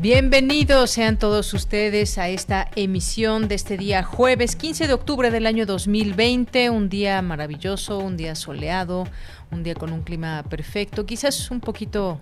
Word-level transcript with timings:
Bienvenidos 0.00 0.92
sean 0.92 1.18
todos 1.18 1.52
ustedes 1.52 2.16
a 2.16 2.30
esta 2.30 2.70
emisión 2.74 3.48
de 3.48 3.54
este 3.54 3.76
día 3.76 4.02
jueves 4.02 4.56
15 4.56 4.86
de 4.86 4.94
octubre 4.94 5.30
del 5.30 5.46
año 5.46 5.66
2020, 5.66 6.70
un 6.70 6.88
día 6.88 7.20
maravilloso, 7.20 7.98
un 7.98 8.16
día 8.16 8.34
soleado, 8.34 9.04
un 9.50 9.62
día 9.62 9.74
con 9.74 9.92
un 9.92 10.00
clima 10.00 10.42
perfecto, 10.48 11.04
quizás 11.04 11.50
un 11.50 11.60
poquito 11.60 12.18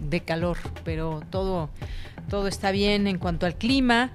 de 0.00 0.24
calor, 0.24 0.58
pero 0.82 1.22
todo 1.30 1.70
todo 2.28 2.48
está 2.48 2.70
bien 2.70 3.06
en 3.06 3.18
cuanto 3.18 3.46
al 3.46 3.56
clima. 3.56 4.12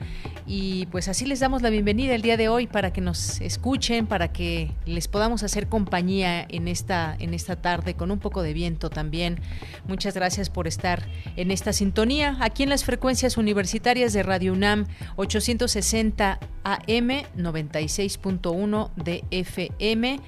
Y 0.51 0.87
pues 0.87 1.07
así 1.07 1.27
les 1.27 1.39
damos 1.39 1.61
la 1.61 1.69
bienvenida 1.69 2.15
el 2.15 2.23
día 2.23 2.35
de 2.35 2.49
hoy 2.49 2.65
para 2.65 2.91
que 2.91 3.01
nos 3.01 3.39
escuchen, 3.39 4.07
para 4.07 4.29
que 4.31 4.71
les 4.87 5.07
podamos 5.07 5.43
hacer 5.43 5.67
compañía 5.67 6.43
en 6.49 6.67
esta 6.67 7.15
en 7.19 7.35
esta 7.35 7.55
tarde 7.55 7.93
con 7.93 8.09
un 8.09 8.17
poco 8.17 8.41
de 8.41 8.53
viento 8.53 8.89
también. 8.89 9.39
Muchas 9.87 10.15
gracias 10.15 10.49
por 10.49 10.67
estar 10.67 11.07
en 11.35 11.51
esta 11.51 11.71
sintonía. 11.71 12.37
Aquí 12.39 12.63
en 12.63 12.69
las 12.69 12.83
frecuencias 12.83 13.37
universitarias 13.37 14.11
de 14.11 14.23
Radio 14.23 14.53
UNAM 14.53 14.87
860 15.17 16.39
AM 16.63 17.09
96.1 17.37 18.89
de 18.95 19.23
FM 19.29 20.19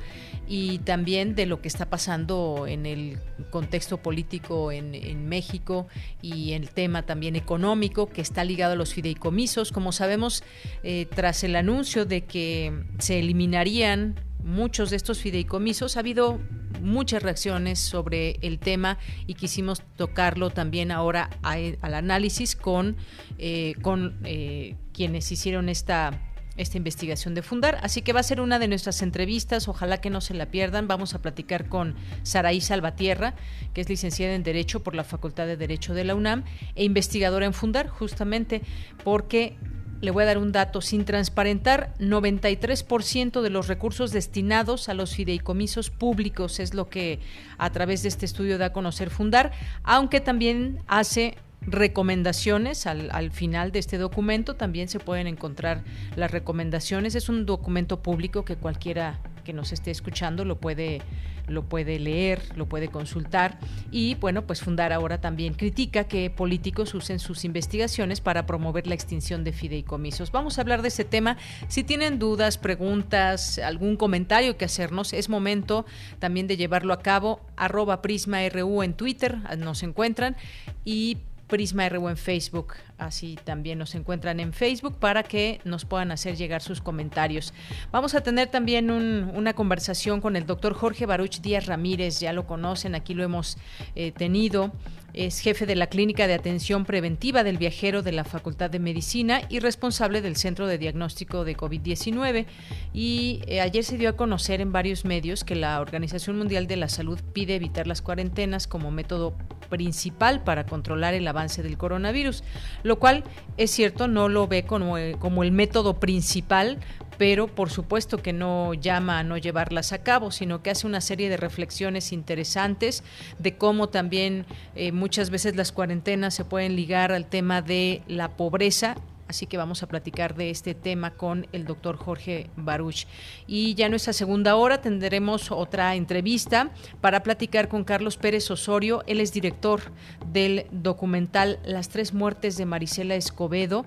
y 0.51 0.79
también 0.79 1.35
de 1.35 1.45
lo 1.45 1.61
que 1.61 1.67
está 1.67 1.91
pasando 1.91 2.65
en 2.67 2.87
el 2.87 3.19
contexto 3.51 3.97
político 3.97 4.71
en, 4.71 5.29
México 5.29 5.87
y 6.23 6.53
el 6.53 6.71
tema 6.71 7.03
también 7.03 7.35
económico 7.35 8.09
que 8.09 8.21
está 8.21 8.43
ligado 8.43 8.73
a 8.73 8.75
los 8.75 8.95
fideicomisos. 8.95 9.71
Como 9.71 9.91
sabemos, 9.91 10.43
eh, 10.81 11.05
tras 11.13 11.43
el 11.43 11.55
anuncio 11.55 12.05
de 12.05 12.25
que 12.25 12.73
se 12.97 13.19
eliminarían 13.19 14.15
muchos 14.43 14.89
de 14.89 14.95
estos 14.95 15.19
fideicomisos, 15.19 15.97
ha 15.97 15.99
habido 15.99 16.39
muchas 16.81 17.21
reacciones 17.21 17.77
sobre 17.77 18.39
el 18.41 18.57
tema 18.57 18.97
y 19.27 19.35
quisimos 19.35 19.83
tocarlo 19.97 20.49
también 20.49 20.91
ahora 20.91 21.29
al 21.43 21.93
análisis 21.93 22.55
con, 22.55 22.97
eh, 23.37 23.75
con 23.83 24.17
eh, 24.23 24.77
quienes 24.93 25.31
hicieron 25.31 25.69
esta 25.69 26.28
esta 26.59 26.77
investigación 26.77 27.33
de 27.33 27.41
Fundar. 27.41 27.79
Así 27.81 28.01
que 28.01 28.13
va 28.13 28.19
a 28.19 28.23
ser 28.23 28.41
una 28.41 28.59
de 28.59 28.67
nuestras 28.67 29.01
entrevistas, 29.01 29.67
ojalá 29.67 30.01
que 30.01 30.09
no 30.09 30.21
se 30.21 30.33
la 30.33 30.47
pierdan. 30.47 30.87
Vamos 30.87 31.15
a 31.15 31.21
platicar 31.21 31.69
con 31.69 31.95
Saraí 32.23 32.61
Salvatierra, 32.61 33.33
que 33.73 33.81
es 33.81 33.89
licenciada 33.89 34.35
en 34.35 34.43
Derecho 34.43 34.83
por 34.83 34.93
la 34.93 35.03
Facultad 35.03 35.47
de 35.47 35.57
Derecho 35.57 35.93
de 35.93 36.03
la 36.03 36.15
UNAM 36.15 36.43
e 36.75 36.83
investigadora 36.83 37.45
en 37.45 37.53
Fundar, 37.53 37.87
justamente 37.87 38.61
porque 39.03 39.57
le 40.01 40.11
voy 40.11 40.23
a 40.23 40.27
dar 40.27 40.37
un 40.37 40.51
dato 40.51 40.81
sin 40.81 41.05
transparentar, 41.05 41.93
93% 41.99 43.41
de 43.41 43.49
los 43.49 43.67
recursos 43.67 44.11
destinados 44.11 44.87
a 44.87 44.93
los 44.93 45.13
fideicomisos 45.15 45.89
públicos 45.89 46.59
es 46.59 46.73
lo 46.73 46.89
que 46.89 47.19
a 47.57 47.69
través 47.71 48.03
de 48.03 48.09
este 48.09 48.25
estudio 48.25 48.57
da 48.57 48.67
a 48.67 48.73
conocer 48.73 49.09
Fundar, 49.09 49.51
aunque 49.83 50.21
también 50.21 50.79
hace 50.87 51.37
recomendaciones 51.71 52.85
al, 52.85 53.09
al, 53.11 53.31
final 53.31 53.71
de 53.71 53.79
este 53.79 53.97
documento. 53.97 54.55
También 54.55 54.87
se 54.87 54.99
pueden 54.99 55.27
encontrar 55.27 55.83
las 56.15 56.31
recomendaciones. 56.31 57.15
Es 57.15 57.29
un 57.29 57.45
documento 57.45 58.01
público 58.01 58.45
que 58.45 58.55
cualquiera 58.55 59.19
que 59.43 59.53
nos 59.53 59.71
esté 59.71 59.91
escuchando 59.91 60.45
lo 60.45 60.59
puede 60.59 61.01
lo 61.49 61.63
puede 61.63 61.99
leer, 61.99 62.41
lo 62.55 62.67
puede 62.67 62.87
consultar 62.89 63.57
y 63.91 64.15
bueno, 64.15 64.45
pues 64.45 64.59
Fundar 64.61 64.93
ahora 64.93 65.21
también 65.21 65.53
critica 65.53 66.03
que 66.03 66.29
políticos 66.29 66.93
usen 66.93 67.17
sus 67.17 67.45
investigaciones 67.45 68.21
para 68.21 68.45
promover 68.45 68.87
la 68.87 68.93
extinción 68.93 69.43
de 69.43 69.53
fideicomisos. 69.53 70.31
Vamos 70.31 70.57
a 70.57 70.61
hablar 70.61 70.81
de 70.81 70.89
ese 70.89 71.05
tema. 71.05 71.37
Si 71.69 71.83
tienen 71.83 72.19
dudas, 72.19 72.57
preguntas, 72.57 73.57
algún 73.57 73.95
comentario 73.95 74.57
que 74.57 74.65
hacernos, 74.65 75.13
es 75.13 75.29
momento 75.29 75.85
también 76.19 76.47
de 76.47 76.57
llevarlo 76.57 76.93
a 76.93 76.99
cabo. 76.99 77.39
Arroba 77.55 78.01
Prisma 78.01 78.47
RU 78.49 78.83
en 78.83 78.93
Twitter, 78.93 79.37
nos 79.57 79.81
encuentran 79.81 80.35
y 80.83 81.17
Prisma 81.49 81.89
RU 81.89 82.07
en 82.07 82.15
Facebook. 82.15 82.75
Así 82.97 83.37
también 83.43 83.77
nos 83.79 83.95
encuentran 83.95 84.39
en 84.39 84.53
Facebook 84.53 84.95
para 84.97 85.23
que 85.23 85.59
nos 85.65 85.83
puedan 85.83 86.11
hacer 86.11 86.37
llegar 86.37 86.61
sus 86.61 86.79
comentarios. 86.79 87.53
Vamos 87.91 88.15
a 88.15 88.21
tener 88.21 88.47
también 88.47 88.89
una 88.89 89.53
conversación 89.53 90.21
con 90.21 90.35
el 90.37 90.45
doctor 90.45 90.73
Jorge 90.73 91.05
Baruch 91.05 91.41
Díaz 91.41 91.65
Ramírez. 91.65 92.21
Ya 92.21 92.31
lo 92.31 92.47
conocen, 92.47 92.95
aquí 92.95 93.13
lo 93.13 93.23
hemos 93.23 93.57
eh, 93.95 94.11
tenido 94.11 94.71
es 95.13 95.39
jefe 95.39 95.65
de 95.65 95.75
la 95.75 95.87
Clínica 95.87 96.27
de 96.27 96.33
Atención 96.33 96.85
Preventiva 96.85 97.43
del 97.43 97.57
Viajero 97.57 98.01
de 98.01 98.11
la 98.11 98.23
Facultad 98.23 98.69
de 98.69 98.79
Medicina 98.79 99.41
y 99.49 99.59
responsable 99.59 100.21
del 100.21 100.35
Centro 100.35 100.67
de 100.67 100.77
Diagnóstico 100.77 101.43
de 101.43 101.57
COVID-19. 101.57 102.45
Y 102.93 103.41
eh, 103.47 103.61
ayer 103.61 103.83
se 103.83 103.97
dio 103.97 104.09
a 104.09 104.15
conocer 104.15 104.61
en 104.61 104.71
varios 104.71 105.05
medios 105.05 105.43
que 105.43 105.55
la 105.55 105.81
Organización 105.81 106.37
Mundial 106.37 106.67
de 106.67 106.77
la 106.77 106.89
Salud 106.89 107.19
pide 107.33 107.55
evitar 107.55 107.87
las 107.87 108.01
cuarentenas 108.01 108.67
como 108.67 108.91
método 108.91 109.35
principal 109.69 110.43
para 110.43 110.65
controlar 110.65 111.13
el 111.13 111.27
avance 111.27 111.63
del 111.63 111.77
coronavirus, 111.77 112.43
lo 112.83 112.99
cual 112.99 113.23
es 113.57 113.71
cierto, 113.71 114.07
no 114.07 114.29
lo 114.29 114.47
ve 114.47 114.63
como, 114.63 114.95
como 115.19 115.43
el 115.43 115.51
método 115.51 115.99
principal 115.99 116.79
pero 117.19 117.47
por 117.47 117.69
supuesto 117.69 118.17
que 118.17 118.33
no 118.33 118.73
llama 118.73 119.19
a 119.19 119.23
no 119.23 119.37
llevarlas 119.37 119.91
a 119.93 120.01
cabo, 120.01 120.31
sino 120.31 120.63
que 120.63 120.71
hace 120.71 120.87
una 120.87 121.01
serie 121.01 121.29
de 121.29 121.37
reflexiones 121.37 122.13
interesantes 122.13 123.03
de 123.37 123.57
cómo 123.57 123.89
también 123.89 124.45
eh, 124.75 124.93
muchas 124.93 125.29
veces 125.29 125.55
las 125.55 125.71
cuarentenas 125.71 126.33
se 126.33 126.45
pueden 126.45 126.75
ligar 126.77 127.11
al 127.11 127.25
tema 127.27 127.61
de 127.61 128.01
la 128.07 128.29
pobreza 128.29 128.95
Así 129.27 129.45
que 129.45 129.57
vamos 129.57 129.83
a 129.83 129.87
platicar 129.87 130.33
de 130.33 130.49
este 130.49 130.73
tema 130.73 131.11
con 131.11 131.45
el 131.51 131.65
doctor 131.65 131.97
Jorge 131.97 132.49
Baruch. 132.55 133.05
Y 133.45 133.75
ya 133.75 133.85
en 133.85 133.91
nuestra 133.91 134.11
segunda 134.11 134.55
hora 134.55 134.81
tendremos 134.81 135.51
otra 135.51 135.93
entrevista 135.93 136.71
para 136.99 137.21
platicar 137.21 137.67
con 137.67 137.83
Carlos 137.83 138.17
Pérez 138.17 138.49
Osorio. 138.49 139.03
Él 139.05 139.19
es 139.19 139.31
director 139.31 139.81
del 140.25 140.65
documental 140.71 141.59
Las 141.63 141.89
tres 141.89 142.11
muertes 142.11 142.57
de 142.57 142.65
Marisela 142.65 143.13
Escobedo 143.13 143.85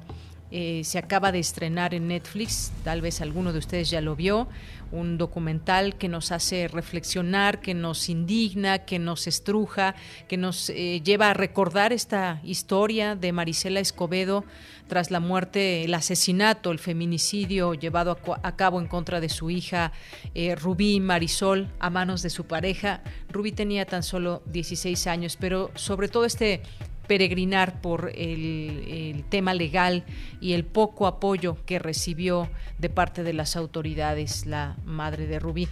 eh, 0.54 0.82
se 0.84 0.98
acaba 0.98 1.32
de 1.32 1.38
estrenar 1.38 1.94
en 1.94 2.08
Netflix, 2.08 2.72
tal 2.84 3.00
vez 3.00 3.22
alguno 3.22 3.54
de 3.54 3.58
ustedes 3.58 3.88
ya 3.88 4.02
lo 4.02 4.14
vio, 4.14 4.48
un 4.90 5.16
documental 5.16 5.96
que 5.96 6.08
nos 6.08 6.30
hace 6.30 6.68
reflexionar, 6.68 7.60
que 7.60 7.72
nos 7.72 8.10
indigna, 8.10 8.80
que 8.80 8.98
nos 8.98 9.26
estruja, 9.26 9.94
que 10.28 10.36
nos 10.36 10.68
eh, 10.68 11.00
lleva 11.02 11.30
a 11.30 11.34
recordar 11.34 11.94
esta 11.94 12.40
historia 12.44 13.16
de 13.16 13.32
Marisela 13.32 13.80
Escobedo 13.80 14.44
tras 14.88 15.10
la 15.10 15.20
muerte, 15.20 15.84
el 15.84 15.94
asesinato, 15.94 16.70
el 16.70 16.78
feminicidio 16.78 17.72
llevado 17.72 18.18
a, 18.42 18.56
cabo 18.56 18.78
en 18.78 18.88
contra 18.88 19.20
de 19.20 19.30
su 19.30 19.48
hija 19.48 19.92
eh, 20.34 20.54
Rubí 20.54 21.00
Marisol 21.00 21.70
a 21.80 21.88
manos 21.88 22.20
de 22.20 22.28
su 22.28 22.44
pareja. 22.44 23.02
Rubí 23.30 23.52
tenía 23.52 23.86
tan 23.86 24.02
solo 24.02 24.42
16 24.52 25.06
años, 25.06 25.38
pero 25.40 25.70
sobre 25.76 26.08
todo 26.08 26.26
este 26.26 26.60
peregrinar 27.06 27.80
por 27.80 28.12
el, 28.14 29.24
tema 29.28 29.54
legal 29.54 30.04
y 30.40 30.52
el 30.52 30.64
poco 30.64 31.06
apoyo 31.06 31.56
que 31.66 31.78
recibió 31.78 32.48
de 32.78 32.90
parte 32.90 33.22
de 33.22 33.32
las 33.32 33.56
autoridades 33.56 34.46
la 34.46 34.76
madre 34.84 35.26
de 35.26 35.38
Rubí. 35.38 35.68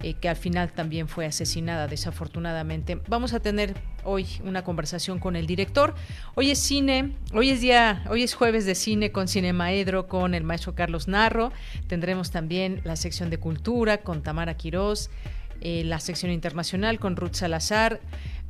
Eh, 0.00 0.14
que 0.14 0.28
al 0.28 0.36
final 0.36 0.72
también 0.72 1.08
fue 1.08 1.24
asesinada 1.24 1.86
desafortunadamente. 1.86 2.98
Vamos 3.08 3.32
a 3.32 3.40
tener 3.40 3.74
hoy 4.02 4.26
una 4.44 4.62
conversación 4.62 5.18
con 5.18 5.36
el 5.36 5.46
director. 5.46 5.94
Hoy 6.34 6.50
es 6.50 6.58
cine, 6.58 7.12
hoy 7.32 7.50
es 7.50 7.60
día, 7.60 8.04
hoy 8.10 8.22
es 8.22 8.34
jueves 8.34 8.66
de 8.66 8.74
cine 8.74 9.12
con 9.12 9.28
Cinemaedro 9.28 10.06
con 10.08 10.34
el 10.34 10.42
maestro 10.42 10.74
Carlos 10.74 11.08
Narro. 11.08 11.52
Tendremos 11.86 12.32
también 12.32 12.80
la 12.84 12.96
sección 12.96 13.30
de 13.30 13.38
cultura 13.38 13.98
con 13.98 14.22
Tamara 14.22 14.56
Quirós, 14.56 15.10
eh, 15.60 15.82
la 15.84 16.00
sección 16.00 16.32
internacional 16.32 16.98
con 16.98 17.16
Ruth 17.16 17.34
Salazar, 17.34 18.00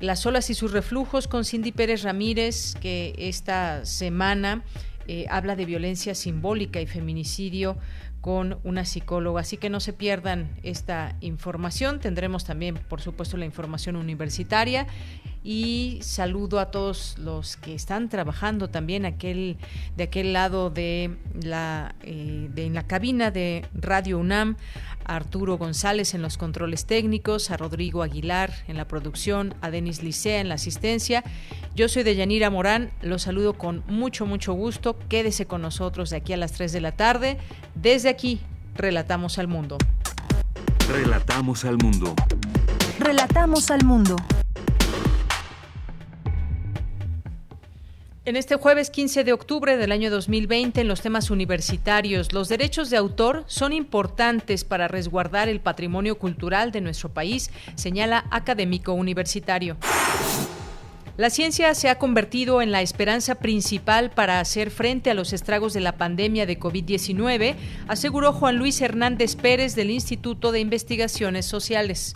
las 0.00 0.26
olas 0.26 0.50
y 0.50 0.54
sus 0.54 0.72
reflujos 0.72 1.28
con 1.28 1.44
Cindy 1.44 1.72
Pérez 1.72 2.02
Ramírez, 2.02 2.74
que 2.80 3.14
esta 3.16 3.84
semana 3.84 4.62
eh, 5.06 5.26
habla 5.30 5.56
de 5.56 5.64
violencia 5.64 6.14
simbólica 6.14 6.80
y 6.80 6.86
feminicidio 6.86 7.76
con 8.20 8.58
una 8.64 8.86
psicóloga. 8.86 9.42
Así 9.42 9.58
que 9.58 9.68
no 9.68 9.80
se 9.80 9.92
pierdan 9.92 10.48
esta 10.62 11.14
información. 11.20 12.00
Tendremos 12.00 12.44
también, 12.44 12.76
por 12.88 13.02
supuesto, 13.02 13.36
la 13.36 13.44
información 13.44 13.96
universitaria. 13.96 14.86
Y 15.44 15.98
saludo 16.02 16.58
a 16.58 16.70
todos 16.70 17.16
los 17.18 17.56
que 17.56 17.74
están 17.74 18.08
trabajando 18.08 18.68
también 18.68 19.04
aquel, 19.04 19.58
de 19.96 20.04
aquel 20.04 20.32
lado 20.32 20.70
de 20.70 21.16
la, 21.42 21.94
eh, 22.02 22.48
de, 22.52 22.64
en 22.64 22.74
la 22.74 22.86
cabina 22.86 23.30
de 23.30 23.66
Radio 23.74 24.18
UNAM, 24.18 24.56
a 25.04 25.16
Arturo 25.16 25.58
González 25.58 26.14
en 26.14 26.22
los 26.22 26.38
controles 26.38 26.86
técnicos, 26.86 27.50
a 27.50 27.58
Rodrigo 27.58 28.02
Aguilar 28.02 28.52
en 28.68 28.78
la 28.78 28.88
producción, 28.88 29.54
a 29.60 29.70
Denis 29.70 30.02
Licea 30.02 30.40
en 30.40 30.48
la 30.48 30.54
asistencia. 30.54 31.22
Yo 31.76 31.88
soy 31.88 32.02
de 32.02 32.16
Yanira 32.16 32.48
Morán, 32.48 32.90
los 33.02 33.22
saludo 33.22 33.52
con 33.52 33.84
mucho, 33.86 34.24
mucho 34.24 34.54
gusto. 34.54 34.98
Quédese 35.10 35.46
con 35.46 35.60
nosotros 35.60 36.08
de 36.08 36.16
aquí 36.16 36.32
a 36.32 36.38
las 36.38 36.52
3 36.52 36.72
de 36.72 36.80
la 36.80 36.92
tarde. 36.92 37.36
Desde 37.74 38.08
aquí, 38.08 38.40
Relatamos 38.76 39.38
al 39.38 39.46
Mundo. 39.46 39.78
Relatamos 40.88 41.64
al 41.64 41.78
Mundo. 41.78 42.14
Relatamos 42.98 43.70
al 43.70 43.84
Mundo. 43.84 44.16
En 48.26 48.36
este 48.36 48.56
jueves 48.56 48.88
15 48.88 49.22
de 49.22 49.34
octubre 49.34 49.76
del 49.76 49.92
año 49.92 50.10
2020, 50.10 50.80
en 50.80 50.88
los 50.88 51.02
temas 51.02 51.28
universitarios, 51.28 52.32
los 52.32 52.48
derechos 52.48 52.88
de 52.88 52.96
autor 52.96 53.44
son 53.48 53.74
importantes 53.74 54.64
para 54.64 54.88
resguardar 54.88 55.50
el 55.50 55.60
patrimonio 55.60 56.16
cultural 56.16 56.72
de 56.72 56.80
nuestro 56.80 57.10
país, 57.10 57.50
señala 57.74 58.24
académico 58.30 58.94
universitario. 58.94 59.76
La 61.18 61.28
ciencia 61.28 61.74
se 61.74 61.90
ha 61.90 61.98
convertido 61.98 62.62
en 62.62 62.72
la 62.72 62.80
esperanza 62.80 63.34
principal 63.34 64.10
para 64.10 64.40
hacer 64.40 64.70
frente 64.70 65.10
a 65.10 65.14
los 65.14 65.34
estragos 65.34 65.74
de 65.74 65.80
la 65.80 65.98
pandemia 65.98 66.46
de 66.46 66.58
COVID-19, 66.58 67.56
aseguró 67.88 68.32
Juan 68.32 68.56
Luis 68.56 68.80
Hernández 68.80 69.36
Pérez 69.36 69.74
del 69.74 69.90
Instituto 69.90 70.50
de 70.50 70.60
Investigaciones 70.60 71.44
Sociales. 71.44 72.14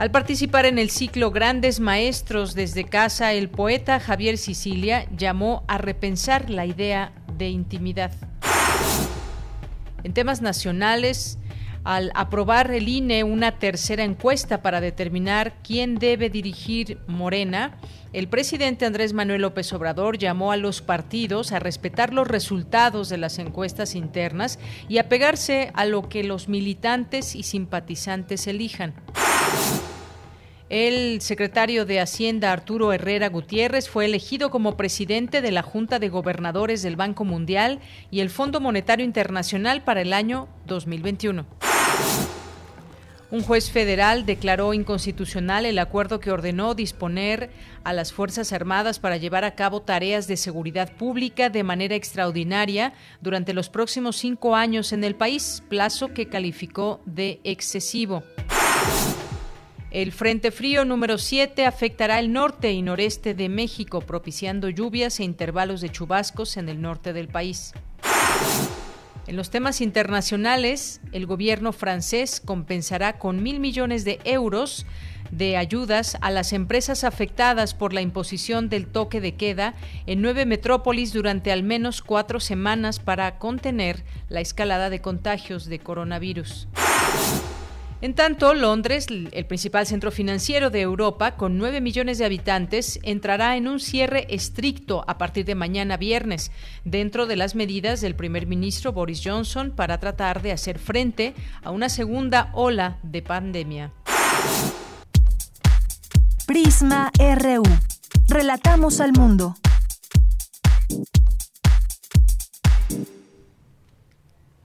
Al 0.00 0.10
participar 0.10 0.64
en 0.64 0.78
el 0.78 0.88
ciclo 0.88 1.30
Grandes 1.30 1.78
Maestros 1.78 2.54
desde 2.54 2.84
casa, 2.84 3.34
el 3.34 3.50
poeta 3.50 4.00
Javier 4.00 4.38
Sicilia 4.38 5.06
llamó 5.14 5.62
a 5.68 5.76
repensar 5.76 6.48
la 6.48 6.64
idea 6.64 7.12
de 7.36 7.50
intimidad. 7.50 8.10
En 10.02 10.14
temas 10.14 10.40
nacionales, 10.40 11.38
al 11.84 12.12
aprobar 12.14 12.70
el 12.70 12.88
INE 12.88 13.24
una 13.24 13.58
tercera 13.58 14.02
encuesta 14.02 14.62
para 14.62 14.80
determinar 14.80 15.52
quién 15.62 15.96
debe 15.96 16.30
dirigir 16.30 16.96
Morena, 17.06 17.76
el 18.14 18.26
presidente 18.26 18.86
Andrés 18.86 19.12
Manuel 19.12 19.42
López 19.42 19.70
Obrador 19.74 20.16
llamó 20.16 20.50
a 20.50 20.56
los 20.56 20.80
partidos 20.80 21.52
a 21.52 21.58
respetar 21.58 22.14
los 22.14 22.26
resultados 22.26 23.10
de 23.10 23.18
las 23.18 23.38
encuestas 23.38 23.94
internas 23.94 24.58
y 24.88 24.96
a 24.96 25.10
pegarse 25.10 25.70
a 25.74 25.84
lo 25.84 26.08
que 26.08 26.24
los 26.24 26.48
militantes 26.48 27.36
y 27.36 27.42
simpatizantes 27.42 28.46
elijan. 28.46 28.94
El 30.70 31.20
secretario 31.20 31.84
de 31.84 31.98
Hacienda 31.98 32.52
Arturo 32.52 32.92
Herrera 32.92 33.28
Gutiérrez 33.28 33.88
fue 33.88 34.04
elegido 34.04 34.50
como 34.50 34.76
presidente 34.76 35.42
de 35.42 35.50
la 35.50 35.62
Junta 35.62 35.98
de 35.98 36.08
Gobernadores 36.08 36.80
del 36.82 36.94
Banco 36.94 37.24
Mundial 37.24 37.80
y 38.12 38.20
el 38.20 38.30
Fondo 38.30 38.60
Monetario 38.60 39.04
Internacional 39.04 39.82
para 39.82 40.00
el 40.00 40.12
año 40.12 40.46
2021. 40.68 41.44
Un 43.32 43.42
juez 43.42 43.72
federal 43.72 44.24
declaró 44.26 44.72
inconstitucional 44.72 45.66
el 45.66 45.80
acuerdo 45.80 46.20
que 46.20 46.30
ordenó 46.30 46.76
disponer 46.76 47.50
a 47.82 47.92
las 47.92 48.12
Fuerzas 48.12 48.52
Armadas 48.52 49.00
para 49.00 49.16
llevar 49.16 49.44
a 49.44 49.56
cabo 49.56 49.82
tareas 49.82 50.28
de 50.28 50.36
seguridad 50.36 50.92
pública 50.92 51.50
de 51.50 51.64
manera 51.64 51.96
extraordinaria 51.96 52.92
durante 53.20 53.54
los 53.54 53.68
próximos 53.68 54.16
cinco 54.16 54.54
años 54.54 54.92
en 54.92 55.02
el 55.02 55.16
país, 55.16 55.64
plazo 55.68 56.14
que 56.14 56.28
calificó 56.28 57.00
de 57.06 57.40
excesivo. 57.42 58.22
El 59.90 60.12
Frente 60.12 60.52
Frío 60.52 60.84
número 60.84 61.18
7 61.18 61.66
afectará 61.66 62.20
el 62.20 62.32
norte 62.32 62.70
y 62.70 62.80
noreste 62.80 63.34
de 63.34 63.48
México, 63.48 64.00
propiciando 64.00 64.68
lluvias 64.68 65.18
e 65.18 65.24
intervalos 65.24 65.80
de 65.80 65.90
chubascos 65.90 66.56
en 66.56 66.68
el 66.68 66.80
norte 66.80 67.12
del 67.12 67.26
país. 67.26 67.72
En 69.26 69.34
los 69.34 69.50
temas 69.50 69.80
internacionales, 69.80 71.00
el 71.10 71.26
gobierno 71.26 71.72
francés 71.72 72.40
compensará 72.40 73.18
con 73.18 73.42
mil 73.42 73.58
millones 73.58 74.04
de 74.04 74.20
euros 74.24 74.86
de 75.32 75.56
ayudas 75.56 76.16
a 76.20 76.30
las 76.30 76.52
empresas 76.52 77.02
afectadas 77.02 77.74
por 77.74 77.92
la 77.92 78.00
imposición 78.00 78.68
del 78.68 78.86
toque 78.86 79.20
de 79.20 79.34
queda 79.34 79.74
en 80.06 80.22
nueve 80.22 80.46
metrópolis 80.46 81.12
durante 81.12 81.50
al 81.50 81.64
menos 81.64 82.00
cuatro 82.00 82.38
semanas 82.38 83.00
para 83.00 83.38
contener 83.38 84.04
la 84.28 84.40
escalada 84.40 84.88
de 84.88 85.00
contagios 85.00 85.66
de 85.66 85.80
coronavirus. 85.80 86.68
En 88.02 88.14
tanto, 88.14 88.54
Londres, 88.54 89.08
el 89.10 89.44
principal 89.44 89.86
centro 89.86 90.10
financiero 90.10 90.70
de 90.70 90.80
Europa, 90.80 91.36
con 91.36 91.58
9 91.58 91.82
millones 91.82 92.16
de 92.16 92.24
habitantes, 92.24 92.98
entrará 93.02 93.58
en 93.58 93.68
un 93.68 93.78
cierre 93.78 94.26
estricto 94.30 95.04
a 95.06 95.18
partir 95.18 95.44
de 95.44 95.54
mañana 95.54 95.98
viernes, 95.98 96.50
dentro 96.84 97.26
de 97.26 97.36
las 97.36 97.54
medidas 97.54 98.00
del 98.00 98.14
primer 98.14 98.46
ministro 98.46 98.92
Boris 98.92 99.20
Johnson 99.22 99.72
para 99.76 100.00
tratar 100.00 100.40
de 100.40 100.52
hacer 100.52 100.78
frente 100.78 101.34
a 101.62 101.70
una 101.70 101.90
segunda 101.90 102.50
ola 102.54 102.98
de 103.02 103.20
pandemia. 103.20 103.92
Prisma 106.46 107.12
RU. 107.18 107.62
Relatamos 108.28 109.00
al 109.00 109.12
mundo. 109.12 109.56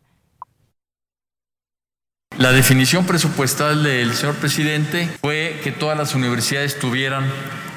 La 2.36 2.52
definición 2.52 3.06
presupuestal 3.06 3.82
del 3.82 4.12
señor 4.12 4.34
presidente 4.36 5.06
fue 5.06 5.58
que 5.64 5.72
todas 5.72 5.96
las 5.96 6.14
universidades 6.14 6.78
tuvieran 6.78 7.24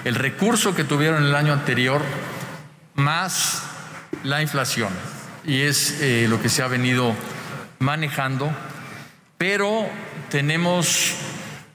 el 0.04 0.16
recurso 0.16 0.76
que 0.76 0.84
tuvieron 0.84 1.24
el 1.24 1.36
año 1.36 1.54
anterior 1.54 2.02
más 2.96 3.64
la 4.24 4.42
inflación. 4.42 4.90
Y 5.46 5.62
es 5.62 6.00
eh, 6.02 6.28
lo 6.30 6.42
que 6.42 6.50
se 6.50 6.62
ha 6.62 6.68
venido 6.68 7.14
manejando. 7.80 8.52
Pero 9.38 9.88
tenemos 10.30 11.16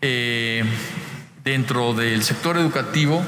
eh, 0.01 0.65
dentro 1.45 1.93
del 1.95 2.23
sector 2.23 2.57
educativo 2.57 3.23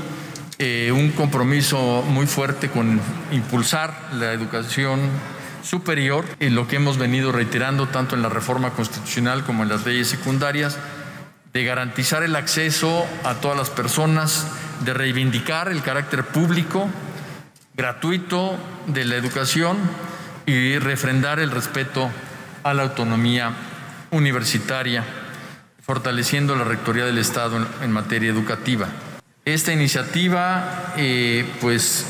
eh, 0.59 0.93
un 0.93 1.11
compromiso 1.13 2.03
muy 2.03 2.27
fuerte 2.27 2.69
con 2.69 3.01
impulsar 3.33 4.11
la 4.13 4.33
educación 4.33 5.01
superior, 5.63 6.25
y 6.39 6.51
lo 6.51 6.69
que 6.69 6.77
hemos 6.77 6.99
venido 6.99 7.33
reiterando 7.33 7.89
tanto 7.89 8.15
en 8.15 8.23
la 8.23 8.29
reforma 8.29 8.71
constitucional 8.71 9.45
como 9.45 9.63
en 9.63 9.69
las 9.69 9.87
leyes 9.87 10.09
secundarias, 10.09 10.79
de 11.53 11.65
garantizar 11.65 12.23
el 12.23 12.37
acceso 12.37 13.07
a 13.25 13.35
todas 13.37 13.57
las 13.57 13.71
personas, 13.71 14.47
de 14.85 14.95
reivindicar 14.95 15.69
el 15.69 15.83
carácter 15.83 16.25
público, 16.25 16.89
gratuito 17.81 18.59
de 18.89 19.07
la 19.07 19.17
educación 19.17 19.79
y 20.45 20.79
refrendar 20.79 21.41
el 21.41 21.51
respeto 21.51 22.11
a 22.63 22.75
la 22.75 22.83
autonomía 22.83 23.53
universitaria, 24.11 25.03
fortaleciendo 25.81 26.55
la 26.57 26.65
Rectoría 26.65 27.07
del 27.07 27.17
Estado 27.17 27.67
en, 27.83 27.91
materia 27.91 28.29
educativa. 28.29 28.87
Esta 29.47 29.73
iniciativa 29.73 30.93
eh, 30.99 31.51
pues, 31.63 32.05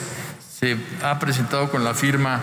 se 0.59 0.77
ha 1.05 1.21
presentado 1.21 1.71
con 1.71 1.85
la 1.85 1.95
firma 1.95 2.41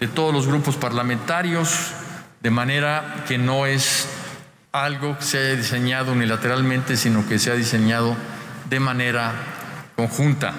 de 0.00 0.08
todos 0.08 0.34
los 0.34 0.48
grupos 0.48 0.74
parlamentarios, 0.74 1.92
de 2.40 2.50
manera 2.50 3.22
que 3.28 3.38
no 3.38 3.66
es 3.66 4.08
algo 4.72 5.16
que 5.16 5.24
se 5.24 5.38
haya 5.38 5.54
diseñado 5.54 6.10
unilateralmente, 6.10 6.96
sino 6.96 7.24
que 7.28 7.38
se 7.38 7.52
ha 7.52 7.54
diseñado 7.54 8.16
de 8.68 8.80
manera 8.80 9.32
conjunta. 9.94 10.54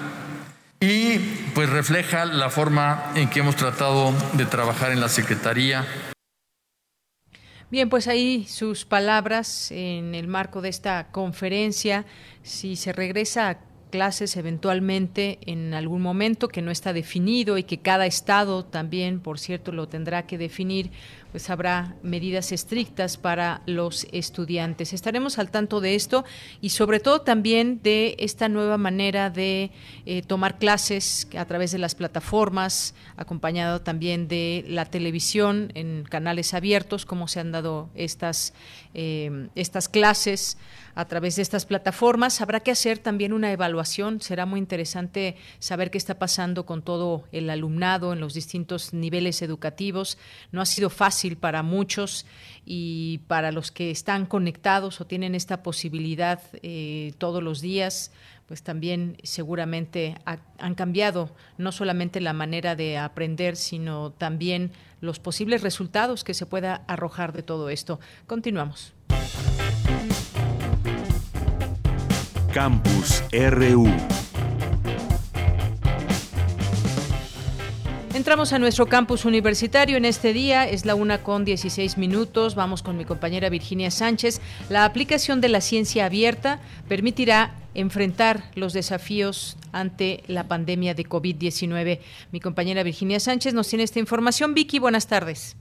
Y 0.82 1.18
pues 1.54 1.68
refleja 1.68 2.24
la 2.24 2.48
forma 2.48 3.12
en 3.14 3.28
que 3.28 3.40
hemos 3.40 3.54
tratado 3.54 4.14
de 4.32 4.46
trabajar 4.46 4.92
en 4.92 5.00
la 5.00 5.10
Secretaría. 5.10 5.86
Bien, 7.70 7.90
pues 7.90 8.08
ahí 8.08 8.46
sus 8.48 8.86
palabras 8.86 9.70
en 9.70 10.14
el 10.14 10.26
marco 10.26 10.62
de 10.62 10.70
esta 10.70 11.08
conferencia. 11.12 12.06
Si 12.42 12.76
se 12.76 12.94
regresa 12.94 13.50
a 13.50 13.58
clases 13.90 14.36
eventualmente 14.36 15.38
en 15.46 15.74
algún 15.74 16.00
momento 16.00 16.48
que 16.48 16.62
no 16.62 16.70
está 16.70 16.92
definido 16.92 17.58
y 17.58 17.64
que 17.64 17.78
cada 17.78 18.06
estado 18.06 18.64
también, 18.64 19.20
por 19.20 19.38
cierto, 19.38 19.72
lo 19.72 19.86
tendrá 19.86 20.26
que 20.26 20.38
definir, 20.38 20.90
pues 21.30 21.50
habrá 21.50 21.94
medidas 22.02 22.52
estrictas 22.52 23.16
para 23.16 23.62
los 23.66 24.06
estudiantes. 24.12 24.92
Estaremos 24.92 25.38
al 25.38 25.50
tanto 25.50 25.80
de 25.80 25.94
esto 25.94 26.24
y 26.60 26.70
sobre 26.70 27.00
todo 27.00 27.20
también 27.20 27.80
de 27.82 28.16
esta 28.18 28.48
nueva 28.48 28.78
manera 28.78 29.30
de 29.30 29.70
eh, 30.06 30.22
tomar 30.22 30.58
clases 30.58 31.28
a 31.36 31.44
través 31.44 31.72
de 31.72 31.78
las 31.78 31.94
plataformas, 31.94 32.94
acompañado 33.16 33.80
también 33.80 34.28
de 34.28 34.64
la 34.68 34.84
televisión 34.84 35.70
en 35.74 36.04
canales 36.08 36.54
abiertos, 36.54 37.06
cómo 37.06 37.28
se 37.28 37.40
han 37.40 37.52
dado 37.52 37.90
estas, 37.94 38.52
eh, 38.94 39.48
estas 39.54 39.88
clases 39.88 40.56
a 40.94 41.04
través 41.06 41.36
de 41.36 41.42
estas 41.42 41.66
plataformas. 41.66 42.40
Habrá 42.40 42.60
que 42.60 42.70
hacer 42.70 42.98
también 42.98 43.32
una 43.32 43.52
evaluación. 43.52 44.20
Será 44.20 44.46
muy 44.46 44.58
interesante 44.58 45.36
saber 45.58 45.90
qué 45.90 45.98
está 45.98 46.18
pasando 46.18 46.66
con 46.66 46.82
todo 46.82 47.24
el 47.32 47.48
alumnado 47.50 48.12
en 48.12 48.20
los 48.20 48.34
distintos 48.34 48.92
niveles 48.92 49.42
educativos. 49.42 50.18
No 50.52 50.60
ha 50.60 50.66
sido 50.66 50.90
fácil 50.90 51.19
para 51.38 51.62
muchos 51.62 52.26
y 52.64 53.18
para 53.26 53.52
los 53.52 53.70
que 53.70 53.90
están 53.90 54.26
conectados 54.26 55.00
o 55.00 55.06
tienen 55.06 55.34
esta 55.34 55.62
posibilidad 55.62 56.40
eh, 56.62 57.12
todos 57.18 57.42
los 57.42 57.60
días 57.60 58.12
pues 58.50 58.64
también 58.64 59.16
seguramente 59.22 60.16
han 60.24 60.74
cambiado 60.74 61.30
no 61.56 61.70
solamente 61.70 62.20
la 62.20 62.32
manera 62.32 62.74
de 62.74 62.98
aprender, 62.98 63.54
sino 63.54 64.10
también 64.10 64.72
los 65.00 65.20
posibles 65.20 65.62
resultados 65.62 66.24
que 66.24 66.34
se 66.34 66.46
pueda 66.46 66.82
arrojar 66.88 67.32
de 67.32 67.44
todo 67.44 67.70
esto. 67.70 68.00
Continuamos. 68.26 68.92
Campus 72.52 73.22
RU. 73.30 73.86
Entramos 78.20 78.52
a 78.52 78.58
nuestro 78.58 78.84
campus 78.84 79.24
universitario 79.24 79.96
en 79.96 80.04
este 80.04 80.34
día, 80.34 80.68
es 80.68 80.84
la 80.84 80.94
una 80.94 81.22
con 81.22 81.46
16 81.46 81.96
minutos, 81.96 82.54
vamos 82.54 82.82
con 82.82 82.98
mi 82.98 83.06
compañera 83.06 83.48
Virginia 83.48 83.90
Sánchez. 83.90 84.42
La 84.68 84.84
aplicación 84.84 85.40
de 85.40 85.48
la 85.48 85.62
ciencia 85.62 86.04
abierta 86.04 86.60
permitirá 86.86 87.54
enfrentar 87.72 88.50
los 88.56 88.74
desafíos 88.74 89.56
ante 89.72 90.22
la 90.26 90.48
pandemia 90.48 90.92
de 90.92 91.06
COVID-19. 91.06 92.00
Mi 92.30 92.40
compañera 92.40 92.82
Virginia 92.82 93.20
Sánchez 93.20 93.54
nos 93.54 93.68
tiene 93.68 93.84
esta 93.84 94.00
información. 94.00 94.52
Vicky, 94.52 94.78
buenas 94.78 95.06
tardes. 95.06 95.56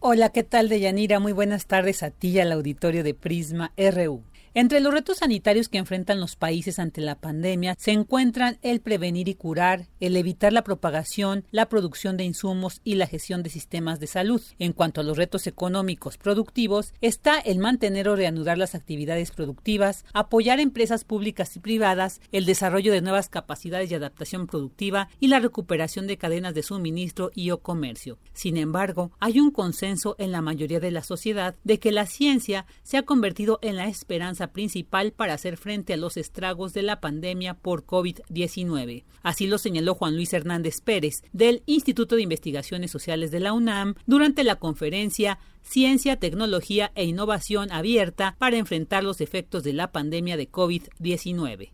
Hola, 0.00 0.30
¿qué 0.30 0.44
tal, 0.44 0.70
Deyanira? 0.70 1.20
Muy 1.20 1.32
buenas 1.32 1.66
tardes 1.66 2.02
a 2.02 2.10
ti 2.10 2.28
y 2.28 2.40
al 2.40 2.52
auditorio 2.52 3.04
de 3.04 3.12
Prisma 3.12 3.72
RU. 3.76 4.22
Entre 4.58 4.80
los 4.80 4.90
retos 4.90 5.18
sanitarios 5.18 5.68
que 5.68 5.76
enfrentan 5.76 6.18
los 6.18 6.34
países 6.34 6.78
ante 6.78 7.02
la 7.02 7.20
pandemia 7.20 7.76
se 7.78 7.90
encuentran 7.90 8.56
el 8.62 8.80
prevenir 8.80 9.28
y 9.28 9.34
curar, 9.34 9.88
el 10.00 10.16
evitar 10.16 10.50
la 10.54 10.64
propagación, 10.64 11.44
la 11.50 11.68
producción 11.68 12.16
de 12.16 12.24
insumos 12.24 12.80
y 12.82 12.94
la 12.94 13.06
gestión 13.06 13.42
de 13.42 13.50
sistemas 13.50 14.00
de 14.00 14.06
salud. 14.06 14.40
En 14.58 14.72
cuanto 14.72 15.02
a 15.02 15.04
los 15.04 15.18
retos 15.18 15.46
económicos 15.46 16.16
productivos, 16.16 16.94
está 17.02 17.38
el 17.38 17.58
mantener 17.58 18.08
o 18.08 18.16
reanudar 18.16 18.56
las 18.56 18.74
actividades 18.74 19.30
productivas, 19.30 20.06
apoyar 20.14 20.58
empresas 20.58 21.04
públicas 21.04 21.54
y 21.56 21.60
privadas, 21.60 22.22
el 22.32 22.46
desarrollo 22.46 22.94
de 22.94 23.02
nuevas 23.02 23.28
capacidades 23.28 23.90
de 23.90 23.96
adaptación 23.96 24.46
productiva 24.46 25.10
y 25.20 25.28
la 25.28 25.38
recuperación 25.38 26.06
de 26.06 26.16
cadenas 26.16 26.54
de 26.54 26.62
suministro 26.62 27.30
y 27.34 27.50
o 27.50 27.58
comercio. 27.58 28.16
Sin 28.32 28.56
embargo, 28.56 29.12
hay 29.20 29.38
un 29.38 29.50
consenso 29.50 30.16
en 30.18 30.32
la 30.32 30.40
mayoría 30.40 30.80
de 30.80 30.92
la 30.92 31.02
sociedad 31.02 31.56
de 31.62 31.78
que 31.78 31.92
la 31.92 32.06
ciencia 32.06 32.64
se 32.84 32.96
ha 32.96 33.02
convertido 33.02 33.58
en 33.60 33.76
la 33.76 33.88
esperanza 33.88 34.45
principal 34.52 35.12
para 35.12 35.34
hacer 35.34 35.56
frente 35.56 35.94
a 35.94 35.96
los 35.96 36.16
estragos 36.16 36.72
de 36.72 36.82
la 36.82 37.00
pandemia 37.00 37.54
por 37.54 37.84
COVID-19. 37.84 39.04
Así 39.22 39.46
lo 39.46 39.58
señaló 39.58 39.94
Juan 39.94 40.14
Luis 40.14 40.32
Hernández 40.32 40.80
Pérez 40.80 41.22
del 41.32 41.62
Instituto 41.66 42.16
de 42.16 42.22
Investigaciones 42.22 42.90
Sociales 42.90 43.30
de 43.30 43.40
la 43.40 43.52
UNAM 43.52 43.94
durante 44.06 44.44
la 44.44 44.56
conferencia 44.56 45.38
Ciencia, 45.62 46.16
Tecnología 46.16 46.92
e 46.94 47.04
Innovación 47.04 47.72
Abierta 47.72 48.36
para 48.38 48.56
enfrentar 48.56 49.02
los 49.02 49.20
efectos 49.20 49.64
de 49.64 49.72
la 49.72 49.90
pandemia 49.90 50.36
de 50.36 50.50
COVID-19. 50.50 51.72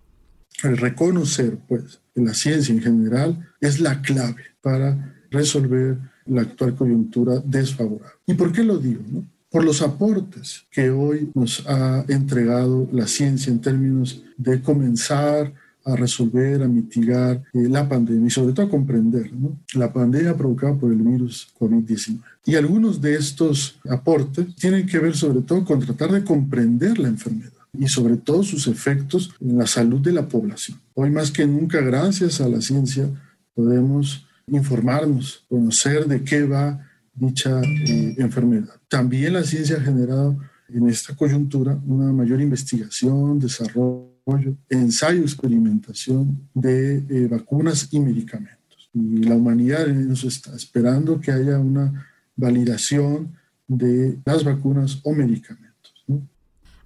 El 0.65 0.77
reconocer, 0.79 1.59
pues, 1.69 2.01
la 2.15 2.35
ciencia 2.35 2.75
en 2.75 2.83
general 2.83 3.53
es 3.61 3.81
la 3.81 4.01
clave 4.01 4.43
para 4.61 5.25
resolver 5.31 5.99
la 6.27 6.43
actual 6.43 6.75
coyuntura 6.75 7.41
desfavorable. 7.45 8.19
¿Y 8.27 8.35
por 8.35 8.53
qué 8.53 8.63
lo 8.63 8.79
digo? 8.79 9.03
No? 9.11 9.27
Por 9.53 9.65
los 9.65 9.83
aportes 9.83 10.65
que 10.71 10.91
hoy 10.91 11.31
nos 11.35 11.65
ha 11.69 12.05
entregado 12.09 12.89
la 12.91 13.07
ciencia 13.07 13.53
en 13.53 13.61
términos 13.61 14.23
de 14.39 14.63
comenzar 14.63 15.53
a 15.85 15.95
resolver, 15.95 16.63
a 16.63 16.69
mitigar 16.69 17.43
eh, 17.53 17.69
la 17.69 17.89
pandemia 17.89 18.29
y 18.29 18.31
sobre 18.31 18.55
todo 18.55 18.67
a 18.67 18.71
comprender 18.71 19.31
la 19.75 19.93
pandemia 19.93 20.35
provocada 20.37 20.75
por 20.75 20.91
el 20.91 21.03
virus 21.03 21.53
COVID-19. 21.59 22.21
Y 22.47 22.55
algunos 22.55 23.01
de 23.01 23.15
estos 23.15 23.79
aportes 23.91 24.55
tienen 24.57 24.87
que 24.87 24.99
ver 24.99 25.15
sobre 25.15 25.43
todo 25.43 25.65
con 25.65 25.81
tratar 25.81 26.13
de 26.13 26.25
comprender 26.25 26.99
la 26.99 27.09
enfermedad 27.09 27.53
y 27.79 27.89
sobre 27.89 28.17
todo 28.17 28.43
sus 28.43 28.67
efectos 28.69 29.35
en 29.41 29.59
la 29.59 29.67
salud 29.67 30.01
de 30.01 30.13
la 30.13 30.29
población. 30.29 30.79
Hoy 30.95 31.11
más 31.11 31.31
que 31.31 31.47
nunca, 31.47 31.81
gracias 31.81 32.41
a 32.41 32.49
la 32.49 32.61
ciencia, 32.61 33.09
podemos 33.55 34.27
informarnos, 34.47 35.45
conocer 35.49 36.07
de 36.07 36.23
qué 36.23 36.45
va 36.45 36.89
dicha 37.15 37.61
eh, 37.63 38.15
enfermedad. 38.19 38.81
También 38.89 39.35
la 39.35 39.45
ciencia 39.45 39.77
ha 39.77 39.81
generado 39.81 40.39
en 40.69 40.89
esta 40.89 41.15
coyuntura 41.15 41.79
una 41.87 42.13
mayor 42.13 42.41
investigación, 42.41 43.39
desarrollo, 43.39 44.57
ensayo, 44.69 45.23
experimentación 45.23 46.49
de 46.55 46.97
eh, 47.09 47.29
vacunas 47.31 47.89
y 47.91 48.01
medicamentos. 48.01 48.91
Y 48.95 49.25
la 49.25 49.35
humanidad 49.35 49.89
eso 49.89 50.29
está 50.29 50.55
esperando 50.55 51.21
que 51.21 51.33
haya 51.33 51.59
una 51.59 52.07
validación 52.37 53.33
de 53.67 54.19
las 54.25 54.45
vacunas 54.45 55.01
o 55.03 55.13
medicamentos. 55.13 55.72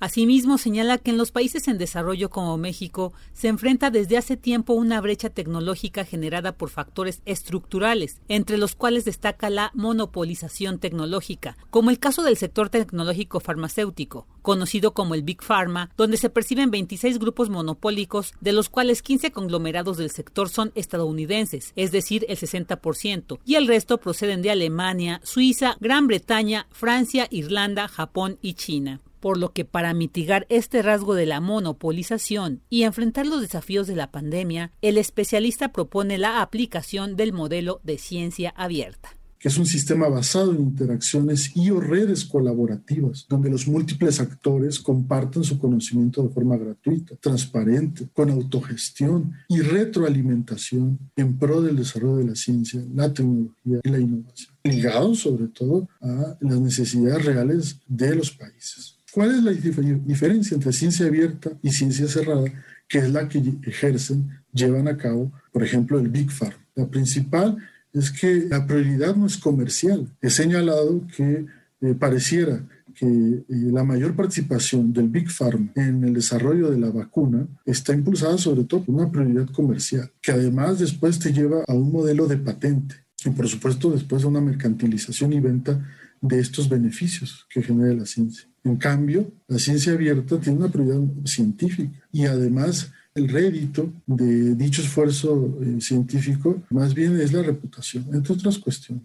Asimismo, 0.06 0.56
señala 0.56 0.98
que 0.98 1.10
en 1.10 1.18
los 1.18 1.32
países 1.32 1.66
en 1.66 1.78
desarrollo 1.78 2.30
como 2.30 2.56
México 2.56 3.12
se 3.32 3.48
enfrenta 3.48 3.90
desde 3.90 4.16
hace 4.16 4.36
tiempo 4.36 4.72
una 4.72 5.00
brecha 5.00 5.30
tecnológica 5.30 6.04
generada 6.04 6.56
por 6.56 6.70
factores 6.70 7.22
estructurales, 7.24 8.20
entre 8.28 8.56
los 8.56 8.76
cuales 8.76 9.04
destaca 9.04 9.50
la 9.50 9.72
monopolización 9.74 10.78
tecnológica, 10.78 11.56
como 11.70 11.90
el 11.90 11.98
caso 11.98 12.22
del 12.22 12.36
sector 12.36 12.68
tecnológico 12.68 13.40
farmacéutico, 13.40 14.28
conocido 14.42 14.94
como 14.94 15.16
el 15.16 15.24
Big 15.24 15.42
Pharma, 15.42 15.90
donde 15.96 16.18
se 16.18 16.30
perciben 16.30 16.70
26 16.70 17.18
grupos 17.18 17.50
monopólicos, 17.50 18.32
de 18.40 18.52
los 18.52 18.68
cuales 18.68 19.02
15 19.02 19.32
conglomerados 19.32 19.96
del 19.96 20.12
sector 20.12 20.48
son 20.48 20.70
estadounidenses, 20.76 21.72
es 21.74 21.90
decir, 21.90 22.24
el 22.28 22.38
60%, 22.38 23.40
y 23.44 23.56
el 23.56 23.66
resto 23.66 23.98
proceden 23.98 24.40
de 24.40 24.52
Alemania, 24.52 25.20
Suiza, 25.24 25.76
Gran 25.80 26.06
Bretaña, 26.06 26.68
Francia, 26.70 27.26
Irlanda, 27.28 27.88
Japón 27.88 28.38
y 28.40 28.54
China 28.54 29.00
por 29.26 29.38
lo 29.38 29.52
que 29.52 29.64
para 29.64 29.92
mitigar 29.92 30.46
este 30.50 30.82
rasgo 30.82 31.16
de 31.16 31.26
la 31.26 31.40
monopolización 31.40 32.62
y 32.70 32.84
enfrentar 32.84 33.26
los 33.26 33.40
desafíos 33.40 33.88
de 33.88 33.96
la 33.96 34.12
pandemia, 34.12 34.70
el 34.82 34.98
especialista 34.98 35.72
propone 35.72 36.16
la 36.16 36.42
aplicación 36.42 37.16
del 37.16 37.32
modelo 37.32 37.80
de 37.82 37.98
ciencia 37.98 38.50
abierta. 38.50 39.16
que 39.40 39.48
es 39.48 39.58
un 39.58 39.66
sistema 39.66 40.08
basado 40.08 40.54
en 40.54 40.60
interacciones 40.60 41.54
y 41.54 41.70
o 41.70 41.78
redes 41.80 42.24
colaborativas, 42.24 43.26
donde 43.28 43.50
los 43.50 43.68
múltiples 43.68 44.18
actores 44.18 44.78
comparten 44.78 45.44
su 45.44 45.58
conocimiento 45.58 46.22
de 46.22 46.30
forma 46.30 46.56
gratuita, 46.56 47.16
transparente, 47.16 48.08
con 48.14 48.30
autogestión 48.30 49.32
y 49.48 49.60
retroalimentación 49.60 50.98
en 51.16 51.36
pro 51.36 51.60
del 51.60 51.76
desarrollo 51.76 52.16
de 52.18 52.24
la 52.26 52.34
ciencia, 52.34 52.82
la 52.94 53.12
tecnología 53.12 53.80
y 53.82 53.88
la 53.88 53.98
innovación, 53.98 54.54
ligados 54.64 55.18
sobre 55.18 55.48
todo 55.48 55.88
a 56.00 56.36
las 56.40 56.60
necesidades 56.60 57.24
reales 57.24 57.80
de 57.88 58.14
los 58.14 58.30
países. 58.30 58.95
¿Cuál 59.16 59.30
es 59.30 59.42
la 59.42 59.50
diferencia 59.50 60.54
entre 60.54 60.74
ciencia 60.74 61.06
abierta 61.06 61.50
y 61.62 61.70
ciencia 61.70 62.06
cerrada? 62.06 62.44
Que 62.86 62.98
es 62.98 63.10
la 63.10 63.26
que 63.26 63.42
ejercen, 63.62 64.28
llevan 64.52 64.88
a 64.88 64.98
cabo, 64.98 65.32
por 65.52 65.64
ejemplo, 65.64 65.98
el 65.98 66.10
Big 66.10 66.30
Pharma. 66.30 66.62
La 66.74 66.86
principal 66.86 67.56
es 67.94 68.10
que 68.10 68.44
la 68.50 68.66
prioridad 68.66 69.16
no 69.16 69.24
es 69.24 69.38
comercial. 69.38 70.06
He 70.20 70.28
señalado 70.28 71.02
que 71.16 71.46
eh, 71.80 71.94
pareciera 71.98 72.62
que 72.94 73.06
eh, 73.06 73.44
la 73.48 73.84
mayor 73.84 74.14
participación 74.14 74.92
del 74.92 75.08
Big 75.08 75.30
Pharma 75.30 75.70
en 75.76 76.04
el 76.04 76.12
desarrollo 76.12 76.70
de 76.70 76.78
la 76.78 76.90
vacuna 76.90 77.46
está 77.64 77.94
impulsada 77.94 78.36
sobre 78.36 78.64
todo 78.64 78.84
por 78.84 78.96
una 78.96 79.10
prioridad 79.10 79.46
comercial, 79.46 80.12
que 80.20 80.32
además 80.32 80.78
después 80.78 81.18
te 81.18 81.32
lleva 81.32 81.64
a 81.66 81.72
un 81.72 81.90
modelo 81.90 82.26
de 82.26 82.36
patente 82.36 82.96
y 83.24 83.30
por 83.30 83.48
supuesto 83.48 83.90
después 83.90 84.24
a 84.24 84.28
una 84.28 84.42
mercantilización 84.42 85.32
y 85.32 85.40
venta 85.40 85.80
de 86.28 86.40
estos 86.40 86.68
beneficios 86.68 87.46
que 87.50 87.62
genera 87.62 87.94
la 87.94 88.06
ciencia. 88.06 88.48
En 88.64 88.76
cambio, 88.76 89.32
la 89.46 89.58
ciencia 89.58 89.92
abierta 89.92 90.40
tiene 90.40 90.58
una 90.58 90.68
prioridad 90.68 91.00
científica 91.24 91.92
y 92.12 92.26
además 92.26 92.90
el 93.14 93.28
rédito 93.28 93.92
de 94.06 94.54
dicho 94.54 94.82
esfuerzo 94.82 95.58
eh, 95.62 95.80
científico 95.80 96.62
más 96.70 96.92
bien 96.92 97.18
es 97.20 97.32
la 97.32 97.42
reputación, 97.42 98.06
entre 98.12 98.34
otras 98.34 98.58
cuestiones. 98.58 99.04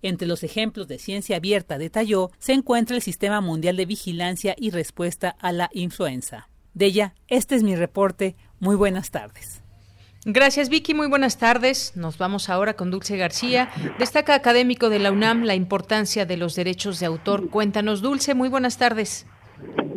Entre 0.00 0.28
los 0.28 0.44
ejemplos 0.44 0.86
de 0.86 0.98
ciencia 0.98 1.36
abierta, 1.36 1.76
detalló, 1.76 2.30
se 2.38 2.52
encuentra 2.52 2.94
el 2.94 3.02
Sistema 3.02 3.40
Mundial 3.40 3.76
de 3.76 3.86
Vigilancia 3.86 4.54
y 4.56 4.70
Respuesta 4.70 5.30
a 5.40 5.50
la 5.52 5.70
Influenza. 5.72 6.48
De 6.74 6.86
ella, 6.86 7.14
este 7.26 7.56
es 7.56 7.64
mi 7.64 7.74
reporte. 7.74 8.36
Muy 8.60 8.76
buenas 8.76 9.10
tardes. 9.10 9.62
Gracias 10.24 10.68
Vicky, 10.68 10.94
muy 10.94 11.08
buenas 11.08 11.38
tardes. 11.38 11.96
Nos 11.96 12.18
vamos 12.18 12.50
ahora 12.50 12.74
con 12.74 12.90
Dulce 12.90 13.16
García. 13.16 13.68
Destaca 13.98 14.34
académico 14.34 14.90
de 14.90 14.98
la 14.98 15.12
UNAM 15.12 15.44
la 15.44 15.54
importancia 15.54 16.26
de 16.26 16.36
los 16.36 16.56
derechos 16.56 16.98
de 16.98 17.06
autor. 17.06 17.50
Cuéntanos 17.50 18.02
Dulce, 18.02 18.34
muy 18.34 18.48
buenas 18.48 18.78
tardes. 18.78 19.26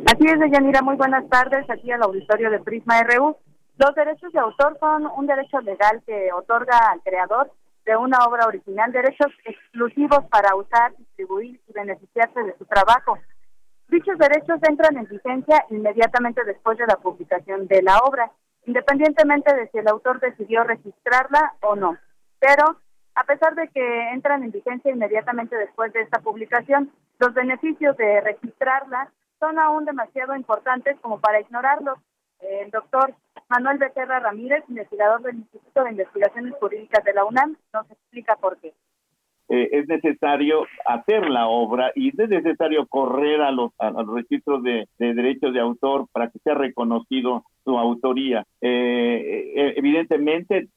Así 0.05 0.25
es, 0.27 0.39
Deyanira, 0.39 0.81
muy 0.81 0.95
buenas 0.95 1.27
tardes 1.29 1.67
aquí 1.69 1.91
al 1.91 2.03
auditorio 2.03 2.51
de 2.51 2.59
Prisma 2.59 3.01
RU. 3.03 3.35
Los 3.77 3.95
derechos 3.95 4.31
de 4.31 4.39
autor 4.39 4.77
son 4.79 5.07
un 5.07 5.25
derecho 5.25 5.59
legal 5.61 6.03
que 6.05 6.29
otorga 6.33 6.77
al 6.91 7.01
creador 7.01 7.51
de 7.85 7.97
una 7.97 8.19
obra 8.25 8.45
original 8.45 8.91
derechos 8.91 9.31
exclusivos 9.43 10.23
para 10.29 10.55
usar, 10.55 10.95
distribuir 10.97 11.59
y 11.67 11.73
beneficiarse 11.73 12.43
de 12.43 12.55
su 12.59 12.65
trabajo. 12.65 13.17
Dichos 13.89 14.17
derechos 14.19 14.59
entran 14.67 14.97
en 14.97 15.07
vigencia 15.07 15.65
inmediatamente 15.69 16.43
después 16.45 16.77
de 16.77 16.85
la 16.85 16.97
publicación 16.97 17.67
de 17.67 17.81
la 17.81 17.97
obra, 17.99 18.31
independientemente 18.65 19.53
de 19.53 19.67
si 19.69 19.77
el 19.79 19.87
autor 19.87 20.19
decidió 20.19 20.63
registrarla 20.63 21.53
o 21.61 21.75
no. 21.75 21.97
Pero, 22.39 22.77
a 23.15 23.23
pesar 23.23 23.55
de 23.55 23.67
que 23.69 24.09
entran 24.11 24.43
en 24.43 24.51
vigencia 24.51 24.91
inmediatamente 24.91 25.55
después 25.55 25.91
de 25.93 26.01
esta 26.01 26.19
publicación, 26.19 26.91
los 27.19 27.33
beneficios 27.33 27.95
de 27.97 28.21
registrarla 28.21 29.11
son 29.39 29.59
aún 29.59 29.85
demasiado 29.85 30.35
importantes 30.35 30.97
como 31.01 31.19
para 31.19 31.39
ignorarlos. 31.39 31.99
El 32.39 32.71
doctor 32.71 33.13
Manuel 33.49 33.77
Becerra 33.77 34.19
Ramírez, 34.19 34.63
investigador 34.67 35.21
del 35.21 35.35
Instituto 35.37 35.83
de 35.83 35.91
Investigaciones 35.91 36.53
Jurídicas 36.59 37.03
de 37.03 37.13
la 37.13 37.25
UNAM, 37.25 37.57
nos 37.73 37.89
explica 37.91 38.35
por 38.35 38.57
qué. 38.57 38.73
Eh, 39.53 39.79
es 39.79 39.87
necesario 39.89 40.65
hacer 40.85 41.29
la 41.29 41.49
obra 41.49 41.91
y 41.93 42.07
es 42.07 42.29
necesario 42.29 42.87
correr 42.87 43.41
a 43.41 43.51
los, 43.51 43.73
a, 43.79 43.89
los 43.89 44.07
registros 44.07 44.63
de, 44.63 44.87
derechos 44.97 45.53
de 45.53 45.59
autor 45.59 46.07
para 46.13 46.29
que 46.29 46.39
sea 46.39 46.53
reconocido 46.53 47.43
su 47.65 47.77
autoría. 47.77 48.45
Eh, 48.61 49.51
eh, 49.53 49.73
evidentemente, 49.75 50.69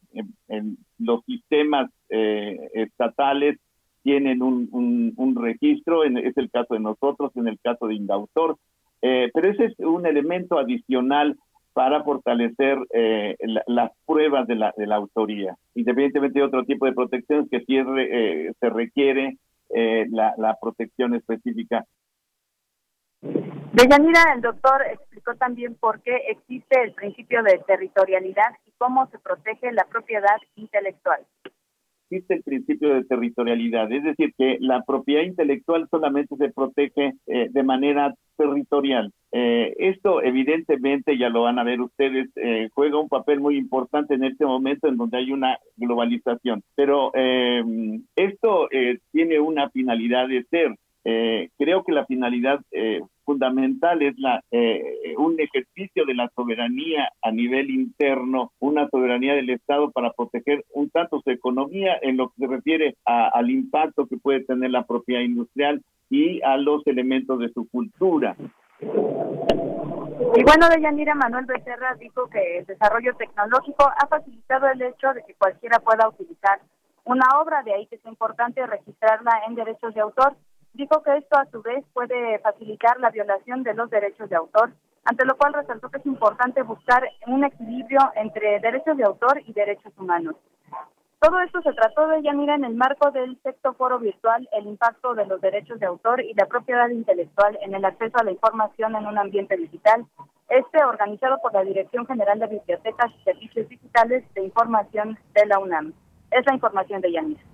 en, 0.49 0.77
los 0.99 1.25
sistemas 1.25 1.89
estatales 2.09 3.59
tienen 4.03 4.43
un, 4.43 4.69
un, 5.17 5.37
registro, 5.37 6.03
es 6.05 6.37
el 6.37 6.51
caso 6.51 6.75
de 6.75 6.81
nosotros, 6.81 7.31
en 7.37 7.49
el 7.49 7.59
caso 7.61 7.87
de 7.87 7.95
Indautor, 7.95 8.57
pero 9.01 9.51
ese 9.51 9.67
es 9.67 9.79
un 9.81 10.07
elemento 10.07 10.59
adicional 10.59 11.37
para 11.75 12.03
fortalecer 12.05 12.79
eh, 12.95 13.37
las 13.67 13.91
pruebas 14.07 14.47
de 14.47 14.55
la, 14.55 14.73
de 14.77 14.87
la 14.87 14.97
autoría, 14.97 15.57
independientemente 15.75 16.39
de 16.39 16.45
otro 16.47 16.65
tipo 16.65 16.87
de 16.87 16.93
protección 16.93 17.49
que 17.49 17.65
eh, 17.69 18.53
se 18.59 18.71
requiere 18.71 19.37
eh, 19.71 20.07
la, 20.11 20.35
la, 20.39 20.57
protección 20.61 21.15
específica. 21.15 21.85
Deyanira, 23.21 24.23
el 24.35 24.41
doctor 24.41 24.83
explicó 24.93 25.35
también 25.35 25.75
por 25.75 26.01
qué 26.03 26.17
existe 26.29 26.81
el 26.81 26.93
principio 26.93 27.43
de 27.43 27.59
territorialidad 27.67 28.55
y 28.67 28.71
cómo 28.79 29.09
se 29.09 29.19
protege 29.19 29.73
la 29.73 29.85
propiedad 29.85 30.37
intelectual 30.55 31.27
existe 32.09 32.35
el 32.35 32.43
principio 32.43 32.95
de 32.95 33.05
territorialidad, 33.05 33.91
es 33.93 34.05
decir, 34.05 34.33
que 34.37 34.59
la 34.61 34.83
propiedad 34.83 35.23
intelectual 35.23 35.87
solamente 35.91 36.37
se 36.37 36.51
protege 36.51 37.15
eh, 37.27 37.49
de 37.51 37.63
manera 37.63 38.15
territorial. 38.37 39.11
Eh, 39.33 39.75
esto 39.79 40.23
evidentemente, 40.23 41.19
ya 41.19 41.29
lo 41.29 41.43
van 41.43 41.59
a 41.59 41.65
ver 41.65 41.81
ustedes, 41.81 42.29
eh, 42.37 42.69
juega 42.73 43.01
un 43.01 43.09
papel 43.09 43.41
muy 43.41 43.57
importante 43.57 44.15
en 44.15 44.25
este 44.25 44.45
momento 44.45 44.89
en 44.89 44.97
donde 44.97 45.19
hay 45.19 45.33
una 45.33 45.59
globalización, 45.77 46.63
pero 46.75 47.13
esto 48.17 48.69
tiene 49.13 49.41
una 49.41 49.71
finalidad 49.71 50.29
de 50.29 50.45
ser. 50.51 50.75
Creo 51.05 51.85
que 51.85 51.93
la 51.93 52.07
finalidad 52.07 52.61
fundamental 53.25 54.03
es 54.03 54.19
la, 54.19 54.41
eh, 54.51 55.15
un 55.19 55.39
ejercicio 55.41 56.05
de 56.05 56.15
la 56.15 56.31
soberanía 56.35 57.09
a 57.23 57.31
nivel 57.31 57.71
interno, 57.71 58.53
una 58.61 58.89
soberanía 58.89 59.35
del 59.35 59.51
Estado 59.51 59.91
para 59.91 60.13
proteger 60.13 60.65
un 60.75 60.91
tanto 60.91 61.21
su 61.23 61.31
economía 61.31 61.97
en 62.03 62.17
lo 62.17 62.29
que 62.29 62.47
se 62.47 62.47
refiere 62.47 62.97
al 63.05 63.51
impacto 63.51 64.07
que 64.07 64.17
puede 64.19 64.45
tener 64.45 64.71
la 64.71 64.87
propiedad 64.87 65.23
industrial 65.23 65.83
y 66.11 66.41
a 66.43 66.57
los 66.57 66.87
elementos 66.87 67.39
de 67.39 67.49
su 67.53 67.69
cultura. 67.69 68.37
Y 68.81 70.43
bueno, 70.43 70.69
Deyanira 70.69 71.15
Manuel 71.15 71.47
Becerra 71.47 71.95
dijo 71.99 72.29
que 72.29 72.59
el 72.59 72.67
desarrollo 72.67 73.15
tecnológico 73.17 73.85
ha 73.85 74.07
facilitado 74.07 74.69
el 74.69 74.83
hecho 74.83 75.13
de 75.15 75.23
que 75.27 75.35
cualquiera 75.35 75.79
pueda 75.81 76.09
utilizar 76.09 76.61
una 77.05 77.27
obra, 77.41 77.63
de 77.63 77.75
ahí 77.75 77.87
que 77.87 77.97
es 77.97 78.05
importante 78.07 78.67
registrarla 78.67 79.43
en 79.47 79.55
derechos 79.55 79.95
de 79.95 80.01
autor 80.01 80.37
Dijo 80.75 81.03
que 81.05 81.17
esto 81.17 81.39
a 81.39 81.47
su 81.47 81.63
vez 81.63 81.85
puede 81.93 82.41
facilitar 82.41 82.99
la 82.99 83.11
violación 83.11 83.63
de 83.63 83.75
los 83.75 83.89
derechos 83.91 84.29
de 84.29 84.35
autor, 84.35 84.73
ante 85.05 85.25
lo 85.25 85.37
cual 85.37 85.55
resaltó 85.55 85.89
que 85.89 85.99
es 85.99 86.07
importante 86.07 86.63
buscar 86.63 87.09
un 87.29 87.45
equilibrio 87.45 88.01
entre 88.17 88.59
derechos 88.59 88.97
de 88.97 89.05
autor 89.05 89.41
y 89.47 89.53
derechos 89.53 89.93
humanos. 89.97 90.35
Todo 91.21 91.41
esto 91.41 91.63
se 91.63 91.73
trató 91.73 92.09
de 92.09 92.21
mira 92.33 92.57
en 92.57 92.65
el 92.65 92.75
marco 92.75 93.13
del 93.13 93.39
sexto 93.43 93.73
foro 93.75 93.99
virtual 93.99 94.47
El 94.53 94.67
impacto 94.67 95.15
de 95.15 95.25
los 95.25 95.41
derechos 95.41 95.79
de 95.79 95.87
autor 95.87 96.21
y 96.21 96.35
la 96.35 96.47
propiedad 96.47 96.89
intelectual 96.89 97.57
en 97.63 97.75
el 97.75 97.85
acceso 97.85 98.19
a 98.19 98.25
la 98.25 98.33
información 98.33 98.97
en 98.97 99.07
un 99.07 99.17
ambiente 99.17 99.57
digital, 99.57 100.05
este 100.49 100.85
organizado 100.85 101.39
por 101.41 101.55
la 101.55 101.63
Dirección 101.63 102.05
General 102.07 102.39
de 102.41 102.49
Bibliotecas 102.49 103.13
y 103.17 103.23
Servicios 103.23 103.69
Digitales 103.69 104.25
de 104.35 104.43
Información 104.43 105.19
de 105.35 105.47
la 105.47 105.61
UNAM. 105.61 105.95
Es 106.33 106.45
la 106.47 106.55
información 106.55 107.01
de 107.01 107.13
Yanira. 107.13 107.54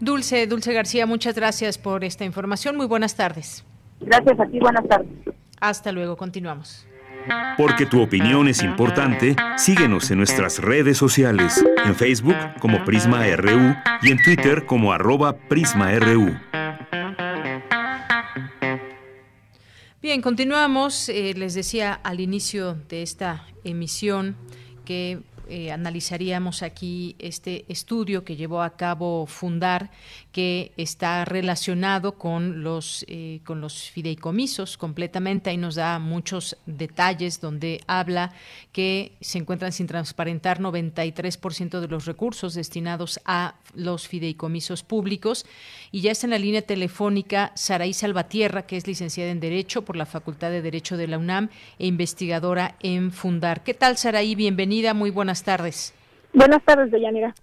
Dulce, 0.00 0.46
Dulce 0.46 0.72
García, 0.72 1.06
muchas 1.06 1.34
gracias 1.34 1.78
por 1.78 2.04
esta 2.04 2.24
información. 2.24 2.76
Muy 2.76 2.86
buenas 2.86 3.14
tardes. 3.14 3.64
Gracias 4.00 4.38
a 4.38 4.46
ti, 4.46 4.58
buenas 4.58 4.86
tardes. 4.88 5.08
Hasta 5.60 5.92
luego, 5.92 6.16
continuamos. 6.16 6.86
Porque 7.56 7.86
tu 7.86 8.02
opinión 8.02 8.46
es 8.46 8.62
importante, 8.62 9.34
síguenos 9.56 10.10
en 10.10 10.18
nuestras 10.18 10.60
redes 10.60 10.96
sociales, 10.96 11.64
en 11.84 11.94
Facebook 11.94 12.36
como 12.60 12.84
Prisma 12.84 13.24
RU 13.36 13.74
y 14.02 14.12
en 14.12 14.22
Twitter 14.22 14.66
como 14.66 14.92
arroba 14.92 15.36
PrismaRU. 15.36 16.36
Bien, 20.02 20.22
continuamos. 20.22 21.08
Eh, 21.08 21.34
les 21.34 21.54
decía 21.54 21.94
al 21.94 22.20
inicio 22.20 22.74
de 22.88 23.02
esta 23.02 23.44
emisión 23.64 24.36
que 24.84 25.18
eh, 25.48 25.70
analizaríamos 25.70 26.62
aquí 26.62 27.14
este 27.18 27.64
estudio 27.68 28.24
que 28.24 28.36
llevó 28.36 28.62
a 28.62 28.76
cabo 28.76 29.26
Fundar, 29.26 29.90
que 30.32 30.72
está 30.76 31.24
relacionado 31.24 32.12
con 32.18 32.62
los, 32.62 33.04
eh, 33.08 33.40
con 33.44 33.60
los 33.60 33.90
fideicomisos 33.90 34.76
completamente. 34.76 35.50
Ahí 35.50 35.56
nos 35.56 35.76
da 35.76 35.98
muchos 35.98 36.56
detalles 36.66 37.40
donde 37.40 37.80
habla 37.86 38.32
que 38.72 39.12
se 39.20 39.38
encuentran 39.38 39.72
sin 39.72 39.86
transparentar 39.86 40.60
93% 40.60 41.80
de 41.80 41.88
los 41.88 42.06
recursos 42.06 42.54
destinados 42.54 43.20
a 43.24 43.54
los 43.74 44.08
fideicomisos 44.08 44.82
públicos. 44.82 45.46
Y 45.92 46.00
ya 46.00 46.10
está 46.10 46.26
en 46.26 46.32
la 46.32 46.38
línea 46.38 46.62
telefónica 46.62 47.52
Saraí 47.54 47.94
Salvatierra, 47.94 48.66
que 48.66 48.76
es 48.76 48.86
licenciada 48.86 49.30
en 49.30 49.40
Derecho 49.40 49.84
por 49.84 49.96
la 49.96 50.06
Facultad 50.06 50.50
de 50.50 50.62
Derecho 50.62 50.96
de 50.96 51.06
la 51.06 51.18
UNAM 51.18 51.50
e 51.78 51.86
investigadora 51.86 52.76
en 52.80 53.12
Fundar. 53.12 53.62
¿Qué 53.62 53.74
tal, 53.74 53.96
Saraí? 53.96 54.34
Bienvenida, 54.34 54.92
muy 54.92 55.10
buenas 55.10 55.35
tardes. 55.42 55.94
Buenas 56.32 56.62
tardes, 56.64 56.90
Deyanira. 56.90 57.34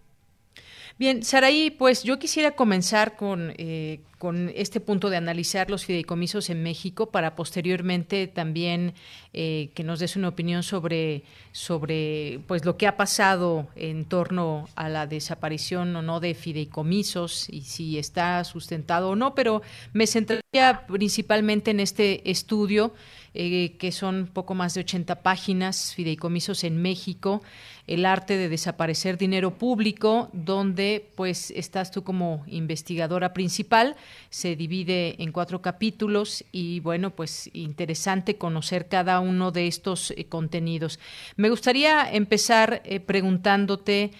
Bien, 0.99 1.23
Saraí, 1.23 1.71
pues 1.71 2.03
yo 2.03 2.19
quisiera 2.19 2.51
comenzar 2.51 3.15
con, 3.15 3.53
eh, 3.57 4.01
con 4.19 4.51
este 4.55 4.79
punto 4.79 5.09
de 5.09 5.17
analizar 5.17 5.71
los 5.71 5.85
fideicomisos 5.85 6.51
en 6.51 6.61
México 6.61 7.07
para 7.07 7.35
posteriormente 7.35 8.27
también 8.27 8.93
eh, 9.33 9.71
que 9.73 9.83
nos 9.83 9.99
des 9.99 10.15
una 10.15 10.27
opinión 10.27 10.61
sobre, 10.61 11.23
sobre 11.51 12.41
pues 12.47 12.63
lo 12.63 12.77
que 12.77 12.85
ha 12.85 12.95
pasado 12.95 13.67
en 13.75 14.05
torno 14.05 14.69
a 14.75 14.87
la 14.87 15.07
desaparición 15.07 15.95
o 15.95 16.03
no 16.03 16.19
de 16.19 16.35
fideicomisos 16.35 17.49
y 17.49 17.61
si 17.61 17.97
está 17.97 18.43
sustentado 18.43 19.09
o 19.09 19.15
no, 19.15 19.33
pero 19.33 19.63
me 19.93 20.05
centraría 20.05 20.85
principalmente 20.85 21.71
en 21.71 21.79
este 21.79 22.29
estudio 22.29 22.93
eh, 23.35 23.77
que 23.79 23.91
son 23.91 24.29
poco 24.31 24.53
más 24.53 24.75
de 24.75 24.81
80 24.81 25.23
páginas, 25.23 25.95
fideicomisos 25.95 26.63
en 26.63 26.81
México, 26.81 27.41
el 27.87 28.05
arte 28.05 28.37
de 28.37 28.47
desaparecer 28.47 29.17
dinero 29.17 29.57
público, 29.57 30.29
donde 30.33 31.09
pues 31.15 31.49
estás 31.51 31.89
tú 31.89 32.03
como 32.03 32.43
investigadora 32.45 33.33
principal, 33.33 33.95
se 34.29 34.55
divide 34.55 35.15
en 35.21 35.31
cuatro 35.31 35.63
capítulos 35.63 36.45
y 36.51 36.79
bueno, 36.81 37.09
pues 37.15 37.49
interesante 37.53 38.37
conocer 38.37 38.87
cada 38.87 39.19
uno 39.19 39.51
de 39.51 39.65
estos 39.65 40.11
eh, 40.11 40.25
contenidos. 40.25 40.99
Me 41.35 41.49
gustaría 41.49 42.11
empezar 42.11 42.83
eh, 42.85 42.99
preguntándote 42.99 44.11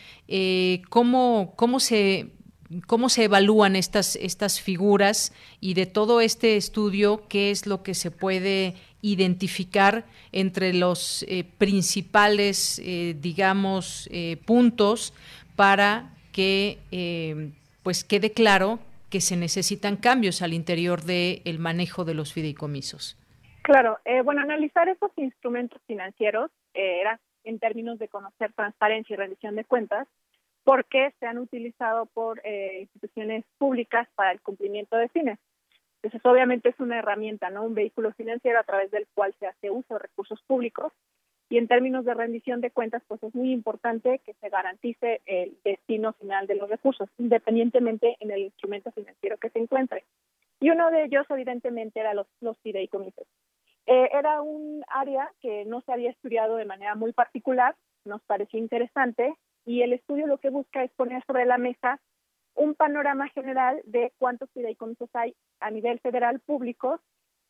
cómo, 0.90 1.54
cómo 1.56 1.80
se 1.80 2.32
cómo 2.88 3.10
se 3.10 3.26
evalúan 3.26 3.76
estas, 3.76 4.16
estas 4.16 4.60
figuras 4.60 5.34
y 5.60 5.74
de 5.74 5.86
todo 5.86 6.22
este 6.22 6.58
estudio, 6.58 7.28
qué 7.28 7.52
es 7.52 7.68
lo 7.68 7.84
que 7.84 7.94
se 7.94 8.12
puede 8.12 8.76
identificar 9.04 10.06
entre 10.32 10.74
los 10.74 11.24
eh, 11.28 11.44
principales, 11.44 12.82
eh, 12.84 13.16
digamos, 13.20 14.10
eh, 14.12 14.38
puntos 14.48 15.14
para 15.56 16.10
que 16.32 16.80
pues 17.84 18.04
quede 18.04 18.32
claro 18.32 18.80
que 19.12 19.22
se 19.22 19.38
necesitan 19.38 19.98
cambios 19.98 20.42
al 20.42 20.54
interior 20.54 21.04
del 21.04 21.60
manejo 21.60 22.06
de 22.06 22.16
los 22.16 22.34
fideicomisos. 22.34 23.20
Claro, 23.62 24.00
bueno, 24.24 24.42
analizar 24.42 24.90
esos 24.90 25.12
instrumentos 25.16 25.80
financieros 25.86 26.50
era 26.74 27.20
en 27.44 27.60
términos 27.60 28.00
de 28.00 28.08
conocer 28.08 28.52
transparencia 28.54 29.14
y 29.14 29.18
rendición 29.18 29.56
de 29.56 29.64
cuentas, 29.64 30.08
porque 30.64 31.14
se 31.20 31.28
han 31.28 31.38
utilizado 31.38 32.08
por 32.08 32.42
instituciones 32.80 33.46
públicas 33.60 34.08
para 34.16 34.32
el 34.32 34.42
cumplimiento 34.42 34.96
de 34.98 35.10
fines. 35.10 35.38
Entonces, 36.04 36.26
obviamente 36.30 36.70
es 36.70 36.80
una 36.80 37.00
herramienta, 37.00 37.50
¿no? 37.50 37.64
Un 37.64 37.76
vehículo 37.76 38.12
financiero 38.12 38.60
a 38.60 38.64
través 38.64 38.92
del 38.92 39.08
cual 39.16 39.34
se 39.40 39.48
hace 39.48 39.72
uso 39.72 39.94
de 39.94 40.00
recursos 40.00 40.42
públicos. 40.46 40.92
Y 41.50 41.58
en 41.58 41.68
términos 41.68 42.04
de 42.04 42.14
rendición 42.14 42.60
de 42.60 42.72
cuentas, 42.72 43.02
pues 43.08 43.24
es 43.24 43.34
muy 43.34 43.52
importante 43.52 44.20
que 44.26 44.34
se 44.34 44.50
garantice 44.50 45.22
el 45.26 45.58
destino 45.64 46.12
final 46.14 46.46
de 46.46 46.56
los 46.56 46.70
recursos, 46.70 47.08
independientemente 47.18 48.18
en 48.20 48.32
el 48.32 48.40
instrumento 48.40 48.92
financiero 48.92 49.38
que 49.38 49.50
se 49.50 49.60
encuentre. 49.60 50.04
Y 50.60 50.72
uno 50.72 50.92
de 50.92 51.06
ellos, 51.06 51.26
evidentemente, 51.30 52.02
era 52.02 52.14
los, 52.14 52.28
los 52.42 52.58
fideicomisos. 52.60 53.26
Eh, 53.86 54.10
era 54.14 54.42
un 54.42 54.84
área 54.88 55.32
que 55.42 55.64
no 55.66 55.82
se 55.82 55.94
había 55.94 56.10
estudiado 56.10 56.58
de 56.58 56.66
manera 56.66 56.96
muy 56.96 57.14
particular, 57.14 57.76
nos 58.04 58.22
pareció 58.24 58.60
interesante, 58.60 59.36
y 59.66 59.82
el 59.82 59.94
estudio 59.94 60.28
lo 60.28 60.38
que 60.38 60.50
busca 60.50 60.84
es 60.84 60.92
poner 60.92 61.24
sobre 61.26 61.46
la 61.46 61.58
mesa 61.58 62.02
un 62.56 62.76
panorama 62.76 63.28
general 63.30 63.82
de 63.86 64.14
cuántos 64.18 64.50
fideicomisos 64.52 65.10
hay 65.14 65.36
a 65.60 65.72
nivel 65.72 66.00
federal 66.00 66.40
públicos, 66.40 67.00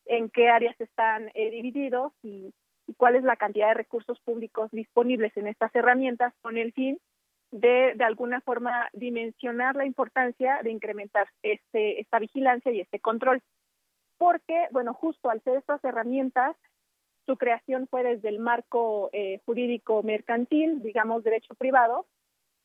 en 0.06 0.30
qué 0.30 0.50
áreas 0.50 0.80
están 0.80 1.30
eh, 1.34 1.50
divididos 1.52 2.13
y, 2.24 2.54
cuál 2.98 3.16
es 3.16 3.24
la 3.24 3.38
cantidad 3.38 3.70
de 3.70 3.76
recursos 3.76 4.20
públicos 4.20 4.70
disponibles 4.72 5.36
en 5.38 5.48
estas 5.48 5.74
herramientas 5.74 6.34
con 6.42 6.58
el 6.58 6.74
fin 6.74 7.00
de, 7.50 7.94
de 7.96 8.04
alguna 8.04 8.42
forma, 8.42 8.89
dimensionar 8.92 9.78
la 9.78 9.86
importancia 9.86 10.60
de 10.63 10.72
incrementar 10.72 11.30
este, 11.44 12.02
esta 12.02 12.20
vigilancia 12.20 12.74
y 12.74 12.82
este 12.82 13.00
control. 13.00 13.42
Porque, 14.18 14.68
bueno, 14.72 14.94
justo 14.94 15.30
al 15.30 15.42
ser 15.44 15.58
estas 15.58 15.82
herramientas, 15.86 16.58
su 17.26 17.38
creación 17.38 17.88
fue 17.88 18.04
desde 18.04 18.28
el 18.28 18.39
marco 18.39 19.10
eh, 19.13 19.39
jurídico 19.46 20.04
mercantil, 20.04 20.82
digamos, 20.82 21.24
derecho 21.24 21.54
privado, 21.56 22.06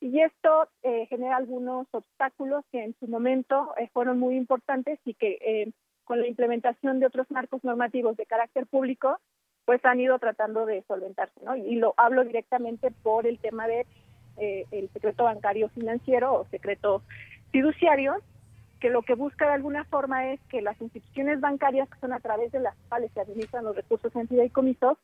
y 0.01 0.21
esto 0.21 0.69
eh, 0.83 1.07
genera 1.07 1.37
algunos 1.37 1.87
obstáculos 1.91 2.65
que 2.71 2.85
en 2.85 2.95
su 3.01 3.09
momento 3.09 3.75
eh, 3.77 3.89
fueron 3.93 4.19
muy 4.19 4.37
importantes 4.37 5.01
y 5.05 5.15
que 5.15 5.39
eh, 5.41 5.73
con 6.05 6.21
la 6.21 6.29
implementación 6.29 7.01
de 7.01 7.07
otros 7.07 7.31
marcos 7.31 7.65
normativos 7.65 8.17
de 8.17 8.27
carácter 8.27 8.67
público, 8.67 9.19
pues 9.65 9.85
han 9.85 10.01
ido 10.01 10.19
tratando 10.19 10.67
de 10.67 10.83
solventarse, 10.89 11.41
¿no? 11.45 11.57
Y 11.57 11.75
lo 11.75 11.95
hablo 11.97 12.25
directamente 12.25 12.91
por 12.91 13.27
el 13.27 13.39
tema 13.39 13.67
de 13.67 13.87
el 14.41 14.89
secreto 14.91 15.25
bancario 15.25 15.69
financiero 15.71 16.33
o 16.33 16.45
secreto 16.45 17.03
fiduciario, 17.51 18.19
que 18.79 18.89
lo 18.89 19.03
que 19.03 19.15
busca 19.15 19.49
de 19.49 19.55
alguna 19.55 19.85
forma 19.87 20.31
es 20.31 20.41
que 20.49 20.63
las 20.63 20.81
instituciones 20.81 21.41
bancarias, 21.41 21.89
que 21.91 21.99
son 21.99 22.13
a 22.13 22.21
través 22.21 22.53
de 22.53 22.61
las 22.61 22.77
cuales 22.89 23.11
se 23.13 23.21
administran 23.21 23.65
los 23.65 23.75
recursos 23.75 24.15
en 24.15 24.29
fideicomisos, 24.29 24.97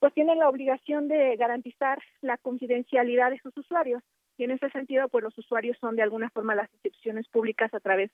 pues 0.00 0.12
tienen 0.14 0.40
la 0.40 0.48
obligación 0.48 1.08
de 1.08 1.36
garantizar 1.36 2.02
la 2.20 2.36
confidencialidad 2.38 3.30
de 3.30 3.38
sus 3.38 3.56
usuarios. 3.56 4.02
Y 4.38 4.44
en 4.44 4.50
ese 4.50 4.70
sentido, 4.70 5.08
pues 5.08 5.24
los 5.24 5.36
usuarios 5.38 5.76
son 5.80 5.96
de 5.96 6.02
alguna 6.02 6.30
forma 6.30 6.54
las 6.54 6.72
instituciones 6.74 7.26
públicas 7.28 7.72
a 7.72 7.80
través 7.80 8.10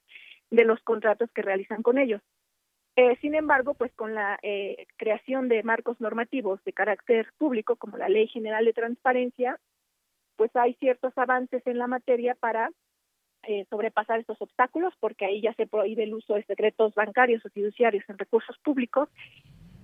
de 0.51 0.65
los 0.65 0.81
contratos 0.83 1.31
que 1.33 1.43
realizan 1.43 1.83
con 1.83 1.99
ellos. 1.99 2.23
Eh, 2.95 3.17
sin 3.21 3.35
embargo, 3.35 3.75
pues 3.75 3.93
con 3.95 4.15
la 4.15 4.39
eh, 4.43 4.87
creación 4.97 5.49
de 5.49 5.63
marcos 5.63 6.01
normativos 6.01 6.63
de 6.65 6.75
carácter 6.75 7.33
público, 7.39 7.77
como 7.77 7.97
la 7.97 8.09
Ley 8.09 8.29
General 8.29 8.65
de 8.65 8.75
Transparencia, 8.75 9.59
pues 10.37 10.55
hay 10.55 10.75
ciertos 10.75 11.17
avances 11.17 11.67
en 11.67 11.79
la 11.79 11.87
materia 11.87 12.35
para 12.35 12.71
eh, 13.45 13.65
sobrepasar 13.71 14.21
estos 14.21 14.41
obstáculos, 14.41 14.95
porque 15.01 15.25
ahí 15.25 15.41
ya 15.41 15.55
se 15.55 15.67
prohíbe 15.67 16.05
el 16.05 16.15
uso 16.15 16.35
de 16.35 16.45
secretos 16.45 16.95
bancarios 16.95 17.45
o 17.45 17.51
fiduciarios 17.51 18.05
en 18.09 18.19
recursos 18.19 18.57
públicos 18.59 19.09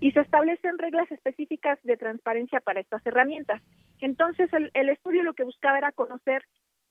y 0.01 0.13
se 0.13 0.21
establecen 0.21 0.79
reglas 0.79 1.11
específicas 1.11 1.79
de 1.83 1.97
transparencia 1.97 2.61
para 2.61 2.81
estas 2.81 3.05
herramientas. 3.05 3.63
Entonces, 4.01 4.49
el, 4.53 4.89
estudio 4.89 5.23
lo 5.23 5.35
que 5.35 5.45
buscaba 5.45 5.79
era 5.79 5.93
conocer 5.93 6.45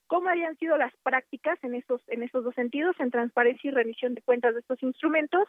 cómo 0.08 0.30
habían 0.30 0.58
sido 0.58 0.78
las 0.78 0.94
prácticas 1.04 1.58
en 1.64 1.76
esos, 1.76 2.02
en 2.08 2.24
esos 2.24 2.44
dos 2.44 2.56
sentidos, 2.56 2.96
en 3.00 3.12
transparencia 3.12 3.70
y 3.70 3.74
remisión 3.74 4.14
de 4.14 4.22
cuentas 4.22 4.54
de 4.54 4.62
estos 4.62 4.82
instrumentos, 4.84 5.48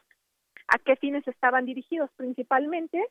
a 0.69 0.79
qué 0.79 0.97
fines 0.97 1.27
estaban 1.27 1.65
dirigidos 1.65 2.11
principalmente, 2.17 3.05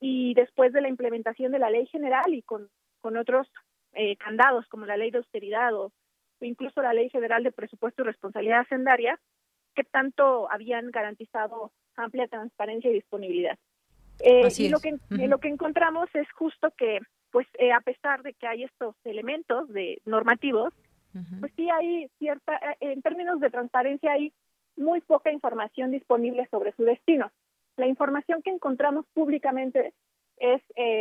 y 0.00 0.34
después 0.34 0.72
de 0.72 0.80
la 0.80 0.88
implementación 0.88 1.52
de 1.52 1.58
la 1.58 1.70
ley 1.70 1.86
general 1.86 2.34
y 2.34 2.42
con, 2.42 2.68
con 3.00 3.16
otros 3.16 3.48
eh, 3.92 4.16
candados 4.16 4.66
como 4.68 4.86
la 4.86 4.96
ley 4.96 5.10
de 5.10 5.18
austeridad 5.18 5.72
o, 5.74 5.92
incluso 6.40 6.82
la 6.82 6.92
ley 6.92 7.08
federal 7.10 7.42
de 7.42 7.52
presupuesto 7.52 8.02
y 8.02 8.06
responsabilidad 8.06 8.60
hacendaria, 8.60 9.18
qué 9.74 9.84
tanto 9.84 10.50
habían 10.50 10.90
garantizado 10.90 11.72
amplia 11.96 12.26
transparencia 12.26 12.90
y 12.90 12.94
disponibilidad. 12.94 13.58
Eh, 14.20 14.48
y 14.58 14.68
lo 14.68 14.80
que, 14.80 14.96
lo 15.10 15.38
que 15.38 15.48
encontramos 15.48 16.08
es 16.14 16.30
justo 16.32 16.70
que, 16.76 17.00
pues, 17.30 17.46
eh, 17.58 17.72
a 17.72 17.80
pesar 17.80 18.22
de 18.22 18.34
que 18.34 18.46
hay 18.46 18.64
estos 18.64 18.94
elementos 19.04 19.68
de 19.68 20.00
normativos, 20.04 20.72
pues 21.38 21.52
sí 21.54 21.70
hay 21.70 22.08
cierta, 22.18 22.56
eh, 22.56 22.76
en 22.80 23.00
términos 23.00 23.38
de 23.38 23.48
transparencia 23.48 24.12
hay 24.12 24.32
muy 24.76 25.00
poca 25.00 25.30
información 25.30 25.92
disponible 25.92 26.48
sobre 26.50 26.72
su 26.72 26.82
destino. 26.82 27.30
La 27.76 27.86
información 27.86 28.42
que 28.42 28.50
encontramos 28.50 29.06
públicamente 29.14 29.94
es 30.38 30.60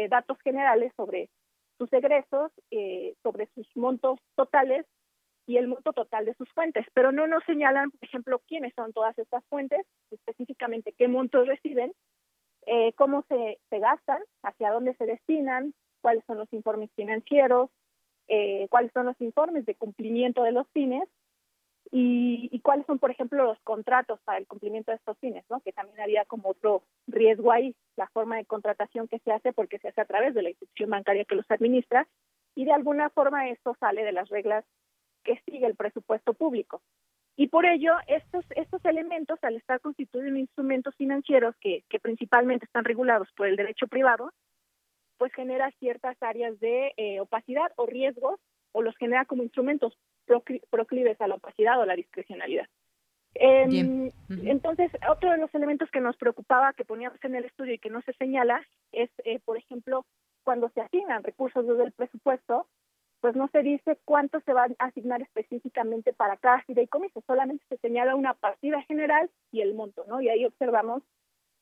datos 0.10 0.38
generales 0.44 0.94
sobre 0.96 1.30
sus 1.80 1.92
egresos, 1.92 2.52
sobre 3.24 3.48
sus 3.56 3.68
montos 3.76 4.20
totales 4.36 4.86
y 5.48 5.58
el 5.58 5.68
monto 5.68 5.94
total 5.94 6.26
de 6.26 6.36
sus 6.36 6.48
fuentes, 6.54 6.86
pero 6.94 7.12
no 7.12 7.26
nos 7.26 7.44
señalan, 7.46 7.90
por 7.90 8.04
ejemplo, 8.04 8.42
quiénes 8.48 8.74
son 8.76 8.94
todas 8.94 9.18
estas 9.18 9.44
fuentes, 9.46 9.86
específicamente 10.12 10.94
qué 10.96 11.08
montos 11.08 11.48
reciben 11.48 11.92
eh, 12.66 12.94
cómo 12.94 13.24
se, 13.28 13.60
gastan, 13.72 14.22
hacia 14.44 14.72
dónde 14.72 14.96
se 14.96 15.06
destinan, 15.06 15.74
cuáles 16.02 16.24
son 16.26 16.38
los 16.38 16.52
informes 16.54 16.90
financieros, 16.96 17.70
eh, 18.28 18.68
cuáles 18.70 18.92
son 18.94 19.06
los 19.06 19.20
informes 19.22 19.66
de 19.66 19.76
cumplimiento 19.76 20.44
de 20.44 20.52
los 20.52 20.68
fines 20.70 21.08
y, 21.92 22.50
y, 22.52 22.60
cuáles 22.62 22.86
son, 22.86 23.00
por 23.00 23.12
ejemplo, 23.12 23.44
los 23.44 23.60
contratos 23.62 24.20
para 24.24 24.38
el 24.38 24.48
cumplimiento 24.48 24.92
de 24.92 24.98
estos 24.98 25.18
fines, 25.20 25.46
¿no? 25.50 25.60
que 25.62 25.74
también 25.74 26.00
había 26.00 26.26
como 26.26 26.50
otro 26.50 26.84
riesgo 27.08 27.52
ahí, 27.52 27.76
la 27.98 28.08
forma 28.08 28.38
de 28.38 28.46
contratación 28.46 29.08
que 29.08 29.20
se 29.20 29.32
hace 29.32 29.54
porque 29.54 29.80
se 29.80 29.90
hace 29.90 30.02
a 30.02 30.06
través 30.06 30.34
de 30.34 30.42
la 30.42 30.50
institución 30.50 30.90
bancaria 30.90 31.26
que 31.26 31.36
los 31.36 31.50
administra 31.52 32.08
y 32.56 32.66
de 32.66 32.72
alguna 32.72 33.10
forma 33.10 33.50
esto 33.50 33.76
sale 33.80 34.04
de 34.04 34.12
las 34.12 34.30
reglas 34.30 34.66
que 35.24 35.42
sigue 35.46 35.66
el 35.66 35.76
presupuesto 35.76 36.34
público. 36.34 36.82
Y 37.36 37.48
por 37.48 37.66
ello, 37.66 37.94
estos, 38.08 38.46
estos 38.56 38.84
elementos, 38.86 39.40
al 39.44 39.56
estar 39.56 39.80
constituidos 39.80 40.30
en 40.30 40.38
instrumentos 40.38 40.96
financieros 40.96 41.56
que, 41.60 41.84
que 41.90 42.00
principalmente 42.00 42.66
están 42.66 42.86
regulados 42.86 43.28
por 43.36 43.48
el 43.48 43.56
derecho 43.56 43.88
privado, 43.88 44.32
pues 45.18 45.34
genera 45.34 45.72
ciertas 45.80 46.16
áreas 46.22 46.60
de 46.60 46.94
eh, 46.98 47.20
opacidad 47.20 47.72
o 47.78 47.86
riesgos, 47.86 48.40
o 48.72 48.82
los 48.82 48.96
genera 48.98 49.26
como 49.26 49.44
instrumentos 49.44 49.98
proclives 50.70 51.20
a 51.22 51.28
la 51.28 51.36
opacidad 51.36 51.80
o 51.80 51.86
la 51.86 51.96
discrecionalidad. 51.96 52.68
Em, 53.36 54.12
entonces, 54.30 54.92
otro 55.10 55.32
de 55.32 55.38
los 55.38 55.54
elementos 55.56 55.90
que 55.92 56.00
nos 56.00 56.18
preocupaba, 56.18 56.74
que 56.74 56.86
poníamos 56.86 57.24
en 57.24 57.36
el 57.36 57.46
estudio 57.46 57.74
y 57.74 57.80
que 57.80 57.90
no 57.90 58.02
se 58.02 58.14
señala, 58.14 58.62
es, 58.92 59.10
eh, 59.26 59.40
por 59.44 59.58
ejemplo, 59.58 60.06
cuando 60.44 60.70
se 60.70 60.82
asignan 60.82 61.24
recursos 61.24 61.66
desde 61.66 61.84
el 61.84 61.92
presupuesto, 61.94 62.68
pues 63.24 63.38
no 63.38 63.48
se 63.54 63.64
dice 63.64 63.98
cuánto 64.04 64.42
se 64.42 64.52
va 64.52 64.66
a 64.66 64.86
asignar 64.86 65.22
específicamente 65.22 66.12
para 66.12 66.36
cada 66.36 66.62
fideicomiso, 66.64 67.24
solamente 67.26 67.64
se 67.70 67.78
señala 67.78 68.18
una 68.18 68.34
partida 68.34 68.82
general 68.82 69.30
y 69.50 69.62
el 69.62 69.76
monto, 69.76 70.04
¿no? 70.10 70.20
Y 70.20 70.28
ahí 70.28 70.44
observamos 70.44 71.04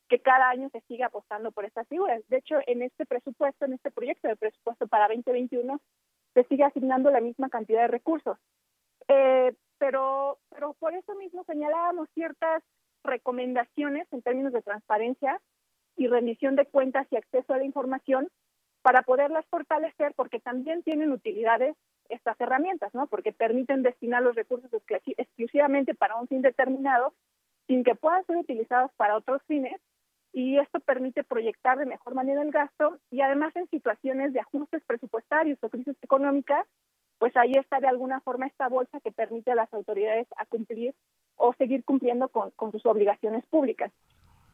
que 0.09 0.17
cada 0.17 0.49
año 0.49 0.69
se 0.71 0.81
sigue 0.87 1.03
apostando 1.03 1.51
por 1.51 1.65
estas 1.65 1.87
figuras. 1.87 2.27
De 2.29 2.37
hecho, 2.37 2.55
en 2.65 2.81
este 2.81 3.05
presupuesto, 3.05 3.65
en 3.65 3.73
este 3.73 3.91
proyecto 3.91 4.27
de 4.27 4.37
presupuesto 4.37 4.87
para 4.87 5.07
2021, 5.07 5.79
se 6.33 6.43
sigue 6.45 6.63
asignando 6.63 7.11
la 7.11 7.21
misma 7.21 7.47
cantidad 7.49 7.81
de 7.81 7.89
recursos. 7.89 8.39
Eh, 9.07 9.53
pero, 9.77 10.39
pero 10.49 10.73
por 10.79 10.95
eso 10.95 11.13
mismo 11.13 11.43
señalábamos 11.43 12.09
ciertas 12.15 12.63
recomendaciones 13.03 14.11
en 14.11 14.23
términos 14.23 14.51
de 14.51 14.63
transparencia 14.63 15.39
y 15.95 16.07
rendición 16.07 16.55
de 16.55 16.65
cuentas 16.65 17.05
y 17.11 17.17
acceso 17.17 17.53
a 17.53 17.57
la 17.59 17.65
información 17.65 18.31
para 18.81 19.03
poderlas 19.03 19.45
fortalecer, 19.47 20.13
porque 20.15 20.39
también 20.39 20.83
tienen 20.83 21.11
utilidades 21.11 21.75
estas 22.09 22.39
herramientas, 22.41 22.93
¿no? 22.93 23.07
Porque 23.07 23.31
permiten 23.31 23.83
destinar 23.83 24.21
los 24.21 24.35
recursos 24.35 24.69
exclusivamente 25.17 25.93
para 25.95 26.17
un 26.17 26.27
fin 26.27 26.41
determinado, 26.41 27.13
sin 27.67 27.83
que 27.83 27.95
puedan 27.95 28.25
ser 28.25 28.37
utilizados 28.37 28.91
para 28.97 29.15
otros 29.15 29.41
fines, 29.47 29.79
y 30.33 30.57
esto 30.57 30.79
permite 30.79 31.23
proyectar 31.23 31.77
de 31.77 31.85
mejor 31.85 32.15
manera 32.15 32.41
el 32.41 32.51
gasto, 32.51 32.99
y 33.09 33.21
además 33.21 33.55
en 33.55 33.69
situaciones 33.69 34.33
de 34.33 34.39
ajustes 34.39 34.83
presupuestarios 34.85 35.59
o 35.61 35.69
crisis 35.69 35.95
económica, 36.01 36.65
pues 37.17 37.35
ahí 37.37 37.53
está 37.53 37.79
de 37.79 37.87
alguna 37.87 38.19
forma 38.21 38.47
esta 38.47 38.67
bolsa 38.67 38.99
que 38.99 39.11
permite 39.11 39.51
a 39.51 39.55
las 39.55 39.71
autoridades 39.73 40.27
a 40.37 40.45
cumplir 40.45 40.95
o 41.35 41.53
seguir 41.53 41.83
cumpliendo 41.83 42.29
con 42.29 42.71
sus 42.71 42.85
obligaciones 42.85 43.45
públicas. 43.45 43.91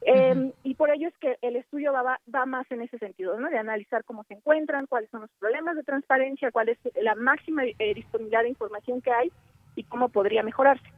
Eh, 0.02 0.52
y 0.64 0.76
por 0.76 0.92
ello 0.92 1.08
es 1.08 1.18
que 1.18 1.38
el 1.42 1.56
estudio 1.56 1.92
va, 1.92 2.20
va, 2.34 2.46
más 2.46 2.70
en 2.72 2.82
ese 2.82 2.98
sentido, 2.98 3.40
¿no? 3.40 3.50
De 3.50 3.58
analizar 3.58 4.04
cómo 4.04 4.24
se 4.26 4.36
encuentran, 4.36 4.86
cuáles 4.86 5.10
son 5.10 5.22
los 5.22 5.32
problemas 5.40 5.76
de 5.76 5.84
transparencia, 5.84 6.52
cuál 6.52 6.70
es 6.70 6.78
la 7.02 7.16
máxima 7.16 7.66
eh, 7.66 7.94
disponibilidad 7.94 8.44
de 8.44 8.50
información 8.50 9.02
que 9.02 9.12
hay 9.12 9.32
y 9.76 9.84
cómo 9.84 10.10
podría 10.10 10.44
mejorarse. 10.44 10.97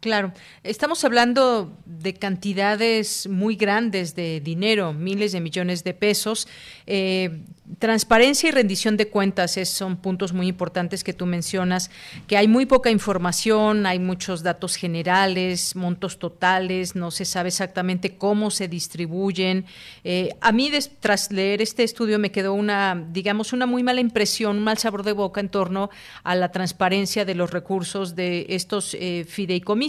Claro, 0.00 0.32
estamos 0.62 1.02
hablando 1.02 1.76
de 1.84 2.14
cantidades 2.14 3.26
muy 3.28 3.56
grandes 3.56 4.14
de 4.14 4.40
dinero, 4.40 4.92
miles 4.92 5.32
de 5.32 5.40
millones 5.40 5.82
de 5.82 5.92
pesos. 5.92 6.46
Eh, 6.86 7.42
transparencia 7.80 8.48
y 8.48 8.52
rendición 8.52 8.96
de 8.96 9.08
cuentas 9.08 9.58
son 9.64 9.96
puntos 9.96 10.32
muy 10.32 10.46
importantes 10.46 11.02
que 11.02 11.12
tú 11.12 11.26
mencionas, 11.26 11.90
que 12.28 12.36
hay 12.36 12.46
muy 12.46 12.64
poca 12.64 12.90
información, 12.90 13.86
hay 13.86 13.98
muchos 13.98 14.44
datos 14.44 14.76
generales, 14.76 15.74
montos 15.74 16.20
totales, 16.20 16.94
no 16.94 17.10
se 17.10 17.24
sabe 17.24 17.48
exactamente 17.48 18.16
cómo 18.16 18.52
se 18.52 18.68
distribuyen. 18.68 19.66
Eh, 20.04 20.30
a 20.40 20.52
mí, 20.52 20.70
tras 21.00 21.32
leer 21.32 21.60
este 21.60 21.82
estudio, 21.82 22.20
me 22.20 22.30
quedó 22.30 22.54
una, 22.54 23.04
digamos, 23.10 23.52
una 23.52 23.66
muy 23.66 23.82
mala 23.82 24.00
impresión, 24.00 24.58
un 24.58 24.64
mal 24.64 24.78
sabor 24.78 25.02
de 25.02 25.12
boca 25.12 25.40
en 25.40 25.48
torno 25.48 25.90
a 26.22 26.36
la 26.36 26.52
transparencia 26.52 27.24
de 27.24 27.34
los 27.34 27.50
recursos 27.50 28.14
de 28.14 28.46
estos 28.50 28.94
eh, 28.94 29.26
fideicomisos 29.28 29.87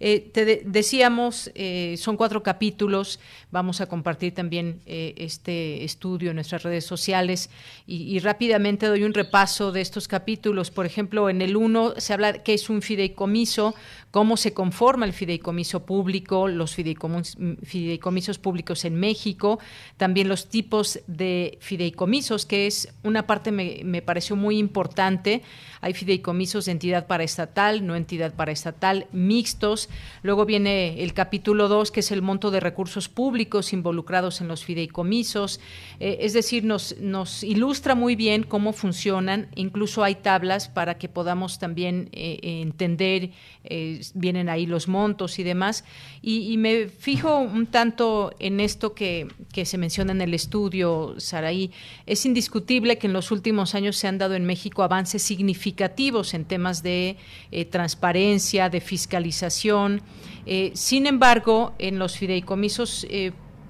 eh, 0.00 0.30
te 0.32 0.62
decíamos, 0.64 1.50
eh, 1.54 1.96
son 1.98 2.16
cuatro 2.16 2.42
capítulos, 2.42 3.20
vamos 3.50 3.80
a 3.80 3.86
compartir 3.86 4.34
también 4.34 4.80
eh, 4.86 5.14
este 5.16 5.84
estudio 5.84 6.30
en 6.30 6.36
nuestras 6.36 6.62
redes 6.62 6.84
sociales 6.84 7.50
y, 7.86 8.18
rápidamente 8.18 8.86
doy 8.86 9.04
un 9.04 9.14
repaso 9.14 9.70
de 9.72 9.80
estos 9.80 10.08
capítulos. 10.08 10.70
Por 10.70 10.86
ejemplo, 10.86 11.30
en 11.30 11.40
el 11.40 11.56
uno 11.56 11.94
se 11.98 12.12
habla 12.12 12.42
qué 12.42 12.54
es 12.54 12.68
un 12.68 12.82
fideicomiso, 12.82 13.74
cómo 14.10 14.36
se 14.36 14.54
conforma 14.54 15.06
el 15.06 15.12
fideicomiso 15.12 15.84
público, 15.84 16.48
los 16.48 16.74
fideicomisos 16.74 18.38
públicos 18.38 18.84
en 18.84 18.96
México, 18.96 19.58
también 19.96 20.28
los 20.28 20.48
tipos 20.48 21.00
de 21.06 21.58
fideicomisos, 21.60 22.46
que 22.46 22.66
es 22.66 22.92
una 23.02 23.26
parte 23.26 23.52
me, 23.52 23.82
me 23.84 24.02
pareció 24.02 24.36
muy 24.36 24.58
importante. 24.58 25.42
Hay 25.80 25.94
fideicomisos 25.94 26.64
de 26.64 26.72
entidad 26.72 27.06
paraestatal, 27.06 27.86
no 27.86 27.94
entidad 27.94 28.34
paraestatal, 28.34 29.06
mixtos. 29.12 29.88
Luego 30.22 30.44
viene 30.44 31.02
el 31.02 31.12
capítulo 31.12 31.68
2, 31.68 31.90
que 31.90 32.00
es 32.00 32.10
el 32.10 32.22
monto 32.22 32.50
de 32.50 32.60
recursos 32.60 33.08
públicos 33.08 33.72
involucrados 33.72 34.40
en 34.40 34.48
los 34.48 34.64
fideicomisos. 34.64 35.60
Eh, 36.00 36.18
es 36.20 36.32
decir, 36.32 36.64
nos, 36.64 36.94
ilustra 37.42 37.94
muy 37.94 38.16
bien 38.16 38.42
cómo 38.42 38.72
funcionan. 38.72 39.48
Incluso 39.54 40.02
hay 40.02 40.16
tablas 40.16 40.68
para 40.68 40.98
que 40.98 41.08
podamos 41.08 41.58
también 41.58 42.08
eh, 42.12 42.40
entender, 42.42 43.30
eh, 43.64 43.97
vienen 44.14 44.48
ahí 44.48 44.66
los 44.66 44.88
montos 44.88 45.38
y 45.38 45.42
demás. 45.42 45.84
Y, 46.22 46.56
me 46.58 46.88
fijo 46.88 47.38
un 47.38 47.66
tanto 47.66 48.32
en 48.38 48.60
esto 48.60 48.94
que, 48.94 49.28
que 49.52 49.64
se 49.64 49.78
menciona 49.78 50.12
en 50.12 50.20
el 50.20 50.34
estudio, 50.34 51.14
Saraí. 51.18 51.70
Es 52.06 52.26
indiscutible 52.26 52.98
que 52.98 53.06
en 53.06 53.12
los 53.12 53.30
últimos 53.30 53.74
años 53.74 53.96
se 53.96 54.08
han 54.08 54.18
dado 54.18 54.34
en 54.34 54.44
México 54.44 54.82
avances 54.82 55.22
significativos 55.22 56.34
en 56.34 56.44
temas 56.44 56.82
de 56.82 57.16
transparencia, 57.70 58.68
de 58.68 58.80
fiscalización. 58.80 60.02
sin 60.74 61.06
embargo, 61.06 61.74
en 61.78 61.98
los 61.98 62.16
fideicomisos 62.16 63.06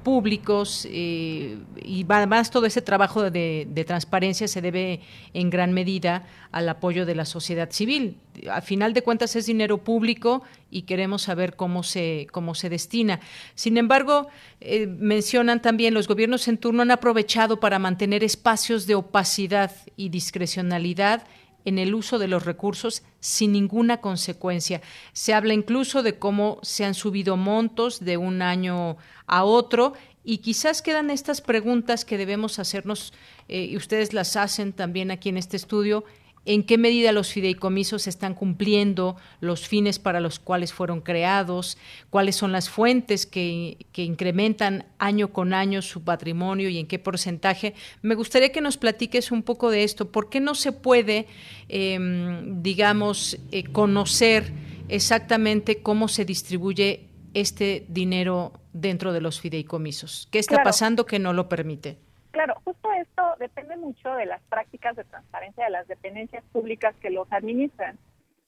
públicos 0.09 0.89
eh, 0.91 1.59
y 1.85 2.07
además 2.09 2.51
todo 2.51 2.65
ese 2.65 2.81
trabajo 2.81 3.31
de, 3.31 3.85
transparencia 3.87 4.49
se 4.49 4.63
debe 4.63 5.01
en 5.35 5.51
gran 5.51 5.75
medida 5.75 6.27
al 6.51 6.67
apoyo 6.71 7.05
de 7.05 7.15
la 7.15 7.27
sociedad 7.27 7.71
civil. 7.71 8.17
A 8.51 8.63
final 8.63 8.95
de 8.95 9.03
cuentas 9.03 9.37
es 9.37 9.45
dinero 9.45 9.85
público 9.85 10.43
y 10.71 10.83
queremos 10.83 11.21
saber 11.21 11.57
cómo 11.57 11.83
se, 11.83 12.27
cómo 12.33 12.55
se 12.55 12.71
destina. 12.71 13.21
Sin 13.55 13.77
embargo, 13.77 14.29
eh, 14.63 14.87
mencionan 14.87 15.61
también 15.61 15.93
los 15.93 16.09
gobiernos 16.09 16.49
en 16.49 16.57
turno 16.57 16.81
han 16.81 16.91
aprovechado 16.91 17.61
para 17.61 17.79
mantener 17.79 18.25
espacios 18.25 18.87
de 18.87 18.95
opacidad 18.95 19.73
y 19.95 20.09
discrecionalidad 20.09 21.25
en 21.69 21.79
el 21.79 21.95
uso 21.95 22.19
de 22.19 22.29
los 22.29 22.45
recursos 22.45 23.03
sin 23.21 23.53
ninguna 23.53 24.01
consecuencia. 24.01 24.81
Se 25.13 25.35
habla 25.35 25.53
incluso 25.53 26.03
de 26.03 26.19
cómo 26.19 26.59
se 26.63 26.85
han 26.85 26.95
subido 26.95 27.37
montos 27.37 28.01
de 28.01 28.17
un 28.17 28.41
año 28.41 28.97
a 29.27 29.45
otro 29.45 29.93
y 30.25 30.39
quizás 30.39 30.83
quedan 30.83 31.11
estas 31.11 31.41
preguntas 31.41 32.05
que 32.05 32.19
debemos 32.19 32.59
hacernos 32.59 33.13
eh, 33.49 33.65
y 33.65 33.77
ustedes 33.77 34.13
las 34.13 34.37
hacen 34.37 34.73
también 34.73 35.11
aquí 35.11 35.29
en 35.29 35.37
este 35.37 35.57
estudio 35.57 36.05
en 36.49 36.63
qué 36.63 36.79
medida 36.79 37.13
los 37.13 37.31
fideicomisos 37.31 38.07
están 38.07 38.33
cumpliendo 38.33 39.17
los 39.41 39.69
fines 39.69 39.99
para 39.99 40.19
los 40.19 40.39
cuales 40.39 40.73
fueron 40.73 41.03
creados, 41.03 41.77
cuáles 42.09 42.37
son 42.37 42.53
las 42.53 42.71
fuentes 42.71 43.27
que, 43.27 43.77
incrementan 43.93 44.87
año 44.99 45.31
con 45.31 45.53
año 45.53 45.83
su 45.83 46.05
patrimonio 46.05 46.71
y 46.71 46.79
en 46.79 46.87
qué 46.87 46.99
porcentaje. 46.99 47.75
Me 48.01 48.15
gustaría 48.15 48.51
que 48.51 48.63
nos 48.63 48.79
platiques 48.79 49.31
un 49.31 49.43
poco 49.43 49.71
de 49.71 49.85
esto. 49.85 50.11
¿Por 50.11 50.31
qué 50.31 50.41
no 50.41 50.55
se 50.55 50.73
puede, 50.73 51.27
em, 51.69 52.63
digamos, 52.63 53.37
eh, 53.53 53.65
conocer 53.65 54.51
exactamente 54.89 55.83
cómo 55.83 56.09
se 56.09 56.25
distribuye 56.25 57.11
este 57.35 57.85
dinero 57.91 58.55
dentro 58.73 59.13
de 59.13 59.21
los 59.21 59.39
fideicomisos? 59.39 60.29
¿Qué 60.31 60.39
está 60.39 60.63
pasando 60.63 61.05
que 61.05 61.19
no 61.19 61.35
lo 61.35 61.47
permite? 61.51 62.08
Claro, 62.31 62.61
justo 62.65 62.93
esto 62.93 63.37
depende 63.39 63.77
mucho 63.77 64.15
de 64.15 64.27
las 64.27 64.43
prácticas 64.45 64.95
de 64.97 65.05
transparencia 65.05 65.65
de 65.65 65.71
las 65.71 65.89
dependencias 65.89 66.45
públicas 66.53 66.95
que 67.01 67.11
los 67.11 67.31
administran, 67.33 67.99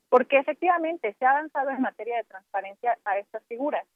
porque 0.08 0.38
efectivamente 0.38 1.14
se 1.18 1.24
ha 1.24 1.30
avanzado 1.30 1.70
en 1.70 1.80
materia 1.80 2.18
de 2.18 2.24
transparencia 2.24 2.98
a 3.04 3.18
estas 3.18 3.42
figuras. 3.44 3.86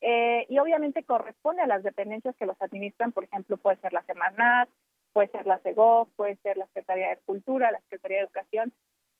Eh, 0.00 0.46
y 0.48 0.58
obviamente 0.58 1.02
corresponde 1.02 1.62
a 1.62 1.66
las 1.66 1.82
dependencias 1.82 2.36
que 2.36 2.46
los 2.46 2.60
administran, 2.60 3.12
por 3.12 3.24
ejemplo, 3.24 3.56
puede 3.56 3.78
ser 3.78 3.92
la 3.92 4.02
Semarnat, 4.02 4.68
puede 5.12 5.28
ser 5.28 5.46
la 5.46 5.58
CEGOF, 5.58 6.08
puede 6.16 6.36
ser 6.36 6.56
la 6.56 6.66
Secretaría 6.66 7.08
de 7.08 7.18
Cultura, 7.18 7.72
la 7.72 7.80
Secretaría 7.80 8.18
de 8.18 8.24
Educación, 8.24 8.72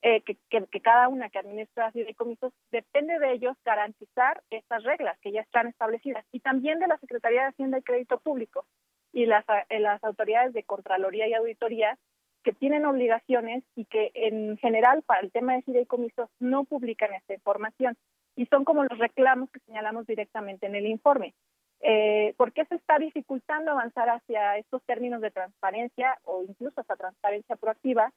eh, 0.03 0.23
que, 0.23 0.37
que, 0.49 0.81
cada 0.81 1.09
una 1.09 1.29
que 1.29 1.41
administra 1.41 1.91
fideicomisos 1.91 2.53
depende 2.71 3.19
de 3.19 3.33
ellos 3.33 3.57
garantizar 3.65 4.43
estas 4.51 4.85
reglas 4.85 5.19
que 5.19 5.33
ya 5.33 5.41
están 5.41 5.67
establecidas 5.67 6.25
y 6.31 6.39
también 6.39 6.79
de 6.79 6.87
la 6.87 6.99
Secretaría 6.99 7.43
de 7.43 7.49
Hacienda 7.49 7.79
y 7.79 7.83
Crédito 7.83 8.21
Público 8.21 8.65
y 9.13 9.27
las, 9.27 9.45
eh, 9.69 9.81
las 9.81 10.03
autoridades 10.05 10.53
de 10.53 10.65
Contraloría 10.65 11.29
y 11.29 11.35
Auditoría 11.35 11.99
que 12.43 12.53
tienen 12.53 12.87
obligaciones 12.87 13.65
y 13.75 13.85
que 13.85 14.11
en 14.15 14.57
general 14.59 15.03
para 15.03 15.21
el 15.21 15.31
tema 15.31 15.55
de 15.55 15.63
fideicomisos 15.63 16.31
no 16.39 16.65
publican 16.65 17.13
esta 17.13 17.35
información 17.35 17.97
y 18.37 18.47
son 18.47 18.65
como 18.65 18.85
los 18.85 18.99
reclamos 18.99 19.51
que 19.51 19.61
señalamos 19.61 20.07
directamente 20.07 20.67
en 20.67 20.77
el 20.77 20.87
informe. 20.87 21.35
Eh, 21.81 22.35
¿Por 22.37 22.53
qué 22.53 22.65
se 22.67 22.77
está 22.77 22.99
dificultando 22.99 23.73
avanzar 23.73 24.09
hacia 24.09 24.57
estos 24.59 24.83
términos 24.85 25.21
de 25.21 25.31
transparencia 25.31 26.19
o 26.25 26.43
incluso 26.43 26.81
hasta 26.81 26.97
transparencia 26.97 27.57
proactiva 27.57 28.13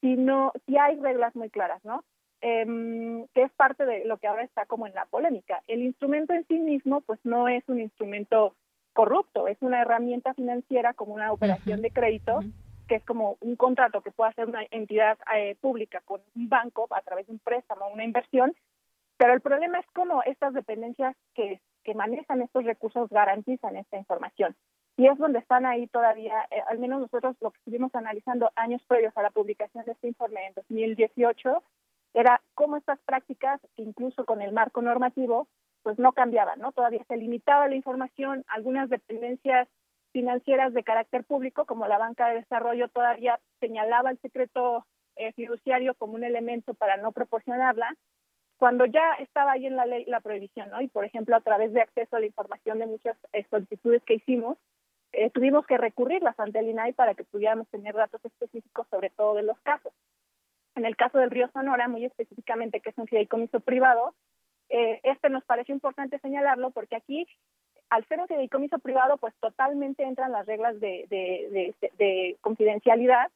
si 0.00 0.16
no 0.16 0.52
si 0.66 0.76
hay 0.76 0.96
reglas 0.96 1.34
muy 1.34 1.50
claras, 1.50 1.84
¿no? 1.84 2.04
Eh, 2.40 3.26
que 3.34 3.42
es 3.42 3.52
parte 3.52 3.86
de 3.86 4.04
lo 4.04 4.18
que 4.18 4.26
ahora 4.26 4.42
está 4.42 4.66
como 4.66 4.86
en 4.86 4.94
la 4.94 5.06
polémica. 5.06 5.62
El 5.68 5.82
instrumento 5.82 6.32
en 6.32 6.46
sí 6.48 6.58
mismo, 6.58 7.00
pues 7.02 7.20
no 7.22 7.48
es 7.48 7.62
un 7.68 7.80
instrumento 7.80 8.56
corrupto, 8.92 9.48
es 9.48 9.58
una 9.60 9.82
herramienta 9.82 10.34
financiera 10.34 10.94
como 10.94 11.14
una 11.14 11.32
operación 11.32 11.82
de 11.82 11.90
crédito, 11.90 12.40
que 12.88 12.96
es 12.96 13.04
como 13.04 13.36
un 13.40 13.56
contrato 13.56 14.02
que 14.02 14.10
puede 14.10 14.30
hacer 14.30 14.46
una 14.48 14.64
entidad 14.70 15.18
eh, 15.34 15.56
pública 15.60 16.02
con 16.04 16.20
un 16.36 16.48
banco 16.48 16.86
a 16.90 17.00
través 17.00 17.26
de 17.26 17.32
un 17.32 17.38
préstamo, 17.38 17.88
una 17.88 18.04
inversión, 18.04 18.54
pero 19.16 19.34
el 19.34 19.40
problema 19.40 19.78
es 19.78 19.86
cómo 19.94 20.22
estas 20.24 20.52
dependencias 20.52 21.16
que, 21.34 21.60
que 21.84 21.94
manejan 21.94 22.42
estos 22.42 22.64
recursos 22.64 23.08
garantizan 23.10 23.76
esta 23.76 23.96
información. 23.96 24.56
y 24.96 25.06
es 25.06 25.16
donde 25.16 25.38
están 25.38 25.64
ahí 25.64 25.86
todavía, 25.86 26.46
eh, 26.50 26.62
al 26.68 26.78
menos 26.78 27.00
nosotros 27.00 27.36
lo 27.40 27.50
que 27.50 27.58
estuvimos 27.58 27.94
analizando 27.94 28.50
años 28.56 28.82
previos 28.86 29.16
a 29.16 29.22
la 29.22 29.30
publicación 29.30 29.84
de 29.84 29.92
este 29.92 30.08
informe 30.08 30.46
en 30.46 30.54
2018, 30.54 31.62
era 32.14 32.42
cómo 32.54 32.76
estas 32.76 32.98
prácticas, 33.00 33.60
incluso 33.76 34.24
con 34.24 34.42
el 34.42 34.52
marco 34.52 34.82
normativo, 34.82 35.48
pues 35.82 35.98
no 35.98 36.12
cambiaban, 36.12 36.60
¿no? 36.60 36.72
Todavía 36.72 37.04
se 37.08 37.16
limitaba 37.16 37.68
la 37.68 37.74
información, 37.74 38.44
algunas 38.48 38.88
dependencias 38.88 39.68
financieras 40.12 40.72
de 40.74 40.84
carácter 40.84 41.24
público, 41.24 41.64
como 41.64 41.86
la 41.86 41.98
banca 41.98 42.28
de 42.28 42.36
desarrollo, 42.36 42.88
todavía 42.88 43.40
señalaba 43.60 44.10
el 44.10 44.18
secreto 44.20 44.86
eh, 45.16 45.32
fiduciario 45.32 45.94
como 45.94 46.14
un 46.14 46.24
elemento 46.24 46.74
para 46.74 46.96
no 46.98 47.12
proporcionarla, 47.12 47.96
cuando 48.58 48.84
ya 48.86 49.14
estaba 49.18 49.52
ahí 49.52 49.66
en 49.66 49.76
la 49.76 49.86
ley 49.86 50.04
la 50.06 50.20
prohibición, 50.20 50.70
¿no? 50.70 50.80
Y 50.80 50.88
por 50.88 51.04
ejemplo, 51.04 51.34
a 51.34 51.40
través 51.40 51.72
de 51.72 51.80
acceso 51.80 52.16
a 52.16 52.20
la 52.20 52.26
información 52.26 52.78
de 52.78 52.86
muchas 52.86 53.16
eh, 53.32 53.44
solicitudes 53.50 54.02
que 54.04 54.14
hicimos, 54.14 54.56
eh, 55.12 55.30
tuvimos 55.30 55.66
que 55.66 55.76
recurrirlas 55.76 56.38
ante 56.38 56.60
el 56.60 56.68
INAI 56.68 56.92
para 56.92 57.14
que 57.14 57.24
pudiéramos 57.24 57.68
tener 57.68 57.94
datos 57.94 58.24
específicos 58.24 58.86
sobre 58.88 59.10
todo 59.10 59.34
de 59.34 59.42
los 59.42 59.58
casos. 59.60 59.92
En 60.74 60.86
el 60.86 60.96
caso 60.96 61.18
del 61.18 61.30
río 61.30 61.50
Sonora, 61.52 61.88
muy 61.88 62.04
específicamente, 62.04 62.80
que 62.80 62.90
es 62.90 62.98
un 62.98 63.06
fideicomiso 63.06 63.60
privado, 63.60 64.14
eh, 64.68 65.00
este 65.02 65.28
nos 65.28 65.44
parece 65.44 65.70
importante 65.72 66.18
señalarlo 66.20 66.70
porque 66.70 66.96
aquí, 66.96 67.26
al 67.90 68.06
ser 68.06 68.20
un 68.20 68.26
fideicomiso 68.26 68.78
privado, 68.78 69.18
pues 69.18 69.34
totalmente 69.38 70.02
entran 70.02 70.32
las 70.32 70.46
reglas 70.46 70.80
de, 70.80 71.06
de, 71.10 72.36
confidencialidad 72.40 73.30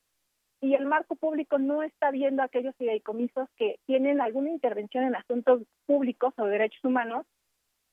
y 0.62 0.72
el 0.74 0.86
marco 0.86 1.14
público 1.14 1.58
no 1.58 1.82
está 1.82 2.10
viendo 2.10 2.42
aquellos 2.42 2.74
fideicomisos 2.76 3.50
que 3.56 3.78
tienen 3.84 4.22
alguna 4.22 4.48
intervención 4.48 5.04
en 5.04 5.14
asuntos 5.14 5.62
públicos 5.84 6.32
o 6.38 6.46
derechos 6.46 6.82
humanos 6.82 7.26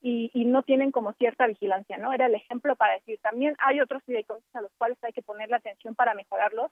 y, 0.02 0.32
y, 0.34 0.46
no 0.46 0.64
tienen 0.64 0.92
como 0.92 1.12
cierta 1.14 1.46
vigilancia, 1.48 1.98
¿no? 1.98 2.14
Era 2.14 2.28
el 2.28 2.36
ejemplo 2.36 2.78
para 2.78 2.94
decir, 2.94 3.20
también 3.22 3.56
hay 3.60 3.82
otros 3.82 4.04
fideicomisos 4.04 4.56
a 4.56 4.62
los 4.62 4.72
cuales 4.78 4.98
hay 5.02 5.12
que 5.12 5.22
ponerle 5.22 5.58
atención 5.58 5.96
para 5.96 6.14
mejorarlos, 6.14 6.72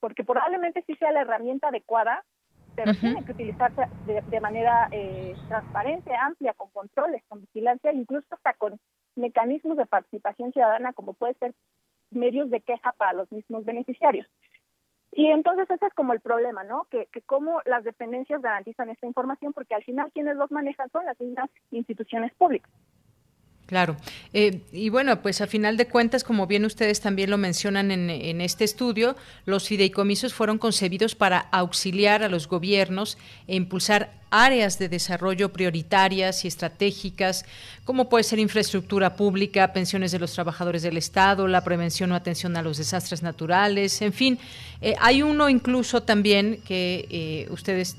porque 0.00 0.24
probablemente 0.24 0.82
sí 0.86 0.94
sea 0.96 1.12
la 1.12 1.22
herramienta 1.22 1.68
adecuada, 1.68 2.24
pero 2.74 2.94
tiene 2.94 3.24
que 3.24 3.32
utilizarse 3.32 3.82
de, 4.06 4.40
manera 4.40 4.88
eh, 4.90 5.34
transparente, 5.48 6.14
amplia, 6.14 6.54
con 6.54 6.70
controles, 6.70 7.22
con 7.28 7.40
vigilancia, 7.40 7.92
incluso 7.92 8.26
hasta 8.30 8.54
con 8.54 8.80
mecanismos 9.16 9.76
de 9.76 9.86
participación 9.86 10.52
ciudadana, 10.52 10.92
como 10.92 11.12
puede 11.14 11.34
ser 11.34 11.54
medios 12.10 12.48
de 12.50 12.60
queja 12.60 12.92
para 12.92 13.12
los 13.12 13.30
mismos 13.30 13.64
beneficiarios. 13.64 14.26
Y 15.12 15.26
entonces 15.26 15.68
ese 15.68 15.86
es 15.86 15.94
como 15.94 16.12
el 16.12 16.20
problema, 16.20 16.62
¿no? 16.62 16.86
Que, 16.90 17.06
que 17.06 17.20
cómo 17.22 17.60
las 17.64 17.82
dependencias 17.84 18.40
garantizan 18.40 18.90
esta 18.90 19.06
información, 19.06 19.52
porque 19.52 19.74
al 19.74 19.84
final 19.84 20.12
quienes 20.12 20.36
los 20.36 20.50
manejan 20.50 20.88
son 20.90 21.04
las 21.04 21.18
mismas 21.20 21.50
instituciones 21.72 22.32
públicas. 22.34 22.70
Claro. 23.70 23.96
Eh, 24.32 24.62
y 24.72 24.88
bueno, 24.88 25.22
pues 25.22 25.40
a 25.40 25.46
final 25.46 25.76
de 25.76 25.86
cuentas, 25.86 26.24
como 26.24 26.48
bien 26.48 26.64
ustedes 26.64 27.00
también 27.00 27.30
lo 27.30 27.38
mencionan 27.38 27.92
en, 27.92 28.10
en, 28.10 28.40
este 28.40 28.64
estudio, 28.64 29.14
los 29.46 29.68
fideicomisos 29.68 30.34
fueron 30.34 30.58
concebidos 30.58 31.14
para 31.14 31.38
auxiliar 31.38 32.24
a 32.24 32.28
los 32.28 32.48
gobiernos 32.48 33.16
e 33.46 33.54
impulsar 33.54 34.10
áreas 34.30 34.80
de 34.80 34.88
desarrollo 34.88 35.52
prioritarias 35.52 36.44
y 36.44 36.48
estratégicas, 36.48 37.44
como 37.84 38.08
puede 38.08 38.24
ser 38.24 38.40
infraestructura 38.40 39.14
pública, 39.14 39.72
pensiones 39.72 40.10
de 40.10 40.18
los 40.18 40.32
trabajadores 40.32 40.82
del 40.82 40.96
Estado, 40.96 41.46
la 41.46 41.62
prevención 41.62 42.10
o 42.10 42.16
atención 42.16 42.56
a 42.56 42.62
los 42.62 42.76
desastres 42.76 43.22
naturales, 43.22 44.02
en 44.02 44.12
fin. 44.12 44.36
Eh, 44.80 44.96
hay 44.98 45.22
uno 45.22 45.48
incluso 45.48 46.02
también 46.02 46.60
que 46.64 47.06
eh, 47.08 47.46
ustedes 47.52 47.96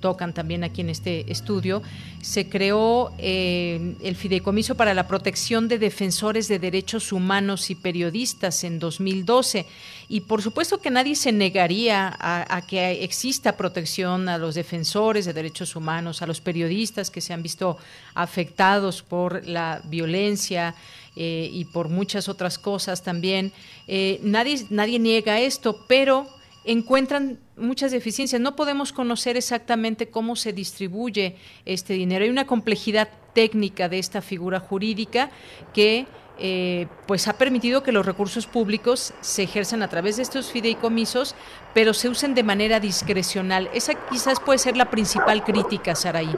tocan 0.00 0.32
también 0.32 0.64
aquí 0.64 0.80
en 0.80 0.90
este 0.90 1.30
estudio, 1.30 1.82
se 2.22 2.48
creó 2.48 3.12
eh, 3.18 3.94
el 4.02 4.16
Fideicomiso 4.16 4.74
para 4.74 4.94
la 4.94 5.06
Protección 5.06 5.68
de 5.68 5.78
Defensores 5.78 6.48
de 6.48 6.58
Derechos 6.58 7.12
Humanos 7.12 7.70
y 7.70 7.74
Periodistas 7.74 8.64
en 8.64 8.78
2012. 8.78 9.66
Y 10.08 10.20
por 10.20 10.42
supuesto 10.42 10.78
que 10.78 10.90
nadie 10.90 11.16
se 11.16 11.32
negaría 11.32 12.16
a, 12.18 12.62
que 12.66 13.04
exista 13.04 13.56
protección 13.56 14.28
a 14.28 14.38
los 14.38 14.54
defensores 14.54 15.24
de 15.24 15.32
derechos 15.32 15.74
humanos, 15.74 16.22
a 16.22 16.26
los 16.26 16.40
periodistas 16.40 17.10
que 17.10 17.20
se 17.20 17.32
han 17.32 17.42
visto 17.42 17.76
afectados 18.14 19.02
por 19.02 19.46
la 19.46 19.80
violencia. 19.84 20.74
Eh, 21.18 21.48
y 21.50 21.64
por 21.64 21.88
muchas 21.88 22.28
otras 22.28 22.58
cosas 22.58 23.02
también. 23.02 23.50
Eh, 23.88 24.20
nadie, 24.22 24.66
nadie 24.68 24.98
niega 24.98 25.40
esto, 25.40 25.82
pero 25.88 26.28
encuentran 26.66 27.38
muchas 27.56 27.92
deficiencias. 27.92 28.40
No 28.40 28.56
podemos 28.56 28.92
conocer 28.92 29.36
exactamente 29.36 30.10
cómo 30.10 30.36
se 30.36 30.52
distribuye 30.52 31.36
este 31.64 31.94
dinero. 31.94 32.24
Hay 32.24 32.30
una 32.30 32.46
complejidad 32.46 33.08
técnica 33.32 33.88
de 33.88 33.98
esta 33.98 34.20
figura 34.20 34.60
jurídica 34.60 35.30
que 35.72 36.06
eh, 36.38 36.86
pues 37.06 37.28
ha 37.28 37.38
permitido 37.38 37.82
que 37.82 37.92
los 37.92 38.04
recursos 38.04 38.46
públicos 38.46 39.14
se 39.22 39.44
ejerzan 39.44 39.82
a 39.82 39.88
través 39.88 40.16
de 40.16 40.22
estos 40.22 40.50
fideicomisos, 40.50 41.34
pero 41.72 41.94
se 41.94 42.10
usen 42.10 42.34
de 42.34 42.42
manera 42.42 42.78
discrecional. 42.78 43.70
Esa 43.72 43.94
quizás 44.08 44.38
puede 44.40 44.58
ser 44.58 44.76
la 44.76 44.90
principal 44.90 45.44
crítica, 45.44 45.94
Saraí, 45.94 46.34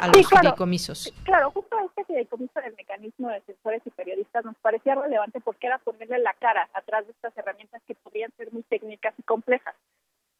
a 0.00 0.08
los 0.08 0.28
fideicomisos. 0.28 1.12
Claro, 1.24 1.50
justo 1.50 1.76
este 1.86 2.04
fideicomiso 2.04 2.60
del 2.60 2.74
mecanismo 2.76 3.28
de 3.28 3.36
asesores 3.36 3.82
y 3.84 3.90
periodistas 3.90 4.44
nos 4.44 4.56
parecía 4.56 4.94
relevante 4.94 5.40
porque 5.40 5.66
era 5.66 5.78
ponerle 5.78 6.18
la 6.18 6.32
cara 6.34 6.68
atrás 6.72 7.06
de 7.06 7.12
estas 7.12 7.36
herramientas 7.36 7.82
que 7.86 7.94
podrían 7.94 8.30
ser 8.36 8.52
muy 8.52 8.62
técnicas 8.62 9.14
y 9.18 9.22
complejas. 9.22 9.74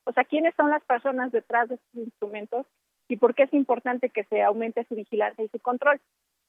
O 0.05 0.12
sea, 0.12 0.25
¿quiénes 0.25 0.55
son 0.55 0.71
las 0.71 0.83
personas 0.85 1.33
detrás 1.33 1.68
de 1.68 1.75
estos 1.77 1.94
instrumentos 1.94 2.66
y 3.09 3.16
por 3.16 3.35
qué 3.35 3.44
es 3.44 3.53
importante 3.53 4.11
que 4.11 4.25
se 4.25 4.42
aumente 4.42 4.87
su 4.88 4.94
vigilancia 4.94 5.44
y 5.44 5.49
su 5.49 5.59
control? 5.59 6.01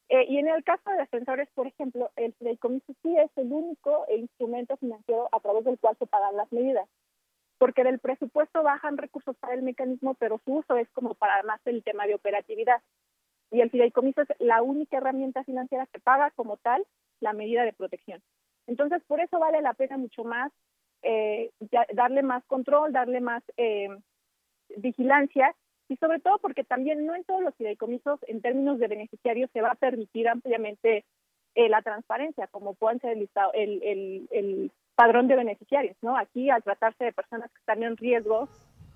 Eh, 0.10 0.26
y 0.28 0.38
en 0.40 0.48
el 0.48 0.64
caso 0.64 0.90
de 0.90 0.98
defensores, 0.98 1.48
por 1.54 1.68
ejemplo, 1.68 2.10
el 2.16 2.34
fideicomiso 2.34 2.94
sí 3.04 3.16
es 3.18 3.30
el 3.36 3.52
único 3.52 4.06
instrumento 4.10 4.76
financiero 4.78 5.30
a 5.32 5.40
través 5.40 5.64
del 5.66 5.78
cual 5.78 5.96
se 6.00 6.08
pagan 6.08 6.36
las 6.36 6.52
medidas, 6.52 6.88
porque 7.60 7.84
del 7.84 8.00
presupuesto 8.00 8.64
bajan 8.64 8.98
recursos 8.98 9.36
para 9.38 9.54
el 9.54 9.62
mecanismo, 9.62 10.16
pero 10.16 10.42
su 10.46 10.56
uso 10.56 10.78
es 10.78 10.90
como 10.92 11.14
para 11.14 11.44
más 11.44 11.60
el 11.66 11.84
tema 11.84 12.08
de 12.08 12.16
operatividad. 12.16 12.82
Y 13.52 13.62
el 13.62 13.70
fideicomiso 13.70 14.22
es 14.22 14.30
la 14.40 14.62
única 14.62 14.98
herramienta 14.98 15.44
financiera 15.44 15.86
que 15.88 16.00
paga 16.00 16.32
como 16.32 16.58
tal 16.58 16.86
la 17.20 17.34
medida 17.34 17.64
de 17.64 17.74
protección. 17.74 18.22
Entonces, 18.66 19.04
por 19.08 19.20
eso 19.20 19.40
vale 19.40 19.62
la 19.62 19.74
pena 19.74 19.98
mucho 19.98 20.24
más 20.24 20.52
eh, 21.02 21.52
darle 21.94 22.24
más 22.24 22.44
control, 22.46 22.92
darle 22.92 23.20
más 23.20 23.44
eh, 23.58 23.90
vigilancia 24.78 25.56
y 25.88 25.98
sobre 25.98 26.20
todo 26.20 26.38
porque 26.40 26.64
también 26.64 27.06
no 27.06 27.16
en 27.16 27.24
todos 27.24 27.42
los 27.42 27.56
fideicomisos 27.56 28.20
en 28.28 28.42
términos 28.42 28.80
de 28.80 28.88
beneficiarios 28.88 29.50
se 29.52 29.62
va 29.62 29.72
a 29.72 29.76
permitir 29.76 30.28
ampliamente 30.28 31.06
eh, 31.56 31.70
la 31.70 31.82
transparencia, 31.82 32.48
como 32.48 32.76
pueden 32.76 33.00
ser 33.00 33.18
el, 33.18 33.30
el, 33.54 33.84
el, 33.84 34.28
el 34.32 34.72
padrón 35.00 35.30
de 35.30 35.38
beneficiarios, 35.38 35.96
¿no? 36.02 36.18
Aquí 36.18 36.50
al 36.50 36.62
tratarse 36.62 37.06
de 37.06 37.14
personas 37.14 37.50
que 37.52 37.60
están 37.60 37.82
en 37.84 37.96
riesgo 37.96 38.50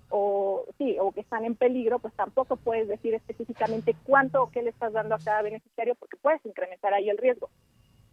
o 0.10 0.66
sí 0.78 0.98
o 1.00 1.14
que 1.14 1.22
están 1.22 1.46
en 1.46 1.56
peligro, 1.56 1.98
pues 2.00 2.14
tampoco 2.16 2.58
puedes 2.58 2.90
decir 2.90 3.14
específicamente 3.14 3.96
cuánto 4.04 4.44
o 4.44 4.52
qué 4.52 4.62
le 4.64 4.72
estás 4.72 4.92
dando 4.92 5.16
a 5.16 5.20
cada 5.20 5.42
beneficiario 5.42 5.96
porque 5.96 6.18
puedes 6.18 6.46
incrementar 6.46 6.94
ahí 6.94 7.10
el 7.10 7.18
riesgo. 7.18 7.50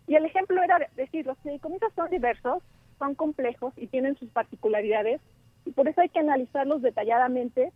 Y 0.07 0.15
el 0.15 0.25
ejemplo 0.25 0.63
era 0.63 0.79
decir, 0.95 1.27
los 1.27 1.37
fideicomisos 1.39 1.93
son 1.97 2.09
diversos, 2.11 2.63
son 2.97 3.17
complejos 3.17 3.75
y 3.77 3.89
tienen 3.89 4.15
sus 4.15 4.31
particularidades 4.31 5.21
y 5.65 5.73
por 5.73 5.89
eso 5.89 6.01
hay 6.01 6.11
que 6.11 6.21
analizarlos 6.21 6.83
detalladamente 6.83 7.73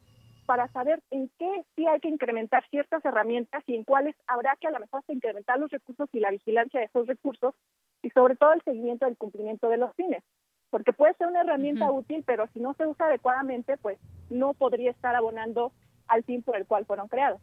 para 0.46 0.68
saber 0.68 1.00
en 1.10 1.30
qué 1.38 1.64
sí 1.74 1.86
hay 1.86 2.00
que 2.00 2.08
incrementar 2.08 2.64
ciertas 2.70 3.04
herramientas 3.04 3.62
y 3.66 3.74
en 3.74 3.84
cuáles 3.84 4.14
habrá 4.26 4.56
que 4.60 4.66
a 4.66 4.70
lo 4.70 4.80
mejor 4.80 5.02
incrementar 5.08 5.58
los 5.58 5.70
recursos 5.70 6.08
y 6.12 6.20
la 6.20 6.30
vigilancia 6.30 6.80
de 6.80 6.86
esos 6.86 7.06
recursos 7.06 7.54
y 8.02 8.10
sobre 8.10 8.36
todo 8.36 8.52
el 8.52 8.62
seguimiento 8.62 9.06
del 9.06 9.16
cumplimiento 9.16 9.68
de 9.68 9.78
los 9.78 9.94
fines. 9.94 10.22
Porque 10.70 10.92
puede 10.92 11.14
ser 11.14 11.28
una 11.28 11.42
herramienta 11.42 11.90
útil, 11.90 12.24
pero 12.26 12.48
si 12.52 12.60
no 12.60 12.74
se 12.74 12.86
usa 12.86 13.06
adecuadamente, 13.06 13.76
pues 13.76 13.98
no 14.28 14.54
podría 14.54 14.90
estar 14.90 15.14
abonando 15.14 15.72
al 16.08 16.24
fin 16.24 16.42
por 16.42 16.56
el 16.56 16.66
cual 16.66 16.84
fueron 16.84 17.08
creados. 17.08 17.40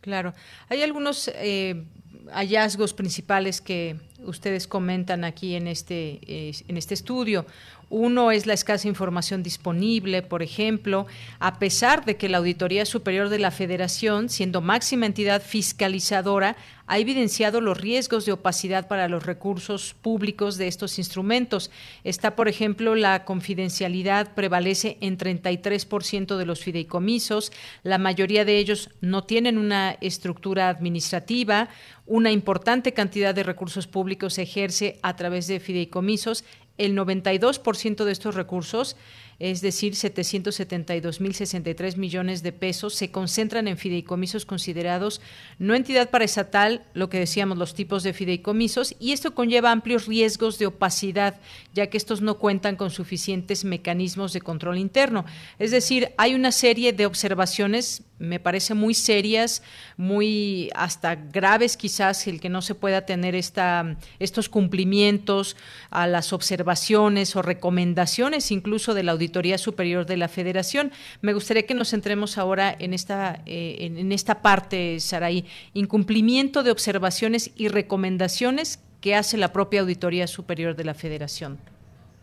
Claro. 0.00 0.32
Hay 0.68 0.82
algunos 0.82 1.28
eh, 1.34 1.84
hallazgos 2.32 2.94
principales 2.94 3.60
que 3.60 3.96
ustedes 4.24 4.66
comentan 4.66 5.24
aquí 5.24 5.54
en 5.54 5.66
este, 5.66 6.20
en 6.68 6.76
este 6.76 6.94
estudio. 6.94 7.46
Uno 7.94 8.30
es 8.30 8.46
la 8.46 8.54
escasa 8.54 8.88
información 8.88 9.42
disponible, 9.42 10.22
por 10.22 10.42
ejemplo, 10.42 11.06
a 11.40 11.58
pesar 11.58 12.06
de 12.06 12.16
que 12.16 12.30
la 12.30 12.38
Auditoría 12.38 12.86
Superior 12.86 13.28
de 13.28 13.38
la 13.38 13.50
Federación, 13.50 14.30
siendo 14.30 14.62
máxima 14.62 15.04
entidad 15.04 15.42
fiscalizadora, 15.42 16.56
ha 16.86 16.98
evidenciado 16.98 17.60
los 17.60 17.78
riesgos 17.78 18.24
de 18.24 18.32
opacidad 18.32 18.88
para 18.88 19.08
los 19.08 19.26
recursos 19.26 19.94
públicos 20.00 20.56
de 20.56 20.68
estos 20.68 20.98
instrumentos. 20.98 21.70
Está, 22.02 22.34
por 22.34 22.48
ejemplo, 22.48 22.94
la 22.94 23.26
confidencialidad 23.26 24.32
prevalece 24.34 24.96
en 25.02 25.18
33% 25.18 26.36
de 26.38 26.46
los 26.46 26.60
fideicomisos, 26.60 27.52
la 27.82 27.98
mayoría 27.98 28.46
de 28.46 28.56
ellos 28.56 28.88
no 29.02 29.24
tienen 29.24 29.58
una 29.58 29.98
estructura 30.00 30.70
administrativa, 30.70 31.68
una 32.06 32.30
importante 32.30 32.92
cantidad 32.92 33.34
de 33.34 33.42
recursos 33.42 33.86
públicos 33.86 34.34
se 34.34 34.42
ejerce 34.42 34.98
a 35.02 35.16
través 35.16 35.46
de 35.46 35.60
fideicomisos 35.60 36.44
el 36.78 36.96
92% 36.96 38.04
de 38.04 38.12
estos 38.12 38.34
recursos 38.34 38.96
es 39.42 39.60
decir, 39.60 39.94
772.063 39.94 41.96
millones 41.96 42.44
de 42.44 42.52
pesos, 42.52 42.94
se 42.94 43.10
concentran 43.10 43.66
en 43.66 43.76
fideicomisos 43.76 44.46
considerados 44.46 45.20
no 45.58 45.74
entidad 45.74 46.10
paraestatal, 46.10 46.84
lo 46.94 47.08
que 47.08 47.18
decíamos, 47.18 47.58
los 47.58 47.74
tipos 47.74 48.04
de 48.04 48.12
fideicomisos, 48.12 48.94
y 49.00 49.10
esto 49.10 49.34
conlleva 49.34 49.72
amplios 49.72 50.06
riesgos 50.06 50.60
de 50.60 50.66
opacidad, 50.66 51.40
ya 51.74 51.88
que 51.88 51.96
estos 51.96 52.20
no 52.20 52.38
cuentan 52.38 52.76
con 52.76 52.90
suficientes 52.90 53.64
mecanismos 53.64 54.32
de 54.32 54.42
control 54.42 54.78
interno. 54.78 55.24
Es 55.58 55.72
decir, 55.72 56.12
hay 56.18 56.36
una 56.36 56.52
serie 56.52 56.92
de 56.92 57.06
observaciones 57.06 58.04
me 58.18 58.38
parece 58.38 58.74
muy 58.74 58.94
serias, 58.94 59.62
muy 59.96 60.70
hasta 60.74 61.16
graves 61.16 61.76
quizás 61.76 62.26
el 62.28 62.40
que 62.40 62.48
no 62.48 62.62
se 62.62 62.74
pueda 62.74 63.04
tener 63.04 63.34
esta, 63.34 63.96
estos 64.20 64.48
cumplimientos 64.48 65.56
a 65.90 66.06
las 66.06 66.32
observaciones 66.32 67.34
o 67.34 67.42
recomendaciones 67.42 68.52
incluso 68.52 68.94
de 68.94 69.02
la 69.02 69.12
Auditoría 69.12 69.58
Superior 69.58 70.06
de 70.06 70.16
la 70.16 70.28
Federación. 70.28 70.92
Me 71.20 71.32
gustaría 71.32 71.66
que 71.66 71.74
nos 71.74 71.90
centremos 71.90 72.38
ahora 72.38 72.74
en 72.78 72.94
esta, 72.94 73.42
eh, 73.46 73.78
en, 73.80 74.12
esta 74.12 74.40
parte, 74.40 75.00
Saraí, 75.00 75.44
incumplimiento 75.74 76.62
de 76.62 76.70
observaciones 76.70 77.50
y 77.56 77.68
recomendaciones 77.68 78.78
que 79.00 79.16
hace 79.16 79.36
la 79.36 79.52
propia 79.52 79.80
Auditoría 79.80 80.26
Superior 80.28 80.76
de 80.76 80.84
la 80.84 80.94
Federación. 80.94 81.71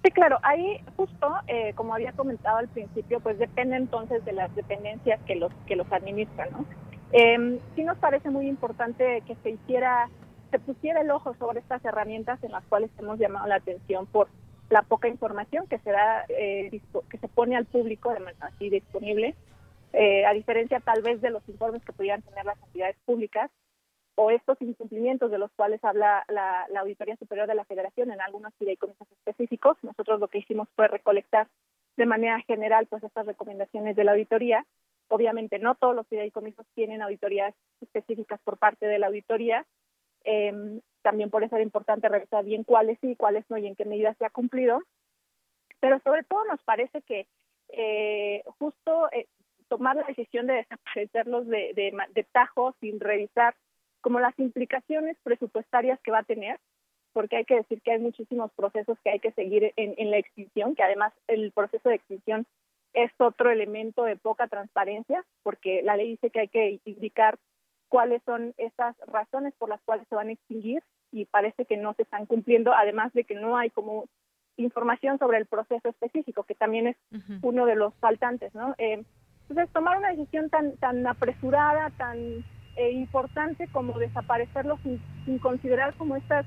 Sí, 0.04 0.12
claro, 0.12 0.39
ahí 0.43 0.82
justo, 0.95 1.30
eh, 1.47 1.74
como 1.76 1.93
había 1.93 2.14
comentado 2.14 2.58
al 2.58 2.70
principio, 2.70 3.20
pues 3.20 3.38
depende 3.38 3.76
entonces 3.76 4.24
de 4.24 4.32
las 4.32 4.54
dependencias 4.56 5.20
que 5.24 5.36
los, 5.36 5.52
que 5.68 5.76
los 5.76 5.91
administran, 5.91 6.50
¿no? 6.52 6.66
Eh, 7.12 7.60
sí 7.76 7.84
nos 7.84 7.97
parece 7.97 8.30
muy 8.30 8.47
importante 8.47 9.22
que 9.28 9.36
se 9.43 9.50
hiciera, 9.52 10.10
se 10.52 10.60
pusiera 10.60 11.02
el 11.02 11.12
ojo 11.12 11.34
sobre 11.36 11.60
estas 11.60 11.84
herramientas 11.84 12.41
en 12.43 12.52
las 12.52 12.64
cuales 12.66 12.91
hemos 13.00 13.20
llamado 13.20 13.47
la 13.47 13.56
atención 13.56 14.06
por 14.06 14.30
la 14.70 14.84
poca 14.84 15.08
información 15.08 15.68
que 15.68 15.80
se 15.80 15.91
da, 15.91 16.26
eh, 16.30 16.82
que 17.10 17.18
se 17.18 17.28
pone 17.28 17.56
al 17.56 17.66
público 17.66 18.14
de 18.14 18.20
manera 18.20 18.47
así 18.47 18.70
disponible, 18.70 19.36
eh, 19.93 20.26
a 20.26 20.34
diferencia 20.34 20.80
tal 20.80 21.02
vez 21.02 21.20
de 21.22 21.32
los 21.32 21.47
informes 21.50 21.84
que 21.84 21.93
pudieran 21.93 22.22
tener 22.22 22.45
las 22.45 22.62
entidades 22.64 22.95
públicas, 23.06 23.50
o 24.22 24.32
estos 24.32 24.61
incumplimientos 24.61 25.32
de 25.32 25.38
los 25.38 25.49
cuales 25.53 25.82
habla 25.82 26.26
la, 26.28 26.67
Auditoría 26.82 27.15
Superior 27.15 27.47
de 27.47 27.55
la 27.55 27.63
Federación 27.63 28.11
en 28.11 28.20
algunos 28.20 28.53
fideicomisos 28.55 29.09
específicos. 29.09 29.78
Nosotros 29.82 30.20
lo 30.20 30.28
que 30.28 30.39
hicimos 30.39 30.67
fue 30.76 30.89
recolectar 30.89 31.47
de 31.95 32.05
manera 32.05 32.41
general 32.41 32.86
pues 32.88 33.01
estas 33.01 33.26
recomendaciones 33.26 33.95
de 33.95 34.03
la 34.03 34.11
auditoría. 34.11 34.65
Obviamente 35.07 35.57
no 35.57 35.76
todos 35.76 35.95
los 35.95 36.05
fideicomisos 36.09 36.65
tienen 36.76 37.01
auditorías 37.01 37.55
específicas 37.80 38.41
por 38.43 38.57
parte 38.57 38.88
de 38.88 38.99
la 38.99 39.07
auditoría. 39.07 39.65
Em, 40.26 40.82
también 41.01 41.30
por 41.30 41.45
eso 41.45 41.55
era 41.55 41.63
importante 41.63 42.09
revisar 42.09 42.43
bien 42.43 42.65
cuáles 42.65 42.97
sí 42.99 43.15
cuáles 43.15 43.45
no 43.49 43.57
y 43.57 43.67
en 43.67 43.76
qué 43.78 43.86
medida 43.86 44.13
se 44.15 44.26
ha 44.26 44.30
cumplido. 44.30 44.82
Pero 45.80 45.97
sobre 46.01 46.24
todo 46.24 46.43
nos 46.43 46.61
parece 46.63 47.01
que 47.03 47.26
eh, 47.70 48.43
justo 48.59 49.09
eh, 49.13 49.28
tomar 49.70 49.95
la 49.95 50.03
decisión 50.03 50.45
de 50.47 50.55
desaparecerlos 50.55 51.47
de, 51.47 51.72
de, 51.74 51.97
de 52.13 52.24
tajo 52.26 52.76
sin 52.82 52.99
revisar 52.99 53.55
como 54.02 54.20
las 54.20 54.38
implicaciones 54.39 55.18
presupuestarias 55.24 56.00
que 56.02 56.12
va 56.12 56.20
a 56.20 56.24
tener, 56.24 56.60
porque 57.14 57.38
hay 57.38 57.45
que 57.45 57.56
decir 57.56 57.82
que 57.82 57.91
hay 57.91 58.00
muchísimos 58.00 58.52
procesos 58.54 58.97
que 59.04 59.10
hay 59.10 59.20
que 59.20 59.32
seguir 59.32 59.74
en, 59.76 60.12
la 60.12 60.18
extinción, 60.18 60.76
que 60.76 60.84
además 60.84 61.14
el 61.28 61.52
proceso 61.52 61.89
de 61.89 61.95
extinción 61.95 62.45
es 62.93 63.12
otro 63.18 63.52
elemento 63.52 64.04
de 64.04 64.16
poca 64.16 64.47
transparencia, 64.47 65.24
porque 65.43 65.82
la 65.84 65.97
ley 65.97 66.12
dice 66.12 66.30
que 66.30 66.39
hay 66.41 66.47
que 66.47 66.80
indicar 66.86 67.38
cuáles 67.88 68.22
son 68.24 68.54
esas 68.58 68.95
razones 69.08 69.54
por 69.58 69.70
las 69.70 69.82
cuales 69.82 70.08
se 70.08 70.16
van 70.16 70.30
a 70.30 70.34
extinguir 70.34 70.84
y 71.12 71.26
parece 71.26 71.66
que 71.66 71.78
no 71.78 71.93
se 71.95 72.04
están 72.04 72.26
cumpliendo, 72.26 72.74
además 72.74 73.12
de 73.14 73.24
que 73.24 73.36
no 73.36 73.58
hay 73.58 73.70
como 73.70 74.06
información 74.58 75.18
sobre 75.18 75.38
el 75.38 75.45
proceso 75.45 75.89
específico, 75.89 76.43
que 76.43 76.56
también 76.56 76.88
es 76.88 76.97
uno 77.41 77.66
de 77.66 77.76
los 77.76 77.93
faltantes, 77.95 78.54
¿no? 78.54 78.76
Eh, 78.78 79.04
entonces, 79.50 79.74
tomar 79.74 79.97
una 79.97 80.10
decisión 80.10 80.50
tan, 80.50 80.78
tan 80.78 81.06
apresurada, 81.08 81.89
tan 81.97 82.43
e 82.80 82.91
importante 82.93 83.67
como 83.67 83.99
desaparecerlo 83.99 84.80
sin, 84.84 85.38
considerar 85.39 85.93
como 85.95 86.15
estas 86.15 86.45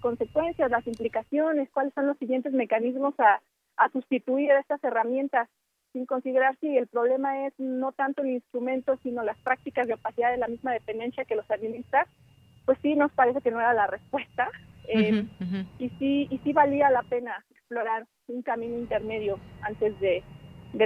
consecuencias, 0.00 0.70
las 0.70 0.86
implicaciones, 0.86 1.68
cuáles 1.70 1.92
son 1.92 2.06
los 2.06 2.16
siguientes 2.16 2.54
mecanismos 2.54 3.14
a, 3.18 3.40
sustituir 3.92 4.50
estas 4.52 4.82
herramientas, 4.82 5.48
sin 5.92 6.06
considerar 6.06 6.56
si 6.60 6.74
el 6.78 6.86
problema 6.86 7.46
es 7.46 7.52
no 7.58 7.92
tanto 7.92 8.22
el 8.22 8.30
instrumento, 8.30 8.96
sino 9.02 9.22
las 9.22 9.36
prácticas 9.38 9.86
de 9.86 9.94
opacidad 9.94 10.30
de 10.30 10.38
la 10.38 10.48
misma 10.48 10.72
dependencia 10.72 11.24
que 11.24 11.36
los 11.36 11.50
administra, 11.50 12.06
pues 12.64 12.78
sí 12.80 12.94
nos 12.94 13.12
parece 13.12 13.42
que 13.42 13.50
no 13.50 13.60
era 13.60 13.74
la 13.74 13.86
respuesta. 13.86 14.48
Eh, 14.88 15.26
y 15.78 15.88
sí 15.98 16.28
y 16.30 16.38
sí 16.44 16.52
valía 16.52 16.90
la 16.90 17.02
pena 17.02 17.42
explorar 17.50 18.06
un 18.28 18.42
camino 18.42 18.78
intermedio 18.78 19.38
antes 19.62 19.98
de, 19.98 20.22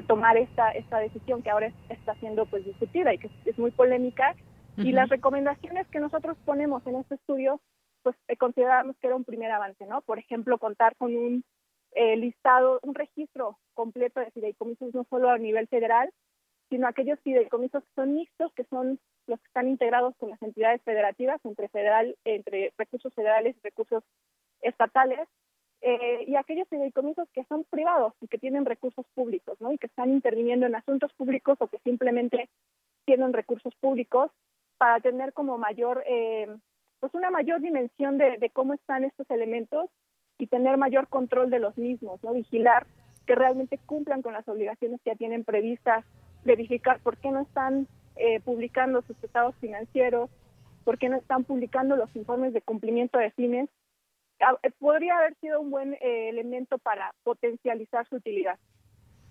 tomar 0.06 0.36
esta 0.36 0.70
esta 0.70 0.98
decisión 1.00 1.42
que 1.42 1.50
ahora 1.50 1.72
está 1.88 2.14
siendo 2.16 2.46
pues 2.46 2.64
discutida 2.64 3.12
y 3.12 3.18
que 3.18 3.28
es 3.44 3.58
muy 3.58 3.72
polémica 3.72 4.36
y 4.78 4.92
las 4.92 5.08
recomendaciones 5.08 5.86
que 5.88 6.00
nosotros 6.00 6.36
ponemos 6.44 6.86
en 6.86 6.96
este 6.96 7.16
estudio, 7.16 7.60
pues 8.02 8.16
eh, 8.28 8.36
consideramos 8.36 8.96
que 8.98 9.08
era 9.08 9.16
un 9.16 9.24
primer 9.24 9.50
avance, 9.50 9.84
¿no? 9.86 10.02
Por 10.02 10.18
ejemplo, 10.18 10.58
contar 10.58 10.94
con 10.96 11.14
un 11.16 11.44
eh, 11.92 12.16
listado, 12.16 12.78
un 12.82 12.94
registro 12.94 13.58
completo 13.74 14.20
de 14.20 14.30
fideicomisos, 14.30 14.94
no 14.94 15.04
solo 15.10 15.30
a 15.30 15.38
nivel 15.38 15.66
federal, 15.68 16.10
sino 16.70 16.86
aquellos 16.86 17.18
fideicomisos 17.20 17.82
que 17.82 17.94
son 17.94 18.14
mixtos, 18.14 18.52
que 18.54 18.64
son 18.64 19.00
los 19.26 19.40
que 19.40 19.46
están 19.46 19.68
integrados 19.68 20.14
con 20.16 20.30
las 20.30 20.40
entidades 20.42 20.82
federativas, 20.82 21.40
entre, 21.44 21.68
federal, 21.68 22.16
entre 22.24 22.72
recursos 22.78 23.12
federales 23.14 23.56
y 23.56 23.60
recursos 23.62 24.04
estatales, 24.60 25.28
eh, 25.80 26.24
y 26.26 26.34
aquellos 26.36 26.68
fideicomisos 26.68 27.28
que 27.32 27.44
son 27.44 27.64
privados 27.70 28.12
y 28.20 28.26
que 28.26 28.38
tienen 28.38 28.64
recursos 28.64 29.06
públicos, 29.14 29.60
¿no? 29.60 29.72
Y 29.72 29.78
que 29.78 29.86
están 29.86 30.10
interviniendo 30.10 30.66
en 30.66 30.74
asuntos 30.74 31.12
públicos 31.14 31.56
o 31.60 31.68
que 31.68 31.78
simplemente 31.78 32.48
tienen 33.04 33.32
recursos 33.32 33.74
públicos 33.76 34.30
para 34.78 35.00
tener 35.00 35.32
como 35.32 35.58
mayor, 35.58 36.02
eh, 36.06 36.48
pues 37.00 37.12
una 37.14 37.30
mayor 37.30 37.60
dimensión 37.60 38.16
de, 38.16 38.50
cómo 38.52 38.74
están 38.74 39.04
estos 39.04 39.28
elementos 39.30 39.90
y 40.38 40.46
tener 40.46 40.76
mayor 40.76 41.08
control 41.08 41.50
de 41.50 41.58
los 41.58 41.76
mismos, 41.76 42.22
¿no? 42.22 42.32
Vigilar 42.32 42.86
que 43.26 43.34
realmente 43.34 43.78
cumplan 43.84 44.22
con 44.22 44.32
las 44.32 44.48
obligaciones 44.48 45.00
que 45.02 45.10
ya 45.10 45.16
tienen 45.16 45.44
previstas, 45.44 46.04
verificar 46.44 47.00
por 47.00 47.18
qué 47.18 47.30
no 47.30 47.40
están 47.40 47.86
eh, 48.16 48.40
publicando 48.40 49.02
sus 49.02 49.22
estados 49.22 49.54
financieros, 49.56 50.30
por 50.84 50.96
qué 50.96 51.08
no 51.08 51.16
están 51.16 51.44
publicando 51.44 51.96
los 51.96 52.14
informes 52.16 52.54
de 52.54 52.62
cumplimiento 52.62 53.18
de 53.18 53.32
fines, 53.32 53.68
ah, 54.40 54.56
eh, 54.62 54.70
podría 54.78 55.18
haber 55.18 55.34
sido 55.40 55.60
un 55.60 55.70
buen 55.70 55.98
elemento 56.00 56.78
para 56.78 57.12
potencializar 57.24 58.08
su 58.08 58.16
utilidad. 58.16 58.58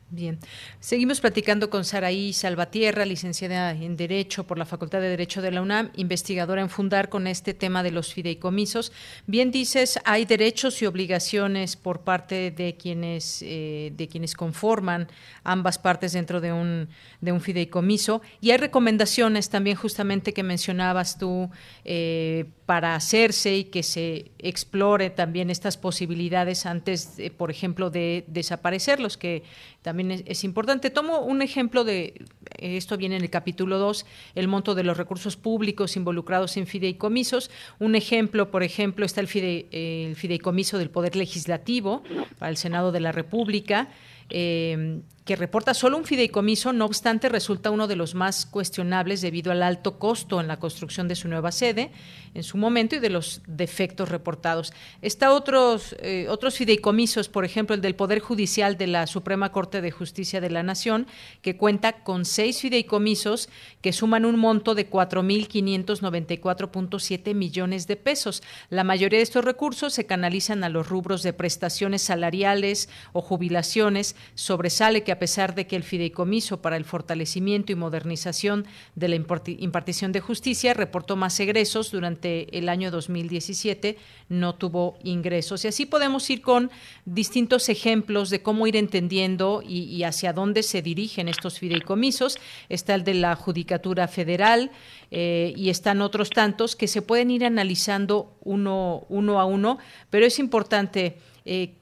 Bien, 0.09 0.39
seguimos 0.79 1.19
platicando 1.19 1.69
con 1.69 1.83
Saraí 1.83 2.31
Salvatierra, 2.31 3.03
licenciada 3.03 3.71
en 3.71 3.97
Derecho 3.97 4.47
por 4.47 4.57
la 4.57 4.65
Facultad 4.65 5.01
de 5.01 5.09
Derecho 5.09 5.41
de 5.41 5.51
la 5.51 5.61
UNAM, 5.61 5.91
investigadora 5.97 6.61
en 6.61 6.69
Fundar 6.69 7.09
con 7.09 7.27
este 7.27 7.53
tema 7.53 7.83
de 7.83 7.91
los 7.91 8.13
fideicomisos. 8.13 8.93
Bien 9.25 9.51
dices, 9.51 9.99
hay 10.05 10.23
derechos 10.23 10.81
y 10.81 10.85
obligaciones 10.85 11.75
por 11.75 12.05
parte 12.05 12.51
de 12.51 12.77
quienes 12.77 13.41
eh, 13.41 13.91
de 13.97 14.07
quienes 14.07 14.33
conforman 14.33 15.09
ambas 15.43 15.77
partes 15.77 16.13
dentro 16.13 16.39
de 16.39 16.53
un 16.53 16.87
de 17.19 17.33
un 17.33 17.41
fideicomiso. 17.41 18.21
Y 18.39 18.51
hay 18.51 18.57
recomendaciones 18.57 19.49
también 19.49 19.75
justamente 19.75 20.33
que 20.33 20.43
mencionabas 20.43 21.17
tú 21.17 21.49
eh, 21.83 22.45
para 22.67 22.95
hacerse 22.95 23.55
y 23.55 23.63
que 23.63 23.81
se 23.81 24.33
explore 24.39 25.09
también 25.09 25.49
estas 25.49 25.77
posibilidades 25.77 26.65
antes, 26.65 27.15
por 27.37 27.49
ejemplo, 27.49 27.89
de 27.89 28.25
desaparecerlos, 28.27 29.15
que 29.15 29.43
también 29.81 30.21
es, 30.25 30.43
importante. 30.43 30.89
Tomo 30.89 31.21
un 31.21 31.41
ejemplo 31.41 31.85
de, 31.85 32.25
esto 32.57 32.97
viene 32.97 33.15
en 33.15 33.23
el 33.23 33.29
capítulo 33.29 33.77
2, 33.77 34.05
el 34.35 34.49
monto 34.49 34.75
de 34.75 34.83
los 34.83 34.97
recursos 34.97 35.37
públicos 35.37 35.95
involucrados 35.95 36.57
en 36.57 36.67
fideicomisos. 36.67 37.49
Un 37.79 37.95
ejemplo, 37.95 38.51
por 38.51 38.63
ejemplo, 38.63 39.05
está 39.05 39.21
el, 39.21 39.29
el 39.71 40.17
fideicomiso 40.17 40.77
del 40.77 40.89
Poder 40.89 41.15
Legislativo 41.15 42.03
para 42.37 42.49
el 42.49 42.57
Senado 42.57 42.91
de 42.91 42.99
la 42.99 43.13
República. 43.13 43.87
Eh, 44.29 44.99
que 45.27 45.35
reporta 45.35 45.73
solo 45.73 45.97
un 45.97 46.05
fideicomiso, 46.05 46.71
no 46.71 46.85
obstante 46.85 47.27
resulta 47.27 47.69
uno 47.69 47.87
de 47.87 47.97
los 47.97 48.15
más 48.15 48.45
cuestionables 48.45 49.21
debido 49.21 49.51
al 49.51 49.61
alto 49.61 49.99
costo 49.99 50.39
en 50.39 50.47
la 50.47 50.57
construcción 50.57 51.09
de 51.09 51.15
su 51.15 51.27
nueva 51.27 51.51
sede 51.51 51.91
en 52.37 52.43
su 52.43 52.57
momento 52.57 52.95
y 52.95 52.99
de 52.99 53.09
los 53.09 53.41
defectos 53.47 54.09
reportados. 54.09 54.71
Está 55.01 55.33
otros, 55.33 55.95
eh, 55.99 56.27
otros 56.29 56.55
fideicomisos, 56.55 57.29
por 57.29 57.45
ejemplo, 57.45 57.73
el 57.75 57.81
del 57.81 57.95
Poder 57.95 58.19
Judicial 58.19 58.77
de 58.77 58.85
la 58.85 59.07
Suprema 59.07 59.51
Corte 59.51 59.81
de 59.81 59.89
Justicia 59.89 60.39
de 60.39 60.51
la 60.51 60.61
Nación, 60.61 61.07
que 61.41 61.57
cuenta 61.57 62.03
con 62.03 62.25
seis 62.25 62.61
fideicomisos 62.61 63.49
que 63.81 63.91
suman 63.91 64.23
un 64.23 64.37
monto 64.37 64.75
de 64.75 64.87
4.594.7 64.87 67.33
millones 67.33 67.87
de 67.87 67.95
pesos. 67.95 68.43
La 68.69 68.83
mayoría 68.83 69.17
de 69.17 69.23
estos 69.23 69.43
recursos 69.43 69.93
se 69.93 70.05
canalizan 70.05 70.63
a 70.63 70.69
los 70.69 70.87
rubros 70.87 71.23
de 71.23 71.33
prestaciones 71.33 72.03
salariales 72.03 72.87
o 73.13 73.21
jubilaciones. 73.21 74.15
Sobresale 74.35 75.03
que 75.03 75.11
a 75.17 75.19
pesar 75.19 75.55
de 75.55 75.65
que 75.65 75.75
el 75.75 75.81
fideicomiso 75.81 76.61
para 76.61 76.77
el 76.77 76.85
fortalecimiento 76.85 77.71
y 77.71 77.75
modernización 77.75 78.67
de 78.93 79.07
la 79.07 79.15
impartición 79.15 80.11
de 80.11 80.19
justicia 80.19 80.75
reportó 80.75 81.15
más 81.15 81.39
egresos 81.39 81.89
durante 81.89 82.55
el 82.55 82.69
año 82.69 82.91
2017, 82.91 83.97
no 84.29 84.53
tuvo 84.53 84.99
ingresos. 85.03 85.65
Y 85.65 85.69
así 85.69 85.87
podemos 85.87 86.29
ir 86.29 86.43
con 86.43 86.69
distintos 87.05 87.67
ejemplos 87.69 88.29
de 88.29 88.43
cómo 88.43 88.67
ir 88.67 88.75
entendiendo 88.75 89.63
y, 89.67 90.03
hacia 90.03 90.33
dónde 90.33 90.61
se 90.61 90.83
dirigen 90.83 91.27
estos 91.29 91.57
fideicomisos. 91.57 92.37
Está 92.69 92.93
el 92.93 93.03
de 93.03 93.15
la 93.15 93.35
Judicatura 93.35 94.07
Federal 94.07 94.69
eh, 95.09 95.51
y 95.57 95.71
están 95.71 96.01
otros 96.01 96.29
tantos 96.29 96.75
que 96.75 96.87
se 96.87 97.01
pueden 97.01 97.31
ir 97.31 97.43
analizando 97.43 98.37
uno, 98.43 99.07
a 99.39 99.45
uno, 99.45 99.79
pero 100.11 100.27
es 100.27 100.37
importante 100.37 101.17
eh, 101.43 101.73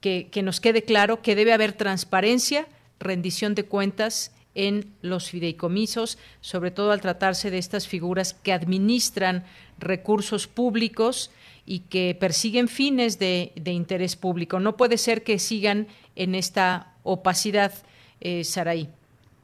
que 0.00 0.42
nos 0.44 0.60
quede 0.60 0.84
claro 0.84 1.20
que 1.20 1.34
debe 1.34 1.52
haber 1.52 1.72
transparencia, 1.72 2.68
rendición 2.98 3.54
de 3.54 3.64
cuentas 3.64 4.34
en 4.54 4.94
los 5.02 5.30
fideicomisos, 5.30 6.18
sobre 6.40 6.70
todo 6.70 6.92
al 6.92 7.00
tratarse 7.00 7.50
de 7.50 7.58
estas 7.58 7.86
figuras 7.86 8.34
que 8.34 8.52
administran 8.52 9.44
recursos 9.78 10.46
públicos 10.46 11.30
y 11.66 11.80
que 11.80 12.16
persiguen 12.18 12.68
fines 12.68 13.18
de, 13.18 13.52
interés 13.66 14.16
público. 14.16 14.58
No 14.60 14.76
puede 14.76 14.96
ser 14.96 15.22
que 15.24 15.38
sigan 15.38 15.88
en 16.14 16.34
esta 16.34 16.94
opacidad, 17.02 17.72
eh, 18.20 18.44
Saraí. 18.44 18.88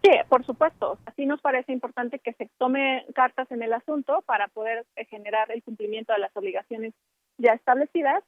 Sí, 0.02 0.10
por 0.28 0.44
supuesto. 0.44 0.98
Así 1.06 1.26
nos 1.26 1.40
parece 1.40 1.72
importante 1.72 2.18
que 2.18 2.32
se 2.32 2.48
tome 2.58 3.04
cartas 3.14 3.50
en 3.52 3.62
el 3.62 3.72
asunto 3.72 4.22
para 4.26 4.48
poder 4.48 4.84
eh, 4.96 5.04
generar 5.04 5.50
el 5.52 5.62
cumplimiento 5.62 6.12
de 6.12 6.18
las 6.18 6.36
obligaciones 6.36 6.92
ya 7.38 7.52
establecidas, 7.52 8.24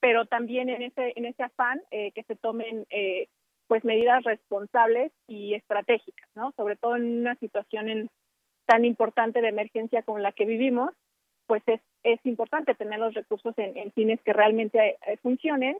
pero 0.00 0.26
también 0.26 0.68
en 0.68 0.82
ese 0.82 1.12
en 1.16 1.24
ese 1.24 1.42
afán 1.42 1.82
eh, 1.90 2.12
que 2.12 2.22
se 2.24 2.36
tomen 2.36 2.86
eh, 2.90 3.28
pues 3.66 3.84
medidas 3.84 4.22
responsables 4.24 5.12
y 5.26 5.54
estratégicas, 5.54 6.28
¿no? 6.34 6.52
Sobre 6.52 6.76
todo 6.76 6.96
en 6.96 7.20
una 7.20 7.34
situación 7.36 8.08
tan 8.66 8.84
importante 8.84 9.40
de 9.40 9.48
emergencia 9.48 10.02
como 10.02 10.18
la 10.18 10.32
que 10.32 10.44
vivimos, 10.44 10.90
pues 11.46 11.62
es, 11.66 11.80
es 12.02 12.24
importante 12.24 12.74
tener 12.74 12.98
los 12.98 13.14
recursos 13.14 13.54
en, 13.56 13.92
fines 13.92 14.20
que 14.22 14.32
realmente 14.32 14.98
eh, 15.06 15.16
funcionen, 15.22 15.78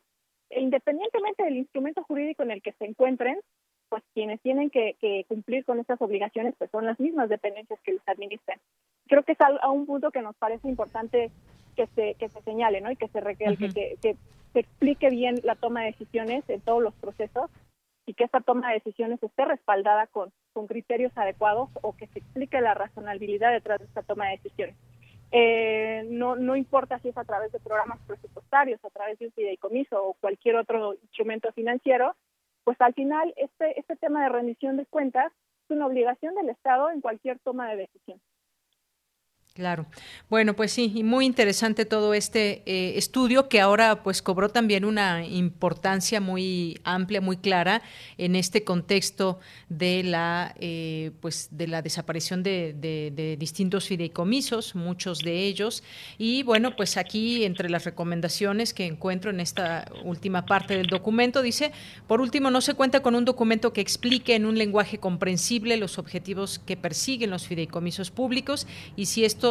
e 0.51 0.61
independientemente 0.61 1.43
del 1.43 1.57
instrumento 1.57 2.05
jurídico 2.05 2.45
en 2.45 2.53
el 2.53 2.62
que 2.62 2.72
se 2.72 2.84
encuentren, 2.84 3.41
pues 3.89 4.03
quienes 4.14 4.41
tienen 4.43 4.70
que, 4.70 4.97
cumplir 5.28 5.64
con 5.64 5.78
estas 5.78 6.01
obligaciones 6.01 6.55
pues 6.59 6.70
son 6.70 6.87
las 6.87 6.99
mismas 6.99 7.28
dependencias 7.28 7.80
que 7.82 7.93
los 7.93 8.03
administran. 8.07 8.59
Creo 9.09 9.22
que 9.22 9.32
es 9.32 9.39
a, 9.41 9.70
un 9.70 9.87
punto 9.87 10.11
que 10.11 10.22
nos 10.22 10.37
parece 10.37 10.68
importante 10.68 11.30
que 11.76 11.87
se, 11.89 12.14
que 12.14 12.28
se 12.28 12.43
señale, 12.43 12.80
¿no? 12.80 12.91
Y 12.91 12.97
que 12.97 13.09
se 13.09 13.20
requiere 13.20 13.57
que, 13.57 13.97
que 14.01 14.16
se 14.53 14.61
explique 14.61 15.11
bien 15.11 15.37
la 15.45 15.55
toma 15.55 15.80
de 15.80 15.93
decisiones 15.93 16.49
en 16.49 16.61
todos 16.61 16.82
los 16.82 16.95
procesos 16.95 17.51
y 18.07 18.15
que 18.15 18.25
esta 18.25 18.41
toma 18.41 18.69
de 18.69 18.75
decisiones 18.75 19.23
esté 19.23 19.45
respaldada 19.45 20.07
con, 20.07 20.33
con 20.53 20.67
criterios 20.67 21.13
adecuados 21.17 21.69
o 21.83 21.97
que 21.97 22.07
se 22.09 22.21
explique 22.21 22.61
la 22.61 22.75
razonabilidad 22.75 23.53
detrás 23.53 23.81
de 23.81 23.87
esta 23.87 24.03
toma 24.03 24.27
de 24.27 24.37
decisiones. 24.37 24.77
Eh, 25.33 26.07
no, 26.09 26.37
no 26.37 26.55
importa 26.55 27.01
si 27.01 27.09
es 27.09 27.19
a 27.19 27.25
través 27.25 27.51
de 27.51 27.59
programas 27.59 27.99
presupuestarios, 28.07 28.83
a 28.85 28.91
través 28.91 29.19
de 29.19 29.27
un 29.27 29.33
fideicomiso 29.33 30.03
o 30.03 30.15
cualquier 30.15 30.57
otro 30.57 30.95
instrumento 30.95 31.51
financiero, 31.53 32.15
pues 32.63 32.81
al 32.81 32.95
final 32.95 33.35
este, 33.37 33.79
este 33.79 33.97
tema 33.97 34.23
de 34.23 34.29
rendición 34.29 34.77
de 34.77 34.87
cuentas 34.87 35.33
es 35.65 35.71
una 35.71 35.87
obligación 35.87 36.35
del 36.37 36.49
Estado 36.49 36.91
en 36.91 37.01
cualquier 37.01 37.41
toma 37.41 37.69
de 37.71 37.77
decisión. 37.77 38.21
Claro. 39.57 39.87
Bueno, 40.29 40.55
pues 40.55 40.71
sí, 40.71 40.93
y 40.95 41.03
muy 41.03 41.25
interesante 41.25 41.87
todo 41.87 42.13
este 42.13 42.63
eh, 42.67 42.99
estudio 42.99 43.49
que 43.49 43.59
ahora 43.59 44.03
pues 44.03 44.21
cobró 44.21 44.51
también 44.51 44.85
una 44.85 45.25
importancia 45.25 46.21
muy 46.21 46.79
amplia, 46.85 47.23
muy 47.23 47.39
clara 47.39 47.81
en 48.19 48.37
este 48.37 48.65
contexto 48.65 49.41
de 49.71 50.03
la 50.03 50.55
eh, 50.61 51.13
pues 51.23 51.49
de 51.53 51.69
la 51.69 51.81
desaparición 51.81 52.43
de, 52.43 52.75
de, 52.75 53.37
distintos 53.39 53.87
fideicomisos, 53.87 54.75
muchos 54.75 55.21
de 55.21 55.47
ellos. 55.47 55.83
Y 56.19 56.43
bueno, 56.43 56.77
pues 56.77 56.99
aquí 56.99 57.47
entre 57.47 57.71
las 57.71 57.87
recomendaciones 57.87 58.75
que 58.75 58.85
encuentro 58.85 59.31
en 59.31 59.41
esta 59.41 59.91
última 60.05 60.45
parte 60.45 60.77
del 60.77 60.89
documento 60.89 61.41
dice, 61.41 61.73
por 62.07 62.21
último, 62.21 62.51
no 62.51 62.61
se 62.61 62.75
cuenta 62.75 63.01
con 63.01 63.15
un 63.15 63.25
documento 63.25 63.73
que 63.73 63.81
explique 63.81 64.35
en 64.35 64.45
un 64.45 64.59
lenguaje 64.59 64.99
comprensible 64.99 65.79
los 65.79 65.97
objetivos 65.97 66.59
que 66.59 66.77
persiguen 66.77 67.31
los 67.31 67.47
fideicomisos 67.47 68.11
públicos 68.11 68.67
y 68.97 69.07
si 69.07 69.25
esto 69.25 69.46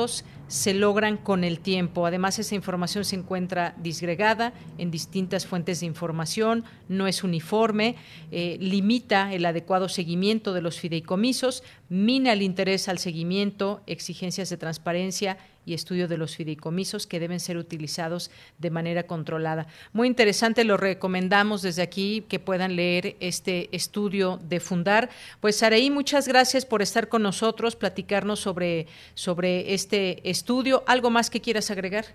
se 0.48 0.74
logran 0.74 1.18
con 1.18 1.43
el 1.43 1.60
tiempo. 1.60 2.06
Además, 2.06 2.38
esa 2.38 2.56
información 2.56 3.04
se 3.04 3.16
encuentra 3.16 3.74
disgregada 3.78 4.54
en 4.78 4.91
distintas 4.91 5.46
fuentes 5.46 5.80
de 5.80 5.88
información, 5.88 6.64
no 6.88 7.08
es 7.08 7.24
uniforme, 7.24 7.96
eh, 8.32 8.58
limita 8.60 9.34
el 9.34 9.46
adecuado 9.46 9.89
seguimiento 9.89 10.54
de 10.54 10.62
los 10.62 10.80
fideicomisos, 10.80 11.64
mina 11.89 12.34
el 12.34 12.41
interés 12.41 12.88
al 12.88 13.00
seguimiento, 13.00 13.82
exigencias 13.88 14.50
de 14.50 14.58
transparencia 14.58 15.38
y 15.66 15.74
estudio 15.74 16.07
de 16.07 16.18
los 16.18 16.36
fideicomisos 16.36 17.07
que 17.07 17.20
deben 17.20 17.39
ser 17.39 17.57
utilizados 17.57 18.32
de 18.59 18.70
manera 18.70 19.03
controlada. 19.03 19.68
Muy 19.93 20.07
interesante, 20.07 20.63
lo 20.63 20.78
recomendamos 20.78 21.61
desde 21.61 21.82
aquí 21.82 22.26
que 22.30 22.39
puedan 22.39 22.76
leer 22.76 23.16
este 23.20 23.76
estudio 23.76 24.39
de 24.43 24.59
Fundar. 24.59 25.09
Pues 25.41 25.57
Saraí, 25.57 25.89
muchas 25.89 26.28
gracias 26.28 26.66
por 26.66 26.82
estar 26.82 27.07
con 27.07 27.24
nosotros, 27.24 27.76
platicarnos 27.76 28.39
sobre, 28.39 28.88
sobre 29.13 29.74
este 29.74 30.30
estudio. 30.30 30.84
¿Algo 30.88 31.09
más 31.09 31.30
que 31.30 31.41
quieras 31.41 31.72
agregar? 31.72 32.05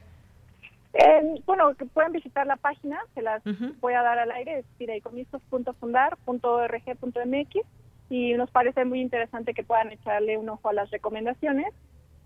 Eh, 0.93 1.41
bueno, 1.47 1.75
que 1.75 1.87
pueden 1.87 2.13
visitar 2.13 2.47
la 2.47 2.57
página, 2.57 2.99
se 3.15 3.23
las 3.23 3.43
voy 3.81 3.95
a 3.95 4.03
dar 4.03 4.19
al 4.19 4.31
aire, 4.33 4.59
es 4.59 4.67
fideicomisos.fundar.org.mx 4.79 7.67
y 8.11 8.35
nos 8.35 8.51
parece 8.51 8.85
muy 8.85 9.01
interesante 9.01 9.55
que 9.55 9.63
puedan 9.63 9.93
echarle 9.93 10.37
un 10.37 10.49
ojo 10.49 10.69
a 10.69 10.73
las 10.73 10.91
recomendaciones 10.91 11.73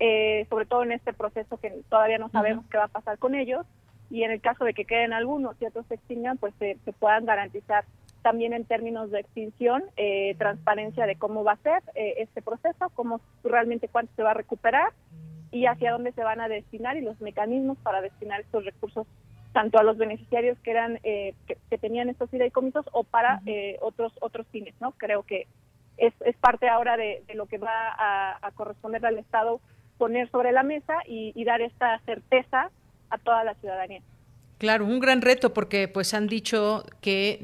eh, 0.00 0.46
sobre 0.50 0.66
todo 0.66 0.82
en 0.82 0.92
este 0.92 1.12
proceso 1.12 1.56
que 1.58 1.70
todavía 1.88 2.18
no 2.18 2.28
sabemos 2.30 2.64
qué 2.70 2.78
va 2.78 2.84
a 2.84 2.88
pasar 2.88 3.18
con 3.18 3.34
ellos, 3.34 3.64
y 4.10 4.22
en 4.22 4.30
el 4.30 4.40
caso 4.40 4.64
de 4.64 4.74
que 4.74 4.84
queden 4.84 5.12
algunos 5.12 5.60
y 5.60 5.66
otros 5.66 5.86
se 5.86 5.94
extingan, 5.94 6.38
pues 6.38 6.54
se, 6.58 6.76
puedan 6.98 7.24
garantizar 7.24 7.84
también 8.22 8.52
en 8.52 8.64
términos 8.64 9.10
de 9.10 9.20
extinción, 9.20 9.84
eh, 9.96 10.34
transparencia 10.38 11.06
de 11.06 11.16
cómo 11.16 11.44
va 11.44 11.52
a 11.52 11.56
ser 11.58 11.82
eh, 11.94 12.14
este 12.18 12.42
proceso, 12.42 12.90
cómo 12.94 13.20
realmente 13.42 13.88
cuánto 13.88 14.12
se 14.14 14.22
va 14.22 14.32
a 14.32 14.34
recuperar 14.34 14.92
y 15.50 15.66
hacia 15.66 15.92
dónde 15.92 16.12
se 16.12 16.24
van 16.24 16.40
a 16.40 16.48
destinar 16.48 16.96
y 16.96 17.02
los 17.02 17.20
mecanismos 17.20 17.78
para 17.78 18.00
destinar 18.00 18.40
estos 18.40 18.64
recursos 18.64 19.06
tanto 19.52 19.78
a 19.78 19.84
los 19.84 19.96
beneficiarios 19.96 20.58
que 20.60 20.70
eran 20.72 20.98
que, 21.02 21.78
tenían 21.80 22.08
estos 22.08 22.28
fideicomisos 22.30 22.86
o 22.92 23.04
para 23.04 23.40
otros 23.80 24.12
otros 24.20 24.46
fines, 24.48 24.74
¿no? 24.80 24.92
Creo 24.92 25.22
que 25.22 25.46
es, 25.96 26.12
es 26.22 26.36
parte 26.36 26.68
ahora 26.68 26.96
de, 26.96 27.22
lo 27.34 27.46
que 27.46 27.58
va 27.58 27.88
a, 27.96 28.38
a 28.46 28.50
corresponder 28.52 29.04
al 29.06 29.18
Estado 29.18 29.60
poner 29.98 30.30
sobre 30.30 30.52
la 30.52 30.62
mesa 30.62 30.94
y, 31.06 31.44
dar 31.44 31.60
esta 31.60 31.98
certeza 32.06 32.70
a 33.10 33.18
toda 33.18 33.44
la 33.44 33.54
ciudadanía. 33.54 34.00
Claro, 34.58 34.86
un 34.86 35.00
gran 35.00 35.20
reto 35.20 35.52
porque 35.52 35.88
pues 35.88 36.14
han 36.14 36.26
dicho 36.26 36.84
que 37.00 37.38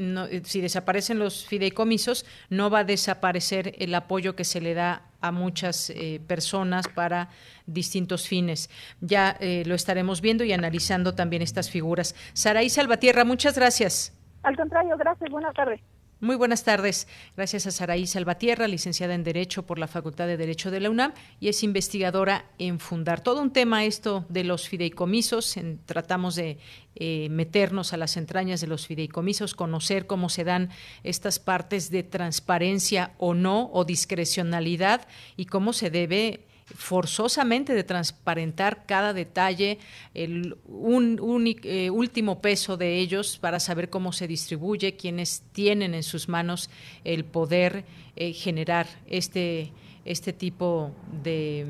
si 0.45 0.61
desaparecen 0.61 1.19
los 1.19 1.47
fideicomisos 1.47 2.25
no 2.49 2.71
va 2.71 2.81
a 2.81 2.85
desaparecer 2.85 3.75
el 3.79 3.95
apoyo 3.95 4.37
que 4.37 4.45
se 4.45 4.61
le 4.61 4.75
da 4.75 5.03
a 5.21 5.33
muchas 5.33 5.91
eh, 5.91 6.21
personas 6.27 6.89
para 6.89 7.29
distintos 7.67 8.27
fines. 8.29 8.71
Ya 9.01 9.37
eh, 9.41 9.65
lo 9.67 9.75
estaremos 9.75 10.21
viendo 10.21 10.45
y 10.45 10.53
analizando 10.53 11.15
también 11.15 11.43
estas 11.43 11.71
figuras. 11.71 12.15
Saraí 12.33 12.71
Salvatierra, 12.71 13.25
muchas 13.25 13.57
gracias. 13.57 14.17
Al 14.43 14.57
contrario, 14.57 14.97
gracias. 14.97 15.31
Buenas 15.31 15.55
tardes. 15.55 15.81
Muy 16.23 16.37
buenas 16.37 16.65
tardes. 16.65 17.09
Gracias 17.35 17.67
a 17.67 17.71
Saraí 17.71 18.07
Salvatierra, 18.07 18.69
licenciada 18.69 19.15
en 19.15 19.25
Derecho 19.25 19.65
por 19.65 19.79
la 19.79 19.89
Facultad 19.89 20.27
de 20.27 20.37
Derecho 20.37 20.71
de 20.71 20.79
la 20.79 20.91
UNAM 20.91 21.15
y 21.41 21.49
es 21.49 21.63
investigadora 21.63 22.45
en 22.59 22.79
Fundar. 22.79 23.23
Todo 23.23 23.41
un 23.41 23.55
tema 23.55 23.87
esto 23.87 24.27
de 24.29 24.45
los 24.45 24.69
fideicomisos. 24.69 25.57
tratamos 25.87 26.35
de 26.35 26.59
eh, 26.95 27.29
meternos 27.31 27.95
a 27.95 27.97
las 27.97 28.19
entrañas 28.19 28.61
de 28.61 28.67
los 28.67 28.87
fideicomisos, 28.87 29.55
conocer 29.55 30.07
cómo 30.07 30.29
se 30.29 30.45
dan 30.45 30.69
estas 31.05 31.39
partes 31.39 31.91
de 31.91 32.03
transparencia 32.03 33.15
o 33.17 33.33
no, 33.33 33.71
o 33.73 33.87
discrecionalidad 33.87 35.09
y 35.39 35.47
cómo 35.47 35.73
se 35.73 35.89
debe 35.89 36.50
forzosamente 36.75 37.75
de 37.75 37.85
transparentar 37.85 38.87
cada 38.87 39.13
detalle, 39.13 39.79
el 40.15 40.57
un, 40.67 41.19
eh, 41.63 41.91
último 41.91 42.41
peso 42.41 42.77
de 42.77 42.99
ellos 42.99 43.39
para 43.39 43.61
saber 43.61 43.91
cómo 43.91 44.13
se 44.13 44.27
distribuye, 44.27 44.97
quienes 44.97 45.43
tienen 45.53 45.95
en 45.95 46.03
sus 46.03 46.29
manos 46.29 46.71
el 47.05 47.25
poder 47.25 47.85
eh, 48.17 48.33
generar 48.33 48.87
este, 49.07 49.73
este 50.05 50.33
tipo 50.33 50.93
de, 51.23 51.67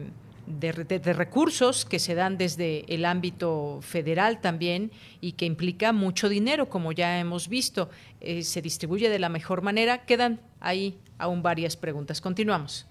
de, 0.47 1.13
recursos 1.13 1.85
que 1.85 1.99
se 1.99 2.15
dan 2.15 2.37
desde 2.39 2.85
el 2.93 3.05
ámbito 3.05 3.81
federal 3.83 4.41
también 4.41 4.91
y 5.21 5.33
que 5.33 5.47
implica 5.47 5.93
mucho 5.93 6.29
dinero, 6.29 6.69
como 6.69 6.93
ya 6.93 7.19
hemos 7.19 7.49
visto. 7.49 7.91
Eh, 8.21 8.43
se 8.43 8.63
distribuye 8.63 9.09
de 9.09 9.19
la 9.19 9.29
mejor 9.29 9.63
manera. 9.63 10.05
Quedan 10.05 10.41
ahí 10.61 10.99
aún 11.19 11.43
varias 11.43 11.77
preguntas. 11.77 12.21
Continuamos. 12.21 12.90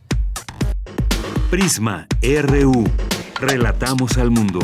Prisma 1.50 2.08
RU. 2.22 2.84
Relatamos 3.42 4.20
al 4.20 4.30
mundo. 4.30 4.60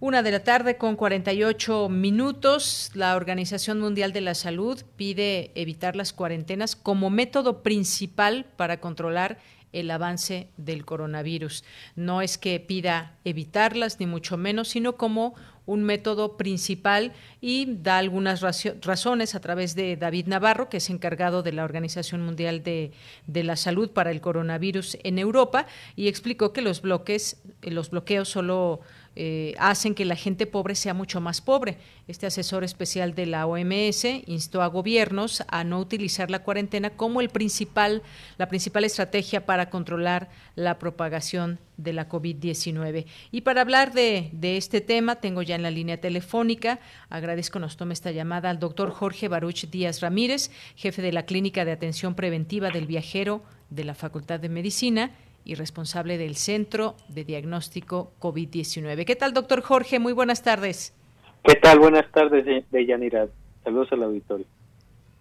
Una 0.00 0.24
de 0.24 0.32
la 0.32 0.42
tarde 0.42 0.76
con 0.76 0.96
48 0.96 1.88
minutos, 1.90 2.90
la 2.94 3.14
Organización 3.14 3.78
Mundial 3.78 4.12
de 4.12 4.20
la 4.20 4.34
Salud 4.34 4.82
pide 4.96 5.52
evitar 5.54 5.94
las 5.94 6.12
cuarentenas 6.12 6.74
como 6.74 7.08
método 7.08 7.62
principal 7.62 8.46
para 8.56 8.80
controlar 8.80 9.38
el 9.70 9.88
avance 9.92 10.48
del 10.56 10.84
coronavirus. 10.84 11.62
No 11.94 12.20
es 12.20 12.36
que 12.36 12.58
pida 12.58 13.14
evitarlas, 13.24 14.00
ni 14.00 14.06
mucho 14.06 14.36
menos, 14.36 14.70
sino 14.70 14.96
como 14.96 15.36
un 15.66 15.82
método 15.82 16.36
principal 16.36 17.12
y 17.40 17.66
da 17.82 17.98
algunas 17.98 18.40
razones 18.82 19.34
a 19.34 19.40
través 19.40 19.74
de 19.74 19.96
David 19.96 20.26
Navarro, 20.26 20.68
que 20.68 20.78
es 20.78 20.90
encargado 20.90 21.42
de 21.42 21.52
la 21.52 21.64
Organización 21.64 22.22
Mundial 22.22 22.62
de, 22.62 22.92
la 23.26 23.56
Salud 23.56 23.90
para 23.90 24.10
el 24.10 24.20
coronavirus 24.20 24.98
en 25.02 25.18
Europa, 25.18 25.66
y 25.96 26.08
explicó 26.08 26.52
que 26.52 26.62
los 26.62 26.82
bloques, 26.82 27.42
los 27.70 27.90
bloqueos 27.90 28.28
solo 28.28 28.80
eh, 29.16 29.54
hacen 29.58 29.94
que 29.94 30.04
la 30.04 30.16
gente 30.16 30.46
pobre 30.46 30.74
sea 30.74 30.92
mucho 30.92 31.20
más 31.20 31.40
pobre. 31.40 31.78
Este 32.08 32.26
asesor 32.26 32.64
especial 32.64 33.14
de 33.14 33.26
la 33.26 33.46
OMS 33.46 34.04
instó 34.26 34.60
a 34.60 34.66
gobiernos 34.66 35.44
a 35.48 35.62
no 35.62 35.78
utilizar 35.78 36.32
la 36.32 36.42
cuarentena 36.42 36.90
como 36.90 37.20
el 37.20 37.28
principal, 37.28 38.02
la 38.38 38.48
principal 38.48 38.82
estrategia 38.82 39.46
para 39.46 39.70
controlar 39.70 40.28
la 40.56 40.80
propagación 40.80 41.60
de 41.76 41.92
la 41.92 42.08
COVID-19. 42.08 43.06
Y 43.30 43.42
para 43.42 43.60
hablar 43.60 43.92
de, 43.92 44.30
de, 44.32 44.56
este 44.56 44.80
tema, 44.80 45.16
tengo 45.16 45.42
ya 45.42 45.54
en 45.54 45.62
la 45.62 45.70
línea 45.70 46.00
telefónica, 46.00 46.80
agradezco 47.08 47.60
nos 47.60 47.76
tome 47.76 47.94
esta 47.94 48.10
llamada 48.10 48.50
al 48.50 48.58
doctor 48.58 48.90
Jorge 48.90 49.28
Baruch 49.28 49.66
Díaz 49.70 50.00
Ramírez, 50.00 50.50
jefe 50.74 51.02
de 51.02 51.12
la 51.12 51.24
Clínica 51.24 51.64
de 51.64 51.72
Atención 51.72 52.14
Preventiva 52.16 52.70
del 52.70 52.86
Viajero 52.86 53.42
de 53.70 53.84
la 53.84 53.94
Facultad 53.94 54.40
de 54.40 54.48
Medicina 54.48 55.12
y 55.44 55.54
responsable 55.54 56.18
del 56.18 56.36
Centro 56.36 56.96
de 57.08 57.24
Diagnóstico 57.24 58.12
COVID-19. 58.20 59.04
¿Qué 59.04 59.16
tal, 59.16 59.32
doctor 59.32 59.62
Jorge? 59.62 59.98
Muy 59.98 60.12
buenas 60.12 60.42
tardes. 60.42 60.94
¿Qué 61.42 61.54
tal? 61.56 61.78
Buenas 61.78 62.10
tardes, 62.10 62.64
Deyanira. 62.70 63.28
Saludos 63.62 63.88
al 63.92 64.02
auditorio. 64.04 64.46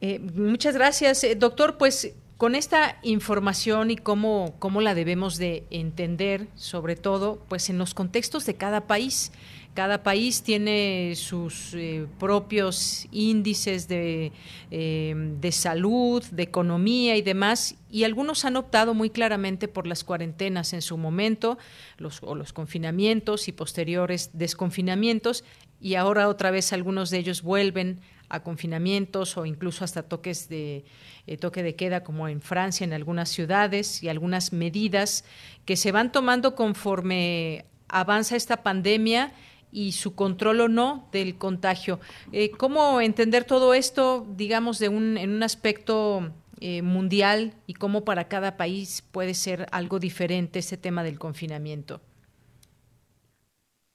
Eh, 0.01 0.19
muchas 0.19 0.75
gracias, 0.75 1.23
eh, 1.23 1.35
doctor. 1.35 1.77
Pues 1.77 2.15
con 2.37 2.55
esta 2.55 2.97
información 3.03 3.91
y 3.91 3.95
cómo, 3.95 4.55
cómo 4.59 4.81
la 4.81 4.95
debemos 4.95 5.37
de 5.37 5.63
entender, 5.69 6.47
sobre 6.55 6.95
todo, 6.95 7.39
pues 7.47 7.69
en 7.69 7.77
los 7.77 7.93
contextos 7.93 8.45
de 8.45 8.55
cada 8.55 8.81
país. 8.81 9.31
Cada 9.73 10.03
país 10.03 10.43
tiene 10.43 11.13
sus 11.15 11.73
eh, 11.73 12.05
propios 12.19 13.07
índices 13.11 13.87
de, 13.87 14.31
eh, 14.69 15.15
de, 15.15 15.51
salud, 15.51 16.23
de 16.25 16.43
economía 16.43 17.15
y 17.15 17.23
demás, 17.23 17.75
y 17.89 18.03
algunos 18.03 18.45
han 18.45 18.55
optado 18.55 18.93
muy 18.93 19.09
claramente 19.09 19.67
por 19.67 19.87
las 19.87 20.03
cuarentenas 20.03 20.73
en 20.73 20.83
su 20.83 20.97
momento, 20.97 21.57
los, 21.97 22.21
o 22.21 22.35
los 22.35 22.53
confinamientos 22.53 23.47
y 23.47 23.51
posteriores 23.51 24.29
desconfinamientos, 24.33 25.43
y 25.81 25.95
ahora 25.95 26.29
otra 26.29 26.51
vez 26.51 26.71
algunos 26.71 27.09
de 27.09 27.17
ellos 27.17 27.41
vuelven 27.41 27.99
a 28.29 28.41
confinamientos 28.41 29.37
o 29.37 29.45
incluso 29.45 29.83
hasta 29.83 30.03
toques 30.03 30.49
de 30.49 30.85
eh, 31.27 31.37
toque 31.37 31.61
de 31.61 31.75
queda 31.75 32.03
como 32.03 32.27
en 32.27 32.41
Francia 32.41 32.83
en 32.83 32.93
algunas 32.93 33.29
ciudades 33.29 34.01
y 34.01 34.09
algunas 34.09 34.53
medidas 34.53 35.23
que 35.65 35.75
se 35.75 35.91
van 35.91 36.11
tomando 36.11 36.55
conforme 36.55 37.65
avanza 37.89 38.35
esta 38.35 38.63
pandemia 38.63 39.33
y 39.73 39.91
su 39.93 40.15
control 40.15 40.61
o 40.61 40.67
no 40.69 41.09
del 41.11 41.37
contagio. 41.37 41.99
Eh, 42.31 42.51
¿Cómo 42.51 43.01
entender 43.01 43.43
todo 43.43 43.73
esto, 43.73 44.25
digamos, 44.37 44.79
de 44.79 44.89
un, 44.89 45.17
en 45.17 45.31
un 45.31 45.43
aspecto 45.43 46.31
eh, 46.61 46.81
mundial 46.81 47.53
y 47.67 47.73
cómo 47.73 48.05
para 48.05 48.29
cada 48.29 48.55
país 48.55 49.01
puede 49.11 49.33
ser 49.33 49.65
algo 49.71 49.99
diferente 49.99 50.59
ese 50.59 50.77
tema 50.77 51.03
del 51.03 51.19
confinamiento? 51.19 51.99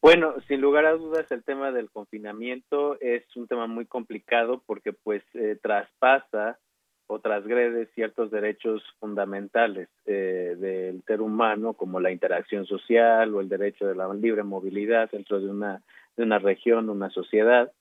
Bueno, 0.00 0.34
sin 0.46 0.60
lugar 0.60 0.86
a 0.86 0.92
dudas 0.92 1.30
el 1.30 1.42
tema 1.42 1.72
del 1.72 1.90
confinamiento 1.90 3.00
es 3.00 3.24
un 3.36 3.48
tema 3.48 3.66
muy 3.66 3.86
complicado 3.86 4.62
porque 4.66 4.92
pues 4.92 5.22
eh, 5.34 5.58
traspasa 5.62 6.58
o 7.08 7.20
transgrede 7.20 7.86
ciertos 7.94 8.30
derechos 8.30 8.82
fundamentales 9.00 9.88
eh, 10.04 10.54
del 10.58 11.02
ser 11.04 11.22
humano, 11.22 11.72
como 11.72 12.00
la 12.00 12.12
interacción 12.12 12.66
social 12.66 13.34
o 13.34 13.40
el 13.40 13.48
derecho 13.48 13.86
de 13.86 13.94
la 13.94 14.12
libre 14.12 14.42
movilidad 14.42 15.10
dentro 15.10 15.40
de 15.40 15.48
una, 15.48 15.82
de 16.16 16.22
una 16.22 16.38
región, 16.38 16.90
una 16.90 17.08
sociedad. 17.08 17.72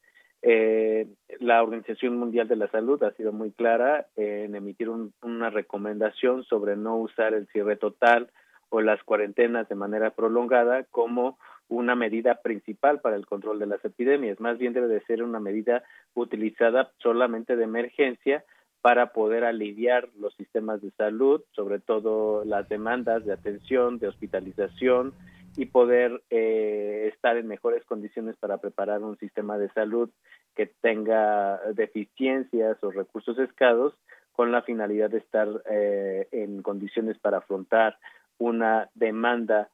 Eh, 0.41 1.07
la 1.39 1.61
Organización 1.61 2.17
Mundial 2.17 2.47
de 2.47 2.55
la 2.55 2.69
Salud 2.69 3.03
ha 3.03 3.11
sido 3.11 3.33
muy 3.33 3.51
clara 3.51 4.07
en 4.15 4.55
emitir 4.55 4.89
una 4.89 5.49
recomendación 5.49 6.45
sobre 6.45 6.77
no 6.77 6.95
usar 6.95 7.33
el 7.33 7.47
cierre 7.47 7.75
total 7.75 8.29
o 8.69 8.79
las 8.79 9.03
cuarentenas 9.03 9.67
de 9.67 9.75
manera 9.75 10.11
prolongada 10.11 10.85
como 10.85 11.37
una 11.67 11.95
medida 11.95 12.35
principal 12.35 13.01
para 13.01 13.17
el 13.17 13.25
control 13.25 13.59
de 13.59 13.65
las 13.65 13.83
epidemias. 13.83 14.39
Más 14.39 14.57
bien 14.57 14.71
debe 14.71 14.87
de 14.87 15.01
ser 15.01 15.21
una 15.21 15.41
medida 15.41 15.83
utilizada 16.13 16.91
solamente 16.99 17.57
de 17.57 17.65
emergencia 17.65 18.45
para 18.87 19.11
poder 19.11 19.43
aliviar 19.43 20.07
los 20.17 20.33
sistemas 20.35 20.81
de 20.81 20.91
salud, 20.91 21.43
sobre 21.51 21.79
todo 21.79 22.45
las 22.45 22.69
demandas 22.69 23.25
de 23.25 23.33
atención, 23.33 23.99
de 23.99 24.07
hospitalización 24.07 25.13
y 25.57 25.65
poder 25.65 26.23
eh, 26.29 27.11
estar 27.13 27.35
en 27.35 27.49
mejores 27.49 27.83
condiciones 27.83 28.37
para 28.37 28.59
preparar 28.59 29.03
un 29.03 29.17
sistema 29.17 29.57
de 29.57 29.67
salud 29.73 30.09
que 30.55 30.67
tenga 30.79 31.59
deficiencias 31.73 32.81
o 32.81 32.89
recursos 32.89 33.37
escasos 33.39 33.93
con 34.31 34.53
la 34.53 34.61
finalidad 34.61 35.09
de 35.09 35.17
estar 35.17 35.49
eh, 35.69 36.29
en 36.31 36.61
condiciones 36.61 37.19
para 37.19 37.39
afrontar 37.39 37.97
una 38.37 38.89
demanda 38.95 39.69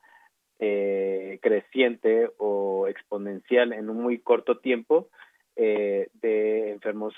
eh, 0.58 1.38
creciente 1.44 2.32
o 2.40 2.88
exponencial 2.88 3.74
en 3.74 3.92
un 3.92 4.02
muy 4.02 4.18
corto 4.18 4.58
tiempo 4.58 5.10
de 5.56 6.72
enfermos 6.72 7.14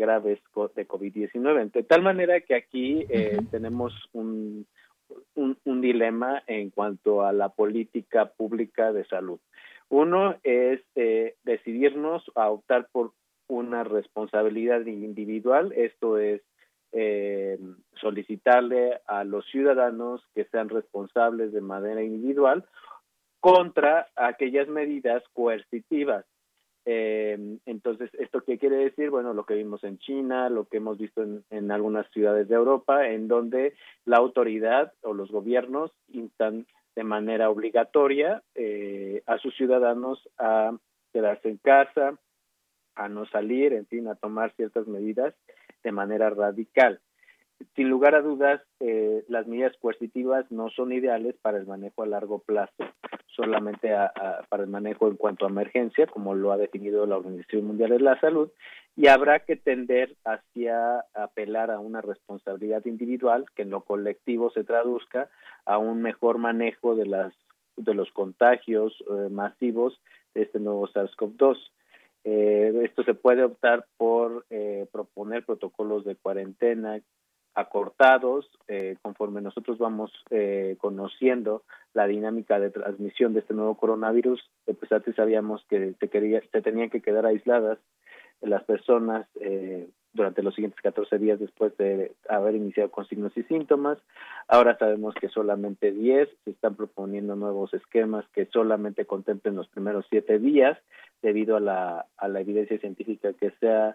graves 0.00 0.40
de 0.74 0.88
COVID-19. 0.88 1.70
De 1.72 1.82
tal 1.84 2.02
manera 2.02 2.40
que 2.40 2.54
aquí 2.54 3.06
eh, 3.10 3.38
tenemos 3.50 3.92
un, 4.12 4.66
un, 5.34 5.80
dilema 5.80 6.42
en 6.46 6.70
cuanto 6.70 7.22
a 7.22 7.32
la 7.32 7.50
política 7.50 8.26
pública 8.26 8.92
de 8.92 9.04
salud. 9.04 9.38
Uno 9.88 10.36
es 10.42 10.80
eh, 10.94 11.36
decidirnos 11.44 12.24
a 12.34 12.50
optar 12.50 12.88
por 12.90 13.12
una 13.48 13.84
responsabilidad 13.84 14.86
individual, 14.86 15.72
esto 15.76 16.18
es 16.18 16.40
eh, 16.92 17.58
solicitarle 18.00 19.00
a 19.06 19.24
los 19.24 19.44
ciudadanos 19.46 20.22
que 20.34 20.44
sean 20.46 20.68
responsables 20.68 21.52
de 21.52 21.60
manera 21.60 22.02
individual 22.02 22.64
contra 23.40 24.08
aquellas 24.16 24.68
medidas 24.68 25.22
coercitivas 25.32 26.24
eh, 26.84 27.58
entonces, 27.66 28.10
¿esto 28.14 28.42
qué 28.42 28.58
quiere 28.58 28.76
decir? 28.76 29.10
Bueno, 29.10 29.34
lo 29.34 29.44
que 29.44 29.54
vimos 29.54 29.84
en 29.84 29.98
China, 29.98 30.48
lo 30.48 30.66
que 30.66 30.78
hemos 30.78 30.98
visto 30.98 31.22
en, 31.22 31.70
algunas 31.70 32.10
ciudades 32.10 32.48
de 32.48 32.54
Europa, 32.54 33.08
en 33.08 33.28
donde 33.28 33.74
la 34.04 34.16
autoridad 34.16 34.92
o 35.02 35.12
los 35.12 35.30
gobiernos 35.30 35.92
instan 36.08 36.66
de 36.96 37.04
manera 37.04 37.50
obligatoria 37.50 38.42
eh, 38.54 39.22
a 39.26 39.38
sus 39.38 39.54
ciudadanos 39.56 40.28
a 40.38 40.76
quedarse 41.12 41.48
en 41.48 41.58
casa, 41.58 42.18
a 42.94 43.08
no 43.08 43.26
salir, 43.26 43.72
en 43.72 43.86
fin, 43.86 44.08
a 44.08 44.16
tomar 44.16 44.52
ciertas 44.56 44.86
medidas 44.86 45.34
de 45.82 45.92
manera 45.92 46.30
radical 46.30 47.00
sin 47.76 47.88
lugar 47.88 48.14
a 48.14 48.22
dudas, 48.22 48.62
eh, 48.80 49.24
las 49.28 49.46
medidas 49.46 49.76
coercitivas 49.80 50.50
no 50.50 50.70
son 50.70 50.92
ideales 50.92 51.36
para 51.42 51.58
el 51.58 51.66
manejo 51.66 52.02
a 52.02 52.06
largo 52.06 52.38
plazo, 52.38 52.84
solamente 53.26 53.90
para 54.48 54.62
el 54.62 54.68
manejo 54.68 55.08
en 55.08 55.16
cuanto 55.16 55.44
a 55.44 55.50
emergencia, 55.50 56.06
como 56.06 56.34
lo 56.34 56.52
ha 56.52 56.56
definido 56.56 57.06
la 57.06 57.16
Organización 57.16 57.66
Mundial 57.66 57.90
de 57.90 58.00
la 58.00 58.18
Salud, 58.20 58.50
y 58.96 59.06
habrá 59.08 59.40
que 59.40 59.56
tender 59.56 60.16
hacia 60.24 61.04
apelar 61.14 61.70
a 61.70 61.80
una 61.80 62.00
responsabilidad 62.00 62.84
individual 62.86 63.46
que 63.54 63.62
en 63.62 63.70
lo 63.70 63.82
colectivo 63.82 64.50
se 64.50 64.64
traduzca 64.64 65.30
a 65.64 65.78
un 65.78 66.02
mejor 66.02 66.38
manejo 66.38 66.96
de 66.96 67.06
las 67.06 67.34
de 67.76 67.94
los 67.94 68.10
contagios 68.10 68.92
eh, 69.08 69.30
masivos 69.30 69.98
de 70.34 70.42
este 70.42 70.58
nuevo 70.58 70.86
SARS-CoV-2. 70.88 71.56
Eh, 72.24 72.82
esto 72.84 73.04
se 73.04 73.14
puede 73.14 73.44
optar 73.44 73.86
por 73.96 74.44
proponer 74.92 75.46
protocolos 75.46 76.04
de 76.04 76.16
cuarentena 76.16 77.00
acortados 77.60 78.50
eh, 78.68 78.96
conforme 79.02 79.40
nosotros 79.40 79.78
vamos 79.78 80.12
eh, 80.30 80.76
conociendo 80.78 81.62
la 81.94 82.06
dinámica 82.06 82.58
de 82.58 82.70
transmisión 82.70 83.32
de 83.32 83.40
este 83.40 83.54
nuevo 83.54 83.76
coronavirus 83.76 84.40
eh, 84.66 84.74
pues 84.74 84.90
antes 84.92 85.14
sabíamos 85.14 85.64
que 85.68 85.94
se, 85.98 86.08
quería, 86.08 86.42
se 86.52 86.62
tenían 86.62 86.90
que 86.90 87.00
quedar 87.00 87.26
aisladas 87.26 87.78
las 88.40 88.64
personas 88.64 89.26
durante 90.14 90.42
los 90.42 90.54
siguientes 90.54 90.80
14 90.80 91.18
días 91.18 91.38
después 91.38 91.76
de 91.76 92.12
haber 92.26 92.54
iniciado 92.54 92.90
con 92.90 93.06
signos 93.06 93.36
y 93.36 93.42
síntomas. 93.42 93.98
Ahora 94.48 94.78
sabemos 94.78 95.14
que 95.14 95.28
solamente 95.28 95.92
10, 95.92 96.26
se 96.44 96.50
están 96.50 96.74
proponiendo 96.74 97.36
nuevos 97.36 97.74
esquemas 97.74 98.24
que 98.32 98.46
solamente 98.46 99.04
contemplen 99.04 99.56
los 99.56 99.68
primeros 99.68 100.06
7 100.08 100.38
días 100.38 100.78
debido 101.20 101.56
a 101.56 101.60
la, 101.60 102.06
a 102.16 102.28
la 102.28 102.40
evidencia 102.40 102.78
científica 102.78 103.34
que 103.34 103.50
se 103.60 103.68
ha 103.68 103.94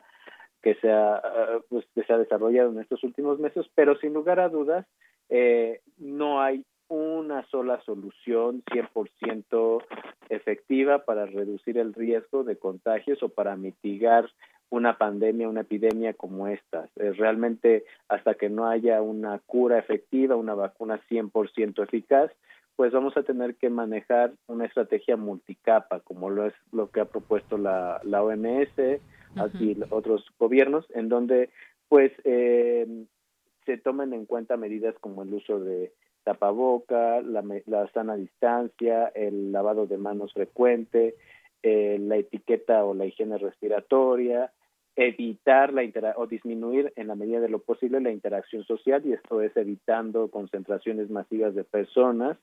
que 0.65 0.73
se 0.81 0.91
ha, 0.91 1.17
ah, 1.17 1.59
pues, 1.69 1.85
que 1.93 2.01
se 2.03 2.11
ha 2.11 2.17
desarrollado 2.17 2.71
en 2.71 2.79
estos 2.79 3.03
últimos 3.03 3.37
meses, 3.39 3.67
pero 3.75 3.95
sin 3.99 4.13
lugar 4.13 4.39
a 4.39 4.49
dudas 4.49 4.87
eh, 5.29 5.81
no 5.99 6.41
hay 6.41 6.65
una 6.87 7.45
sola 7.49 7.79
solución 7.85 8.63
100% 8.71 9.83
efectiva 10.29 11.05
para 11.05 11.27
reducir 11.27 11.77
el 11.77 11.93
riesgo 11.93 12.43
de 12.43 12.57
contagios 12.57 13.21
o 13.21 13.29
para 13.29 13.55
mitigar 13.55 14.27
una 14.71 14.97
pandemia, 14.97 15.47
una 15.47 15.61
epidemia 15.61 16.15
como 16.15 16.47
esta. 16.47 16.89
realmente 16.95 17.85
hasta 18.07 18.33
que 18.33 18.49
no 18.49 18.67
haya 18.67 19.03
una 19.03 19.37
cura 19.45 19.77
efectiva, 19.77 20.35
una 20.35 20.55
vacuna 20.55 20.99
100% 21.11 21.83
eficaz, 21.83 22.31
pues 22.75 22.91
vamos 22.91 23.15
a 23.17 23.23
tener 23.23 23.53
que 23.55 23.69
manejar 23.69 24.31
una 24.47 24.65
estrategia 24.65 25.15
multicapa, 25.15 25.99
como 25.99 26.31
lo 26.31 26.47
es 26.47 26.55
lo 26.71 26.89
que 26.89 27.01
ha 27.01 27.05
propuesto 27.05 27.59
la, 27.59 28.01
la 28.03 28.23
OMS, 28.23 28.99
y 29.59 29.77
otros 29.89 30.25
gobiernos, 30.39 30.85
en 30.93 31.09
donde 31.09 31.49
pues 31.87 32.11
eh, 32.23 33.05
se 33.65 33.77
tomen 33.77 34.13
en 34.13 34.25
cuenta 34.25 34.57
medidas 34.57 34.95
como 34.99 35.23
el 35.23 35.33
uso 35.33 35.59
de 35.59 35.93
tapaboca, 36.23 37.21
la, 37.21 37.43
la 37.65 37.87
sana 37.91 38.15
distancia, 38.15 39.07
el 39.13 39.51
lavado 39.51 39.85
de 39.85 39.97
manos 39.97 40.33
frecuente, 40.33 41.15
eh, 41.61 41.97
la 41.99 42.17
etiqueta 42.17 42.83
o 42.83 42.93
la 42.93 43.05
higiene 43.05 43.37
respiratoria, 43.37 44.51
evitar 44.95 45.73
la 45.73 45.83
o 46.15 46.25
disminuir 46.25 46.93
en 46.95 47.07
la 47.07 47.15
medida 47.15 47.41
de 47.41 47.49
lo 47.49 47.59
posible 47.59 47.99
la 47.99 48.11
interacción 48.11 48.63
social 48.63 49.01
y 49.05 49.13
esto 49.13 49.41
es 49.41 49.55
evitando 49.57 50.29
concentraciones 50.29 51.09
masivas 51.09 51.53
de 51.53 51.63
personas 51.63 52.37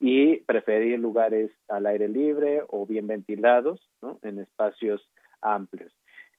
y 0.00 0.36
preferir 0.40 0.98
lugares 0.98 1.50
al 1.68 1.86
aire 1.86 2.08
libre 2.08 2.62
o 2.68 2.86
bien 2.86 3.06
ventilados 3.06 3.80
¿no? 4.02 4.18
en 4.22 4.38
espacios 4.38 5.08
amplios. 5.40 5.92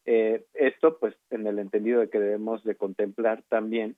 Eh, 0.06 0.46
esto 0.54 0.98
pues 1.00 1.16
en 1.32 1.48
el 1.48 1.60
entendido 1.60 2.00
de 2.00 2.10
que 2.10 2.20
debemos 2.20 2.64
de 2.64 2.76
contemplar 2.76 3.44
también 3.50 3.96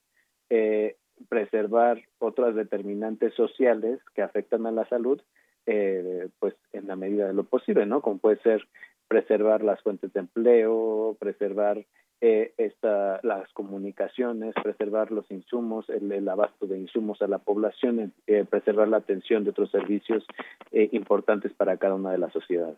eh, 0.49 0.95
preservar 1.30 2.01
otras 2.20 2.55
determinantes 2.55 3.34
sociales 3.34 3.99
que 4.16 4.22
afectan 4.22 4.66
a 4.66 4.72
la 4.72 4.88
salud, 4.88 5.22
eh, 5.66 6.30
pues 6.39 6.53
en 6.72 6.88
la 6.88 6.95
medida 6.95 7.28
de 7.28 7.34
lo 7.34 7.43
posible, 7.43 7.86
¿no? 7.86 8.01
Como 8.01 8.20
puede 8.20 8.38
ser 8.38 8.68
preservar 9.08 9.64
las 9.64 9.82
fuentes 9.82 10.14
de 10.14 10.20
empleo, 10.22 11.18
preservar 11.20 11.86
eh, 12.20 12.53
esta, 12.58 13.20
las 13.22 13.47
comunicaciones, 13.53 14.55
preservar 14.64 15.12
los 15.12 15.30
insumos, 15.30 15.88
el, 15.89 16.28
abasto 16.28 16.66
de 16.66 16.80
insumos 16.80 17.22
a 17.22 17.28
la 17.28 17.38
población, 17.38 18.12
eh, 18.26 18.43
preservar 18.49 18.88
la 18.88 18.97
atención 18.97 19.43
de 19.43 19.51
otros 19.51 19.70
servicios 19.70 20.26
eh, 20.72 20.89
importantes 20.93 21.53
para 21.53 21.78
cada 21.78 21.93
una 21.93 22.12
de 22.12 22.18
las 22.18 22.34
sociedades. 22.34 22.78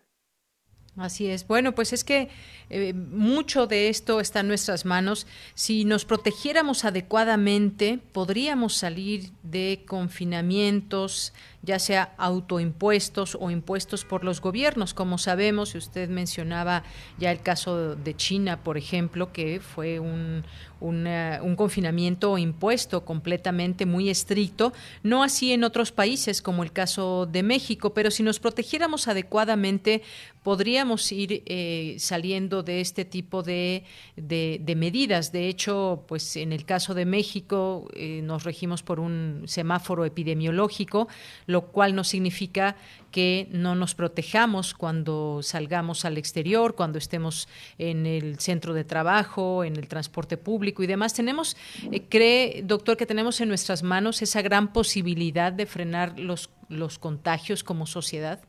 Así 0.99 1.27
es. 1.27 1.47
Bueno, 1.47 1.73
pues 1.73 1.93
es 1.93 2.03
que 2.03 2.27
eh, 2.69 2.93
mucho 2.93 3.67
de 3.67 3.87
esto 3.87 4.19
está 4.19 4.41
en 4.41 4.49
nuestras 4.49 4.83
manos. 4.83 5.27
Si 5.55 5.85
nos 5.85 6.03
protegiéramos 6.03 6.83
adecuadamente, 6.83 7.99
podríamos 8.11 8.75
salir 8.75 9.31
de 9.41 9.85
confinamientos, 9.87 11.33
ya 11.61 11.79
sea 11.79 12.13
autoimpuestos 12.17 13.37
o 13.39 13.51
impuestos 13.51 14.05
por 14.05 14.23
los 14.23 14.41
gobiernos. 14.41 14.93
Como 14.93 15.17
sabemos, 15.17 15.75
usted 15.75 16.09
mencionaba 16.09 16.83
ya 17.17 17.31
el 17.31 17.41
caso 17.41 17.95
de 17.95 18.15
China, 18.15 18.63
por 18.63 18.77
ejemplo, 18.77 19.31
que 19.31 19.59
fue 19.59 19.99
un, 19.99 20.43
un 20.81 21.55
confinamiento 21.55 22.37
impuesto 22.37 23.03
completamente 23.03 23.85
muy 23.85 24.09
estricto, 24.09 24.73
no 25.03 25.23
así 25.23 25.51
en 25.51 25.63
otros 25.63 25.91
países 25.91 26.41
como 26.41 26.63
el 26.63 26.71
caso 26.71 27.25
de 27.25 27.43
México, 27.43 27.93
pero 27.93 28.11
si 28.11 28.23
nos 28.23 28.39
protegiéramos 28.39 29.07
adecuadamente, 29.07 30.01
podríamos 30.43 31.11
ir 31.11 31.43
eh, 31.45 31.95
saliendo 31.99 32.63
de 32.63 32.81
este 32.81 33.05
tipo 33.05 33.43
de, 33.43 33.83
de, 34.15 34.75
medidas. 34.75 35.31
De 35.31 35.47
hecho, 35.47 36.05
pues 36.07 36.37
en 36.37 36.53
el 36.53 36.65
caso 36.65 36.93
de 36.93 37.05
México 37.05 37.89
eh, 37.93 38.21
nos 38.23 38.43
regimos 38.43 38.81
por 38.81 38.99
un 38.99 39.43
semáforo 39.45 40.05
epidemiológico, 40.05 41.07
lo 41.49 41.63
cual 41.63 41.95
no 41.95 42.03
significa 42.03 42.75
que 43.11 43.47
no 43.51 43.73
nos 43.73 43.95
protejamos 43.95 44.75
cuando 44.75 45.39
salgamos 45.41 46.05
al 46.05 46.19
exterior, 46.19 46.75
cuando 46.75 46.99
estemos 46.99 47.49
en 47.79 48.05
el 48.05 48.37
centro 48.37 48.75
de 48.75 48.83
trabajo, 48.83 49.63
en 49.63 49.75
el 49.75 49.87
transporte 49.87 50.37
público 50.37 50.83
y 50.83 50.87
demás. 50.87 51.15
Tenemos, 51.15 51.57
eh, 51.91 52.03
cree, 52.07 52.61
doctor, 52.63 52.97
que 52.97 53.07
tenemos 53.07 53.41
en 53.41 53.47
nuestras 53.47 53.81
manos 53.81 54.21
esa 54.21 54.43
gran 54.43 54.71
posibilidad 54.71 55.51
de 55.51 55.65
frenar 55.65 56.19
los, 56.19 56.53
los 56.69 56.99
contagios 56.99 57.63
como 57.63 57.87
sociedad. 57.87 58.39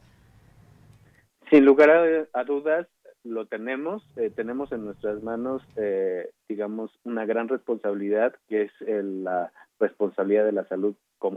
Sin 1.49 1.65
lugar 1.65 1.89
a, 2.35 2.45
dudas, 2.45 2.87
lo 3.25 3.47
tenemos, 3.47 4.03
eh, 4.17 4.29
tenemos 4.29 4.73
en 4.73 4.85
nuestras 4.85 5.23
manos, 5.23 5.63
eh, 5.77 6.29
digamos, 6.51 6.91
una 7.05 7.25
gran 7.25 7.49
responsabilidad 7.49 8.35
que 8.47 8.65
es 8.65 8.73
la 8.87 9.51
responsabilidad 9.79 10.45
de 10.45 10.53
la 10.53 10.69
salud 10.69 10.95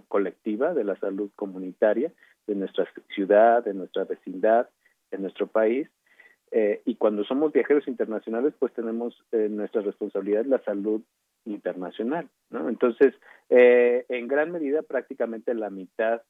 colectiva, 0.07 0.73
de 0.73 0.83
la 0.83 0.95
salud 0.97 1.29
comunitaria, 1.35 2.11
de 2.47 2.55
nuestra 2.55 2.87
ciudad, 3.13 3.63
de 3.63 3.73
nuestra 3.73 4.05
vecindad, 4.05 4.69
de 5.11 5.17
nuestro 5.17 5.47
país. 5.47 5.87
Eh, 6.51 6.81
y 6.85 6.95
cuando 6.95 7.23
somos 7.23 7.51
viajeros 7.51 7.87
internacionales, 7.87 8.53
pues 8.59 8.73
tenemos 8.73 9.23
eh, 9.31 9.47
nuestra 9.49 9.81
responsabilidad 9.81 10.45
la 10.45 10.63
salud 10.63 11.01
internacional. 11.45 12.29
Entonces, 12.51 13.13
eh, 13.49 14.05
en 14.09 14.27
gran 14.27 14.51
medida, 14.51 14.81
prácticamente 14.81 15.53
la 15.53 15.69
mitad 15.69 16.21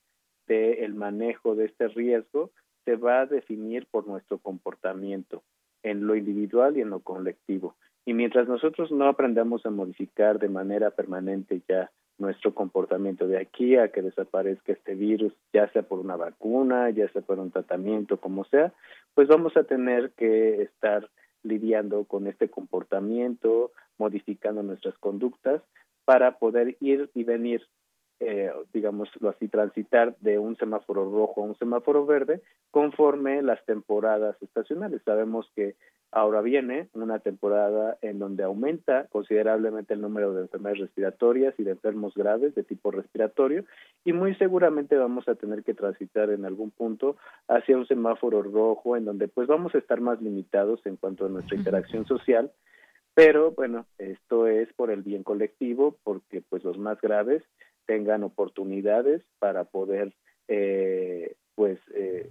del 0.47 0.93
manejo 0.93 1.55
de 1.55 1.65
este 1.65 1.87
riesgo 1.89 2.51
se 2.85 2.95
va 2.95 3.21
a 3.21 3.25
definir 3.25 3.87
por 3.89 4.07
nuestro 4.07 4.39
comportamiento 4.39 5.43
en 5.83 6.07
lo 6.07 6.15
individual 6.15 6.77
y 6.77 6.81
en 6.81 6.89
lo 6.89 7.01
colectivo. 7.01 7.75
Y 8.05 8.13
mientras 8.13 8.47
nosotros 8.47 8.91
no 8.91 9.07
aprendamos 9.07 9.65
a 9.65 9.69
modificar 9.69 10.39
de 10.39 10.49
manera 10.49 10.91
permanente 10.91 11.61
ya 11.67 11.91
nuestro 12.17 12.53
comportamiento 12.53 13.27
de 13.27 13.37
aquí 13.39 13.75
a 13.75 13.89
que 13.89 14.01
desaparezca 14.01 14.73
este 14.73 14.95
virus, 14.95 15.33
ya 15.51 15.71
sea 15.71 15.83
por 15.83 15.99
una 15.99 16.15
vacuna, 16.15 16.89
ya 16.89 17.07
sea 17.09 17.21
por 17.21 17.39
un 17.39 17.51
tratamiento, 17.51 18.17
como 18.17 18.45
sea, 18.45 18.73
pues 19.13 19.27
vamos 19.27 19.55
a 19.57 19.63
tener 19.63 20.11
que 20.11 20.61
estar 20.61 21.09
lidiando 21.43 22.05
con 22.05 22.27
este 22.27 22.49
comportamiento, 22.49 23.71
modificando 23.97 24.63
nuestras 24.63 24.97
conductas 24.97 25.61
para 26.05 26.37
poder 26.37 26.77
ir 26.79 27.09
y 27.13 27.23
venir 27.23 27.65
eh, 28.19 28.51
digámoslo 28.73 29.29
así, 29.29 29.47
transitar 29.47 30.15
de 30.19 30.39
un 30.39 30.55
semáforo 30.57 31.03
rojo 31.09 31.41
a 31.41 31.45
un 31.45 31.57
semáforo 31.57 32.05
verde 32.05 32.41
conforme 32.71 33.41
las 33.41 33.63
temporadas 33.65 34.35
estacionales. 34.41 35.01
Sabemos 35.03 35.51
que 35.55 35.75
ahora 36.11 36.41
viene 36.41 36.89
una 36.93 37.19
temporada 37.19 37.97
en 38.01 38.19
donde 38.19 38.43
aumenta 38.43 39.07
considerablemente 39.07 39.95
el 39.95 40.01
número 40.01 40.33
de 40.33 40.43
enfermedades 40.43 40.81
respiratorias 40.81 41.55
y 41.57 41.63
de 41.63 41.71
enfermos 41.71 42.13
graves 42.13 42.53
de 42.53 42.63
tipo 42.63 42.91
respiratorio 42.91 43.65
y 44.05 44.13
muy 44.13 44.35
seguramente 44.35 44.95
vamos 44.95 45.27
a 45.27 45.35
tener 45.35 45.63
que 45.63 45.73
transitar 45.73 46.29
en 46.29 46.45
algún 46.45 46.69
punto 46.69 47.17
hacia 47.47 47.77
un 47.77 47.87
semáforo 47.87 48.43
rojo 48.43 48.95
en 48.95 49.05
donde 49.05 49.27
pues 49.27 49.47
vamos 49.47 49.73
a 49.73 49.79
estar 49.79 50.01
más 50.01 50.21
limitados 50.21 50.85
en 50.85 50.97
cuanto 50.97 51.25
a 51.25 51.29
nuestra 51.29 51.57
interacción 51.57 52.05
social 52.05 52.51
pero 53.15 53.51
bueno, 53.51 53.85
esto 53.99 54.47
es 54.47 54.71
por 54.73 54.89
el 54.89 55.03
bien 55.03 55.23
colectivo, 55.23 55.97
porque 56.03 56.41
pues 56.41 56.63
los 56.63 56.77
más 56.77 56.99
graves 56.99 57.43
tengan 57.85 58.23
oportunidades 58.23 59.21
para 59.39 59.65
poder 59.65 60.13
eh, 60.47 61.35
pues 61.55 61.79
eh, 61.93 62.29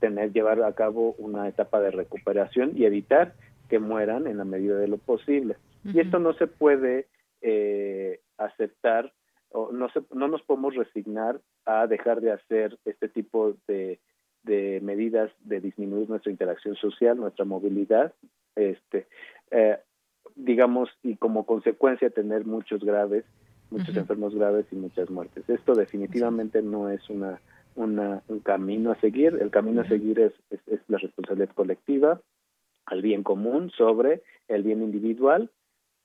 tener 0.00 0.32
llevar 0.32 0.62
a 0.62 0.74
cabo 0.74 1.14
una 1.18 1.48
etapa 1.48 1.80
de 1.80 1.90
recuperación 1.90 2.72
y 2.74 2.84
evitar 2.84 3.34
que 3.68 3.78
mueran 3.78 4.26
en 4.26 4.38
la 4.38 4.44
medida 4.44 4.76
de 4.76 4.88
lo 4.88 4.98
posible. 4.98 5.56
Y 5.84 6.00
esto 6.00 6.18
no 6.18 6.32
se 6.34 6.46
puede 6.46 7.06
eh, 7.42 8.20
aceptar 8.38 9.12
o 9.50 9.70
no 9.70 9.88
se, 9.90 10.02
no 10.12 10.28
nos 10.28 10.42
podemos 10.42 10.74
resignar 10.74 11.40
a 11.64 11.86
dejar 11.86 12.20
de 12.20 12.32
hacer 12.32 12.78
este 12.84 13.08
tipo 13.08 13.54
de, 13.68 14.00
de 14.42 14.80
medidas 14.82 15.30
de 15.40 15.60
disminuir 15.60 16.08
nuestra 16.08 16.32
interacción 16.32 16.74
social 16.76 17.16
nuestra 17.18 17.44
movilidad 17.44 18.12
este 18.56 19.06
eh, 19.50 19.78
digamos 20.34 20.88
y 21.02 21.16
como 21.16 21.46
consecuencia 21.46 22.10
tener 22.10 22.44
muchos 22.44 22.82
graves 22.82 23.24
muchos 23.70 23.96
enfermos 23.96 24.34
graves 24.34 24.66
y 24.70 24.76
muchas 24.76 25.10
muertes. 25.10 25.48
Esto 25.48 25.74
definitivamente 25.74 26.62
no 26.62 26.88
es 26.90 27.08
una, 27.10 27.40
una, 27.76 28.22
un 28.28 28.40
camino 28.40 28.92
a 28.92 29.00
seguir. 29.00 29.38
El 29.40 29.50
camino 29.50 29.82
a 29.82 29.88
seguir 29.88 30.20
es, 30.20 30.32
es, 30.50 30.80
la 30.88 30.98
responsabilidad 30.98 31.54
colectiva, 31.54 32.20
al 32.86 33.02
bien 33.02 33.22
común 33.22 33.70
sobre 33.70 34.22
el 34.48 34.62
bien 34.62 34.82
individual 34.82 35.50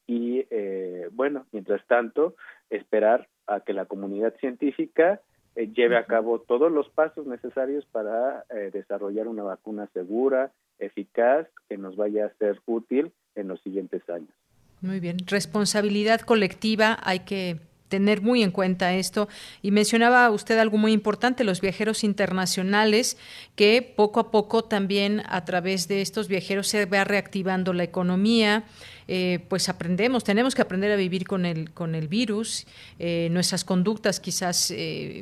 y, 0.08 0.46
eh, 0.50 1.10
bueno, 1.12 1.46
mientras 1.52 1.86
tanto, 1.86 2.36
esperar 2.70 3.28
a 3.46 3.60
que 3.60 3.74
la 3.74 3.86
comunidad 3.86 4.34
científica 4.40 5.22
eh, 5.56 5.68
lleve 5.68 5.98
a 5.98 6.06
cabo 6.06 6.40
todos 6.40 6.72
los 6.72 6.90
pasos 6.90 7.28
necesarios 7.28 7.86
para 7.86 8.46
eh, 8.50 8.72
desarrollar 8.74 9.28
una 9.28 9.44
vacuna 9.44 9.88
segura, 9.94 10.52
eficaz, 10.80 11.48
que 11.68 11.78
nos 11.78 11.96
vaya 11.96 12.26
a 12.26 12.34
ser 12.36 12.60
útil 12.66 13.12
en 13.36 13.48
los 13.50 13.62
siguientes 13.62 14.08
años. 14.10 14.34
Muy 14.82 15.00
bien, 15.00 15.18
responsabilidad 15.28 16.22
colectiva, 16.22 16.98
hay 17.04 17.20
que 17.20 17.60
tener 17.90 18.22
muy 18.22 18.44
en 18.44 18.52
cuenta 18.52 18.94
esto. 18.94 19.28
Y 19.62 19.72
mencionaba 19.72 20.30
usted 20.30 20.58
algo 20.58 20.78
muy 20.78 20.94
importante, 20.94 21.44
los 21.44 21.60
viajeros 21.60 22.04
internacionales, 22.06 23.18
que 23.56 23.82
poco 23.82 24.22
a 24.22 24.32
poco 24.32 24.64
también 24.64 25.24
a 25.28 25.44
través 25.44 25.88
de 25.90 26.02
estos 26.02 26.30
viajeros 26.30 26.68
se 26.68 26.86
va 26.86 27.04
reactivando 27.04 27.74
la 27.74 27.84
economía, 27.84 28.64
eh, 29.12 29.40
pues 29.50 29.70
aprendemos, 29.70 30.24
tenemos 30.24 30.54
que 30.54 30.62
aprender 30.62 30.92
a 30.92 30.96
vivir 30.96 31.26
con 31.26 31.46
el, 31.46 31.72
con 31.72 31.96
el 31.96 32.08
virus, 32.08 32.68
eh, 33.00 33.28
nuestras 33.32 33.66
conductas 33.66 34.20
quizás 34.20 34.72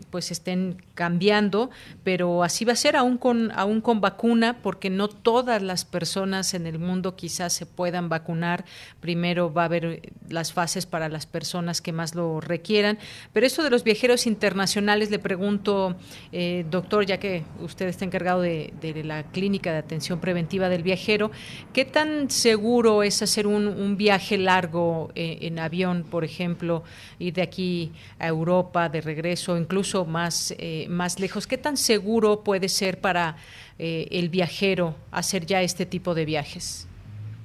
pues 0.09 0.31
estén 0.31 0.83
cambiando, 0.93 1.69
pero 2.03 2.43
así 2.43 2.65
va 2.65 2.73
a 2.73 2.75
ser 2.75 2.97
aún 2.97 3.17
con, 3.17 3.51
aún 3.53 3.79
con 3.79 4.01
vacuna, 4.01 4.57
porque 4.61 4.89
no 4.89 5.07
todas 5.07 5.61
las 5.61 5.85
personas 5.85 6.53
en 6.53 6.67
el 6.67 6.79
mundo 6.79 7.15
quizás 7.15 7.53
se 7.53 7.65
puedan 7.65 8.09
vacunar. 8.09 8.65
Primero 8.99 9.53
va 9.53 9.63
a 9.63 9.65
haber 9.65 10.01
las 10.29 10.51
fases 10.53 10.85
para 10.85 11.09
las 11.09 11.25
personas 11.25 11.81
que 11.81 11.93
más 11.93 12.15
lo 12.15 12.41
requieran. 12.41 12.97
Pero 13.33 13.45
esto 13.45 13.63
de 13.63 13.69
los 13.69 13.83
viajeros 13.83 14.27
internacionales, 14.27 15.11
le 15.11 15.19
pregunto, 15.19 15.95
eh, 16.31 16.65
doctor, 16.69 17.05
ya 17.05 17.17
que 17.19 17.43
usted 17.61 17.87
está 17.87 18.05
encargado 18.05 18.41
de, 18.41 18.73
la 19.03 19.23
clínica 19.23 19.71
de 19.71 19.77
atención 19.77 20.19
preventiva 20.19 20.69
del 20.69 20.83
viajero, 20.83 21.31
¿qué 21.73 21.85
tan 21.85 22.29
seguro 22.29 23.03
es 23.03 23.21
hacer 23.21 23.47
un, 23.47 23.67
viaje 23.97 24.37
largo 24.37 25.09
eh, 25.15 25.39
en 25.41 25.59
avión, 25.59 26.03
por 26.03 26.23
ejemplo, 26.23 26.83
ir 27.19 27.33
de 27.33 27.41
aquí 27.41 27.91
a 28.19 28.27
Europa 28.27 28.89
de 28.89 29.01
regreso, 29.01 29.57
incluso 29.57 30.05
más, 30.05 30.55
eh, 30.57 30.87
más 30.89 31.19
lejos? 31.19 31.47
¿Qué 31.47 31.57
tan 31.57 31.77
seguro 31.77 32.43
puede 32.43 32.69
ser 32.69 32.99
para 32.99 33.35
el 33.79 34.29
viajero 34.29 34.95
hacer 35.11 35.45
ya 35.45 35.61
este 35.61 35.85
tipo 35.85 36.15
de 36.15 36.25
viajes? 36.25 36.87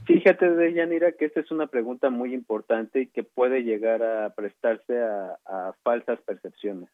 Fíjate, 0.07 0.51
Deyanira, 0.51 1.13
que 1.13 1.27
esta 1.27 1.41
es 1.41 1.51
una 1.51 1.69
pregunta 1.69 2.11
muy 2.11 2.35
importante 2.35 3.03
y 3.03 3.07
que 3.07 3.23
puede 3.23 3.63
llegar 3.63 4.03
a 4.03 4.31
prestarse 4.35 5.01
a, 5.01 5.73
falsas 5.85 6.21
percepciones. 6.23 6.89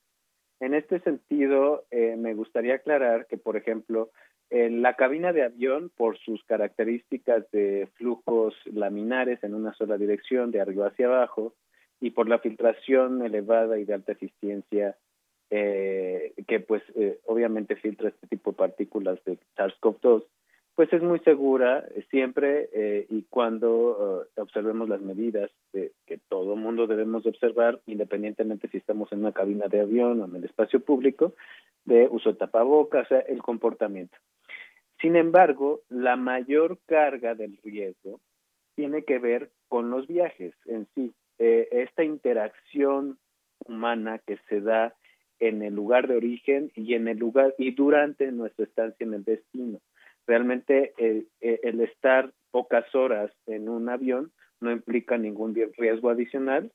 En 0.61 0.75
este 0.75 1.01
sentido, 1.01 1.85
eh, 1.91 2.17
me 2.19 2.35
gustaría 2.35 2.75
aclarar 2.75 3.27
que, 3.27 3.39
por 3.39 3.57
ejemplo, 3.57 4.11
en 4.51 4.83
la 4.83 4.95
cabina 4.95 5.33
de 5.33 5.43
avión, 5.43 5.91
por 5.97 6.19
sus 6.19 6.43
características 6.45 7.51
de 7.51 7.89
flujos 7.95 8.55
laminares 8.67 9.43
en 9.45 9.55
una 9.55 9.75
sola 9.75 9.99
dirección, 9.99 10.51
de 10.51 10.61
arriba 10.61 10.89
hacia 10.89 11.07
abajo, 11.07 11.55
y 12.01 12.11
por 12.11 12.29
la 12.29 12.39
filtración 12.39 13.25
elevada 13.25 13.79
y 13.79 13.85
de 13.85 13.95
alta 13.95 14.13
eficiencia, 14.13 14.97
eh, 15.51 16.35
que 16.47 16.61
pues 16.61 16.83
eh, 16.95 17.19
obviamente 17.27 17.77
filtra 17.77 18.09
este 18.09 18.27
tipo 18.27 18.53
de 18.53 18.57
partículas 18.57 19.19
de 19.25 19.39
SARS-CoV-2, 19.57 20.25
pues 20.79 20.93
es 20.93 21.03
muy 21.03 21.19
segura 21.19 21.85
eh, 21.93 22.05
siempre 22.09 22.71
eh, 22.73 23.05
y 23.11 23.25
cuando 23.25 24.23
eh, 24.37 24.41
observemos 24.41 24.89
las 24.89 25.01
medidas 25.01 25.51
que 25.73 26.21
todo 26.29 26.55
mundo 26.55 26.87
debemos 26.87 27.27
observar, 27.27 27.81
independientemente 27.87 28.69
si 28.69 28.77
estamos 28.77 29.11
en 29.11 29.19
una 29.19 29.33
cabina 29.33 29.67
de 29.67 29.81
avión 29.81 30.21
o 30.21 30.27
en 30.27 30.37
el 30.37 30.45
espacio 30.45 30.79
público, 30.79 31.35
de 31.85 32.07
uso 32.09 32.31
de 32.31 32.39
tapabocas, 32.39 33.09
el 33.27 33.43
comportamiento. 33.43 34.17
Sin 35.01 35.17
embargo, 35.17 35.83
la 35.89 36.17
mayor 36.17 36.79
carga 36.87 37.35
del 37.35 37.59
riesgo 37.63 38.21
tiene 38.75 39.05
que 39.05 39.19
ver 39.19 39.51
con 39.69 39.91
los 39.91 40.07
viajes 40.07 40.55
en 40.67 40.87
sí, 40.95 41.13
esta 41.39 42.03
interacción 42.03 43.19
humana 43.65 44.21
que 44.27 44.39
se 44.49 44.61
da 44.61 44.95
en 45.39 45.63
el 45.63 45.75
lugar 45.75 46.09
de 46.09 46.17
origen 46.17 46.73
y 46.75 46.95
en 46.95 47.07
el 47.07 47.19
lugar 47.19 47.55
y 47.59 47.73
durante 47.73 48.33
nuestra 48.33 48.65
estancia 48.65 49.05
en 49.05 49.15
el 49.15 49.25
destino 49.25 49.81
realmente 50.29 50.93
eh, 50.99 51.25
eh, 51.41 51.61
el, 51.65 51.81
estar 51.81 52.31
pocas 52.53 52.95
horas 52.95 53.33
en 53.47 53.69
un 53.69 53.89
avión 53.89 54.31
no 54.61 54.71
implica 54.71 55.17
ningún 55.17 55.57
riesgo 55.77 56.11
adicional. 56.11 56.71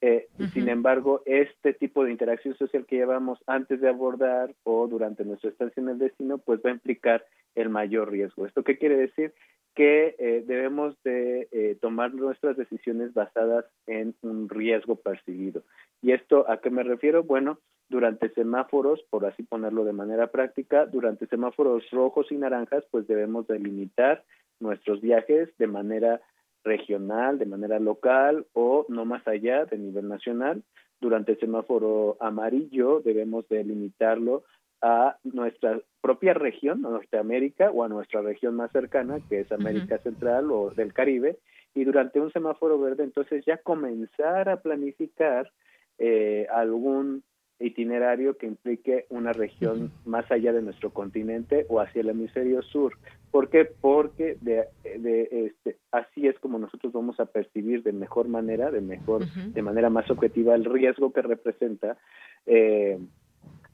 Eh, 0.00 0.28
sin 0.52 0.68
embargo, 0.68 1.22
este 1.26 1.72
tipo 1.74 2.04
de 2.04 2.12
interacción 2.12 2.56
social 2.56 2.86
que 2.86 2.96
llevamos 2.96 3.38
antes 3.46 3.80
de 3.80 3.88
abordar 3.88 4.54
o 4.62 4.86
durante 4.86 5.24
nuestra 5.24 5.50
estancia 5.50 5.80
en 5.80 5.88
el 5.88 5.98
destino, 5.98 6.38
pues 6.38 6.60
va 6.64 6.70
a 6.70 6.74
implicar 6.74 7.24
el 7.54 7.68
mayor 7.68 8.10
riesgo. 8.10 8.46
¿Esto 8.46 8.62
qué 8.62 8.78
quiere 8.78 8.96
decir? 8.96 9.34
Que 9.74 10.44
debemos 10.46 10.96
de 11.02 11.76
tomar 11.80 12.14
nuestras 12.14 12.56
decisiones 12.56 13.12
basadas 13.12 13.64
en 13.86 14.14
un 14.22 14.48
riesgo 14.48 14.96
percibido. 14.96 15.62
¿Y 16.00 16.12
esto 16.12 16.48
a 16.48 16.60
qué 16.60 16.70
me 16.70 16.84
refiero? 16.84 17.24
Bueno, 17.24 17.58
durante 17.88 18.28
semáforos, 18.30 19.02
por 19.10 19.24
así 19.26 19.42
ponerlo 19.42 19.84
de 19.84 19.92
manera 19.92 20.28
práctica, 20.28 20.86
durante 20.86 21.26
semáforos 21.26 21.88
rojos 21.90 22.30
y 22.30 22.36
naranjas, 22.36 22.84
pues 22.90 23.06
debemos 23.06 23.46
delimitar 23.46 24.24
nuestros 24.60 25.00
viajes 25.00 25.48
de 25.58 25.66
manera 25.66 26.20
regional, 26.64 27.38
de 27.38 27.46
manera 27.46 27.78
local 27.78 28.46
o 28.52 28.86
no 28.88 29.04
más 29.04 29.26
allá 29.26 29.64
de 29.64 29.78
nivel 29.78 30.08
nacional. 30.08 30.62
Durante 31.00 31.32
el 31.32 31.40
semáforo 31.40 32.16
amarillo 32.20 33.00
debemos 33.00 33.48
delimitarlo 33.48 34.44
a 34.80 35.16
nuestra 35.24 35.80
propia 36.00 36.34
región, 36.34 36.84
a 36.86 36.90
Norteamérica 36.90 37.70
o 37.70 37.84
a 37.84 37.88
nuestra 37.88 38.22
región 38.22 38.54
más 38.54 38.70
cercana, 38.72 39.18
que 39.28 39.40
es 39.40 39.52
América 39.52 39.98
Central 39.98 40.50
o 40.50 40.70
del 40.70 40.92
Caribe, 40.92 41.38
y 41.74 41.84
durante 41.84 42.20
un 42.20 42.32
semáforo 42.32 42.78
verde 42.78 43.04
entonces 43.04 43.44
ya 43.44 43.58
comenzar 43.58 44.48
a 44.48 44.60
planificar 44.60 45.50
eh, 45.98 46.46
algún 46.50 47.22
itinerario 47.60 48.36
que 48.36 48.46
implique 48.46 49.06
una 49.08 49.32
región 49.32 49.92
más 50.04 50.30
allá 50.30 50.52
de 50.52 50.62
nuestro 50.62 50.90
continente 50.90 51.66
o 51.68 51.80
hacia 51.80 52.02
el 52.02 52.10
hemisferio 52.10 52.62
sur. 52.62 52.96
¿Por 53.30 53.50
qué? 53.50 53.64
Porque 53.66 54.36
de, 54.40 54.68
este, 54.84 55.76
así 55.92 56.26
es 56.26 56.38
como 56.38 56.58
nosotros 56.58 56.92
vamos 56.92 57.20
a 57.20 57.26
percibir 57.26 57.82
de 57.82 57.92
mejor 57.92 58.28
manera, 58.28 58.70
de 58.70 58.80
mejor, 58.80 59.26
de 59.26 59.62
manera 59.62 59.90
más 59.90 60.10
objetiva 60.10 60.54
el 60.54 60.64
riesgo 60.64 61.12
que 61.12 61.22
representa 61.22 61.98
eh, 62.46 62.98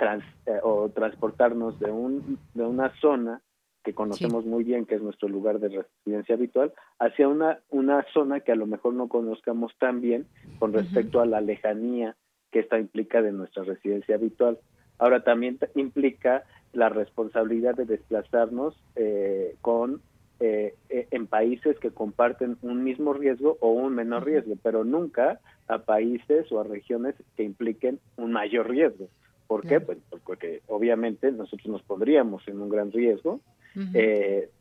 eh, 0.01 0.61
o 0.63 0.89
transportarnos 0.89 1.79
de 1.79 1.91
un 1.91 2.39
de 2.55 2.65
una 2.65 2.93
zona 3.01 3.41
que 3.85 3.95
conocemos 3.95 4.47
muy 4.47 4.65
bien, 4.65 4.87
que 4.87 4.95
es 4.95 5.03
nuestro 5.03 5.29
lugar 5.29 5.61
de 5.61 5.69
residencia 5.69 6.35
habitual, 6.35 6.73
hacia 6.99 7.29
una, 7.29 7.61
una 7.69 8.05
zona 8.15 8.41
que 8.41 8.51
a 8.51 8.57
lo 8.57 8.67
mejor 8.67 8.95
no 8.95 9.09
conozcamos 9.09 9.77
tan 9.79 10.01
bien 10.01 10.27
con 10.59 10.73
respecto 10.73 11.21
a 11.21 11.27
la 11.27 11.43
lejanía 11.43 12.17
que 12.51 12.61
esta 12.61 12.79
implica 12.79 13.21
de 13.21 13.33
nuestra 13.33 13.63
residencia 13.63 14.15
habitual. 14.15 14.59
Ahora 14.99 15.23
también 15.23 15.59
implica 15.75 16.45
la 16.75 16.89
responsabilidad 16.89 17.75
de 17.75 17.85
desplazarnos 17.85 18.77
eh, 18.97 19.57
con 19.61 20.01
eh, 20.41 20.75
eh, 20.89 21.07
en 21.11 21.27
países 21.27 21.79
que 21.79 21.91
comparten 21.91 22.59
un 22.63 22.83
mismo 22.83 23.13
riesgo 23.13 23.57
o 23.61 23.71
un 23.71 23.95
menor 23.95 24.25
riesgo, 24.25 24.55
pero 24.63 24.85
nunca 24.85 25.41
a 25.69 25.79
países 25.79 26.51
o 26.53 26.61
a 26.61 26.65
regiones 26.65 27.15
que 27.37 27.45
impliquen 27.45 28.01
un 28.17 28.33
mayor 28.33 28.69
riesgo. 28.69 29.09
¿Por 29.47 29.67
qué? 29.67 29.81
Pues 29.81 29.99
porque 30.25 30.63
obviamente 30.67 31.31
nosotros 31.31 31.69
nos 31.69 31.83
pondríamos 31.83 32.47
en 32.49 32.61
un 32.61 32.69
gran 32.69 32.91
riesgo 32.91 33.41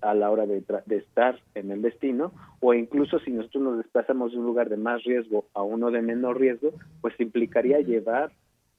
a 0.02 0.14
la 0.14 0.32
hora 0.32 0.46
de, 0.46 0.64
de, 0.86 0.98
estar 0.98 1.40
en 1.54 1.72
el 1.72 1.82
destino, 1.82 2.34
o 2.60 2.74
incluso 2.74 3.20
si 3.20 3.32
nosotros 3.32 3.64
nos 3.64 3.78
desplazamos 3.78 4.32
de 4.32 4.40
un 4.40 4.46
lugar 4.46 4.70
de 4.70 4.78
más 4.78 5.04
riesgo 5.04 5.46
a 5.54 5.62
uno 5.62 5.92
de 5.92 6.02
menor 6.02 6.40
riesgo, 6.40 6.72
pues 7.00 7.18
implicaría 7.20 7.80
llevar 7.80 8.32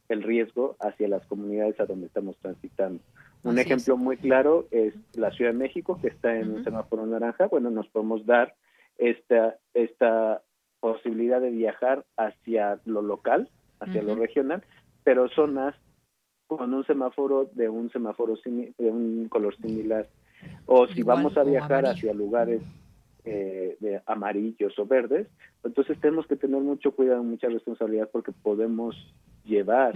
el 0.08 0.22
riesgo 0.22 0.76
hacia 0.80 1.08
las 1.08 1.24
comunidades 1.26 1.78
a 1.80 1.86
donde 1.86 2.06
estamos 2.06 2.36
transitando. 2.38 3.00
Un 3.44 3.58
ejemplo 3.58 3.96
muy 3.98 4.16
claro 4.16 4.66
es 4.70 4.94
la 5.14 5.30
Ciudad 5.30 5.52
de 5.52 5.58
México, 5.58 5.98
que 6.00 6.08
está 6.08 6.36
en 6.36 6.50
un 6.50 6.64
semáforo 6.64 7.04
naranja. 7.06 7.46
Bueno, 7.46 7.70
nos 7.70 7.86
podemos 7.88 8.24
dar 8.24 8.54
esta, 8.96 9.56
esta 9.74 10.42
posibilidad 10.80 11.40
de 11.40 11.50
viajar 11.50 12.04
hacia 12.16 12.80
lo 12.86 13.02
local, 13.02 13.50
hacia 13.80 14.02
lo 14.02 14.14
regional, 14.14 14.62
pero 15.02 15.28
zonas 15.28 15.74
con 16.46 16.72
un 16.72 16.84
semáforo 16.86 17.50
de 17.52 17.68
un 17.68 17.90
semáforo 17.90 18.34
de 18.44 18.90
un 18.90 19.28
color 19.28 19.56
similar. 19.56 20.08
O 20.66 20.86
si 20.86 21.02
vamos 21.02 21.36
a 21.36 21.44
viajar 21.44 21.86
hacia 21.86 22.14
lugares 22.14 22.62
eh, 23.24 23.76
de 23.80 24.00
amarillos 24.06 24.78
o 24.78 24.86
verdes, 24.86 25.26
entonces 25.62 25.98
tenemos 26.00 26.26
que 26.26 26.36
tener 26.36 26.60
mucho 26.60 26.92
cuidado, 26.92 27.22
mucha 27.22 27.48
responsabilidad 27.48 28.08
porque 28.10 28.32
podemos 28.32 28.94
llevar 29.44 29.94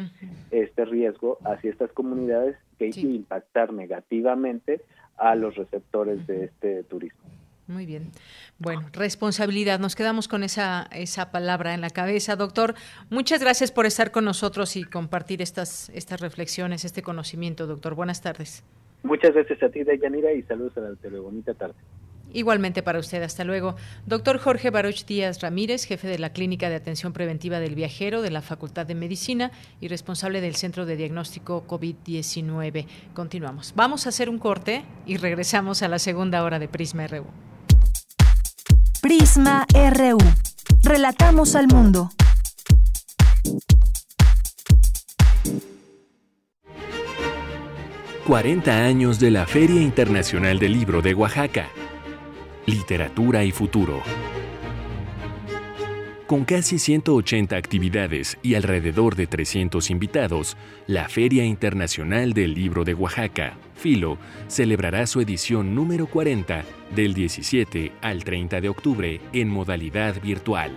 este 0.50 0.84
riesgo 0.84 1.38
hacia 1.44 1.70
estas 1.70 1.92
comunidades 1.92 2.56
que 2.78 2.86
hay 2.86 2.92
que 2.92 3.00
impactar 3.00 3.72
negativamente 3.72 4.82
a 5.16 5.34
los 5.34 5.56
receptores 5.56 6.26
de 6.26 6.44
este 6.44 6.84
turismo. 6.84 7.28
Muy 7.66 7.84
bien. 7.84 8.10
Bueno, 8.58 8.88
responsabilidad. 8.92 9.78
Nos 9.78 9.94
quedamos 9.94 10.26
con 10.26 10.42
esa, 10.42 10.88
esa 10.90 11.30
palabra 11.30 11.74
en 11.74 11.82
la 11.82 11.90
cabeza. 11.90 12.34
Doctor, 12.34 12.74
muchas 13.10 13.40
gracias 13.40 13.72
por 13.72 13.84
estar 13.84 14.10
con 14.10 14.24
nosotros 14.24 14.74
y 14.76 14.84
compartir 14.84 15.42
estas, 15.42 15.90
estas 15.90 16.20
reflexiones, 16.20 16.86
este 16.86 17.02
conocimiento, 17.02 17.66
doctor. 17.66 17.94
Buenas 17.94 18.22
tardes. 18.22 18.64
Muchas 19.02 19.34
gracias 19.34 19.62
a 19.62 19.68
ti, 19.68 19.84
Deyanira, 19.84 20.32
y 20.32 20.42
saludos 20.44 20.76
a 20.78 20.80
la 20.80 20.94
tele. 20.96 21.18
Bonita 21.18 21.52
tarde. 21.52 21.74
Igualmente 22.32 22.82
para 22.82 22.98
usted, 22.98 23.22
hasta 23.22 23.44
luego. 23.44 23.76
Doctor 24.06 24.38
Jorge 24.38 24.70
Baruch 24.70 25.06
Díaz 25.06 25.40
Ramírez, 25.40 25.84
jefe 25.84 26.08
de 26.08 26.18
la 26.18 26.32
Clínica 26.32 26.68
de 26.68 26.76
Atención 26.76 27.12
Preventiva 27.12 27.58
del 27.58 27.74
Viajero 27.74 28.20
de 28.22 28.30
la 28.30 28.42
Facultad 28.42 28.86
de 28.86 28.94
Medicina 28.94 29.50
y 29.80 29.88
responsable 29.88 30.40
del 30.40 30.54
Centro 30.56 30.84
de 30.84 30.96
Diagnóstico 30.96 31.64
COVID-19. 31.66 32.86
Continuamos. 33.14 33.72
Vamos 33.74 34.06
a 34.06 34.10
hacer 34.10 34.28
un 34.28 34.38
corte 34.38 34.84
y 35.06 35.16
regresamos 35.16 35.82
a 35.82 35.88
la 35.88 35.98
segunda 35.98 36.42
hora 36.42 36.58
de 36.58 36.68
Prisma 36.68 37.06
RU. 37.06 37.26
Prisma 39.00 39.66
RU. 39.72 40.18
Relatamos 40.82 41.54
al 41.54 41.68
mundo. 41.68 42.10
...40 48.26 48.68
años 48.68 49.18
de 49.18 49.30
la 49.30 49.46
Feria 49.46 49.80
Internacional 49.80 50.58
del 50.58 50.74
Libro 50.74 51.00
de 51.00 51.14
Oaxaca 51.14 51.70
literatura 52.68 53.44
y 53.44 53.50
futuro. 53.50 54.02
Con 56.26 56.44
casi 56.44 56.78
180 56.78 57.56
actividades 57.56 58.36
y 58.42 58.56
alrededor 58.56 59.16
de 59.16 59.26
300 59.26 59.90
invitados, 59.90 60.58
la 60.86 61.08
Feria 61.08 61.46
Internacional 61.46 62.34
del 62.34 62.52
Libro 62.52 62.84
de 62.84 62.92
Oaxaca, 62.92 63.56
Filo, 63.74 64.18
celebrará 64.48 65.06
su 65.06 65.22
edición 65.22 65.74
número 65.74 66.06
40 66.08 66.62
del 66.94 67.14
17 67.14 67.92
al 68.02 68.22
30 68.22 68.60
de 68.60 68.68
octubre 68.68 69.20
en 69.32 69.48
modalidad 69.48 70.20
virtual. 70.20 70.72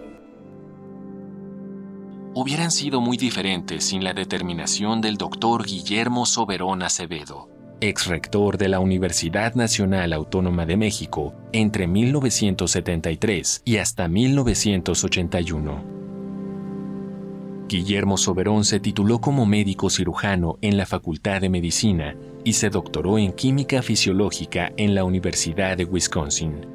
hubieran 2.39 2.69
sido 2.69 3.01
muy 3.01 3.17
diferentes 3.17 3.85
sin 3.85 4.03
la 4.03 4.13
determinación 4.13 5.01
del 5.01 5.17
doctor 5.17 5.65
Guillermo 5.65 6.27
Soberón 6.27 6.83
Acevedo, 6.83 7.49
ex 7.81 8.05
rector 8.05 8.59
de 8.59 8.69
la 8.69 8.79
Universidad 8.79 9.55
Nacional 9.55 10.13
Autónoma 10.13 10.67
de 10.67 10.77
México 10.77 11.33
entre 11.51 11.87
1973 11.87 13.63
y 13.65 13.77
hasta 13.77 14.07
1981. 14.07 16.06
Guillermo 17.67 18.17
Soberón 18.17 18.63
se 18.63 18.79
tituló 18.79 19.19
como 19.19 19.45
médico 19.45 19.89
cirujano 19.89 20.57
en 20.61 20.77
la 20.77 20.85
Facultad 20.85 21.41
de 21.41 21.49
Medicina 21.49 22.15
y 22.45 22.53
se 22.53 22.69
doctoró 22.69 23.17
en 23.17 23.33
Química 23.33 23.81
Fisiológica 23.81 24.71
en 24.77 24.95
la 24.95 25.03
Universidad 25.03 25.75
de 25.75 25.83
Wisconsin. 25.83 26.65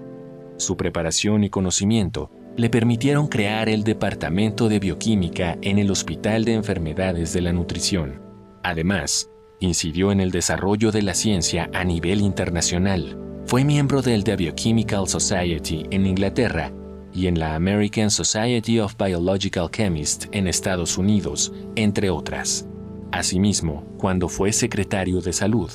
Su 0.58 0.76
preparación 0.76 1.44
y 1.44 1.50
conocimiento 1.50 2.30
le 2.56 2.68
permitieron 2.68 3.26
crear 3.26 3.70
el 3.70 3.84
Departamento 3.84 4.68
de 4.68 4.80
Bioquímica 4.80 5.56
en 5.62 5.78
el 5.78 5.90
Hospital 5.90 6.44
de 6.44 6.52
Enfermedades 6.52 7.32
de 7.32 7.40
la 7.40 7.54
Nutrición. 7.54 8.20
Además, 8.62 9.30
incidió 9.60 10.12
en 10.12 10.20
el 10.20 10.30
desarrollo 10.30 10.92
de 10.92 11.00
la 11.00 11.14
ciencia 11.14 11.70
a 11.72 11.84
nivel 11.84 12.20
internacional. 12.20 13.18
Fue 13.46 13.64
miembro 13.64 14.02
del 14.02 14.24
The 14.24 14.36
Biochemical 14.36 15.08
Society 15.08 15.86
en 15.90 16.06
Inglaterra 16.06 16.70
y 17.14 17.26
en 17.26 17.38
la 17.38 17.54
American 17.54 18.10
Society 18.10 18.80
of 18.80 18.96
Biological 18.96 19.70
Chemists 19.70 20.28
en 20.32 20.48
Estados 20.48 20.98
Unidos, 20.98 21.52
entre 21.76 22.10
otras. 22.10 22.66
Asimismo, 23.10 23.84
cuando 23.98 24.28
fue 24.28 24.52
secretario 24.52 25.20
de 25.20 25.32
Salud, 25.32 25.70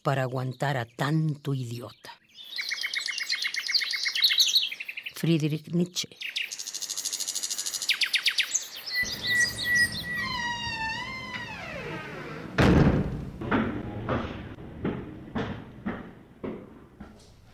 para 0.01 0.23
aguantar 0.23 0.75
a 0.75 0.85
tanto 0.85 1.53
idiota. 1.53 2.11
Friedrich 5.13 5.67
Nietzsche. 5.67 6.09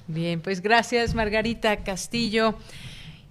Bien, 0.08 0.40
pues 0.42 0.62
gracias 0.62 1.14
Margarita 1.14 1.84
Castillo. 1.84 2.58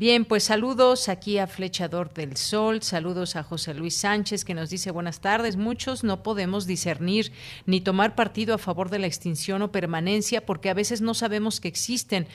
Bien, 0.00 0.24
pues 0.24 0.44
saludos 0.44 1.10
aquí 1.10 1.36
a 1.36 1.46
Flechador 1.46 2.14
del 2.14 2.38
Sol, 2.38 2.80
saludos 2.80 3.36
a 3.36 3.42
José 3.42 3.74
Luis 3.74 3.98
Sánchez 3.98 4.46
que 4.46 4.54
nos 4.54 4.70
dice 4.70 4.90
buenas 4.92 5.20
tardes. 5.20 5.56
Muchos 5.56 6.04
no 6.04 6.22
podemos 6.22 6.66
discernir 6.66 7.32
ni 7.66 7.82
tomar 7.82 8.14
partido 8.14 8.54
a 8.54 8.58
favor 8.58 8.88
de 8.88 8.98
la 8.98 9.06
extinción 9.06 9.60
o 9.60 9.72
permanencia 9.72 10.46
porque 10.46 10.70
a 10.70 10.74
veces 10.74 11.02
no 11.02 11.12
sabemos 11.12 11.60
que 11.60 11.68
existen, 11.68 12.26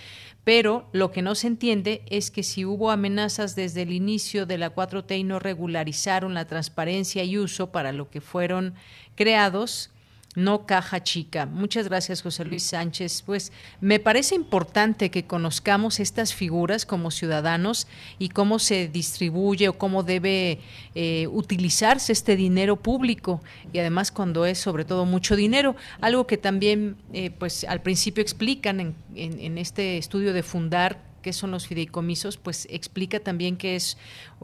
pero 0.43 0.87
lo 0.91 1.09
que 1.09 1.23
no 1.23 1.33
se 1.33 1.47
entiende 1.47 2.03
es 2.05 2.29
que 2.29 2.43
si 2.43 2.65
hubo 2.65 2.91
amenazas 2.91 3.55
desde 3.55 3.81
el 3.81 3.93
inicio 3.93 4.45
de 4.45 4.59
la 4.59 4.75
4T 4.75 5.17
y 5.17 5.23
no 5.23 5.39
regularizaron 5.39 6.35
la 6.35 6.45
transparencia 6.45 7.23
y 7.23 7.39
uso 7.39 7.71
para 7.71 7.91
lo 7.91 8.11
que 8.11 8.21
fueron 8.21 8.75
creados, 9.15 9.89
no 10.35 10.65
caja 10.65 11.01
chica. 11.03 11.45
Muchas 11.45 11.87
gracias, 11.87 12.21
José 12.21 12.45
Luis 12.45 12.63
Sánchez. 12.63 13.23
Pues 13.25 13.51
me 13.81 13.99
parece 13.99 14.35
importante 14.35 15.09
que 15.09 15.25
conozcamos 15.25 15.99
estas 15.99 16.33
figuras 16.33 16.85
como 16.85 17.11
ciudadanos 17.11 17.87
y 18.19 18.29
cómo 18.29 18.59
se 18.59 18.87
distribuye 18.87 19.69
o 19.69 19.77
cómo 19.77 20.03
debe 20.03 20.59
eh, 20.93 21.27
utilizarse 21.27 22.11
este 22.11 22.35
dinero 22.35 22.75
público 22.75 23.41
y 23.71 23.79
además 23.79 24.11
cuando 24.11 24.45
es 24.45 24.59
sobre 24.59 24.85
todo 24.85 25.05
mucho 25.05 25.35
dinero, 25.35 25.75
algo 26.01 26.27
que 26.27 26.37
también 26.37 26.97
eh, 27.13 27.31
pues 27.31 27.63
al 27.63 27.81
principio 27.81 28.21
explican 28.21 28.79
en, 28.79 28.95
en 29.15 29.57
este 29.57 29.97
estudio 29.97 30.33
de 30.33 30.43
Fundar 30.43 31.04
qué 31.25 31.33
son 31.33 31.49
los 31.49 31.65
fideicomisos, 31.65 32.37
pues 32.37 32.67
explica 32.69 33.19
también 33.19 33.57
que 33.57 33.75
es, 33.75 33.97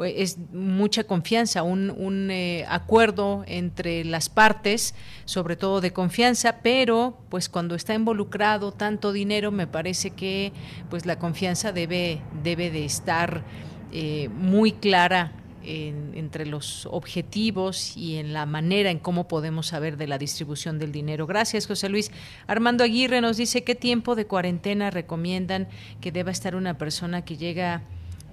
es 0.03 0.39
mucha 0.51 1.03
confianza, 1.03 1.61
un, 1.61 1.91
un 1.91 2.31
eh, 2.31 2.65
acuerdo 2.67 3.43
entre 3.45 4.03
las 4.03 4.29
partes, 4.29 4.95
sobre 5.25 5.55
todo 5.55 5.79
de 5.79 5.93
confianza, 5.93 6.57
pero 6.63 7.19
pues 7.29 7.49
cuando 7.49 7.75
está 7.75 7.93
involucrado 7.93 8.71
tanto 8.71 9.11
dinero, 9.11 9.51
me 9.51 9.67
parece 9.67 10.09
que 10.09 10.53
pues 10.89 11.05
la 11.05 11.19
confianza 11.19 11.71
debe, 11.71 12.19
debe 12.41 12.71
de 12.71 12.83
estar 12.83 13.43
eh, 13.91 14.29
muy 14.29 14.71
clara 14.71 15.33
entre 15.63 16.45
los 16.45 16.85
objetivos 16.87 17.95
y 17.97 18.17
en 18.17 18.33
la 18.33 18.45
manera 18.45 18.89
en 18.89 18.99
cómo 18.99 19.27
podemos 19.27 19.67
saber 19.67 19.97
de 19.97 20.07
la 20.07 20.17
distribución 20.17 20.79
del 20.79 20.91
dinero. 20.91 21.27
Gracias, 21.27 21.67
José 21.67 21.89
Luis. 21.89 22.11
Armando 22.47 22.83
Aguirre 22.83 23.21
nos 23.21 23.37
dice 23.37 23.63
qué 23.63 23.75
tiempo 23.75 24.15
de 24.15 24.25
cuarentena 24.25 24.89
recomiendan 24.89 25.67
que 25.99 26.11
deba 26.11 26.31
estar 26.31 26.55
una 26.55 26.77
persona 26.77 27.23
que 27.23 27.37
llega 27.37 27.83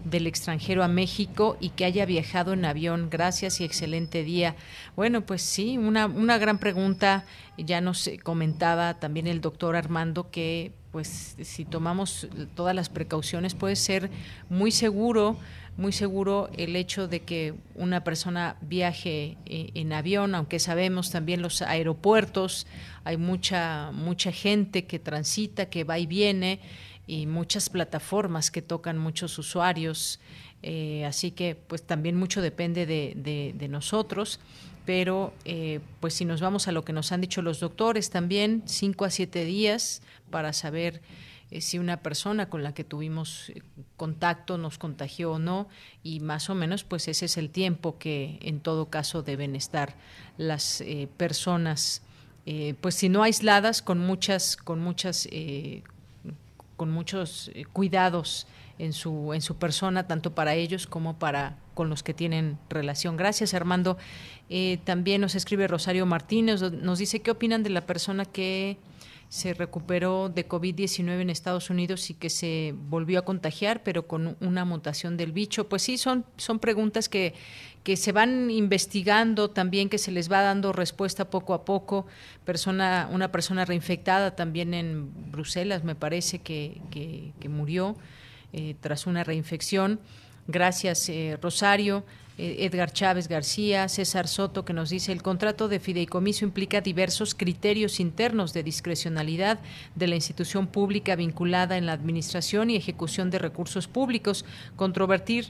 del 0.04 0.26
extranjero 0.26 0.82
a 0.84 0.88
México 0.88 1.56
y 1.60 1.70
que 1.70 1.84
haya 1.84 2.06
viajado 2.06 2.52
en 2.52 2.64
avión. 2.64 3.08
Gracias 3.10 3.60
y 3.60 3.64
excelente 3.64 4.22
día. 4.22 4.56
Bueno, 4.96 5.22
pues 5.22 5.42
sí, 5.42 5.78
una, 5.78 6.06
una 6.06 6.38
gran 6.38 6.58
pregunta. 6.58 7.24
Ya 7.56 7.80
nos 7.80 8.10
comentaba 8.22 8.94
también 8.94 9.26
el 9.26 9.40
doctor 9.40 9.76
Armando 9.76 10.30
que 10.30 10.72
pues 10.92 11.36
si 11.42 11.64
tomamos 11.64 12.28
todas 12.54 12.74
las 12.74 12.88
precauciones 12.88 13.54
puede 13.54 13.76
ser 13.76 14.10
muy 14.48 14.70
seguro 14.70 15.36
muy 15.78 15.92
seguro 15.92 16.50
el 16.56 16.74
hecho 16.74 17.06
de 17.06 17.20
que 17.20 17.54
una 17.76 18.02
persona 18.02 18.56
viaje 18.60 19.38
eh, 19.46 19.70
en 19.74 19.92
avión, 19.92 20.34
aunque 20.34 20.58
sabemos 20.58 21.12
también 21.12 21.40
los 21.40 21.62
aeropuertos, 21.62 22.66
hay 23.04 23.16
mucha, 23.16 23.92
mucha 23.92 24.32
gente 24.32 24.86
que 24.86 24.98
transita, 24.98 25.66
que 25.66 25.84
va 25.84 26.00
y 26.00 26.06
viene, 26.06 26.58
y 27.06 27.26
muchas 27.26 27.70
plataformas 27.70 28.50
que 28.50 28.60
tocan 28.60 28.98
muchos 28.98 29.38
usuarios, 29.38 30.18
eh, 30.64 31.04
así 31.04 31.30
que 31.30 31.54
pues 31.54 31.84
también 31.84 32.16
mucho 32.16 32.42
depende 32.42 32.84
de, 32.84 33.68
nosotros. 33.68 34.40
Pero 34.84 35.32
eh, 35.44 35.78
pues 36.00 36.14
si 36.14 36.24
nos 36.24 36.40
vamos 36.40 36.66
a 36.66 36.72
lo 36.72 36.84
que 36.84 36.92
nos 36.92 37.12
han 37.12 37.20
dicho 37.20 37.40
los 37.40 37.60
doctores 37.60 38.10
también, 38.10 38.62
cinco 38.64 39.04
a 39.04 39.10
siete 39.10 39.44
días 39.44 40.02
para 40.30 40.52
saber 40.52 41.02
eh, 41.50 41.62
si 41.62 41.78
una 41.78 42.02
persona 42.02 42.50
con 42.50 42.62
la 42.62 42.74
que 42.74 42.84
tuvimos 42.84 43.48
eh, 43.48 43.62
contacto 43.96 44.58
nos 44.58 44.76
contagió 44.76 45.32
o 45.32 45.38
no 45.38 45.66
y 46.02 46.20
más 46.20 46.50
o 46.50 46.54
menos 46.54 46.84
pues 46.84 47.08
ese 47.08 47.24
es 47.24 47.38
el 47.38 47.48
tiempo 47.48 47.98
que 47.98 48.38
en 48.42 48.60
todo 48.60 48.90
caso 48.90 49.22
deben 49.22 49.56
estar 49.56 49.94
las 50.36 50.80
eh, 50.82 51.08
personas 51.16 52.02
pues 52.80 52.94
si 52.94 53.10
no 53.10 53.22
aisladas 53.24 53.82
con 53.82 53.98
muchas 53.98 54.56
con 54.56 54.80
muchas 54.80 55.28
con 56.78 56.90
muchos 56.90 57.50
cuidados 57.74 58.46
en 58.78 58.94
su 58.94 59.34
en 59.34 59.42
su 59.42 59.56
persona 59.56 60.06
tanto 60.06 60.34
para 60.34 60.54
ellos 60.54 60.86
como 60.86 61.18
para 61.18 61.58
con 61.74 61.90
los 61.90 62.02
que 62.02 62.14
tienen 62.14 62.58
relación. 62.70 63.18
Gracias 63.18 63.52
Armando. 63.52 63.98
También 64.84 65.20
nos 65.20 65.34
escribe 65.34 65.68
Rosario 65.68 66.06
Martínez 66.06 66.62
nos 66.72 66.98
dice 66.98 67.20
qué 67.20 67.30
opinan 67.30 67.62
de 67.62 67.68
la 67.68 67.82
persona 67.82 68.24
que 68.24 68.78
se 69.28 69.52
recuperó 69.52 70.30
de 70.30 70.48
COVID-19 70.48 71.20
en 71.20 71.30
Estados 71.30 71.68
Unidos 71.68 72.08
y 72.08 72.14
que 72.14 72.30
se 72.30 72.74
volvió 72.88 73.18
a 73.18 73.24
contagiar, 73.24 73.82
pero 73.82 74.06
con 74.06 74.36
una 74.40 74.64
mutación 74.64 75.18
del 75.18 75.32
bicho. 75.32 75.68
Pues 75.68 75.82
sí, 75.82 75.98
son, 75.98 76.24
son 76.38 76.58
preguntas 76.58 77.10
que, 77.10 77.34
que 77.82 77.98
se 77.98 78.12
van 78.12 78.50
investigando 78.50 79.50
también, 79.50 79.90
que 79.90 79.98
se 79.98 80.12
les 80.12 80.32
va 80.32 80.40
dando 80.40 80.72
respuesta 80.72 81.28
poco 81.28 81.52
a 81.52 81.66
poco. 81.66 82.06
Persona, 82.46 83.08
una 83.12 83.30
persona 83.30 83.66
reinfectada 83.66 84.34
también 84.34 84.72
en 84.72 85.30
Bruselas, 85.30 85.84
me 85.84 85.94
parece 85.94 86.38
que, 86.38 86.80
que, 86.90 87.48
murió 87.50 87.96
eh, 88.54 88.76
tras 88.80 89.06
una 89.06 89.24
reinfección. 89.24 90.00
Gracias, 90.46 91.06
eh, 91.10 91.38
Rosario. 91.40 92.02
Eh, 92.38 92.64
Edgar 92.64 92.92
Chávez 92.92 93.26
García, 93.28 93.88
César 93.88 94.28
Soto, 94.28 94.64
que 94.64 94.72
nos 94.72 94.90
dice 94.90 95.10
el 95.10 95.22
contrato 95.22 95.68
de 95.68 95.80
fideicomiso 95.80 96.44
implica 96.44 96.80
diversos 96.80 97.34
criterios 97.34 97.98
internos 97.98 98.52
de 98.52 98.62
discrecionalidad 98.62 99.58
de 99.96 100.06
la 100.06 100.14
institución 100.14 100.68
pública 100.68 101.16
vinculada 101.16 101.76
en 101.76 101.86
la 101.86 101.92
administración 101.92 102.70
y 102.70 102.76
ejecución 102.76 103.30
de 103.30 103.40
recursos 103.40 103.88
públicos, 103.88 104.44
controvertir 104.76 105.48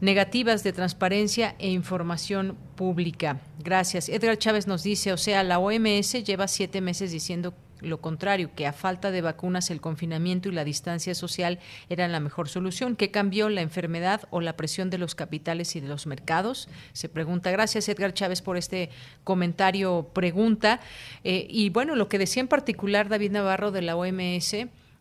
negativas 0.00 0.62
de 0.64 0.72
transparencia 0.72 1.54
e 1.58 1.70
información 1.70 2.56
pública. 2.74 3.40
Gracias. 3.62 4.08
Edgar 4.08 4.36
Chávez 4.36 4.66
nos 4.66 4.82
dice, 4.82 5.12
o 5.12 5.16
sea, 5.16 5.42
la 5.44 5.58
OMS 5.58 6.24
lleva 6.24 6.48
siete 6.48 6.80
meses 6.80 7.12
diciendo 7.12 7.54
lo 7.86 8.00
contrario, 8.00 8.50
que 8.54 8.66
a 8.66 8.72
falta 8.72 9.10
de 9.10 9.20
vacunas 9.20 9.70
el 9.70 9.80
confinamiento 9.80 10.48
y 10.48 10.52
la 10.52 10.64
distancia 10.64 11.14
social 11.14 11.58
eran 11.88 12.12
la 12.12 12.20
mejor 12.20 12.48
solución. 12.48 12.96
¿Qué 12.96 13.10
cambió 13.10 13.48
la 13.48 13.62
enfermedad 13.62 14.22
o 14.30 14.40
la 14.40 14.56
presión 14.56 14.90
de 14.90 14.98
los 14.98 15.14
capitales 15.14 15.76
y 15.76 15.80
de 15.80 15.88
los 15.88 16.06
mercados? 16.06 16.68
Se 16.92 17.08
pregunta. 17.08 17.50
Gracias, 17.50 17.88
Edgar 17.88 18.14
Chávez, 18.14 18.42
por 18.42 18.56
este 18.56 18.90
comentario, 19.24 20.10
pregunta. 20.12 20.80
Eh, 21.24 21.46
y 21.48 21.70
bueno, 21.70 21.96
lo 21.96 22.08
que 22.08 22.18
decía 22.18 22.40
en 22.40 22.48
particular 22.48 23.08
David 23.08 23.32
Navarro 23.32 23.70
de 23.70 23.82
la 23.82 23.96
OMS 23.96 24.54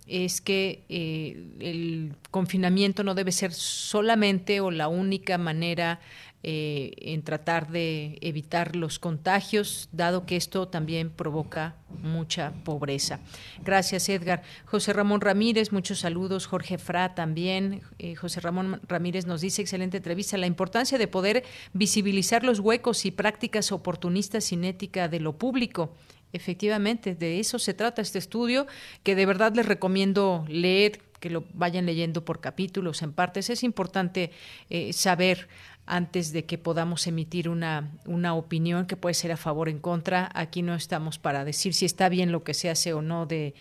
es 0.07 0.39
que 0.41 0.83
eh, 0.87 1.45
el 1.59 2.13
confinamiento 2.29 3.03
no 3.03 3.15
debe 3.15 3.31
ser 3.31 3.53
solamente 3.53 4.61
o 4.61 4.69
la 4.69 4.87
única 4.87 5.37
manera 5.37 5.99
eh, 6.47 6.91
en 6.97 7.23
tratar 7.23 7.71
de 7.71 8.19
evitar 8.21 8.75
los 8.75 8.99
contagios, 8.99 9.89
dado 9.91 10.27
que 10.27 10.35
esto 10.35 10.67
también 10.67 11.09
provoca 11.09 11.73
mucha 12.03 12.53
pobreza. 12.63 13.19
Gracias, 13.63 14.07
Edgar. 14.09 14.43
José 14.65 14.93
Ramón 14.93 15.21
Ramírez, 15.21 15.71
muchos 15.71 16.01
saludos. 16.01 16.45
Jorge 16.45 16.77
Fra 16.77 17.15
también. 17.15 17.81
Eh, 17.97 18.13
José 18.13 18.41
Ramón 18.41 18.79
Ramírez 18.87 19.25
nos 19.25 19.41
dice, 19.41 19.63
excelente 19.63 19.97
entrevista, 19.97 20.37
la 20.37 20.45
importancia 20.45 20.99
de 20.99 21.07
poder 21.07 21.43
visibilizar 21.73 22.43
los 22.43 22.59
huecos 22.59 23.07
y 23.07 23.11
prácticas 23.11 23.71
oportunistas 23.71 24.43
sin 24.43 24.65
ética 24.65 25.07
de 25.07 25.21
lo 25.21 25.39
público. 25.39 25.95
Efectivamente, 26.31 27.15
de 27.15 27.39
eso 27.39 27.57
se 27.57 27.73
trata 27.73 28.03
este 28.03 28.19
estudio, 28.19 28.67
que 29.01 29.15
de 29.15 29.25
verdad 29.25 29.55
les 29.55 29.65
recomiendo 29.65 30.45
leer, 30.47 31.01
que 31.19 31.31
lo 31.31 31.45
vayan 31.55 31.87
leyendo 31.87 32.23
por 32.23 32.39
capítulos, 32.39 33.01
en 33.01 33.13
partes. 33.13 33.49
Es 33.49 33.63
importante 33.63 34.29
eh, 34.69 34.93
saber 34.93 35.47
antes 35.87 36.33
de 36.33 36.45
que 36.45 36.57
podamos 36.57 37.05
emitir 37.05 37.47
una, 37.47 37.91
una 38.05 38.33
opinión 38.33 38.87
que 38.87 38.97
puede 38.97 39.13
ser 39.13 39.31
a 39.31 39.37
favor 39.37 39.67
o 39.67 39.71
en 39.71 39.79
contra. 39.79 40.31
Aquí 40.33 40.61
no 40.61 40.73
estamos 40.73 41.19
para 41.19 41.45
decir 41.45 41.73
si 41.73 41.85
está 41.85 42.09
bien 42.09 42.31
lo 42.31 42.43
que 42.43 42.55
se 42.55 42.69
hace 42.69 42.93
o 42.93 43.01
no 43.01 43.25
de, 43.25 43.53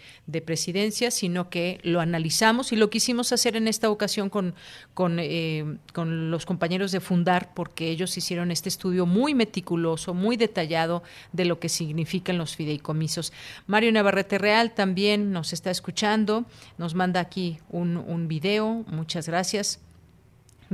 presidencia, 0.44 1.10
sino 1.10 1.48
que 1.48 1.80
lo 1.82 2.00
analizamos 2.00 2.72
y 2.72 2.76
lo 2.76 2.90
quisimos 2.90 3.32
hacer 3.32 3.56
en 3.56 3.68
esta 3.68 3.88
ocasión 3.88 4.30
con, 4.30 4.54
con, 4.94 5.18
eh, 5.20 5.78
con 5.92 6.30
los 6.30 6.44
compañeros 6.44 6.92
de 6.92 7.00
Fundar, 7.00 7.54
porque 7.54 7.88
ellos 7.90 8.16
hicieron 8.16 8.50
este 8.50 8.68
estudio 8.68 9.06
muy 9.06 9.34
meticuloso, 9.34 10.12
muy 10.12 10.36
detallado 10.36 11.02
de 11.32 11.44
lo 11.44 11.60
que 11.60 11.68
significan 11.68 12.36
los 12.36 12.56
fideicomisos. 12.56 13.32
Mario 13.66 13.92
Navarrete 13.92 14.38
Real 14.38 14.74
también 14.74 15.32
nos 15.32 15.52
está 15.52 15.70
escuchando, 15.70 16.46
nos 16.78 16.94
manda 16.94 17.20
aquí 17.20 17.58
un, 17.70 17.96
un 17.96 18.28
video, 18.28 18.84
muchas 18.88 19.28
gracias. 19.28 19.80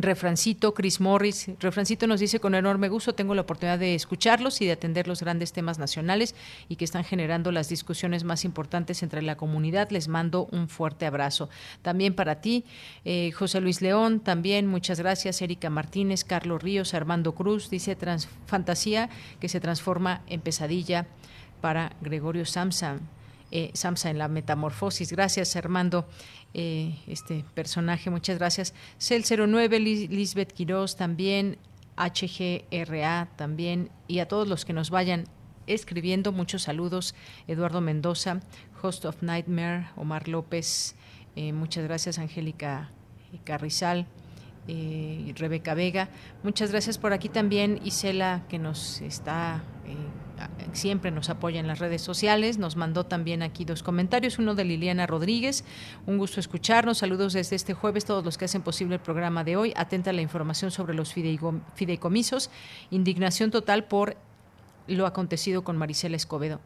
Refrancito, 0.03 0.75
Chris 0.75 1.01
Morris. 1.01 1.51
Refrancito 1.59 2.07
nos 2.07 2.21
dice 2.21 2.41
con 2.41 2.55
enorme 2.55 2.89
gusto, 2.89 3.15
tengo 3.15 3.35
la 3.35 3.43
oportunidad 3.43 3.79
de 3.79 3.95
escucharlos 3.95 4.61
y 4.61 4.67
de 4.67 4.73
atender 4.73 5.09
los 5.09 5.21
grandes 5.21 5.53
temas 5.53 5.79
nacionales 5.79 6.35
y 6.69 6.77
que 6.77 6.85
están 6.85 7.05
generando 7.05 7.53
las 7.53 7.69
discusiones 7.69 8.25
más 8.25 8.45
importantes 8.45 9.03
entre 9.03 9.23
la 9.23 9.37
comunidad. 9.37 9.91
Les 9.91 10.09
mando 10.09 10.49
un 10.53 10.69
fuerte 10.69 11.07
abrazo. 11.07 11.49
También 11.83 12.15
para 12.15 12.41
ti, 12.41 12.65
eh, 13.05 13.33
José 13.33 13.61
Luis 13.61 13.83
León, 13.83 14.21
también 14.21 14.67
muchas 14.67 14.99
gracias. 15.01 15.43
Erika 15.43 15.71
Martínez, 15.71 16.25
Carlos 16.25 16.63
Ríos, 16.63 16.95
Armando 16.95 17.35
Cruz, 17.35 17.71
dice 17.71 17.97
fantasía 18.47 19.11
que 19.41 19.49
se 19.49 19.61
transforma 19.61 20.23
en 20.27 20.41
pesadilla 20.41 21.07
para 21.61 21.93
Gregorio 22.01 22.45
Samsa. 22.47 22.99
Eh, 23.51 23.71
Samsa 23.75 24.11
en 24.11 24.19
la 24.19 24.29
metamorfosis. 24.29 25.13
Gracias, 25.13 25.57
Armando. 25.57 26.07
Eh, 26.55 26.95
este 27.07 27.45
personaje. 27.55 28.11
Muchas 28.11 28.39
gracias. 28.39 28.75
Cel 28.99 29.25
09, 29.25 29.81
Lisbeth 29.81 30.53
Quiroz 30.53 30.97
también, 30.97 31.59
HGRA 31.97 33.29
también, 33.37 33.91
y 34.09 34.21
a 34.21 34.29
todos 34.29 34.49
los 34.49 34.65
que 34.65 34.73
nos 34.73 34.91
vayan 34.91 35.25
escribiendo. 35.67 36.33
Muchos 36.33 36.63
saludos. 36.63 37.15
Eduardo 37.49 37.81
Mendoza, 37.81 38.41
Host 38.83 39.05
of 39.05 39.23
Nightmare, 39.23 39.89
Omar 39.97 40.29
López, 40.29 40.95
eh, 41.37 41.53
muchas 41.53 41.85
gracias, 41.85 42.19
Angélica 42.19 42.91
Carrizal. 43.45 44.07
Rebeca 45.35 45.75
Vega. 45.75 46.11
Muchas 46.45 46.71
gracias 46.71 46.97
por 46.97 47.13
aquí 47.13 47.29
también, 47.29 47.81
Isela, 47.83 48.45
que 48.49 48.61
nos 48.61 49.01
está 49.01 49.65
siempre 50.73 51.11
nos 51.11 51.31
apoya 51.31 51.61
en 51.61 51.67
las 51.67 51.79
redes 51.79 52.03
sociales. 52.03 52.59
Nos 52.59 52.77
mandó 52.77 53.05
también 53.05 53.43
aquí 53.43 53.65
dos 53.65 53.83
comentarios, 53.83 54.39
uno 54.39 54.55
de 54.55 54.65
Liliana 54.65 55.07
Rodríguez. 55.07 55.65
Un 56.07 56.19
gusto 56.19 56.41
escucharnos. 56.41 56.99
Saludos 56.99 57.33
desde 57.33 57.57
este 57.57 57.75
jueves, 57.75 58.05
todos 58.05 58.25
los 58.25 58.39
que 58.39 58.47
hacen 58.47 58.63
posible 58.63 58.97
el 58.97 59.01
programa 59.01 59.45
de 59.45 59.57
hoy. 59.57 59.73
Atenta 59.77 60.11
a 60.11 60.13
la 60.13 60.23
información 60.23 60.71
sobre 60.71 60.95
los 60.95 61.13
fideicomisos. 61.13 62.51
Indignación 62.91 63.51
total 63.51 63.85
por 63.85 64.17
lo 64.87 65.07
acontecido 65.07 65.63
con 65.63 65.77
Marisela 65.77 66.17
Escobedo. 66.17 66.61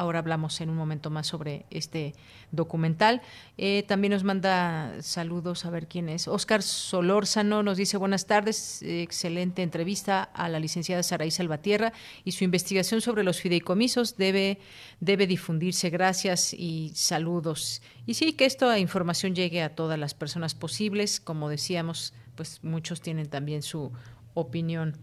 Ahora 0.00 0.20
hablamos 0.20 0.62
en 0.62 0.70
un 0.70 0.76
momento 0.76 1.10
más 1.10 1.26
sobre 1.26 1.66
este 1.68 2.14
documental. 2.52 3.20
Eh, 3.58 3.84
también 3.86 4.14
nos 4.14 4.24
manda 4.24 4.94
saludos, 5.02 5.66
a 5.66 5.70
ver 5.70 5.88
quién 5.88 6.08
es. 6.08 6.26
Oscar 6.26 6.62
Solórzano 6.62 7.62
nos 7.62 7.76
dice 7.76 7.98
buenas 7.98 8.26
tardes, 8.26 8.80
excelente 8.82 9.62
entrevista 9.62 10.22
a 10.22 10.48
la 10.48 10.58
licenciada 10.58 11.02
Saraí 11.02 11.30
Salvatierra 11.30 11.92
y 12.24 12.32
su 12.32 12.44
investigación 12.44 13.02
sobre 13.02 13.24
los 13.24 13.42
fideicomisos 13.42 14.16
debe, 14.16 14.58
debe 15.00 15.26
difundirse. 15.26 15.90
Gracias 15.90 16.54
y 16.54 16.92
saludos. 16.94 17.82
Y 18.06 18.14
sí, 18.14 18.32
que 18.32 18.46
esta 18.46 18.78
información 18.78 19.34
llegue 19.34 19.62
a 19.62 19.74
todas 19.74 19.98
las 19.98 20.14
personas 20.14 20.54
posibles. 20.54 21.20
Como 21.20 21.50
decíamos, 21.50 22.14
pues 22.36 22.64
muchos 22.64 23.02
tienen 23.02 23.28
también 23.28 23.60
su 23.60 23.92
opinión 24.32 24.96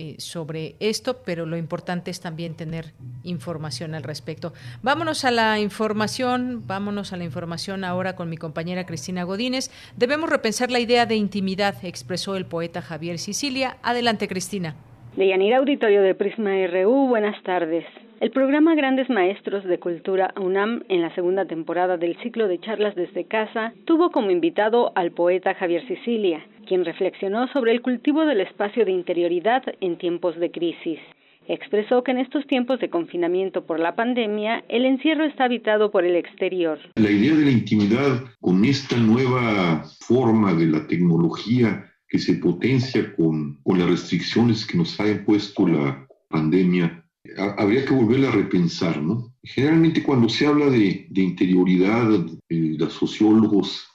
eh, 0.00 0.14
sobre 0.18 0.76
esto, 0.78 1.22
pero 1.26 1.44
lo 1.44 1.56
importante 1.56 2.12
es 2.12 2.20
también 2.20 2.54
tener 2.54 2.92
información 3.24 3.96
al 3.96 4.04
respecto. 4.04 4.52
Vámonos 4.80 5.24
a 5.24 5.32
la 5.32 5.58
información, 5.58 6.62
vámonos 6.68 7.12
a 7.12 7.16
la 7.16 7.24
información 7.24 7.82
ahora 7.82 8.14
con 8.14 8.30
mi 8.30 8.36
compañera 8.36 8.86
Cristina 8.86 9.24
Godínez. 9.24 9.72
Debemos 9.96 10.30
repensar 10.30 10.70
la 10.70 10.78
idea 10.78 11.04
de 11.04 11.16
intimidad, 11.16 11.84
expresó 11.84 12.36
el 12.36 12.46
poeta 12.46 12.80
Javier 12.80 13.18
Sicilia. 13.18 13.78
Adelante, 13.82 14.28
Cristina. 14.28 14.76
Deyanira 15.16 15.58
Auditorio 15.58 16.00
de 16.02 16.14
Prisma 16.14 16.52
RU, 16.68 17.08
buenas 17.08 17.42
tardes. 17.42 17.84
El 18.20 18.32
programa 18.32 18.74
Grandes 18.74 19.08
Maestros 19.08 19.62
de 19.62 19.78
Cultura 19.78 20.34
UNAM 20.40 20.82
en 20.88 21.02
la 21.02 21.14
segunda 21.14 21.44
temporada 21.44 21.96
del 21.98 22.16
ciclo 22.20 22.48
de 22.48 22.58
charlas 22.58 22.96
desde 22.96 23.26
casa 23.26 23.72
tuvo 23.84 24.10
como 24.10 24.32
invitado 24.32 24.90
al 24.96 25.12
poeta 25.12 25.54
Javier 25.54 25.86
Sicilia, 25.86 26.44
quien 26.66 26.84
reflexionó 26.84 27.46
sobre 27.52 27.70
el 27.70 27.80
cultivo 27.80 28.26
del 28.26 28.40
espacio 28.40 28.84
de 28.84 28.90
interioridad 28.90 29.62
en 29.80 29.98
tiempos 29.98 30.36
de 30.40 30.50
crisis. 30.50 30.98
Expresó 31.46 32.02
que 32.02 32.10
en 32.10 32.18
estos 32.18 32.44
tiempos 32.48 32.80
de 32.80 32.90
confinamiento 32.90 33.64
por 33.64 33.78
la 33.78 33.94
pandemia, 33.94 34.64
el 34.68 34.84
encierro 34.84 35.24
está 35.24 35.44
habitado 35.44 35.92
por 35.92 36.04
el 36.04 36.16
exterior. 36.16 36.80
La 36.96 37.12
idea 37.12 37.36
de 37.36 37.44
la 37.44 37.52
intimidad 37.52 38.24
con 38.40 38.64
esta 38.64 38.96
nueva 38.96 39.84
forma 40.00 40.54
de 40.54 40.66
la 40.66 40.88
tecnología 40.88 41.84
que 42.08 42.18
se 42.18 42.34
potencia 42.34 43.14
con, 43.14 43.62
con 43.62 43.78
las 43.78 43.88
restricciones 43.88 44.66
que 44.66 44.76
nos 44.76 44.98
ha 44.98 45.08
impuesto 45.08 45.68
la 45.68 46.04
pandemia, 46.28 47.04
habría 47.36 47.84
que 47.84 47.94
volverla 47.94 48.28
a 48.28 48.32
repensar, 48.32 49.02
¿no? 49.02 49.34
Generalmente 49.42 50.02
cuando 50.02 50.28
se 50.28 50.46
habla 50.46 50.70
de, 50.70 51.08
interioridad, 51.14 52.08
los 52.48 52.92
sociólogos, 52.92 53.86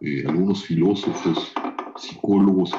eh, 0.00 0.24
algunos 0.26 0.64
filósofos, 0.64 1.52
psicólogos, 1.96 2.72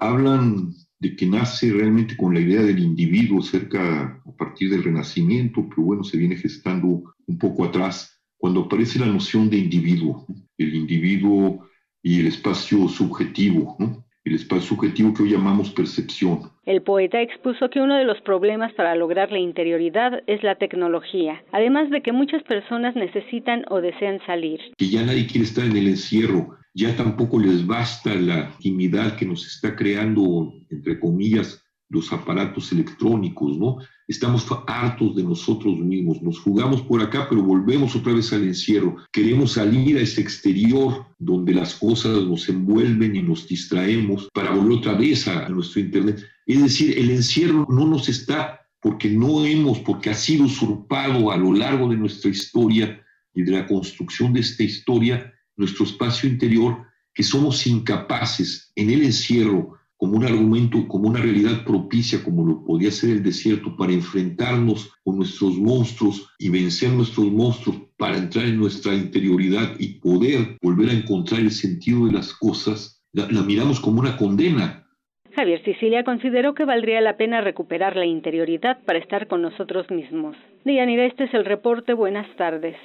hablan 0.00 0.74
de 1.00 1.16
que 1.16 1.26
nace 1.26 1.72
realmente 1.72 2.16
con 2.16 2.34
la 2.34 2.40
idea 2.40 2.62
del 2.62 2.80
individuo 2.80 3.40
cerca 3.42 4.20
a 4.24 4.32
partir 4.36 4.70
del 4.70 4.82
Renacimiento, 4.82 5.66
pero 5.68 5.82
bueno, 5.82 6.04
se 6.04 6.16
viene 6.16 6.36
gestando 6.36 7.14
un 7.26 7.38
poco 7.38 7.64
atrás, 7.64 8.20
cuando 8.36 8.62
aparece 8.62 8.98
la 8.98 9.06
noción 9.06 9.50
de 9.50 9.58
individuo, 9.58 10.26
el 10.56 10.74
individuo 10.74 11.68
y 12.02 12.20
el 12.20 12.28
espacio 12.28 12.88
subjetivo, 12.88 13.76
¿no? 13.78 14.07
El 14.28 14.34
espacio 14.34 14.76
subjetivo 14.76 15.14
que 15.14 15.22
hoy 15.22 15.30
llamamos 15.30 15.70
percepción. 15.70 16.50
El 16.66 16.82
poeta 16.82 17.20
expuso 17.20 17.70
que 17.70 17.80
uno 17.80 17.96
de 17.96 18.04
los 18.04 18.20
problemas 18.20 18.72
para 18.74 18.94
lograr 18.94 19.32
la 19.32 19.38
interioridad 19.38 20.22
es 20.26 20.42
la 20.42 20.56
tecnología, 20.56 21.42
además 21.52 21.90
de 21.90 22.02
que 22.02 22.12
muchas 22.12 22.42
personas 22.42 22.94
necesitan 22.94 23.64
o 23.70 23.80
desean 23.80 24.20
salir. 24.26 24.60
Que 24.76 24.88
ya 24.88 25.04
nadie 25.04 25.26
quiere 25.26 25.44
estar 25.44 25.64
en 25.64 25.76
el 25.76 25.88
encierro, 25.88 26.56
ya 26.74 26.94
tampoco 26.94 27.38
les 27.40 27.66
basta 27.66 28.14
la 28.14 28.50
intimidad 28.56 29.16
que 29.16 29.26
nos 29.26 29.46
está 29.46 29.74
creando, 29.74 30.52
entre 30.70 31.00
comillas, 31.00 31.64
los 31.88 32.12
aparatos 32.12 32.70
electrónicos, 32.72 33.58
¿no? 33.58 33.78
Estamos 34.08 34.46
hartos 34.66 35.14
de 35.16 35.22
nosotros 35.22 35.78
mismos, 35.78 36.22
nos 36.22 36.40
jugamos 36.40 36.80
por 36.82 37.02
acá, 37.02 37.28
pero 37.28 37.42
volvemos 37.42 37.94
otra 37.94 38.14
vez 38.14 38.32
al 38.32 38.44
encierro. 38.44 38.96
Queremos 39.12 39.52
salir 39.52 39.98
a 39.98 40.00
ese 40.00 40.22
exterior 40.22 41.06
donde 41.18 41.52
las 41.52 41.74
cosas 41.74 42.24
nos 42.24 42.48
envuelven 42.48 43.14
y 43.14 43.22
nos 43.22 43.46
distraemos 43.46 44.28
para 44.32 44.50
volver 44.50 44.78
otra 44.78 44.94
vez 44.94 45.28
a, 45.28 45.48
nuestro 45.50 45.80
Internet. 45.80 46.24
Es 46.46 46.62
decir, 46.62 46.98
el 46.98 47.10
encierro 47.10 47.66
no 47.68 47.86
nos 47.86 48.08
está 48.08 48.60
porque 48.80 49.10
no 49.10 49.44
hemos, 49.44 49.80
porque 49.80 50.10
ha 50.10 50.14
sido 50.14 50.44
usurpado 50.44 51.30
a 51.30 51.36
lo 51.36 51.52
largo 51.52 51.88
de 51.88 51.96
nuestra 51.96 52.30
historia 52.30 53.04
y 53.34 53.42
de 53.42 53.52
la 53.52 53.66
construcción 53.66 54.32
de 54.32 54.40
esta 54.40 54.62
historia 54.62 55.34
nuestro 55.58 55.84
espacio 55.84 56.28
interior, 56.28 56.86
que 57.12 57.22
somos 57.22 57.66
incapaces 57.66 58.72
en 58.76 58.90
el 58.90 59.02
encierro, 59.02 59.77
como 59.98 60.16
un 60.16 60.24
argumento, 60.24 60.86
como 60.86 61.08
una 61.08 61.20
realidad 61.20 61.64
propicia, 61.64 62.22
como 62.24 62.46
lo 62.46 62.64
podía 62.64 62.90
ser 62.90 63.10
el 63.10 63.22
desierto, 63.22 63.76
para 63.76 63.92
enfrentarnos 63.92 64.92
con 65.04 65.16
nuestros 65.16 65.58
monstruos 65.58 66.30
y 66.38 66.48
vencer 66.48 66.90
nuestros 66.90 67.26
monstruos, 67.26 67.76
para 67.96 68.16
entrar 68.16 68.46
en 68.46 68.58
nuestra 68.58 68.94
interioridad 68.94 69.74
y 69.78 69.98
poder 69.98 70.56
volver 70.62 70.90
a 70.90 70.92
encontrar 70.92 71.40
el 71.40 71.50
sentido 71.50 72.06
de 72.06 72.12
las 72.12 72.32
cosas, 72.32 73.02
la, 73.12 73.26
miramos 73.42 73.80
como 73.80 74.00
una 74.00 74.16
condena. 74.16 74.86
Javier 75.34 75.62
Sicilia 75.64 76.04
consideró 76.04 76.54
que 76.54 76.64
valdría 76.64 77.00
la 77.00 77.16
pena 77.16 77.40
recuperar 77.40 77.96
la 77.96 78.06
interioridad 78.06 78.78
para 78.84 79.00
estar 79.00 79.26
con 79.26 79.42
nosotros 79.42 79.90
mismos. 79.90 80.36
Dianira, 80.64 81.06
este 81.06 81.24
es 81.24 81.34
el 81.34 81.44
reporte. 81.44 81.92
Buenas 81.92 82.26
tardes. 82.36 82.76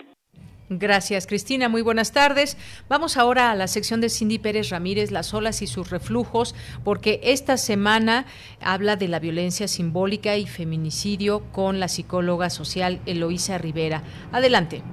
Gracias, 0.70 1.28
Cristina. 1.28 1.70
Muy 1.70 1.82
buenas 1.82 2.12
tardes. 2.12 2.58
Vamos 2.90 3.18
ahora 3.18 3.52
a 3.52 3.56
la 3.56 3.68
sección 3.68 4.02
de 4.02 4.10
Cindy 4.10 4.40
Pérez 4.40 4.70
Ramírez, 4.70 5.12
las 5.12 5.34
olas 5.34 5.62
y 5.62 5.68
sus 5.68 5.90
reflujos, 5.90 6.56
porque 6.84 7.20
esta 7.24 7.58
semana 7.58 8.26
habla 8.62 8.96
de 8.96 9.08
la 9.08 9.20
violencia 9.20 9.68
simbólica 9.68 10.38
y 10.38 10.48
feminicidio 10.48 11.44
con 11.52 11.80
la 11.80 11.88
psicóloga 11.88 12.50
social 12.50 13.02
Eloísa 13.06 13.58
Rivera. 13.58 14.04
Adelante. 14.32 14.84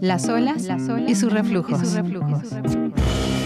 Las 0.00 0.28
olas, 0.28 0.68
y 1.06 1.14
sus 1.14 1.32
reflujos. 1.32 1.82
Y 1.82 1.84
sus 1.84 1.94
reflujos. 1.94 3.37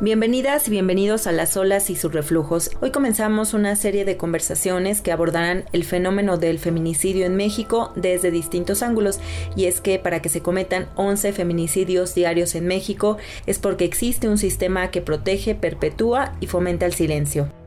Bienvenidas 0.00 0.68
y 0.68 0.70
bienvenidos 0.70 1.26
a 1.26 1.32
Las 1.32 1.56
olas 1.56 1.90
y 1.90 1.96
sus 1.96 2.12
reflujos. 2.12 2.70
Hoy 2.80 2.92
comenzamos 2.92 3.52
una 3.52 3.74
serie 3.74 4.04
de 4.04 4.16
conversaciones 4.16 5.00
que 5.00 5.10
abordarán 5.10 5.64
el 5.72 5.82
fenómeno 5.82 6.38
del 6.38 6.60
feminicidio 6.60 7.26
en 7.26 7.34
México 7.34 7.92
desde 7.96 8.30
distintos 8.30 8.84
ángulos 8.84 9.18
y 9.56 9.64
es 9.64 9.80
que 9.80 9.98
para 9.98 10.22
que 10.22 10.28
se 10.28 10.40
cometan 10.40 10.86
11 10.94 11.32
feminicidios 11.32 12.14
diarios 12.14 12.54
en 12.54 12.68
México 12.68 13.16
es 13.46 13.58
porque 13.58 13.84
existe 13.84 14.28
un 14.28 14.38
sistema 14.38 14.92
que 14.92 15.02
protege, 15.02 15.56
perpetúa 15.56 16.32
y 16.38 16.46
fomenta 16.46 16.86
el 16.86 16.94
silencio. 16.94 17.57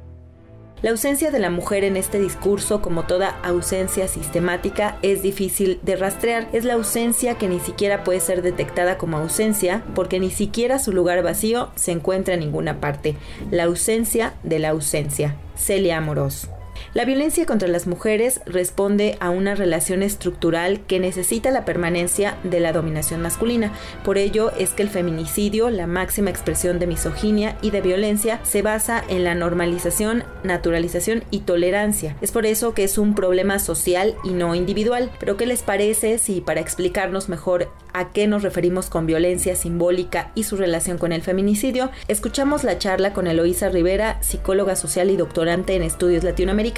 La 0.82 0.90
ausencia 0.90 1.30
de 1.30 1.38
la 1.38 1.52
mujer 1.52 1.84
en 1.84 1.95
este 1.95 2.20
discurso, 2.20 2.82
como 2.82 3.03
toda 3.03 3.40
ausencia 3.44 4.08
sistemática, 4.08 4.98
es 5.03 5.22
difícil 5.22 5.80
de 5.84 5.95
rastrear. 5.95 6.49
Es 6.53 6.66
la 6.66 6.74
ausencia 6.74 7.36
que 7.36 7.48
ni 7.48 7.60
siquiera 7.60 8.03
puede 8.03 8.20
ser 8.20 8.41
detectada 8.41 8.98
como 8.98 9.18
ausencia, 9.18 9.84
porque 9.94 10.20
ni 10.20 10.32
siquiera 10.32 10.80
su 10.80 10.91
lugar 10.91 11.22
vacío 11.22 11.70
se 11.76 11.91
encuentra 11.91 12.34
en 12.34 12.40
ninguna 12.40 12.80
parte. 12.80 13.16
La 13.52 13.66
ausencia 13.66 14.34
de 14.41 14.58
la 14.58 14.70
ausencia. 14.70 15.36
Celia 15.56 15.98
Amorós. 15.98 16.49
La 16.94 17.06
violencia 17.06 17.45
contra 17.45 17.68
las 17.68 17.88
mujeres 17.88 18.41
responde 18.45 19.18
a 19.20 19.30
una 19.30 19.56
relación 19.56 20.03
estructural 20.03 20.82
que 20.88 20.99
necesita 20.99 21.52
la 21.52 21.66
permanencia 21.66 22.38
de 22.44 22.60
la 22.60 22.74
dominación 22.74 23.22
masculina. 23.22 23.72
Por 24.03 24.18
ello 24.18 24.52
es 24.58 24.72
que 24.72 24.84
el 24.84 24.90
feminicidio, 24.90 25.70
la 25.70 25.88
máxima 25.88 26.30
expresión 26.30 26.80
de 26.80 26.88
misoginia 26.88 27.58
y 27.62 27.72
de 27.72 27.82
violencia, 27.82 28.40
se 28.44 28.62
basa 28.62 29.03
en 29.08 29.24
la 29.24 29.36
normalización, 29.36 30.24
naturalización 30.44 31.24
y 31.32 31.41
tolerancia. 31.41 32.16
Es 32.22 32.32
por 32.32 32.45
eso 32.45 32.74
que 32.74 32.84
es 32.84 32.98
un 32.98 33.16
problema 33.16 33.60
social 33.60 34.16
y 34.24 34.30
no 34.32 34.56
individual. 34.56 35.12
Pero 35.20 35.38
¿qué 35.38 35.45
les 35.45 35.64
parece 35.64 36.18
si 36.18 36.41
para 36.41 36.62
explicarnos 36.62 37.30
mejor 37.30 37.72
a 37.94 38.12
qué 38.12 38.28
nos 38.28 38.44
referimos 38.44 38.90
con 38.90 39.06
violencia 39.06 39.56
simbólica 39.56 40.32
y 40.36 40.44
su 40.44 40.56
relación 40.56 40.98
con 40.98 41.12
el 41.12 41.22
feminicidio, 41.22 41.91
escuchamos 42.08 42.64
la 42.64 42.78
charla 42.78 43.14
con 43.14 43.28
Eloísa 43.28 43.70
Rivera, 43.70 44.22
psicóloga 44.22 44.76
social 44.76 45.10
y 45.10 45.18
doctorante 45.18 45.76
en 45.76 45.84
estudios 45.84 46.24
latinoamericanos. 46.24 46.70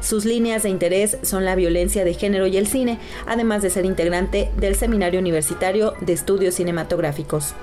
Sus 0.00 0.24
líneas 0.24 0.62
de 0.62 0.68
interés 0.68 1.18
son 1.22 1.44
la 1.44 1.54
violencia 1.54 2.04
de 2.04 2.14
género 2.14 2.46
y 2.46 2.56
el 2.56 2.66
cine, 2.66 2.98
además 3.26 3.62
de 3.62 3.70
ser 3.70 3.84
integrante 3.84 4.50
del 4.56 4.76
Seminario 4.76 5.20
Universitario 5.20 5.94
de 6.00 6.12
Estudios 6.12 6.54
Cinematográficos. 6.54 7.54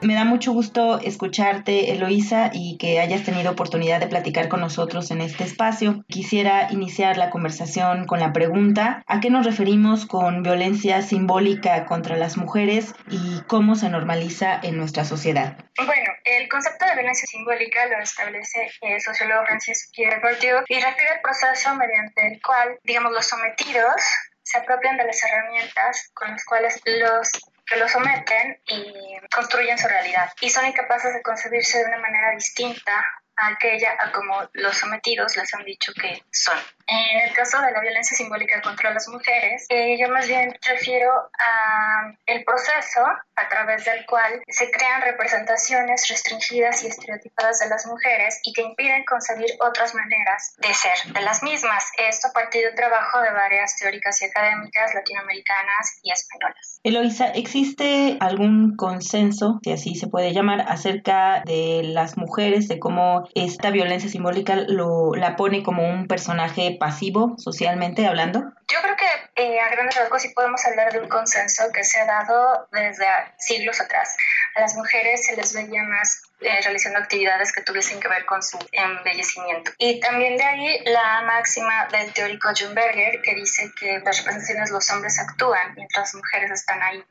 Me 0.00 0.14
da 0.14 0.24
mucho 0.24 0.52
gusto 0.52 1.00
escucharte, 1.00 1.92
Eloísa, 1.92 2.50
y 2.54 2.76
que 2.76 3.00
hayas 3.00 3.24
tenido 3.24 3.50
oportunidad 3.50 3.98
de 3.98 4.06
platicar 4.06 4.48
con 4.48 4.60
nosotros 4.60 5.10
en 5.10 5.20
este 5.20 5.42
espacio. 5.42 6.04
Quisiera 6.06 6.72
iniciar 6.72 7.16
la 7.16 7.30
conversación 7.30 8.06
con 8.06 8.20
la 8.20 8.32
pregunta, 8.32 9.02
¿a 9.08 9.18
qué 9.18 9.28
nos 9.28 9.44
referimos 9.44 10.06
con 10.06 10.44
violencia 10.44 11.02
simbólica 11.02 11.84
contra 11.86 12.16
las 12.16 12.36
mujeres 12.36 12.94
y 13.10 13.40
cómo 13.48 13.74
se 13.74 13.90
normaliza 13.90 14.60
en 14.62 14.76
nuestra 14.76 15.04
sociedad? 15.04 15.58
Bueno, 15.76 16.07
el 16.48 16.52
concepto 16.52 16.86
de 16.86 16.94
violencia 16.94 17.26
simbólica 17.26 17.84
lo 17.88 17.98
establece 17.98 18.70
el 18.80 19.00
sociólogo 19.02 19.44
Francis 19.44 19.90
Pierre 19.94 20.18
Bourdieu 20.20 20.64
y 20.66 20.80
refiere 20.80 21.10
al 21.10 21.20
proceso 21.20 21.74
mediante 21.74 22.26
el 22.26 22.40
cual, 22.40 22.78
digamos, 22.84 23.12
los 23.12 23.26
sometidos 23.26 24.00
se 24.42 24.56
apropian 24.56 24.96
de 24.96 25.04
las 25.04 25.22
herramientas 25.22 26.10
con 26.14 26.30
las 26.30 26.42
cuales 26.46 26.80
los 26.86 27.30
que 27.66 27.76
lo 27.76 27.86
someten 27.86 28.58
y 28.66 29.18
construyen 29.30 29.76
su 29.76 29.88
realidad. 29.88 30.32
Y 30.40 30.48
son 30.48 30.64
incapaces 30.66 31.12
de 31.12 31.20
concebirse 31.20 31.80
de 31.80 31.84
una 31.84 31.98
manera 31.98 32.30
distinta 32.30 33.04
a 33.38 33.48
aquella 33.48 33.96
a 34.00 34.12
como 34.12 34.34
los 34.52 34.76
sometidos 34.76 35.36
les 35.36 35.52
han 35.54 35.64
dicho 35.64 35.92
que 35.94 36.22
son. 36.30 36.58
En 36.86 37.28
el 37.28 37.34
caso 37.34 37.60
de 37.60 37.70
la 37.70 37.80
violencia 37.80 38.16
simbólica 38.16 38.62
contra 38.62 38.92
las 38.92 39.08
mujeres, 39.08 39.66
eh, 39.68 39.96
yo 40.00 40.08
más 40.08 40.26
bien 40.26 40.56
refiero 40.66 41.12
a 41.38 42.14
el 42.24 42.44
proceso 42.44 43.04
a 43.36 43.48
través 43.48 43.84
del 43.84 44.06
cual 44.06 44.42
se 44.48 44.70
crean 44.70 45.02
representaciones 45.02 46.08
restringidas 46.08 46.82
y 46.82 46.86
estereotipadas 46.86 47.58
de 47.58 47.68
las 47.68 47.86
mujeres 47.86 48.40
y 48.42 48.54
que 48.54 48.62
impiden 48.62 49.04
concebir 49.04 49.50
otras 49.60 49.94
maneras 49.94 50.54
de 50.58 50.72
ser 50.72 51.12
de 51.12 51.20
las 51.20 51.42
mismas. 51.42 51.84
Esto 51.98 52.28
a 52.28 52.32
partir 52.32 52.64
del 52.64 52.74
trabajo 52.74 53.20
de 53.20 53.32
varias 53.32 53.76
teóricas 53.76 54.20
y 54.22 54.24
académicas 54.24 54.94
latinoamericanas 54.94 56.00
y 56.02 56.10
españolas. 56.10 56.80
Eloisa, 56.82 57.26
¿existe 57.34 58.16
algún 58.20 58.76
consenso, 58.76 59.60
si 59.62 59.72
así 59.72 59.94
se 59.94 60.06
puede 60.06 60.32
llamar, 60.32 60.64
acerca 60.66 61.42
de 61.44 61.82
las 61.84 62.16
mujeres, 62.16 62.66
de 62.68 62.78
cómo 62.78 63.27
esta 63.34 63.70
violencia 63.70 64.10
simbólica 64.10 64.56
lo, 64.56 65.14
la 65.14 65.36
pone 65.36 65.62
como 65.62 65.88
un 65.88 66.06
personaje 66.06 66.76
pasivo 66.78 67.34
socialmente 67.38 68.06
hablando? 68.06 68.40
Yo 68.68 68.78
creo 68.82 68.96
que 68.96 69.42
eh, 69.42 69.60
a 69.60 69.68
grandes 69.70 69.96
rasgos 69.96 70.22
sí 70.22 70.28
podemos 70.34 70.64
hablar 70.66 70.92
de 70.92 71.00
un 71.00 71.08
consenso 71.08 71.64
que 71.72 71.84
se 71.84 72.00
ha 72.00 72.06
dado 72.06 72.68
desde 72.72 73.06
siglos 73.38 73.80
atrás. 73.80 74.16
A 74.54 74.60
las 74.60 74.74
mujeres 74.74 75.26
se 75.26 75.36
les 75.36 75.54
veía 75.54 75.82
más 75.84 76.22
eh, 76.40 76.60
realizando 76.62 76.98
actividades 76.98 77.52
que 77.52 77.62
tuviesen 77.62 78.00
que 78.00 78.08
ver 78.08 78.24
con 78.26 78.42
su 78.42 78.58
embellecimiento. 78.72 79.72
Y 79.78 80.00
también 80.00 80.36
de 80.36 80.44
ahí 80.44 80.84
la 80.84 81.22
máxima 81.22 81.88
del 81.90 82.12
teórico 82.12 82.50
John 82.58 82.74
Berger 82.74 83.22
que 83.22 83.34
dice 83.34 83.70
que 83.78 84.00
las 84.04 84.18
representaciones 84.18 84.70
los 84.70 84.88
hombres 84.90 85.18
actúan 85.18 85.74
mientras 85.74 86.08
las 86.08 86.14
mujeres 86.14 86.50
están 86.50 86.82
ahí 86.82 87.04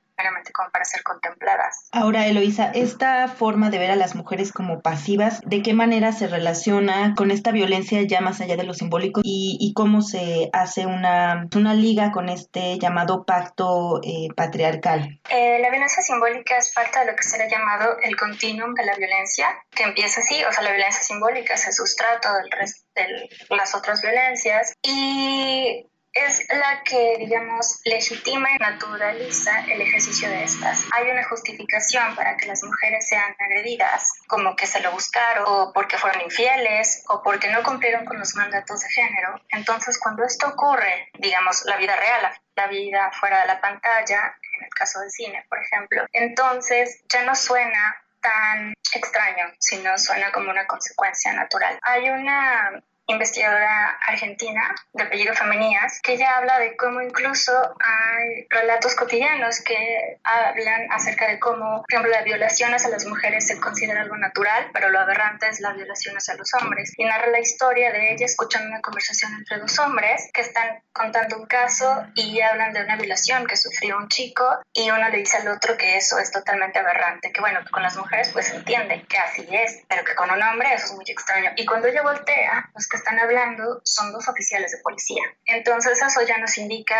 como 0.53 0.69
para 0.71 0.85
ser 0.85 1.03
contempladas. 1.03 1.87
Ahora, 1.91 2.27
Eloisa, 2.27 2.71
esta 2.73 3.27
forma 3.27 3.69
de 3.69 3.77
ver 3.77 3.91
a 3.91 3.95
las 3.95 4.15
mujeres 4.15 4.51
como 4.51 4.81
pasivas, 4.81 5.41
¿de 5.45 5.61
qué 5.61 5.73
manera 5.73 6.11
se 6.11 6.27
relaciona 6.27 7.13
con 7.15 7.31
esta 7.31 7.51
violencia 7.51 8.01
ya 8.03 8.21
más 8.21 8.41
allá 8.41 8.57
de 8.57 8.63
lo 8.63 8.73
simbólico 8.73 9.21
y, 9.23 9.73
cómo 9.75 10.01
se 10.01 10.49
hace 10.53 10.87
una, 10.87 11.47
una, 11.55 11.73
liga 11.75 12.11
con 12.11 12.29
este 12.29 12.79
llamado 12.79 13.25
pacto 13.25 14.01
eh, 14.03 14.29
patriarcal? 14.35 15.19
Eh, 15.29 15.59
la 15.59 15.69
violencia 15.69 16.01
simbólica 16.01 16.57
es 16.57 16.73
parte 16.73 16.99
de 16.99 17.05
lo 17.05 17.15
que 17.15 17.23
se 17.23 17.41
ha 17.41 17.47
llamado 17.47 17.97
el 18.01 18.15
continuum 18.15 18.73
de 18.73 18.85
la 18.85 18.95
violencia, 18.95 19.47
que 19.69 19.83
empieza 19.83 20.21
así, 20.21 20.43
o 20.43 20.51
sea, 20.51 20.63
la 20.63 20.71
violencia 20.71 21.03
simbólica 21.03 21.53
es 21.53 21.67
el 21.67 21.73
sustrato 21.73 22.33
del 22.33 22.49
resto 22.51 22.87
de 22.95 23.29
las 23.55 23.75
otras 23.75 24.01
violencias 24.01 24.73
y 24.81 25.85
es 26.25 26.47
la 26.49 26.83
que, 26.83 27.15
digamos, 27.19 27.79
legitima 27.85 28.51
y 28.51 28.57
naturaliza 28.57 29.59
el 29.65 29.81
ejercicio 29.81 30.29
de 30.29 30.43
estas. 30.43 30.85
Hay 30.91 31.09
una 31.09 31.23
justificación 31.23 32.15
para 32.15 32.37
que 32.37 32.45
las 32.45 32.63
mujeres 32.63 33.07
sean 33.07 33.35
agredidas, 33.39 34.13
como 34.27 34.55
que 34.55 34.65
se 34.65 34.79
lo 34.81 34.91
buscaron, 34.91 35.45
o 35.47 35.71
porque 35.73 35.97
fueron 35.97 36.21
infieles, 36.21 37.03
o 37.09 37.21
porque 37.21 37.49
no 37.49 37.63
cumplieron 37.63 38.05
con 38.05 38.19
los 38.19 38.35
mandatos 38.35 38.81
de 38.81 38.89
género. 38.89 39.41
Entonces, 39.49 39.97
cuando 39.99 40.23
esto 40.25 40.47
ocurre, 40.47 41.09
digamos, 41.19 41.63
la 41.65 41.77
vida 41.77 41.95
real, 41.95 42.31
la 42.55 42.67
vida 42.67 43.11
fuera 43.19 43.41
de 43.41 43.47
la 43.47 43.61
pantalla, 43.61 44.35
en 44.57 44.65
el 44.65 44.73
caso 44.73 44.99
del 44.99 45.11
cine, 45.11 45.45
por 45.49 45.59
ejemplo, 45.59 46.05
entonces 46.11 47.03
ya 47.07 47.23
no 47.23 47.35
suena 47.35 47.95
tan 48.19 48.73
extraño, 48.93 49.53
sino 49.59 49.97
suena 49.97 50.31
como 50.31 50.49
una 50.49 50.65
consecuencia 50.65 51.33
natural. 51.33 51.77
Hay 51.83 52.09
una 52.09 52.81
investigadora 53.07 53.97
argentina 54.05 54.75
de 54.93 55.03
apellido 55.03 55.33
Femenías, 55.33 55.99
que 56.01 56.13
ella 56.13 56.37
habla 56.37 56.59
de 56.59 56.75
cómo 56.75 57.01
incluso 57.01 57.51
hay 57.79 58.45
relatos 58.49 58.95
cotidianos 58.95 59.61
que 59.61 60.19
hablan 60.23 60.91
acerca 60.91 61.27
de 61.27 61.39
cómo, 61.39 61.83
por 61.83 61.85
ejemplo, 61.89 62.11
la 62.11 62.23
violación 62.23 62.73
hacia 62.73 62.89
las 62.89 63.05
mujeres 63.05 63.47
se 63.47 63.59
considera 63.59 64.01
algo 64.01 64.17
natural, 64.17 64.69
pero 64.73 64.89
lo 64.89 64.99
aberrante 64.99 65.47
es 65.47 65.59
la 65.61 65.73
violación 65.73 66.15
hacia 66.17 66.35
los 66.35 66.53
hombres. 66.55 66.93
Y 66.97 67.05
narra 67.05 67.27
la 67.27 67.39
historia 67.39 67.91
de 67.91 68.13
ella 68.13 68.25
escuchando 68.25 68.69
una 68.69 68.81
conversación 68.81 69.33
entre 69.33 69.59
dos 69.59 69.79
hombres 69.79 70.29
que 70.33 70.41
están 70.41 70.83
contando 70.91 71.37
un 71.37 71.45
caso 71.45 72.05
y 72.15 72.41
hablan 72.41 72.73
de 72.73 72.81
una 72.81 72.97
violación 72.97 73.45
que 73.47 73.55
sufrió 73.55 73.97
un 73.97 74.09
chico 74.09 74.59
y 74.73 74.89
uno 74.89 75.07
le 75.09 75.17
dice 75.17 75.37
al 75.37 75.47
otro 75.47 75.77
que 75.77 75.97
eso 75.97 76.19
es 76.19 76.31
totalmente 76.31 76.79
aberrante, 76.79 77.31
que 77.31 77.39
bueno, 77.39 77.61
con 77.71 77.83
las 77.83 77.95
mujeres 77.95 78.29
pues 78.33 78.51
entiende 78.51 79.05
que 79.07 79.17
así 79.17 79.47
es, 79.49 79.83
pero 79.87 80.03
que 80.03 80.15
con 80.15 80.29
un 80.29 80.41
hombre 80.41 80.73
eso 80.73 80.87
es 80.87 80.93
muy 80.93 81.05
extraño. 81.07 81.51
Y 81.55 81.65
cuando 81.65 81.87
ella 81.87 82.01
voltea, 82.01 82.69
los 82.73 82.87
que 82.87 82.96
están 82.97 83.19
hablando 83.19 83.81
son 83.83 84.11
dos 84.11 84.27
oficiales 84.27 84.71
de 84.71 84.79
policía. 84.79 85.23
Entonces 85.45 86.01
eso 86.01 86.21
ya 86.23 86.37
nos 86.37 86.57
indica 86.57 86.95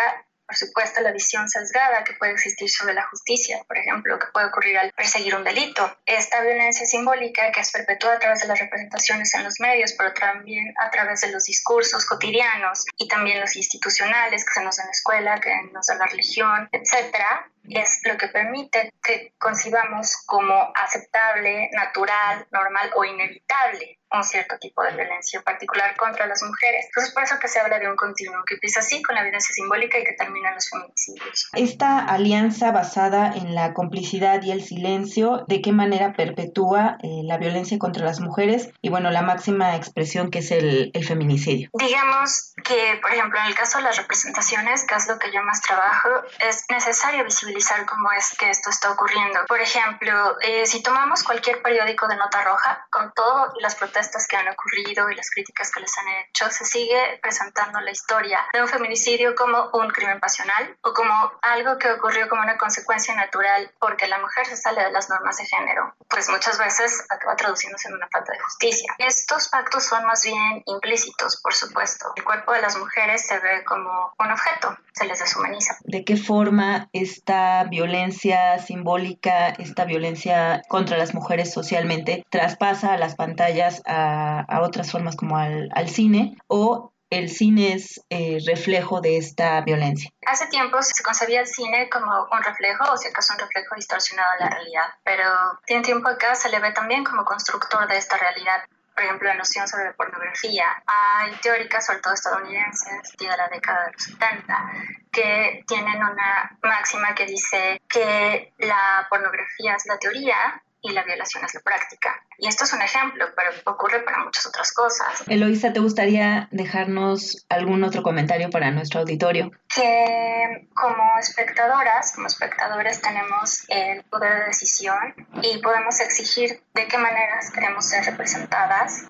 por 0.48 0.56
supuesto, 0.56 1.02
la 1.02 1.12
visión 1.12 1.50
sesgada 1.50 2.06
que 2.06 2.14
puede 2.14 2.32
existir 2.32 2.70
sobre 2.70 2.94
la 2.94 3.06
justicia, 3.10 3.62
por 3.68 3.78
ejemplo, 3.78 4.18
que 4.18 4.28
puede 4.32 4.48
ocurrir 4.48 4.78
al 4.78 4.94
perseguir 4.94 5.36
un 5.36 5.44
delito. 5.44 5.98
Esta 6.06 6.42
violencia 6.42 6.86
simbólica 6.86 7.52
que 7.52 7.60
es 7.60 7.70
perpetuada 7.70 8.16
a 8.16 8.20
través 8.20 8.40
de 8.40 8.48
las 8.48 8.58
representaciones 8.58 9.34
en 9.34 9.44
los 9.44 9.60
medios, 9.60 9.94
pero 9.98 10.14
también 10.14 10.74
a 10.80 10.90
través 10.90 11.20
de 11.20 11.32
los 11.34 11.44
discursos 11.44 12.06
cotidianos 12.06 12.86
y 12.96 13.10
también 13.10 13.42
los 13.42 13.58
institucionales 13.58 14.46
que 14.46 14.54
se 14.54 14.64
nos 14.64 14.78
da 14.78 14.84
en 14.84 14.88
la 14.88 14.92
escuela, 14.92 15.40
que 15.42 15.54
nos 15.74 15.86
da 15.86 15.96
la 15.96 16.06
religión, 16.06 16.70
etcétera, 16.72 17.52
es 17.70 18.00
lo 18.06 18.16
que 18.16 18.30
permite 18.30 18.94
que 19.04 19.34
concibamos 19.38 20.16
como 20.26 20.72
aceptable, 20.76 21.70
natural, 21.74 22.48
normal 22.52 22.90
o 22.96 23.04
inevitable 23.04 23.97
un 24.12 24.24
cierto 24.24 24.58
tipo 24.60 24.84
de 24.84 24.92
violencia, 24.92 25.40
en 25.40 25.44
particular 25.44 25.96
contra 25.98 26.28
las 26.28 26.42
mujeres. 26.44 26.86
Entonces, 26.88 27.14
por 27.14 27.24
eso 27.24 27.36
que 27.40 27.48
se 27.48 27.60
habla 27.60 27.80
de 27.80 27.90
un 27.90 27.96
continuo 27.96 28.44
que 28.46 28.56
empieza 28.56 28.80
así 28.80 29.02
con 29.02 29.16
la 29.16 29.24
violencia 29.24 29.54
simbólica 29.54 30.00
y 30.00 30.04
que 30.04 30.14
termina 30.14 30.50
en 30.50 30.56
los 30.56 30.70
feminicidios. 30.70 31.50
Esta 31.54 32.00
alianza 32.00 32.72
basada 32.72 33.34
en 33.36 33.54
la 33.54 33.74
complicidad 33.74 34.42
y 34.44 34.52
el 34.52 34.64
silencio, 34.64 35.46
¿de 35.48 35.62
qué 35.62 35.72
manera 35.72 36.14
perpetúa 36.14 36.98
eh, 37.04 37.22
la 37.24 37.38
violencia 37.38 37.78
contra 37.78 38.06
las 38.06 38.20
mujeres? 38.20 38.70
Y 38.82 38.90
bueno, 38.90 39.12
la 39.12 39.22
máxima 39.22 39.76
expresión 39.76 40.32
que 40.32 40.40
es 40.40 40.52
el, 40.52 40.92
el 40.94 41.06
feminicidio. 41.06 41.70
Digamos 41.74 42.54
que, 42.64 43.00
por 43.02 43.12
ejemplo, 43.12 43.40
en 43.40 43.48
el 43.48 43.56
caso 43.56 43.80
de 43.80 43.84
las 43.84 43.98
representaciones, 43.98 44.86
que 44.86 44.96
es 44.96 45.08
lo 45.08 45.20
que 45.20 45.32
yo 45.32 45.44
más 45.44 45.62
trabajo, 45.62 46.10
es 46.40 46.66
necesario 46.70 47.24
visibilizar 47.24 47.86
cómo 47.86 48.12
es 48.12 48.36
que 48.38 48.50
esto 48.50 48.70
está 48.70 48.92
ocurriendo. 48.92 49.40
Por 49.48 49.60
ejemplo, 49.60 50.38
eh, 50.42 50.66
si 50.66 50.82
tomamos 50.82 51.24
cualquier 51.24 51.62
periódico 51.62 52.08
de 52.08 52.16
nota 52.16 52.44
roja, 52.44 52.88
con 52.90 53.12
todas 53.14 53.52
las 53.60 53.76
protestas 53.76 53.97
que 54.30 54.38
han 54.38 54.48
ocurrido 54.48 55.10
y 55.10 55.16
las 55.16 55.30
críticas 55.30 55.72
que 55.72 55.80
les 55.80 55.98
han 55.98 56.06
hecho, 56.08 56.50
se 56.52 56.66
sigue 56.66 57.20
presentando 57.22 57.80
la 57.82 57.92
historia 57.92 58.40
de 58.54 58.62
un 58.62 58.68
feminicidio 58.68 59.36
como 59.36 59.70
un 59.74 59.90
crimen 59.90 60.20
pasional 60.20 60.78
o 60.82 60.94
como 60.94 61.32
algo 61.42 61.78
que 61.78 61.92
ocurrió 61.92 62.30
como 62.30 62.44
una 62.44 62.58
consecuencia 62.58 63.16
natural 63.16 63.72
porque 63.80 64.08
la 64.08 64.20
mujer 64.20 64.46
se 64.46 64.56
sale 64.56 64.84
de 64.84 64.92
las 64.92 65.10
normas 65.10 65.38
de 65.38 65.46
género. 65.46 65.96
Pues 66.08 66.30
muchas 66.30 66.60
veces 66.60 67.06
acaba 67.10 67.36
traduciéndose 67.36 67.88
en 67.90 67.96
una 67.96 68.08
falta 68.08 68.34
de 68.34 68.40
justicia. 68.40 68.94
Estos 69.00 69.50
pactos 69.50 69.84
son 69.84 70.06
más 70.06 70.24
bien 70.24 70.62
implícitos, 70.66 71.42
por 71.42 71.54
supuesto. 71.54 72.14
El 72.16 72.24
cuerpo 72.24 72.54
de 72.54 72.62
las 72.62 72.78
mujeres 72.78 73.26
se 73.26 73.40
ve 73.40 73.64
como 73.66 74.14
un 74.20 74.32
objeto, 74.32 74.78
se 74.94 75.06
les 75.06 75.20
deshumaniza. 75.20 75.78
¿De 75.82 76.06
qué 76.06 76.18
forma 76.18 76.90
está 76.94 77.64
violencia 77.64 78.60
simbólica, 78.60 79.50
esta 79.50 79.86
violencia 79.86 80.62
contra 80.68 80.98
las 80.98 81.16
mujeres 81.16 81.52
socialmente, 81.52 82.26
traspasa 82.30 82.94
a 82.94 82.98
las 82.98 83.16
pantallas 83.16 83.82
a, 83.88 84.62
otras 84.62 84.92
formas 84.92 85.16
como 85.16 85.38
al, 85.38 85.90
cine 85.90 86.38
o 86.48 86.92
el 87.10 87.30
cine 87.30 87.74
es 87.74 88.02
eh, 88.10 88.40
reflejo 88.46 89.00
de 89.00 89.18
esta 89.18 89.62
violencia. 89.62 90.10
Hace 90.26 90.48
tiempo 90.48 90.82
se 90.82 91.02
concebía 91.04 91.40
el 91.40 91.48
cine 91.48 91.90
como 91.90 92.12
un 92.32 92.44
reflejo, 92.44 92.92
o 92.92 92.98
si 92.98 93.08
acaso 93.08 93.34
un 93.34 93.40
reflejo 93.40 93.76
distorsionado 93.76 94.30
de 94.38 94.46
la 94.46 94.50
realidad, 94.50 94.88
pero 95.04 95.24
tiene 95.66 95.84
tiempo 95.84 96.10
acá 96.10 96.36
se 96.36 96.50
le 96.50 96.60
ve 96.60 96.72
también 96.72 97.06
como 97.06 97.24
constructor 97.24 97.88
de 97.88 97.98
esta 97.98 98.18
realidad 98.18 98.62
por 98.98 99.06
ejemplo, 99.06 99.28
la 99.28 99.36
noción 99.36 99.68
sobre 99.68 99.94
pornografía. 99.94 100.66
Hay 100.88 101.32
teóricas, 101.44 101.86
sobre 101.86 102.00
todo 102.00 102.16
estadounidenses, 102.16 103.16
de 103.20 103.28
la 103.28 103.48
década 103.48 103.86
de 103.86 103.92
los 103.92 104.04
70, 104.04 104.72
que 105.12 105.64
tienen 105.68 105.98
una 105.98 106.58
máxima 106.64 107.14
que 107.14 107.28
dice 107.28 107.80
que 107.88 108.54
la 108.58 109.06
pornografía 109.08 109.76
es 109.76 109.86
la 109.86 110.00
teoría 110.00 110.64
y 110.82 110.92
la 110.92 111.04
violación 111.04 111.44
es 111.46 111.54
la 111.54 111.62
práctica. 111.62 112.22
Y 112.38 112.48
esto 112.48 112.64
es 112.64 112.74
un 112.74 112.82
ejemplo, 112.82 113.26
pero 113.36 113.52
ocurre 113.66 114.02
para 114.02 114.24
muchas 114.24 114.46
otras 114.46 114.72
cosas. 114.74 115.24
Eloisa, 115.28 115.74
¿te 115.74 115.80
gustaría 115.80 116.48
dejarnos 116.52 117.46
algún 117.50 117.84
otro 117.84 118.04
comentario 118.04 118.50
para 118.50 118.72
nuestro 118.72 119.02
auditorio? 119.02 119.52
Que 119.74 120.68
como 120.76 121.18
espectadoras, 121.20 122.14
como 122.14 122.28
espectadores 122.28 123.02
tenemos 123.02 123.66
el 123.70 124.04
poder 124.06 124.40
de 124.40 124.46
decisión 124.46 125.16
y 125.42 125.58
podemos 125.60 126.00
exigir 126.00 126.62
de 126.74 126.88
qué 126.88 126.98
maneras 126.98 127.52
queremos 127.52 127.86
ser 127.86 128.06
representadas 128.06 129.08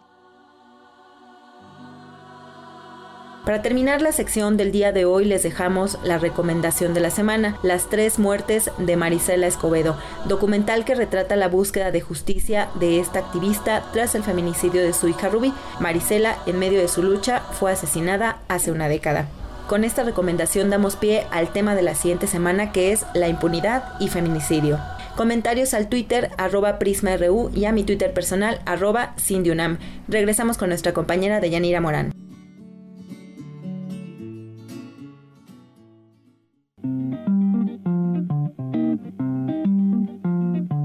Para 3.47 3.61
terminar 3.61 4.01
la 4.01 4.11
sección 4.11 4.57
del 4.57 4.73
día 4.73 4.91
de 4.91 5.05
hoy 5.05 5.23
les 5.23 5.41
dejamos 5.41 5.97
la 6.03 6.17
recomendación 6.17 6.93
de 6.93 6.99
la 6.99 7.11
semana, 7.11 7.57
Las 7.63 7.89
tres 7.89 8.19
muertes 8.19 8.69
de 8.77 8.97
Marisela 8.97 9.47
Escobedo, 9.47 9.95
documental 10.25 10.83
que 10.83 10.95
retrata 10.95 11.37
la 11.37 11.47
búsqueda 11.47 11.91
de 11.91 12.01
justicia 12.01 12.67
de 12.77 12.99
esta 12.99 13.19
activista 13.19 13.85
tras 13.93 14.15
el 14.15 14.23
feminicidio 14.23 14.83
de 14.83 14.91
su 14.91 15.07
hija 15.07 15.29
Ruby. 15.29 15.53
Marisela, 15.79 16.35
en 16.45 16.59
medio 16.59 16.81
de 16.81 16.89
su 16.89 17.01
lucha, 17.01 17.39
fue 17.39 17.71
asesinada 17.71 18.39
hace 18.49 18.69
una 18.69 18.89
década. 18.89 19.29
Con 19.67 19.85
esta 19.85 20.03
recomendación 20.03 20.69
damos 20.69 20.97
pie 20.97 21.25
al 21.31 21.53
tema 21.53 21.73
de 21.73 21.83
la 21.83 21.95
siguiente 21.95 22.27
semana 22.27 22.73
que 22.73 22.91
es 22.91 23.05
la 23.13 23.29
impunidad 23.29 23.93
y 24.01 24.09
feminicidio. 24.09 24.77
Comentarios 25.15 25.73
al 25.73 25.87
Twitter 25.87 26.31
arroba 26.37 26.79
PrismaRU 26.79 27.49
y 27.55 27.63
a 27.63 27.71
mi 27.71 27.85
Twitter 27.85 28.13
personal 28.13 28.59
arroba 28.65 29.13
Cindyunam. 29.17 29.77
Regresamos 30.09 30.57
con 30.57 30.67
nuestra 30.67 30.91
compañera 30.91 31.39
Deyanira 31.39 31.79
Morán. 31.79 32.26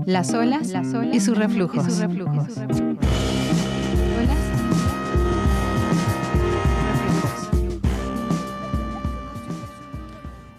Las 0.07 0.33
olas, 0.35 0.73
y 1.13 1.21
sus 1.21 1.37
reflujos. 1.37 1.87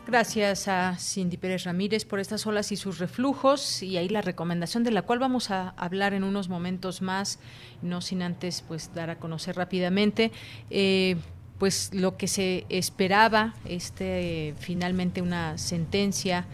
Gracias 0.07 0.67
a 0.67 0.95
Cindy 0.99 1.37
Pérez 1.37 1.63
Ramírez 1.63 2.05
por 2.05 2.19
estas 2.19 2.45
olas 2.45 2.71
y 2.71 2.75
sus 2.75 2.99
reflujos 2.99 3.81
y 3.81 3.97
ahí 3.97 4.07
la 4.09 4.21
recomendación 4.21 4.83
de 4.83 4.91
la 4.91 5.01
cual 5.01 5.17
vamos 5.17 5.49
a 5.49 5.69
hablar 5.69 6.13
en 6.13 6.23
unos 6.23 6.49
momentos 6.49 7.01
más, 7.01 7.39
no 7.81 7.99
sin 7.99 8.21
antes 8.21 8.63
pues 8.67 8.93
dar 8.93 9.09
a 9.09 9.17
conocer 9.17 9.55
rápidamente. 9.55 10.31
Eh, 10.69 11.15
pues 11.57 11.91
lo 11.93 12.17
que 12.17 12.27
se 12.27 12.65
esperaba, 12.69 13.55
este 13.65 14.53
finalmente 14.59 15.21
una 15.21 15.57
sentencia 15.57 16.45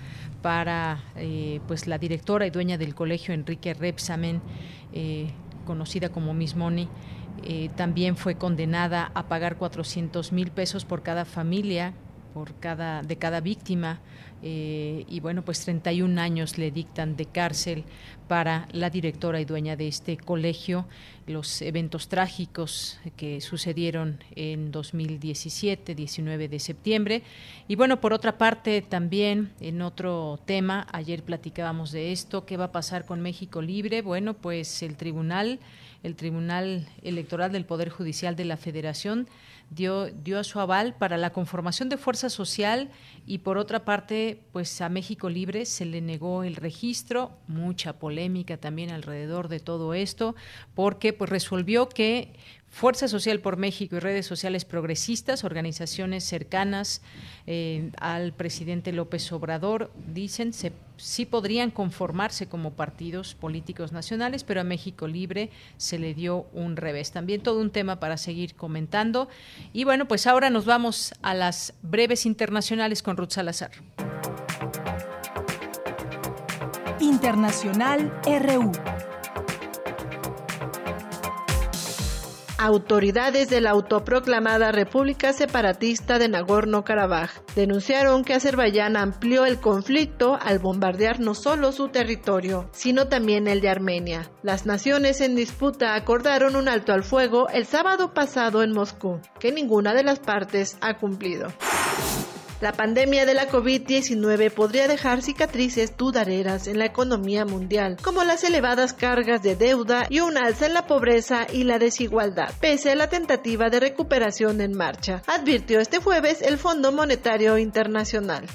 para 0.41 1.03
eh, 1.15 1.59
pues 1.67 1.87
la 1.87 1.97
directora 1.97 2.45
y 2.45 2.49
dueña 2.49 2.77
del 2.77 2.95
colegio 2.95 3.33
Enrique 3.33 3.73
Repsamen, 3.73 4.41
eh, 4.93 5.31
conocida 5.65 6.09
como 6.09 6.33
Miss 6.33 6.55
Money, 6.55 6.87
eh, 7.43 7.69
también 7.75 8.17
fue 8.17 8.35
condenada 8.35 9.11
a 9.13 9.27
pagar 9.27 9.57
400 9.57 10.31
mil 10.31 10.51
pesos 10.51 10.85
por 10.85 11.03
cada 11.03 11.25
familia, 11.25 11.93
por 12.33 12.55
cada, 12.55 13.01
de 13.01 13.17
cada 13.17 13.41
víctima 13.41 13.99
eh, 14.41 15.05
y 15.07 15.19
bueno, 15.19 15.43
pues 15.43 15.63
31 15.65 16.19
años 16.19 16.57
le 16.57 16.71
dictan 16.71 17.15
de 17.15 17.25
cárcel 17.25 17.83
para 18.27 18.67
la 18.71 18.89
directora 18.89 19.41
y 19.41 19.45
dueña 19.45 19.75
de 19.75 19.87
este 19.87 20.15
colegio, 20.15 20.85
los 21.25 21.61
eventos 21.61 22.07
trágicos 22.09 22.99
que 23.17 23.41
sucedieron 23.41 24.23
en 24.35 24.71
2017, 24.71 25.95
19 25.95 26.47
de 26.47 26.59
septiembre. 26.59 27.23
Y 27.67 27.75
bueno, 27.75 27.99
por 27.99 28.13
otra 28.13 28.37
parte, 28.37 28.81
también 28.81 29.51
en 29.59 29.81
otro 29.81 30.39
tema, 30.45 30.87
ayer 30.91 31.23
platicábamos 31.23 31.91
de 31.91 32.11
esto, 32.11 32.45
¿qué 32.45 32.55
va 32.55 32.65
a 32.65 32.71
pasar 32.71 33.05
con 33.05 33.21
México 33.21 33.61
Libre? 33.61 34.01
Bueno, 34.01 34.35
pues 34.35 34.83
el 34.83 34.95
tribunal, 34.95 35.59
el 36.03 36.15
Tribunal 36.15 36.87
Electoral 37.01 37.51
del 37.51 37.65
Poder 37.65 37.89
Judicial 37.89 38.35
de 38.35 38.45
la 38.45 38.57
Federación, 38.57 39.27
dio, 39.69 40.07
dio 40.07 40.43
su 40.43 40.59
aval 40.59 40.95
para 40.95 41.17
la 41.17 41.31
conformación 41.31 41.89
de 41.89 41.97
fuerza 41.97 42.29
social 42.29 42.89
y 43.25 43.39
por 43.39 43.57
otra 43.57 43.85
parte, 43.85 44.41
pues 44.51 44.81
a 44.81 44.89
México 44.89 45.29
Libre 45.29 45.65
se 45.65 45.85
le 45.85 46.01
negó 46.01 46.43
el 46.43 46.55
registro, 46.55 47.37
mucha 47.47 47.99
polémica 47.99 48.57
también 48.57 48.91
alrededor 48.91 49.47
de 49.47 49.59
todo 49.59 49.93
esto, 49.93 50.35
porque 50.73 51.13
pues 51.13 51.29
resolvió 51.29 51.89
que 51.89 52.33
Fuerza 52.69 53.07
Social 53.07 53.39
por 53.39 53.57
México 53.57 53.95
y 53.95 53.99
redes 53.99 54.25
sociales 54.25 54.63
progresistas, 54.63 55.43
organizaciones 55.43 56.23
cercanas 56.23 57.01
eh, 57.47 57.91
al 57.99 58.31
presidente 58.33 58.93
López 58.93 59.31
Obrador, 59.31 59.91
dicen 60.13 60.53
se, 60.53 60.71
sí 60.97 61.25
podrían 61.25 61.71
conformarse 61.71 62.47
como 62.47 62.73
partidos 62.73 63.33
políticos 63.33 63.91
nacionales, 63.91 64.43
pero 64.43 64.61
a 64.61 64.63
México 64.63 65.07
Libre 65.07 65.49
se 65.77 65.97
le 65.97 66.13
dio 66.13 66.45
un 66.53 66.75
revés. 66.75 67.11
También 67.11 67.41
todo 67.41 67.59
un 67.59 67.71
tema 67.71 67.99
para 67.99 68.17
seguir 68.17 68.55
comentando. 68.55 69.29
Y 69.73 69.83
bueno, 69.83 70.07
pues 70.07 70.27
ahora 70.27 70.49
nos 70.49 70.65
vamos 70.65 71.13
a 71.21 71.33
las 71.33 71.73
breves 71.81 72.25
internacionales 72.25 73.01
con 73.01 73.17
Ruth 73.17 73.31
Salazar. 73.31 73.71
Internacional 76.99 78.13
RU. 78.23 79.08
Autoridades 82.61 83.49
de 83.49 83.61
la 83.61 83.69
autoproclamada 83.69 84.73
República 84.73 85.31
Separatista 85.31 86.19
de 86.19 86.27
Nagorno-Karabaj 86.27 87.29
denunciaron 87.55 88.25
que 88.25 88.33
Azerbaiyán 88.33 88.97
amplió 88.97 89.45
el 89.45 89.61
conflicto 89.61 90.37
al 90.41 90.59
bombardear 90.59 91.21
no 91.21 91.35
solo 91.35 91.71
su 91.71 91.87
territorio, 91.87 92.69
sino 92.73 93.07
también 93.07 93.47
el 93.47 93.61
de 93.61 93.69
Armenia. 93.69 94.29
Las 94.43 94.65
naciones 94.65 95.21
en 95.21 95.37
disputa 95.37 95.95
acordaron 95.95 96.57
un 96.57 96.67
alto 96.67 96.91
al 96.91 97.05
fuego 97.05 97.47
el 97.47 97.65
sábado 97.65 98.13
pasado 98.13 98.61
en 98.61 98.73
Moscú, 98.73 99.21
que 99.39 99.53
ninguna 99.53 99.93
de 99.93 100.03
las 100.03 100.19
partes 100.19 100.77
ha 100.81 100.97
cumplido. 100.97 101.47
La 102.61 102.73
pandemia 102.73 103.25
de 103.25 103.33
la 103.33 103.49
COVID-19 103.49 104.51
podría 104.51 104.89
dejar 104.89 105.21
cicatrices 105.21 105.95
dudareras 105.95 106.67
en 106.67 106.77
la 106.77 106.85
economía 106.85 107.45
mundial, 107.45 107.95
como 108.03 108.25
las 108.25 108.43
elevadas 108.43 108.93
cargas 108.93 109.41
de 109.41 109.55
deuda 109.55 110.07
y 110.09 110.19
un 110.19 110.37
alza 110.37 110.65
en 110.65 110.73
la 110.73 110.85
pobreza 110.85 111.47
y 111.53 111.63
la 111.63 111.79
desigualdad, 111.79 112.51
pese 112.59 112.91
a 112.91 112.95
la 112.95 113.07
tentativa 113.07 113.69
de 113.69 113.79
recuperación 113.79 114.59
en 114.59 114.75
marcha, 114.75 115.21
advirtió 115.27 115.79
este 115.79 115.99
jueves 115.99 116.41
el 116.41 116.57
Fondo 116.57 116.91
Monetario 116.91 117.57
Internacional. 117.57 118.45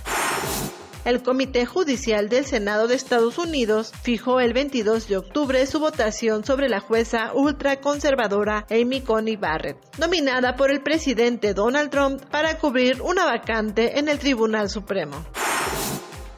El 1.05 1.23
Comité 1.23 1.67
Judicial 1.67 2.31
del 2.31 2.47
Senado 2.47 2.87
de 2.87 2.95
Estados 2.95 3.37
Unidos 3.37 3.93
fijó 4.03 4.41
el 4.41 4.55
22 4.55 5.07
de 5.07 5.19
octubre 5.19 5.67
su 5.67 5.79
votación 5.79 6.45
sobre 6.45 6.71
la 6.71 6.81
jueza 6.81 7.33
ultraconservadora 7.35 8.67
Amy 8.71 9.03
Coney 9.03 9.37
Barrett, 9.37 9.77
nominada 9.99 10.57
por 10.57 10.71
el 10.71 10.81
presidente 10.81 11.53
Donald 11.53 11.91
Trump 11.91 12.23
para 12.31 12.57
cubrir 12.59 13.03
una 13.03 13.27
vacante 13.27 13.99
en 13.99 14.09
el 14.09 14.19
Tribunal 14.19 14.71
Supremo. 14.71 15.27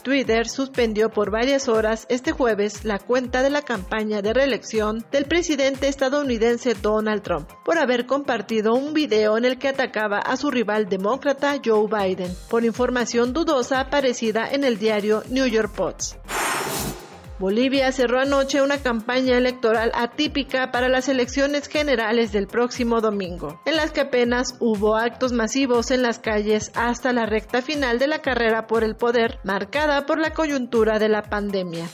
Twitter 0.07 0.49
suspendió 0.49 1.11
por 1.11 1.33
varias 1.33 1.67
horas 1.67 2.07
este 2.09 2.31
jueves 2.31 2.85
la 2.85 3.01
cuenta 3.01 3.43
de 3.43 3.51
la 3.51 3.63
campaña 3.63 4.23
de 4.23 4.33
reelección 4.33 5.05
del 5.11 5.25
presidente 5.25 5.89
estadounidense 5.89 6.75
Donald 6.75 7.23
Trump 7.23 7.51
por 7.65 7.77
haber 7.77 8.07
compartido 8.07 8.75
un 8.75 8.95
video 8.95 9.37
en 9.37 9.45
el 9.45 9.59
que 9.59 9.67
atacaba 9.67 10.21
a 10.21 10.37
su 10.37 10.53
rival 10.53 10.89
demócrata 10.89 11.61
Joe 11.65 11.89
Biden 11.89 12.33
por 12.49 12.65
información 12.65 13.33
dudosa 13.33 13.81
aparecida 13.81 14.49
en 14.49 14.63
el 14.63 14.79
diario 14.79 15.25
New 15.29 15.47
York 15.49 15.73
Post. 15.75 16.15
Bolivia 17.39 17.93
cerró 17.93 18.21
anoche 18.21 18.63
una 18.63 18.79
campaña 18.79 19.37
electoral 19.37 19.93
atípica 19.95 20.71
para 20.71 20.89
las 20.89 21.09
elecciones 21.09 21.69
generales 21.69 22.33
del 22.33 22.47
próximo 22.47 23.03
domingo, 23.03 23.61
en 23.67 23.77
las 23.77 23.93
que 23.93 24.01
apenas 24.01 24.57
hubo 24.59 24.97
actos 24.97 25.33
masivos 25.33 25.91
en 25.91 26.03
las 26.03 26.19
calles 26.19 26.73
hasta 26.75 27.13
la 27.13 27.27
recta 27.27 27.61
final 27.61 27.99
de 27.99 28.07
la 28.07 28.23
carrera 28.23 28.67
por 28.67 28.85
el 28.85 28.97
poder, 28.97 29.39
marcada 29.45 30.07
por 30.07 30.19
la 30.19 30.31
coyuntura 30.31 30.99
de 30.99 31.11
la 31.11 31.23
pandemia. 31.23 31.87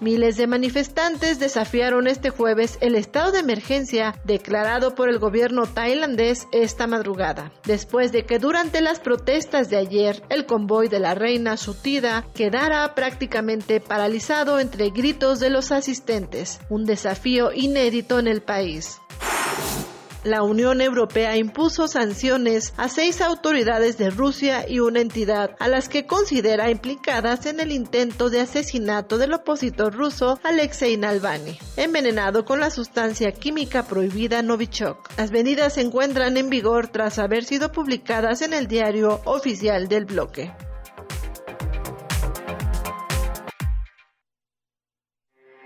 Miles 0.00 0.36
de 0.36 0.46
manifestantes 0.46 1.38
desafiaron 1.38 2.06
este 2.06 2.30
jueves 2.30 2.78
el 2.80 2.94
estado 2.94 3.32
de 3.32 3.40
emergencia 3.40 4.14
declarado 4.24 4.94
por 4.94 5.08
el 5.08 5.18
gobierno 5.18 5.66
tailandés 5.66 6.46
esta 6.52 6.86
madrugada, 6.86 7.52
después 7.64 8.12
de 8.12 8.24
que 8.24 8.38
durante 8.38 8.80
las 8.80 9.00
protestas 9.00 9.70
de 9.70 9.78
ayer 9.78 10.22
el 10.28 10.44
convoy 10.46 10.88
de 10.88 11.00
la 11.00 11.14
reina 11.14 11.56
Sutida 11.56 12.26
quedara 12.34 12.94
prácticamente 12.94 13.80
paralizado 13.80 14.60
entre 14.60 14.90
gritos 14.90 15.40
de 15.40 15.50
los 15.50 15.72
asistentes, 15.72 16.60
un 16.68 16.84
desafío 16.84 17.52
inédito 17.52 18.18
en 18.18 18.28
el 18.28 18.42
país 18.42 19.00
la 20.26 20.42
Unión 20.42 20.80
Europea 20.80 21.36
impuso 21.36 21.88
sanciones 21.88 22.74
a 22.76 22.88
seis 22.88 23.20
autoridades 23.20 23.96
de 23.96 24.10
Rusia 24.10 24.68
y 24.68 24.80
una 24.80 25.00
entidad 25.00 25.56
a 25.58 25.68
las 25.68 25.88
que 25.88 26.06
considera 26.06 26.70
implicadas 26.70 27.46
en 27.46 27.60
el 27.60 27.72
intento 27.72 28.28
de 28.28 28.40
asesinato 28.40 29.18
del 29.18 29.34
opositor 29.34 29.94
ruso 29.94 30.40
Alexei 30.42 30.96
Navalny, 30.96 31.58
envenenado 31.76 32.44
con 32.44 32.60
la 32.60 32.70
sustancia 32.70 33.32
química 33.32 33.84
prohibida 33.84 34.42
Novichok. 34.42 35.10
Las 35.16 35.30
medidas 35.30 35.74
se 35.74 35.82
encuentran 35.82 36.36
en 36.36 36.50
vigor 36.50 36.88
tras 36.88 37.18
haber 37.18 37.44
sido 37.44 37.70
publicadas 37.72 38.42
en 38.42 38.52
el 38.52 38.66
diario 38.66 39.20
oficial 39.24 39.88
del 39.88 40.04
bloque. 40.04 40.52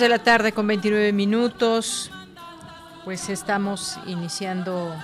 De 0.00 0.08
la 0.08 0.18
tarde 0.18 0.52
con 0.52 0.66
29 0.66 1.12
minutos. 1.12 2.10
Pues 3.04 3.28
estamos 3.28 3.98
iniciando 4.06 4.96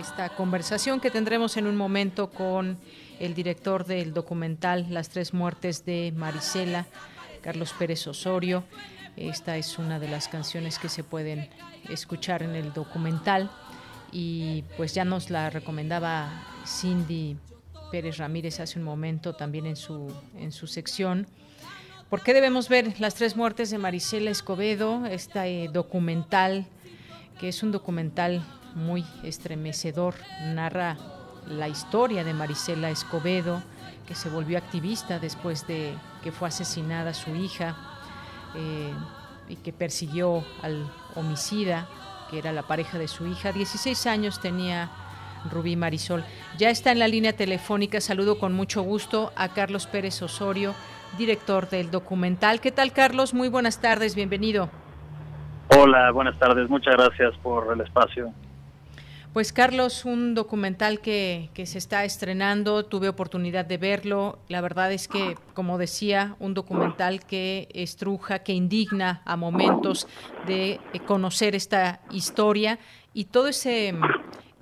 esta 0.00 0.30
conversación 0.30 0.98
que 0.98 1.12
tendremos 1.12 1.56
en 1.56 1.68
un 1.68 1.76
momento 1.76 2.30
con 2.30 2.78
el 3.20 3.34
director 3.34 3.86
del 3.86 4.12
documental 4.12 4.86
Las 4.90 5.08
tres 5.08 5.34
muertes 5.34 5.84
de 5.84 6.12
Marisela, 6.16 6.86
Carlos 7.40 7.72
Pérez 7.78 8.04
Osorio. 8.08 8.64
Esta 9.16 9.56
es 9.56 9.78
una 9.78 10.00
de 10.00 10.08
las 10.08 10.26
canciones 10.26 10.80
que 10.80 10.88
se 10.88 11.04
pueden 11.04 11.48
escuchar 11.88 12.42
en 12.42 12.56
el 12.56 12.72
documental 12.72 13.52
y 14.10 14.64
pues 14.76 14.94
ya 14.94 15.04
nos 15.04 15.30
la 15.30 15.48
recomendaba 15.50 16.28
Cindy 16.66 17.36
Pérez 17.94 18.18
Ramírez 18.18 18.58
hace 18.58 18.80
un 18.80 18.84
momento 18.84 19.36
también 19.36 19.66
en 19.66 19.76
su 19.76 20.12
en 20.36 20.50
su 20.50 20.66
sección. 20.66 21.28
¿Por 22.10 22.22
qué 22.22 22.34
debemos 22.34 22.68
ver 22.68 22.98
las 22.98 23.14
tres 23.14 23.36
muertes 23.36 23.70
de 23.70 23.78
Marisela 23.78 24.32
Escobedo? 24.32 25.06
Este 25.06 25.68
documental, 25.72 26.66
que 27.38 27.48
es 27.48 27.62
un 27.62 27.70
documental 27.70 28.44
muy 28.74 29.04
estremecedor, 29.22 30.16
narra 30.42 30.96
la 31.46 31.68
historia 31.68 32.24
de 32.24 32.34
Marisela 32.34 32.90
Escobedo, 32.90 33.62
que 34.08 34.16
se 34.16 34.28
volvió 34.28 34.58
activista 34.58 35.20
después 35.20 35.64
de 35.68 35.94
que 36.24 36.32
fue 36.32 36.48
asesinada 36.48 37.14
su 37.14 37.36
hija 37.36 37.76
eh, 38.56 38.92
y 39.48 39.54
que 39.54 39.72
persiguió 39.72 40.44
al 40.62 40.90
homicida, 41.14 41.86
que 42.28 42.40
era 42.40 42.50
la 42.50 42.64
pareja 42.64 42.98
de 42.98 43.06
su 43.06 43.24
hija. 43.28 43.52
16 43.52 44.08
años 44.08 44.40
tenía 44.40 44.90
Rubí 45.50 45.76
Marisol. 45.76 46.24
Ya 46.58 46.70
está 46.70 46.92
en 46.92 46.98
la 46.98 47.08
línea 47.08 47.34
telefónica. 47.34 48.00
Saludo 48.00 48.38
con 48.38 48.52
mucho 48.52 48.82
gusto 48.82 49.32
a 49.36 49.48
Carlos 49.54 49.86
Pérez 49.86 50.22
Osorio 50.22 50.74
director 51.16 51.68
del 51.68 51.90
documental. 51.90 52.60
¿Qué 52.60 52.72
tal, 52.72 52.92
Carlos? 52.92 53.34
Muy 53.34 53.48
buenas 53.48 53.80
tardes, 53.80 54.14
bienvenido. 54.14 54.70
Hola, 55.76 56.10
buenas 56.10 56.38
tardes, 56.38 56.68
muchas 56.68 56.94
gracias 56.94 57.34
por 57.42 57.72
el 57.72 57.80
espacio. 57.80 58.32
Pues 59.32 59.52
Carlos, 59.52 60.04
un 60.04 60.34
documental 60.34 61.00
que, 61.00 61.50
que, 61.54 61.66
se 61.66 61.78
está 61.78 62.04
estrenando, 62.04 62.84
tuve 62.84 63.08
oportunidad 63.08 63.64
de 63.64 63.78
verlo. 63.78 64.38
La 64.48 64.60
verdad 64.60 64.92
es 64.92 65.08
que, 65.08 65.34
como 65.54 65.76
decía, 65.76 66.36
un 66.38 66.54
documental 66.54 67.24
que 67.26 67.66
estruja, 67.74 68.40
que 68.40 68.52
indigna 68.52 69.22
a 69.24 69.36
momentos 69.36 70.06
de 70.46 70.78
conocer 71.06 71.56
esta 71.56 72.00
historia 72.12 72.78
y 73.12 73.24
todo 73.24 73.48
ese, 73.48 73.94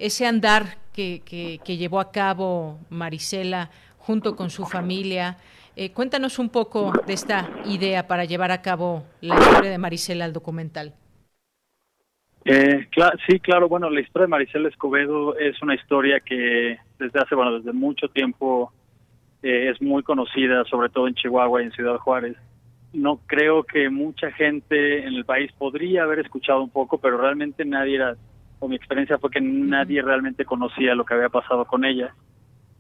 ese 0.07 0.27
andar 0.27 0.77
que, 0.93 1.23
que, 1.25 1.61
que 1.65 1.77
llevó 1.77 2.01
a 2.01 2.11
cabo 2.11 2.79
Marisela 2.91 3.71
junto 3.99 4.35
con 4.35 4.51
su 4.51 4.67
familia, 4.67 5.39
eh, 5.77 5.93
cuéntanos 5.93 6.39
un 6.39 6.51
poco 6.51 6.93
de 7.07 7.13
esta 7.13 7.49
idea 7.65 8.07
para 8.07 8.25
llevar 8.25 8.51
a 8.51 8.61
cabo 8.61 9.05
la 9.21 9.39
historia 9.39 9.71
de 9.71 9.79
Marisela 9.79 10.25
al 10.25 10.33
documental. 10.33 10.93
Eh, 12.45 12.89
sí, 13.27 13.39
claro, 13.39 13.69
bueno, 13.69 13.89
la 13.89 14.01
historia 14.01 14.27
de 14.27 14.31
Marisela 14.31 14.69
Escobedo 14.69 15.39
es 15.39 15.63
una 15.63 15.77
historia 15.77 16.19
que 16.21 16.77
desde 16.99 17.21
hace, 17.21 17.37
bueno, 17.37 17.59
desde 17.59 17.73
mucho 17.73 18.09
tiempo 18.09 18.73
eh, 19.43 19.71
es 19.71 19.81
muy 19.81 20.03
conocida, 20.03 20.65
sobre 20.65 20.89
todo 20.89 21.07
en 21.07 21.15
Chihuahua 21.15 21.63
y 21.63 21.67
en 21.67 21.73
Ciudad 21.73 21.99
Juárez. 21.99 22.37
No 22.93 23.21
creo 23.27 23.63
que 23.63 23.89
mucha 23.89 24.33
gente 24.33 25.07
en 25.07 25.15
el 25.15 25.25
país 25.25 25.51
podría 25.53 26.03
haber 26.03 26.19
escuchado 26.19 26.63
un 26.63 26.71
poco, 26.71 26.99
pero 26.99 27.17
realmente 27.17 27.65
nadie 27.65 27.95
era, 27.95 28.17
o 28.63 28.69
mi 28.69 28.77
experiencia 28.77 29.19
fue 29.19 29.31
que 29.31 29.41
nadie 29.41 30.01
realmente 30.03 30.45
conocía 30.45 30.95
lo 30.95 31.05
que 31.05 31.15
había 31.15 31.29
pasado 31.29 31.65
con 31.65 31.85
ella. 31.85 32.15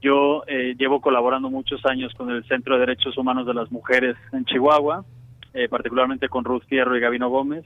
Yo 0.00 0.44
eh, 0.46 0.76
llevo 0.78 1.00
colaborando 1.00 1.50
muchos 1.50 1.84
años 1.86 2.14
con 2.14 2.30
el 2.30 2.44
Centro 2.44 2.74
de 2.74 2.86
Derechos 2.86 3.18
Humanos 3.18 3.48
de 3.48 3.54
las 3.54 3.70
Mujeres 3.72 4.16
en 4.32 4.44
Chihuahua, 4.44 5.04
eh, 5.52 5.68
particularmente 5.68 6.28
con 6.28 6.44
Ruth 6.44 6.62
Fierro 6.68 6.96
y 6.96 7.00
Gabino 7.00 7.30
Gómez. 7.30 7.64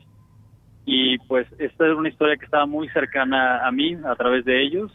Y 0.87 1.19
pues 1.19 1.47
esta 1.59 1.87
es 1.87 1.95
una 1.95 2.09
historia 2.09 2.39
que 2.39 2.47
estaba 2.47 2.65
muy 2.65 2.89
cercana 2.89 3.67
a 3.67 3.71
mí 3.71 3.95
a 4.07 4.15
través 4.15 4.47
de 4.47 4.63
ellos 4.63 4.91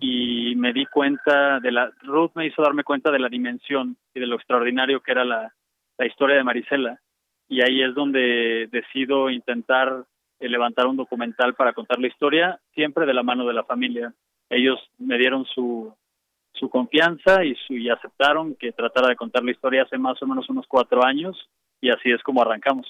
y 0.00 0.54
me 0.56 0.72
di 0.72 0.86
cuenta 0.86 1.60
de 1.60 1.72
la 1.72 1.90
Ruth 2.04 2.30
me 2.36 2.46
hizo 2.46 2.62
darme 2.62 2.84
cuenta 2.84 3.10
de 3.10 3.18
la 3.18 3.28
dimensión 3.28 3.98
y 4.14 4.20
de 4.20 4.26
lo 4.26 4.36
extraordinario 4.36 5.00
que 5.00 5.12
era 5.12 5.24
la, 5.24 5.52
la 5.98 6.06
historia 6.06 6.36
de 6.36 6.44
Marisela 6.44 7.00
y 7.48 7.60
ahí 7.60 7.82
es 7.82 7.94
donde 7.94 8.68
decido 8.70 9.30
intentar 9.30 10.04
levantar 10.40 10.86
un 10.86 10.96
documental 10.96 11.54
para 11.54 11.72
contar 11.72 11.98
la 11.98 12.08
historia 12.08 12.60
siempre 12.74 13.06
de 13.06 13.14
la 13.14 13.22
mano 13.22 13.46
de 13.46 13.54
la 13.54 13.64
familia 13.64 14.12
ellos 14.50 14.78
me 14.98 15.18
dieron 15.18 15.44
su 15.46 15.94
su 16.58 16.70
confianza 16.70 17.44
y, 17.44 17.54
su, 17.66 17.74
y 17.74 17.90
aceptaron 17.90 18.54
que 18.54 18.72
tratara 18.72 19.08
de 19.08 19.16
contar 19.16 19.44
la 19.44 19.50
historia 19.50 19.82
hace 19.82 19.98
más 19.98 20.20
o 20.22 20.26
menos 20.26 20.48
unos 20.48 20.66
cuatro 20.66 21.04
años 21.04 21.36
y 21.80 21.90
así 21.90 22.10
es 22.10 22.22
como 22.22 22.40
arrancamos. 22.40 22.86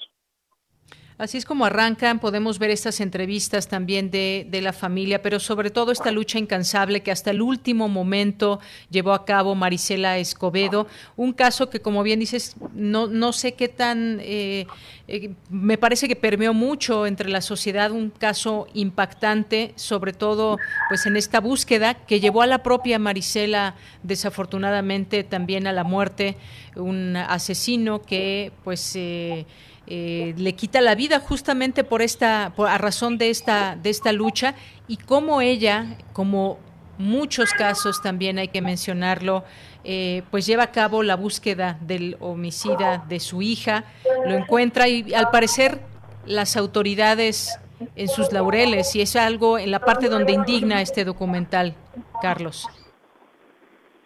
Así 1.17 1.39
es 1.39 1.45
como 1.45 1.65
arrancan, 1.65 2.19
podemos 2.19 2.59
ver 2.59 2.69
estas 2.69 2.99
entrevistas 2.99 3.67
también 3.67 4.11
de, 4.11 4.45
de, 4.51 4.61
la 4.61 4.71
familia, 4.71 5.23
pero 5.23 5.39
sobre 5.39 5.71
todo 5.71 5.91
esta 5.91 6.11
lucha 6.11 6.37
incansable 6.37 7.01
que 7.01 7.09
hasta 7.09 7.31
el 7.31 7.41
último 7.41 7.89
momento 7.89 8.59
llevó 8.91 9.13
a 9.13 9.25
cabo 9.25 9.55
Marisela 9.55 10.19
Escobedo, 10.19 10.85
un 11.15 11.33
caso 11.33 11.71
que 11.71 11.79
como 11.79 12.03
bien 12.03 12.19
dices, 12.19 12.55
no, 12.75 13.07
no 13.07 13.33
sé 13.33 13.53
qué 13.53 13.67
tan, 13.67 14.19
eh, 14.21 14.67
eh, 15.07 15.31
me 15.49 15.79
parece 15.79 16.07
que 16.07 16.15
permeó 16.15 16.53
mucho 16.53 17.07
entre 17.07 17.29
la 17.29 17.41
sociedad, 17.41 17.89
un 17.89 18.11
caso 18.11 18.67
impactante, 18.75 19.73
sobre 19.75 20.13
todo 20.13 20.59
pues 20.87 21.07
en 21.07 21.17
esta 21.17 21.39
búsqueda 21.39 21.95
que 21.95 22.19
llevó 22.19 22.43
a 22.43 22.47
la 22.47 22.61
propia 22.61 22.99
Marisela 22.99 23.73
desafortunadamente 24.03 25.23
también 25.23 25.65
a 25.65 25.73
la 25.73 25.83
muerte, 25.83 26.37
un 26.75 27.15
asesino 27.17 28.03
que 28.03 28.51
pues... 28.63 28.95
Eh, 28.95 29.47
eh, 29.87 30.33
le 30.37 30.53
quita 30.53 30.81
la 30.81 30.95
vida 30.95 31.19
justamente 31.19 31.83
por 31.83 32.01
esta, 32.01 32.51
por, 32.55 32.67
a 32.67 32.77
razón 32.77 33.17
de 33.17 33.29
esta, 33.29 33.75
de 33.75 33.89
esta 33.89 34.11
lucha 34.11 34.53
y 34.87 34.97
cómo 34.97 35.39
ella, 35.39 35.97
como 36.11 36.59
muchos 36.97 37.53
casos 37.53 38.01
también 38.01 38.37
hay 38.37 38.49
que 38.49 38.61
mencionarlo, 38.61 39.45
eh, 39.85 40.23
pues 40.29 40.45
lleva 40.45 40.63
a 40.63 40.71
cabo 40.71 41.03
la 41.03 41.15
búsqueda 41.15 41.77
del 41.81 42.17
homicida 42.19 43.05
de 43.07 43.21
su 43.21 43.41
hija, 43.41 43.85
lo 44.25 44.35
encuentra 44.35 44.89
y 44.89 45.13
al 45.13 45.29
parecer 45.29 45.79
las 46.25 46.57
autoridades 46.57 47.57
en 47.95 48.07
sus 48.09 48.33
laureles 48.33 48.93
y 48.95 49.01
es 49.01 49.15
algo 49.15 49.57
en 49.57 49.71
la 49.71 49.79
parte 49.79 50.09
donde 50.09 50.33
indigna 50.33 50.81
este 50.81 51.05
documental, 51.05 51.75
Carlos. 52.21 52.67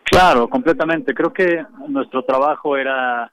Claro, 0.04 0.50
completamente. 0.50 1.14
Creo 1.14 1.32
que 1.34 1.66
nuestro 1.88 2.24
trabajo 2.24 2.76
era 2.78 3.32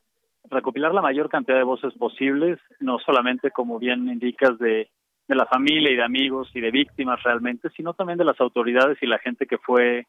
recopilar 0.51 0.95
la 0.95 1.03
mayor 1.03 1.29
cantidad 1.29 1.59
de 1.59 1.65
voces 1.65 1.95
posibles, 1.95 2.59
no 2.81 2.99
solamente, 2.99 3.51
como 3.51 3.79
bien 3.79 4.09
indicas, 4.09 4.59
de, 4.59 4.89
de 5.27 5.35
la 5.35 5.47
familia 5.47 5.91
y 5.91 5.97
de 5.97 6.05
amigos 6.05 6.51
y 6.55 6.61
de 6.61 6.70
víctimas 6.70 7.23
realmente, 7.23 7.70
sino 7.77 7.95
también 7.95 8.19
de 8.19 8.25
las 8.25 8.41
autoridades 8.41 8.99
y 9.03 9.07
la 9.07 9.19
gente 9.19 9.47
que 9.47 9.59
fue 9.59 10.07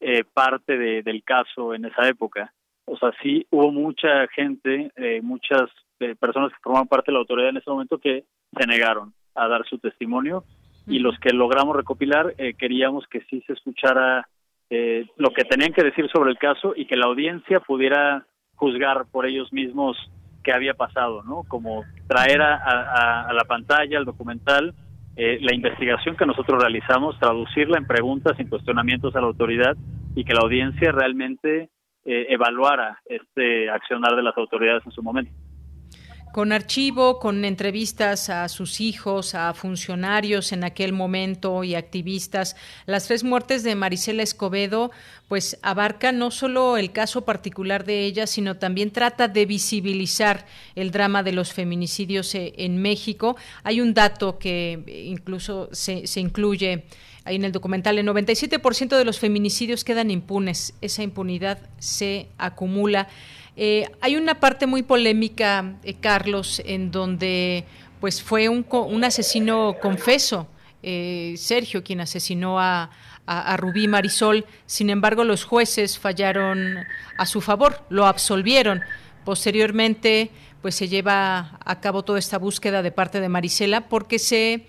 eh, 0.00 0.24
parte 0.32 0.78
de, 0.78 1.02
del 1.02 1.22
caso 1.24 1.74
en 1.74 1.84
esa 1.84 2.08
época. 2.08 2.52
O 2.86 2.96
sea, 2.96 3.12
sí 3.22 3.46
hubo 3.50 3.70
mucha 3.70 4.26
gente, 4.28 4.90
eh, 4.96 5.20
muchas 5.22 5.70
eh, 6.00 6.14
personas 6.18 6.50
que 6.50 6.58
formaban 6.62 6.88
parte 6.88 7.10
de 7.10 7.14
la 7.14 7.20
autoridad 7.20 7.50
en 7.50 7.58
ese 7.58 7.70
momento 7.70 7.98
que 7.98 8.24
se 8.56 8.66
negaron 8.66 9.12
a 9.34 9.48
dar 9.48 9.64
su 9.66 9.78
testimonio 9.78 10.44
y 10.86 10.98
los 10.98 11.18
que 11.20 11.30
logramos 11.30 11.76
recopilar 11.76 12.34
eh, 12.38 12.54
queríamos 12.54 13.06
que 13.06 13.20
sí 13.22 13.42
se 13.46 13.52
escuchara 13.52 14.28
eh, 14.70 15.06
lo 15.16 15.30
que 15.30 15.44
tenían 15.44 15.72
que 15.72 15.82
decir 15.82 16.08
sobre 16.10 16.30
el 16.30 16.38
caso 16.38 16.74
y 16.76 16.86
que 16.86 16.96
la 16.96 17.06
audiencia 17.06 17.60
pudiera 17.60 18.26
juzgar 18.60 19.06
por 19.10 19.24
ellos 19.24 19.50
mismos 19.54 19.96
qué 20.44 20.52
había 20.52 20.74
pasado, 20.74 21.22
¿no? 21.22 21.44
Como 21.48 21.82
traer 22.06 22.42
a, 22.42 23.26
a, 23.26 23.32
la 23.32 23.44
pantalla, 23.44 23.96
al 23.98 24.04
documental, 24.04 24.74
eh, 25.16 25.38
la 25.40 25.54
investigación 25.54 26.14
que 26.14 26.26
nosotros 26.26 26.62
realizamos, 26.62 27.18
traducirla 27.18 27.78
en 27.78 27.86
preguntas, 27.86 28.38
en 28.38 28.48
cuestionamientos 28.48 29.16
a 29.16 29.20
la 29.20 29.28
autoridad 29.28 29.76
y 30.14 30.24
que 30.24 30.34
la 30.34 30.40
audiencia 30.40 30.92
realmente 30.92 31.70
eh, 32.04 32.26
evaluara 32.28 32.98
este 33.06 33.70
accionar 33.70 34.14
de 34.14 34.22
las 34.22 34.36
autoridades 34.36 34.84
en 34.84 34.92
su 34.92 35.02
momento 35.02 35.32
con 36.32 36.52
archivo, 36.52 37.18
con 37.18 37.44
entrevistas 37.44 38.30
a 38.30 38.48
sus 38.48 38.80
hijos, 38.80 39.34
a 39.34 39.52
funcionarios 39.54 40.52
en 40.52 40.64
aquel 40.64 40.92
momento 40.92 41.64
y 41.64 41.74
activistas. 41.74 42.56
Las 42.86 43.06
tres 43.06 43.24
muertes 43.24 43.62
de 43.64 43.74
Marisela 43.74 44.22
Escobedo 44.22 44.90
pues 45.28 45.58
abarca 45.62 46.12
no 46.12 46.30
solo 46.30 46.76
el 46.76 46.92
caso 46.92 47.24
particular 47.24 47.84
de 47.84 48.04
ella, 48.04 48.26
sino 48.26 48.56
también 48.56 48.90
trata 48.90 49.28
de 49.28 49.46
visibilizar 49.46 50.46
el 50.74 50.90
drama 50.90 51.22
de 51.22 51.32
los 51.32 51.52
feminicidios 51.52 52.34
eh, 52.34 52.52
en 52.58 52.80
México. 52.80 53.36
Hay 53.62 53.80
un 53.80 53.94
dato 53.94 54.38
que 54.38 55.04
incluso 55.06 55.68
se, 55.72 56.06
se 56.06 56.20
incluye 56.20 56.84
ahí 57.24 57.36
en 57.36 57.44
el 57.44 57.52
documental, 57.52 57.98
el 57.98 58.06
97% 58.06 58.96
de 58.96 59.04
los 59.04 59.18
feminicidios 59.18 59.84
quedan 59.84 60.10
impunes, 60.10 60.74
esa 60.80 61.02
impunidad 61.02 61.58
se 61.78 62.28
acumula. 62.38 63.08
Eh, 63.62 63.86
hay 64.00 64.16
una 64.16 64.40
parte 64.40 64.66
muy 64.66 64.82
polémica, 64.82 65.74
eh, 65.84 65.92
Carlos, 66.00 66.62
en 66.64 66.90
donde 66.90 67.66
pues 68.00 68.22
fue 68.22 68.48
un, 68.48 68.64
un 68.70 69.04
asesino 69.04 69.76
confeso, 69.82 70.48
eh, 70.82 71.34
Sergio, 71.36 71.84
quien 71.84 72.00
asesinó 72.00 72.58
a, 72.58 72.90
a, 73.26 73.56
Rubí 73.58 73.86
Marisol. 73.86 74.46
Sin 74.64 74.88
embargo, 74.88 75.24
los 75.24 75.44
jueces 75.44 75.98
fallaron 75.98 76.86
a 77.18 77.26
su 77.26 77.42
favor, 77.42 77.82
lo 77.90 78.06
absolvieron. 78.06 78.80
Posteriormente, 79.26 80.30
pues 80.62 80.74
se 80.74 80.88
lleva 80.88 81.58
a 81.62 81.80
cabo 81.82 82.02
toda 82.02 82.18
esta 82.18 82.38
búsqueda 82.38 82.82
de 82.82 82.92
parte 82.92 83.20
de 83.20 83.28
Marisela 83.28 83.90
porque 83.90 84.18
se 84.18 84.64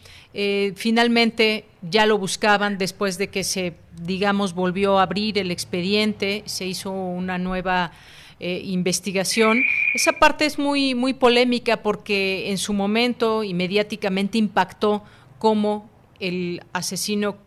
finalmente 0.76 1.66
ya 1.82 2.06
lo 2.06 2.18
buscaban 2.18 2.78
después 2.78 3.18
de 3.18 3.30
que 3.30 3.44
se 3.44 3.74
digamos 4.02 4.54
volvió 4.54 5.00
a 5.00 5.04
abrir 5.04 5.38
el 5.38 5.52
expediente 5.52 6.44
se 6.46 6.66
hizo 6.66 6.92
una 6.92 7.38
nueva 7.38 7.92
eh, 8.42 8.62
investigación. 8.66 9.62
Esa 9.94 10.14
parte 10.14 10.46
es 10.46 10.60
muy, 10.60 10.96
muy 10.96 11.14
polémica 11.14 11.84
porque 11.84 12.50
en 12.50 12.58
su 12.58 12.74
momento 12.74 13.44
y 13.44 13.54
mediáticamente 13.54 14.38
impactó 14.38 15.04
como 15.40 15.90
el 16.20 16.62
asesino 16.74 17.38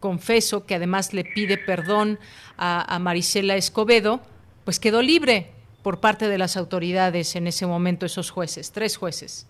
confeso, 0.00 0.64
que 0.64 0.74
además 0.74 1.12
le 1.12 1.24
pide 1.24 1.58
perdón 1.58 2.18
a, 2.56 2.94
a 2.94 2.98
Marisela 2.98 3.56
Escobedo, 3.56 4.20
pues 4.64 4.80
quedó 4.80 5.02
libre 5.02 5.48
por 5.82 6.00
parte 6.00 6.28
de 6.28 6.38
las 6.38 6.56
autoridades 6.56 7.36
en 7.36 7.46
ese 7.46 7.66
momento, 7.66 8.06
esos 8.06 8.30
jueces, 8.30 8.72
tres 8.72 8.96
jueces. 8.96 9.48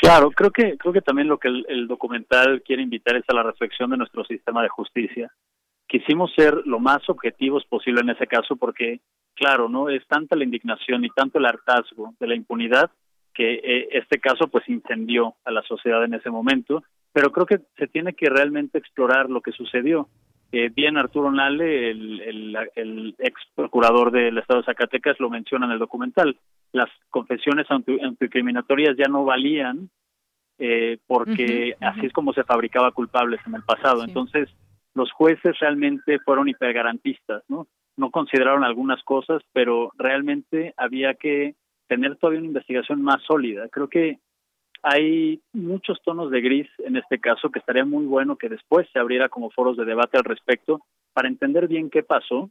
Claro, 0.00 0.30
creo 0.30 0.50
que 0.50 0.76
creo 0.78 0.92
que 0.92 1.00
también 1.02 1.28
lo 1.28 1.38
que 1.38 1.48
el, 1.48 1.88
documental 1.88 2.62
quiere 2.62 2.82
invitar 2.82 3.16
es 3.16 3.24
a 3.28 3.34
la 3.34 3.42
reflexión 3.42 3.90
de 3.90 3.96
nuestro 3.96 4.24
sistema 4.24 4.62
de 4.62 4.68
justicia. 4.68 5.32
Quisimos 5.88 6.32
ser 6.34 6.54
lo 6.66 6.78
más 6.78 7.08
objetivos 7.08 7.64
posible 7.64 8.02
en 8.02 8.10
ese 8.10 8.26
caso 8.26 8.56
porque 8.56 9.00
claro, 9.38 9.68
¿no? 9.68 9.88
Es 9.88 10.06
tanta 10.06 10.36
la 10.36 10.44
indignación 10.44 11.04
y 11.04 11.10
tanto 11.10 11.38
el 11.38 11.46
hartazgo 11.46 12.14
de 12.18 12.26
la 12.26 12.34
impunidad 12.34 12.90
que 13.32 13.54
eh, 13.54 13.88
este 13.92 14.18
caso 14.18 14.48
pues 14.48 14.68
incendió 14.68 15.34
a 15.44 15.52
la 15.52 15.62
sociedad 15.62 16.04
en 16.04 16.14
ese 16.14 16.28
momento, 16.28 16.82
pero 17.12 17.30
creo 17.30 17.46
que 17.46 17.60
se 17.76 17.86
tiene 17.86 18.14
que 18.14 18.28
realmente 18.28 18.78
explorar 18.78 19.30
lo 19.30 19.40
que 19.40 19.52
sucedió. 19.52 20.08
Eh, 20.50 20.70
bien 20.74 20.96
Arturo 20.96 21.30
Nale, 21.30 21.90
el, 21.90 22.56
el, 22.74 23.14
ex 23.18 23.40
procurador 23.54 24.10
del 24.10 24.38
Estado 24.38 24.60
de 24.60 24.66
Zacatecas, 24.66 25.20
lo 25.20 25.30
menciona 25.30 25.66
en 25.66 25.72
el 25.72 25.78
documental. 25.78 26.36
Las 26.72 26.88
confesiones 27.10 27.66
anticriminatorias 27.70 28.96
ya 28.96 29.08
no 29.08 29.24
valían 29.24 29.88
eh, 30.58 30.98
porque 31.06 31.76
así 31.80 32.06
es 32.06 32.12
como 32.12 32.32
se 32.32 32.44
fabricaba 32.44 32.90
culpables 32.90 33.40
en 33.46 33.54
el 33.54 33.62
pasado. 33.62 34.02
Entonces, 34.02 34.48
los 34.98 35.12
jueces 35.12 35.58
realmente 35.60 36.18
fueron 36.18 36.48
hipergarantistas, 36.48 37.44
¿no? 37.48 37.68
no 37.96 38.10
consideraron 38.10 38.64
algunas 38.64 39.02
cosas, 39.04 39.42
pero 39.52 39.92
realmente 39.96 40.74
había 40.76 41.14
que 41.14 41.54
tener 41.88 42.16
todavía 42.16 42.40
una 42.40 42.48
investigación 42.48 43.02
más 43.02 43.22
sólida. 43.22 43.68
Creo 43.68 43.88
que 43.88 44.18
hay 44.82 45.40
muchos 45.52 46.00
tonos 46.02 46.30
de 46.30 46.40
gris 46.40 46.68
en 46.78 46.96
este 46.96 47.18
caso 47.18 47.50
que 47.50 47.60
estaría 47.60 47.84
muy 47.84 48.06
bueno 48.06 48.36
que 48.36 48.48
después 48.48 48.88
se 48.92 48.98
abriera 48.98 49.28
como 49.28 49.50
foros 49.50 49.76
de 49.76 49.84
debate 49.84 50.18
al 50.18 50.24
respecto 50.24 50.80
para 51.12 51.28
entender 51.28 51.66
bien 51.68 51.90
qué 51.90 52.02
pasó 52.02 52.50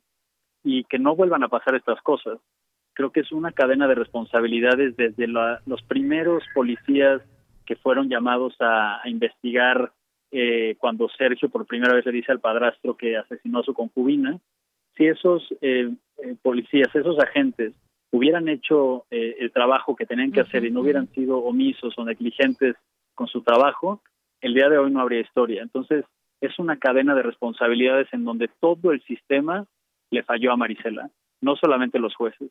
y 0.64 0.84
que 0.86 1.00
no 1.00 1.16
vuelvan 1.16 1.44
a 1.44 1.50
pasar 1.50 1.76
estas 1.76 2.02
cosas. 2.02 2.40
Creo 2.94 3.12
que 3.12 3.22
es 3.22 3.32
una 3.32 3.52
cadena 3.52 3.88
de 3.88 3.96
responsabilidades 3.96 4.98
desde 4.98 5.28
los 5.28 5.82
primeros 5.84 6.44
policías 6.54 7.22
que 7.66 7.76
fueron 7.76 8.10
llamados 8.10 8.56
a, 8.60 9.02
investigar 9.06 9.92
eh, 10.32 10.76
cuando 10.78 11.10
Sergio 11.10 11.50
por 11.50 11.66
primera 11.66 11.94
vez 11.94 12.06
le 12.06 12.12
dice 12.12 12.32
al 12.32 12.40
padrastro 12.40 12.96
que 12.98 13.18
asesinó 13.18 13.60
a 13.60 13.64
su 13.64 13.74
concubina, 13.74 14.40
si 14.96 15.06
esos 15.06 15.48
eh, 15.62 15.90
eh, 16.18 16.36
policías, 16.42 16.94
esos 16.96 17.18
agentes 17.20 17.74
hubieran 18.12 18.48
hecho 18.50 19.06
eh, 19.12 19.36
el 19.40 19.52
trabajo 19.52 19.96
que 19.96 20.06
tenían 20.06 20.32
que 20.32 20.42
hacer 20.42 20.66
y 20.66 20.72
no 20.72 20.82
hubieran 20.82 21.08
sido 21.10 21.38
omisos 21.40 21.94
o 21.98 22.04
negligentes 22.04 22.76
con 23.14 23.28
su 23.28 23.42
trabajo, 23.42 24.02
el 24.42 24.54
día 24.54 24.70
de 24.70 24.78
hoy 24.78 24.92
no 24.92 25.02
habría 25.02 25.22
historia. 25.22 25.62
Entonces, 25.62 26.06
es 26.42 26.58
una 26.60 26.78
cadena 26.78 27.16
de 27.16 27.24
responsabilidades 27.24 28.08
en 28.12 28.24
donde 28.24 28.50
todo 28.60 28.92
el 28.92 29.02
sistema 29.04 29.66
le 30.12 30.24
falló 30.24 30.52
a 30.52 30.58
Marisela, 30.58 31.10
no 31.42 31.56
solamente 31.56 32.00
los 32.00 32.16
jueces. 32.16 32.50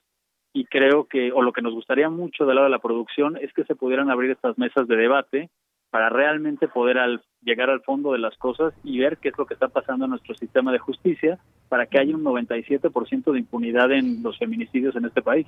Y 0.53 0.65
creo 0.65 1.05
que, 1.05 1.33
o 1.33 1.43
lo 1.43 1.53
que 1.53 1.63
nos 1.63 1.75
gustaría 1.75 2.09
mucho 2.09 2.47
del 2.47 2.57
lado 2.57 2.67
de 2.67 2.73
la 2.73 2.79
producción, 2.79 3.37
es 3.37 3.53
que 3.53 3.65
se 3.65 3.75
pudieran 3.75 4.11
abrir 4.11 4.31
estas 4.31 4.59
mesas 4.59 4.89
de 4.89 4.97
debate 4.97 5.51
para 5.91 6.09
realmente 6.09 6.69
poder 6.69 6.99
al, 6.99 7.23
llegar 7.43 7.71
al 7.71 7.83
fondo 7.83 8.13
de 8.13 8.19
las 8.19 8.37
cosas 8.37 8.75
y 8.85 8.99
ver 8.99 9.19
qué 9.19 9.29
es 9.29 9.39
lo 9.39 9.47
que 9.47 9.55
está 9.55 9.69
pasando 9.69 10.05
en 10.05 10.11
nuestro 10.11 10.35
sistema 10.35 10.73
de 10.73 10.79
justicia 10.79 11.39
para 11.69 11.87
que 11.87 11.99
haya 11.99 12.15
un 12.15 12.25
97% 12.25 13.33
de 13.33 13.39
impunidad 13.39 13.91
en 13.93 14.23
los 14.23 14.39
feminicidios 14.39 14.97
en 14.97 15.05
este 15.05 15.23
país. 15.23 15.47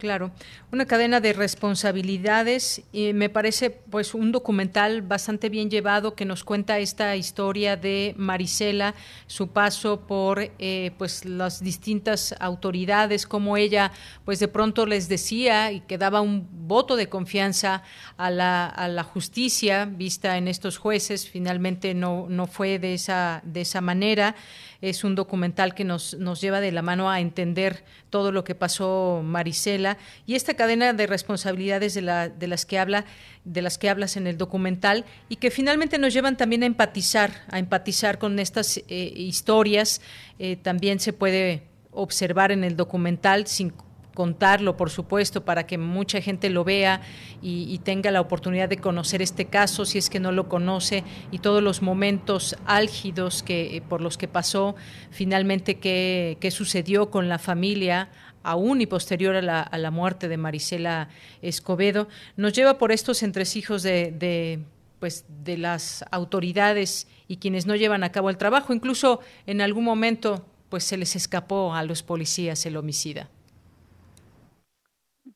Claro, 0.00 0.30
una 0.72 0.86
cadena 0.86 1.20
de 1.20 1.34
responsabilidades 1.34 2.80
y 2.90 3.12
me 3.12 3.28
parece 3.28 3.68
pues 3.68 4.14
un 4.14 4.32
documental 4.32 5.02
bastante 5.02 5.50
bien 5.50 5.68
llevado 5.68 6.14
que 6.14 6.24
nos 6.24 6.42
cuenta 6.42 6.78
esta 6.78 7.16
historia 7.16 7.76
de 7.76 8.14
Marisela, 8.16 8.94
su 9.26 9.48
paso 9.48 10.00
por 10.06 10.52
eh, 10.58 10.92
pues 10.96 11.26
las 11.26 11.62
distintas 11.62 12.34
autoridades, 12.40 13.26
como 13.26 13.58
ella 13.58 13.92
pues 14.24 14.40
de 14.40 14.48
pronto 14.48 14.86
les 14.86 15.10
decía 15.10 15.70
y 15.70 15.80
que 15.80 15.98
daba 15.98 16.22
un 16.22 16.48
voto 16.66 16.96
de 16.96 17.10
confianza 17.10 17.82
a 18.16 18.30
la, 18.30 18.68
a 18.68 18.88
la 18.88 19.02
justicia 19.02 19.84
vista 19.84 20.38
en 20.38 20.48
estos 20.48 20.78
jueces, 20.78 21.28
finalmente 21.28 21.92
no, 21.92 22.24
no 22.26 22.46
fue 22.46 22.78
de 22.78 22.94
esa, 22.94 23.42
de 23.44 23.60
esa 23.60 23.82
manera. 23.82 24.34
Es 24.82 25.04
un 25.04 25.14
documental 25.14 25.74
que 25.74 25.84
nos, 25.84 26.14
nos 26.14 26.40
lleva 26.40 26.60
de 26.60 26.72
la 26.72 26.82
mano 26.82 27.10
a 27.10 27.20
entender 27.20 27.84
todo 28.08 28.32
lo 28.32 28.44
que 28.44 28.54
pasó 28.54 29.20
Marisela 29.24 29.98
y 30.26 30.34
esta 30.34 30.54
cadena 30.54 30.92
de 30.92 31.06
responsabilidades 31.06 31.94
de, 31.94 32.02
la, 32.02 32.28
de 32.28 32.46
las 32.46 32.64
que 32.64 32.78
habla 32.78 33.04
de 33.44 33.62
las 33.62 33.78
que 33.78 33.88
hablas 33.88 34.16
en 34.16 34.26
el 34.26 34.36
documental 34.36 35.06
y 35.28 35.36
que 35.36 35.50
finalmente 35.50 35.98
nos 35.98 36.12
llevan 36.12 36.36
también 36.36 36.62
a 36.62 36.66
empatizar 36.66 37.30
a 37.48 37.58
empatizar 37.58 38.18
con 38.18 38.38
estas 38.38 38.78
eh, 38.88 39.12
historias. 39.16 40.00
Eh, 40.38 40.56
también 40.56 41.00
se 41.00 41.12
puede 41.12 41.62
observar 41.90 42.52
en 42.52 42.64
el 42.64 42.76
documental 42.76 43.46
sin 43.46 43.72
contarlo, 44.14 44.76
por 44.76 44.90
supuesto, 44.90 45.44
para 45.44 45.66
que 45.66 45.78
mucha 45.78 46.20
gente 46.20 46.50
lo 46.50 46.64
vea 46.64 47.00
y, 47.42 47.78
tenga 47.84 48.10
la 48.10 48.20
oportunidad 48.20 48.68
de 48.68 48.76
conocer 48.76 49.22
este 49.22 49.46
caso, 49.46 49.84
si 49.84 49.98
es 49.98 50.10
que 50.10 50.20
no 50.20 50.32
lo 50.32 50.48
conoce, 50.48 51.04
y 51.30 51.38
todos 51.38 51.62
los 51.62 51.80
momentos 51.80 52.56
álgidos 52.66 53.42
que, 53.42 53.76
eh, 53.76 53.82
por 53.82 54.00
los 54.00 54.18
que 54.18 54.28
pasó, 54.28 54.74
finalmente 55.10 55.78
qué, 55.78 56.36
qué 56.40 56.50
sucedió 56.50 57.10
con 57.10 57.28
la 57.28 57.38
familia 57.38 58.10
aún 58.42 58.80
y 58.80 58.86
posterior 58.86 59.36
a 59.36 59.42
la, 59.42 59.60
a 59.60 59.78
la, 59.78 59.90
muerte 59.90 60.28
de 60.28 60.36
Marisela 60.36 61.08
Escobedo, 61.42 62.08
nos 62.36 62.52
lleva 62.52 62.78
por 62.78 62.92
estos 62.92 63.22
entresijos 63.22 63.82
de, 63.82 64.12
de, 64.12 64.60
pues, 64.98 65.24
de 65.44 65.58
las 65.58 66.04
autoridades 66.10 67.06
y 67.28 67.36
quienes 67.36 67.66
no 67.66 67.76
llevan 67.76 68.04
a 68.04 68.12
cabo 68.12 68.30
el 68.30 68.36
trabajo. 68.36 68.72
Incluso 68.72 69.20
en 69.46 69.60
algún 69.60 69.84
momento 69.84 70.46
pues 70.70 70.84
se 70.84 70.96
les 70.96 71.16
escapó 71.16 71.74
a 71.74 71.82
los 71.82 72.02
policías 72.02 72.64
el 72.64 72.76
homicida. 72.76 73.28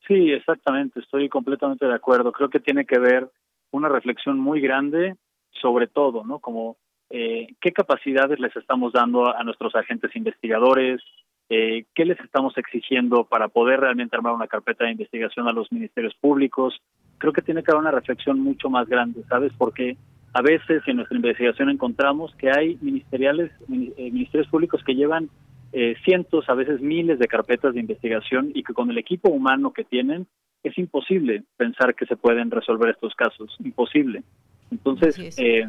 Sí, 0.07 0.31
exactamente, 0.31 0.99
estoy 0.99 1.29
completamente 1.29 1.85
de 1.85 1.93
acuerdo. 1.93 2.31
Creo 2.31 2.49
que 2.49 2.59
tiene 2.59 2.85
que 2.85 2.99
ver 2.99 3.29
una 3.71 3.89
reflexión 3.89 4.39
muy 4.39 4.61
grande 4.61 5.15
sobre 5.61 5.87
todo, 5.87 6.23
¿no? 6.23 6.39
Como 6.39 6.77
eh, 7.09 7.47
qué 7.61 7.71
capacidades 7.71 8.39
les 8.39 8.55
estamos 8.55 8.93
dando 8.93 9.35
a 9.35 9.43
nuestros 9.43 9.73
agentes 9.75 10.15
investigadores, 10.15 11.01
eh, 11.49 11.85
qué 11.93 12.05
les 12.05 12.19
estamos 12.19 12.57
exigiendo 12.57 13.23
para 13.23 13.47
poder 13.47 13.79
realmente 13.79 14.15
armar 14.15 14.33
una 14.33 14.47
carpeta 14.47 14.85
de 14.85 14.91
investigación 14.91 15.47
a 15.47 15.53
los 15.53 15.71
ministerios 15.71 16.15
públicos. 16.15 16.75
Creo 17.17 17.33
que 17.33 17.41
tiene 17.41 17.63
que 17.63 17.71
haber 17.71 17.81
una 17.81 17.91
reflexión 17.91 18.39
mucho 18.39 18.69
más 18.69 18.87
grande, 18.87 19.23
¿sabes? 19.29 19.51
Porque 19.57 19.97
a 20.33 20.41
veces 20.41 20.83
en 20.87 20.97
nuestra 20.97 21.15
investigación 21.15 21.69
encontramos 21.69 22.35
que 22.35 22.49
hay 22.49 22.77
ministeriales, 22.81 23.51
eh, 23.71 24.11
ministerios 24.11 24.49
públicos 24.49 24.83
que 24.83 24.95
llevan 24.95 25.29
eh, 25.77 25.97
cientos, 26.05 26.47
a 26.47 26.53
veces 26.53 26.79
miles 26.79 27.19
de 27.19 27.27
carpetas 27.27 27.73
de 27.73 27.81
investigación 27.81 28.49
y 28.53 28.63
que 28.63 28.73
con 28.73 28.89
el 28.89 28.97
equipo 28.97 29.29
humano 29.29 29.73
que 29.73 29.83
tienen 29.83 30.25
es 30.63 30.77
imposible 30.77 31.43
pensar 31.57 31.95
que 31.95 32.05
se 32.05 32.15
pueden 32.15 32.49
resolver 32.49 32.91
estos 32.91 33.13
casos, 33.13 33.53
imposible. 33.59 34.23
Entonces, 34.71 35.37
eh, 35.37 35.67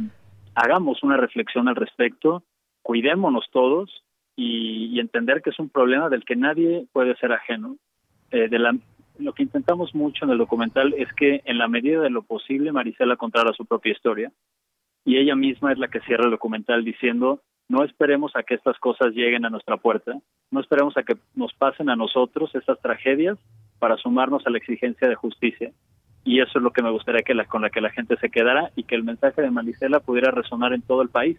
hagamos 0.55 1.03
una 1.03 1.17
reflexión 1.17 1.67
al 1.67 1.75
respecto, 1.75 2.45
cuidémonos 2.83 3.47
todos 3.51 4.05
y, 4.37 5.01
entender 5.01 5.43
que 5.43 5.51
es 5.51 5.59
un 5.59 5.71
problema 5.71 6.09
del 6.09 6.25
que 6.25 6.37
nadie 6.37 6.87
puede 6.93 7.17
ser 7.17 7.33
ajeno. 7.33 7.77
Eh, 8.31 8.49
de 8.49 8.61
la, 8.61 8.79
lo 9.19 9.33
que 9.33 9.43
intentamos 9.43 9.93
mucho 9.93 10.25
en 10.25 10.31
el 10.31 10.39
documental 10.39 10.95
es 10.97 11.13
que 11.15 11.43
en 11.47 11.59
la 11.59 11.67
medida 11.67 12.01
de 12.01 12.11
lo 12.11 12.23
posible 12.23 12.71
Marisela 12.71 13.17
contara 13.17 13.53
su 13.55 13.67
propia 13.67 13.91
historia 13.91 14.31
y 15.05 15.17
ella 15.17 15.35
misma 15.35 15.73
es 15.73 15.79
la 15.79 15.89
que 15.89 15.99
cierra 16.03 16.27
el 16.27 16.31
documental 16.31 16.85
diciendo 16.85 17.41
no 17.69 17.83
esperemos 17.85 18.35
a 18.37 18.43
que 18.43 18.55
estas 18.55 18.79
cosas 18.79 19.13
lleguen 19.13 19.45
a 19.45 19.51
nuestra 19.51 19.77
puerta, 19.77 20.13
no 20.51 20.61
esperemos 20.61 20.97
a 20.97 21.03
que 21.03 21.17
nos 21.35 21.53
pasen 21.55 21.91
a 21.91 21.97
nosotros 21.97 22.55
estas 22.55 22.81
tragedias 22.81 23.39
para 23.79 23.97
sumarnos 23.97 24.47
a 24.47 24.51
la 24.51 24.59
exigencia 24.59 25.09
de 25.09 25.15
justicia. 25.15 25.73
Y 26.25 26.41
eso 26.41 26.59
es 26.59 26.63
lo 26.63 26.73
que 26.73 26.83
me 26.83 26.91
gustaría 26.91 27.23
que 27.23 27.35
la, 27.35 27.45
con 27.45 27.63
la 27.63 27.71
que 27.71 27.81
la 27.81 27.91
gente 27.91 28.17
se 28.17 28.31
quedara 28.31 28.71
y 28.75 28.85
que 28.85 28.95
el 28.95 29.05
mensaje 29.05 29.43
de 29.43 29.51
Marisela 29.51 30.01
pudiera 30.01 30.31
resonar 30.31 30.73
en 30.73 30.83
todo 30.83 31.03
el 31.03 31.09
país, 31.09 31.39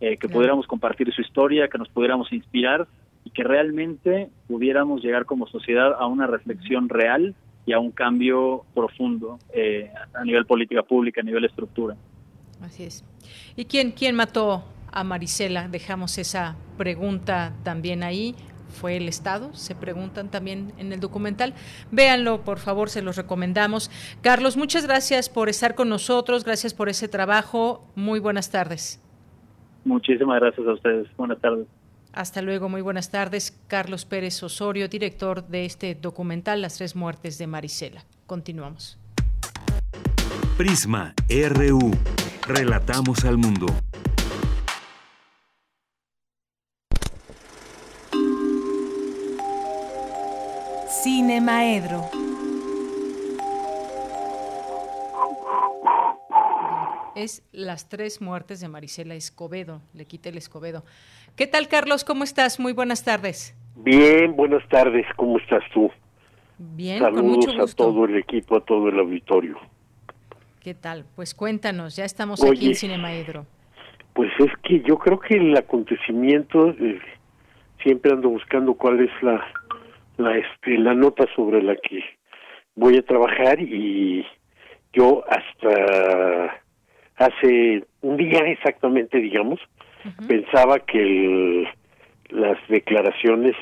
eh, 0.00 0.16
que 0.16 0.28
pudiéramos 0.28 0.66
compartir 0.66 1.12
su 1.12 1.20
historia, 1.20 1.68
que 1.68 1.78
nos 1.78 1.88
pudiéramos 1.88 2.32
inspirar 2.32 2.88
y 3.24 3.30
que 3.30 3.44
realmente 3.44 4.28
pudiéramos 4.48 5.02
llegar 5.02 5.24
como 5.24 5.46
sociedad 5.46 5.94
a 5.98 6.06
una 6.06 6.26
reflexión 6.26 6.88
real 6.88 7.34
y 7.64 7.72
a 7.72 7.78
un 7.78 7.92
cambio 7.92 8.64
profundo 8.74 9.38
eh, 9.54 9.92
a 10.14 10.24
nivel 10.24 10.46
política 10.46 10.82
pública, 10.82 11.20
a 11.20 11.24
nivel 11.24 11.44
estructura. 11.44 11.96
Así 12.60 12.84
es. 12.84 13.04
¿Y 13.54 13.66
quién, 13.66 13.92
quién 13.92 14.16
mató 14.16 14.64
a 14.92 15.04
Marisela. 15.04 15.68
Dejamos 15.68 16.18
esa 16.18 16.56
pregunta 16.76 17.52
también 17.62 18.02
ahí. 18.02 18.34
¿Fue 18.68 18.96
el 18.96 19.08
Estado? 19.08 19.52
Se 19.54 19.74
preguntan 19.74 20.30
también 20.30 20.72
en 20.78 20.92
el 20.92 21.00
documental. 21.00 21.54
Véanlo, 21.90 22.42
por 22.42 22.58
favor, 22.58 22.88
se 22.88 23.02
los 23.02 23.16
recomendamos. 23.16 23.90
Carlos, 24.22 24.56
muchas 24.56 24.86
gracias 24.86 25.28
por 25.28 25.48
estar 25.48 25.74
con 25.74 25.88
nosotros, 25.88 26.44
gracias 26.44 26.72
por 26.72 26.88
ese 26.88 27.08
trabajo. 27.08 27.86
Muy 27.94 28.18
buenas 28.18 28.50
tardes. 28.50 29.00
Muchísimas 29.84 30.40
gracias 30.40 30.66
a 30.66 30.72
ustedes. 30.72 31.06
Buenas 31.16 31.40
tardes. 31.40 31.66
Hasta 32.12 32.42
luego, 32.42 32.68
muy 32.68 32.82
buenas 32.82 33.10
tardes. 33.10 33.58
Carlos 33.68 34.04
Pérez 34.04 34.42
Osorio, 34.42 34.88
director 34.88 35.46
de 35.48 35.64
este 35.64 35.94
documental 35.94 36.60
Las 36.60 36.76
tres 36.76 36.94
muertes 36.94 37.38
de 37.38 37.46
Marisela. 37.46 38.04
Continuamos. 38.26 38.98
Prisma 40.56 41.14
RU. 41.28 41.90
Relatamos 42.46 43.24
al 43.24 43.38
mundo. 43.38 43.66
Cine 51.02 51.40
Maedro. 51.40 52.08
Es 57.16 57.42
Las 57.52 57.88
tres 57.88 58.20
muertes 58.20 58.60
de 58.60 58.68
Marisela 58.68 59.14
Escobedo. 59.14 59.80
Le 59.94 60.04
quité 60.06 60.28
el 60.28 60.38
Escobedo. 60.38 60.84
¿Qué 61.36 61.46
tal, 61.46 61.68
Carlos? 61.68 62.04
¿Cómo 62.04 62.24
estás? 62.24 62.60
Muy 62.60 62.72
buenas 62.72 63.04
tardes. 63.04 63.54
Bien, 63.76 64.34
buenas 64.36 64.66
tardes. 64.68 65.04
¿Cómo 65.16 65.38
estás 65.38 65.62
tú? 65.74 65.90
Bien, 66.58 67.00
Saludos 67.00 67.20
con 67.20 67.30
mucho 67.30 67.52
gusto. 67.52 67.82
a 67.82 67.86
todo 67.86 68.04
el 68.04 68.16
equipo, 68.16 68.56
a 68.56 68.60
todo 68.64 68.88
el 68.88 68.98
auditorio. 68.98 69.58
¿Qué 70.60 70.74
tal? 70.74 71.04
Pues 71.16 71.34
cuéntanos, 71.34 71.96
ya 71.96 72.04
estamos 72.04 72.42
aquí 72.44 72.68
en 72.68 72.74
Cine 72.76 72.98
Maedro. 72.98 73.46
Pues 74.12 74.30
es 74.38 74.52
que 74.62 74.80
yo 74.82 74.98
creo 74.98 75.18
que 75.18 75.34
el 75.34 75.56
acontecimiento, 75.56 76.70
eh, 76.70 77.00
siempre 77.82 78.12
ando 78.12 78.28
buscando 78.28 78.74
cuál 78.74 79.00
es 79.00 79.10
la 79.22 79.42
la 80.16 80.36
este 80.36 80.78
la 80.78 80.94
nota 80.94 81.26
sobre 81.34 81.62
la 81.62 81.76
que 81.76 82.04
voy 82.74 82.96
a 82.96 83.02
trabajar 83.02 83.60
y 83.60 84.26
yo 84.92 85.24
hasta 85.28 86.62
hace 87.16 87.84
un 88.00 88.16
día 88.16 88.40
exactamente 88.46 89.18
digamos 89.18 89.60
pensaba 90.28 90.80
que 90.80 91.66
las 92.30 92.58
declaraciones 92.68 93.54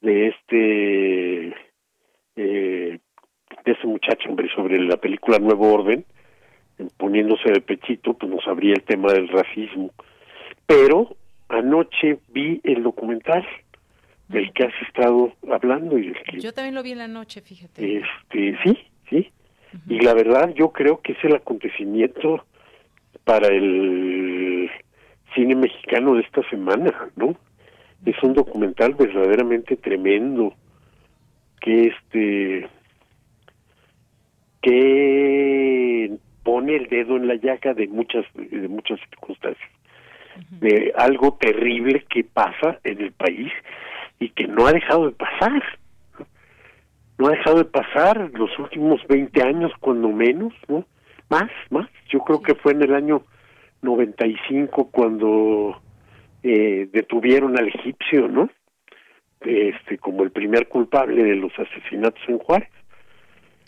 de 0.00 0.28
este 0.28 1.46
eh, 2.36 2.98
de 3.64 3.72
ese 3.72 3.86
muchacho 3.86 4.28
hombre 4.28 4.48
sobre 4.54 4.78
la 4.80 4.96
película 4.96 5.38
Nuevo 5.38 5.72
Orden 5.72 6.04
poniéndose 6.96 7.50
de 7.52 7.60
pechito 7.60 8.14
pues 8.14 8.30
nos 8.30 8.46
abría 8.46 8.74
el 8.74 8.82
tema 8.82 9.12
del 9.12 9.28
racismo. 9.28 9.90
Pero 10.66 11.16
anoche 11.48 12.18
vi 12.28 12.60
el 12.64 12.82
documental 12.82 13.46
del 14.28 14.52
que 14.52 14.64
has 14.64 14.74
estado 14.86 15.32
hablando 15.52 15.98
y 15.98 16.12
yo 16.38 16.52
también 16.52 16.74
lo 16.74 16.82
vi 16.82 16.92
en 16.92 16.98
la 16.98 17.08
noche 17.08 17.40
fíjate. 17.40 17.98
Este 17.98 18.58
sí 18.64 18.78
sí. 19.08 19.30
Y 19.88 20.00
la 20.00 20.14
verdad 20.14 20.52
yo 20.54 20.70
creo 20.70 21.00
que 21.00 21.12
es 21.12 21.24
el 21.24 21.36
acontecimiento 21.36 22.44
para 23.24 23.48
el 23.48 24.70
cine 25.34 25.54
mexicano 25.54 26.14
de 26.14 26.22
esta 26.22 26.42
semana 26.48 26.92
no 27.16 27.36
es 28.04 28.22
un 28.22 28.34
documental 28.34 28.94
verdaderamente 28.94 29.76
tremendo. 29.76 30.54
Que 31.60 31.88
este 31.88 32.68
que 34.62 36.16
pone 36.42 36.76
el 36.76 36.88
dedo 36.88 37.16
en 37.16 37.28
la 37.28 37.34
llaga 37.34 37.74
de 37.74 37.88
muchas 37.88 38.24
de 38.34 38.68
muchas 38.68 39.00
circunstancias. 39.10 39.70
De 40.50 40.92
algo 40.96 41.38
terrible 41.40 42.04
que 42.08 42.22
pasa 42.22 42.78
en 42.84 43.00
el 43.00 43.12
país 43.12 43.50
y 44.18 44.30
que 44.30 44.46
no 44.46 44.66
ha 44.66 44.72
dejado 44.72 45.06
de 45.06 45.12
pasar. 45.12 45.62
No 47.18 47.28
ha 47.28 47.30
dejado 47.30 47.58
de 47.58 47.64
pasar 47.64 48.30
los 48.34 48.58
últimos 48.58 49.00
20 49.08 49.42
años, 49.42 49.72
cuando 49.80 50.08
menos, 50.08 50.52
¿no? 50.68 50.84
Más, 51.30 51.50
más. 51.70 51.88
Yo 52.10 52.20
creo 52.20 52.42
que 52.42 52.54
fue 52.54 52.72
en 52.72 52.82
el 52.82 52.94
año 52.94 53.22
95 53.82 54.90
cuando 54.90 55.80
eh, 56.42 56.88
detuvieron 56.92 57.58
al 57.58 57.68
egipcio, 57.68 58.28
¿no? 58.28 58.50
este 59.46 59.98
como 59.98 60.22
el 60.22 60.30
primer 60.30 60.68
culpable 60.68 61.22
de 61.22 61.36
los 61.36 61.52
asesinatos 61.58 62.22
en 62.28 62.38
Juárez. 62.38 62.70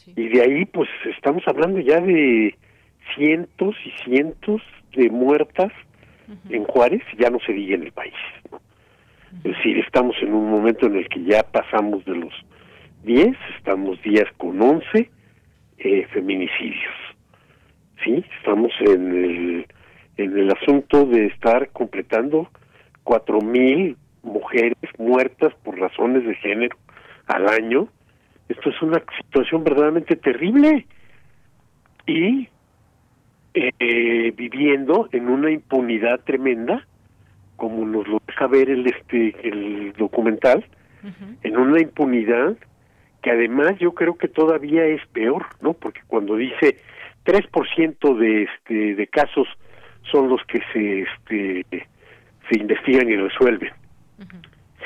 Y 0.07 0.29
de 0.29 0.41
ahí 0.41 0.65
pues 0.65 0.89
estamos 1.17 1.43
hablando 1.47 1.81
ya 1.81 2.01
de 2.01 2.57
cientos 3.15 3.77
y 3.85 3.91
cientos 4.05 4.63
de 4.97 5.11
muertas 5.11 5.73
en 6.51 6.65
Juárez, 6.65 7.03
ya 7.19 7.31
no 7.31 7.39
se 7.41 7.53
diga 7.53 7.75
en 7.75 7.85
el 7.85 7.93
país. 7.93 8.15
Es 9.45 9.57
decir, 9.57 9.79
estamos 9.79 10.17
en 10.23 10.33
un 10.33 10.51
momento 10.51 10.87
en 10.87 10.97
el 10.97 11.09
que 11.09 11.23
ya 11.23 11.43
pasamos 11.43 12.05
de 12.05 12.17
los 12.17 12.33
10, 13.05 13.37
estamos 13.57 14.01
días 14.03 14.27
con 14.37 14.61
11 14.61 15.11
eh, 15.79 16.07
feminicidios. 16.13 16.95
Sí, 18.03 18.25
estamos 18.39 18.73
en 18.81 19.25
el, 19.25 19.67
en 20.17 20.39
el 20.39 20.51
asunto 20.51 21.05
de 21.07 21.27
estar 21.27 21.69
completando 21.71 22.51
cuatro 23.05 23.41
mil 23.41 23.97
mujeres 24.23 24.77
muertas 24.99 25.55
por 25.63 25.79
razones 25.79 26.25
de 26.25 26.35
género 26.37 26.77
al 27.27 27.49
año. 27.49 27.89
Esto 28.49 28.71
es 28.71 28.83
una 28.83 29.03
situación 29.17 29.63
verdaderamente 29.63 30.17
terrible 30.17 30.87
y 32.07 32.49
eh, 33.55 34.33
viviendo 34.37 35.09
en 35.13 35.29
una 35.29 35.51
impunidad 35.51 36.21
tremenda, 36.25 36.87
como 37.59 37.85
nos 37.85 38.09
lo 38.09 38.23
deja 38.27 38.47
ver 38.47 38.71
el 38.71 38.87
este 38.87 39.37
el 39.47 39.93
documental, 39.99 40.65
en 41.43 41.57
una 41.57 41.81
impunidad 41.83 42.57
que 43.23 43.31
además 43.31 43.79
yo 43.79 43.93
creo 43.93 44.17
que 44.17 44.29
todavía 44.29 44.87
es 44.87 45.05
peor, 45.09 45.45
¿no? 45.61 45.75
Porque 45.75 46.01
cuando 46.07 46.37
dice 46.37 46.79
3% 47.25 48.17
de 48.17 48.45
este 48.45 48.95
de 48.95 49.07
casos 49.09 49.49
son 50.11 50.31
los 50.31 50.41
que 50.45 50.61
se 50.73 51.01
este 51.03 51.67
se 52.49 52.59
investigan 52.59 53.11
y 53.11 53.17
resuelven. 53.17 53.73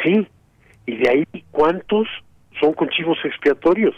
Sí, 0.03 0.27
y 0.86 0.97
de 0.97 1.09
ahí 1.09 1.44
cuántos 1.51 2.09
son 2.59 2.73
con 2.73 2.89
chivos 2.89 3.19
expiatorios, 3.24 3.94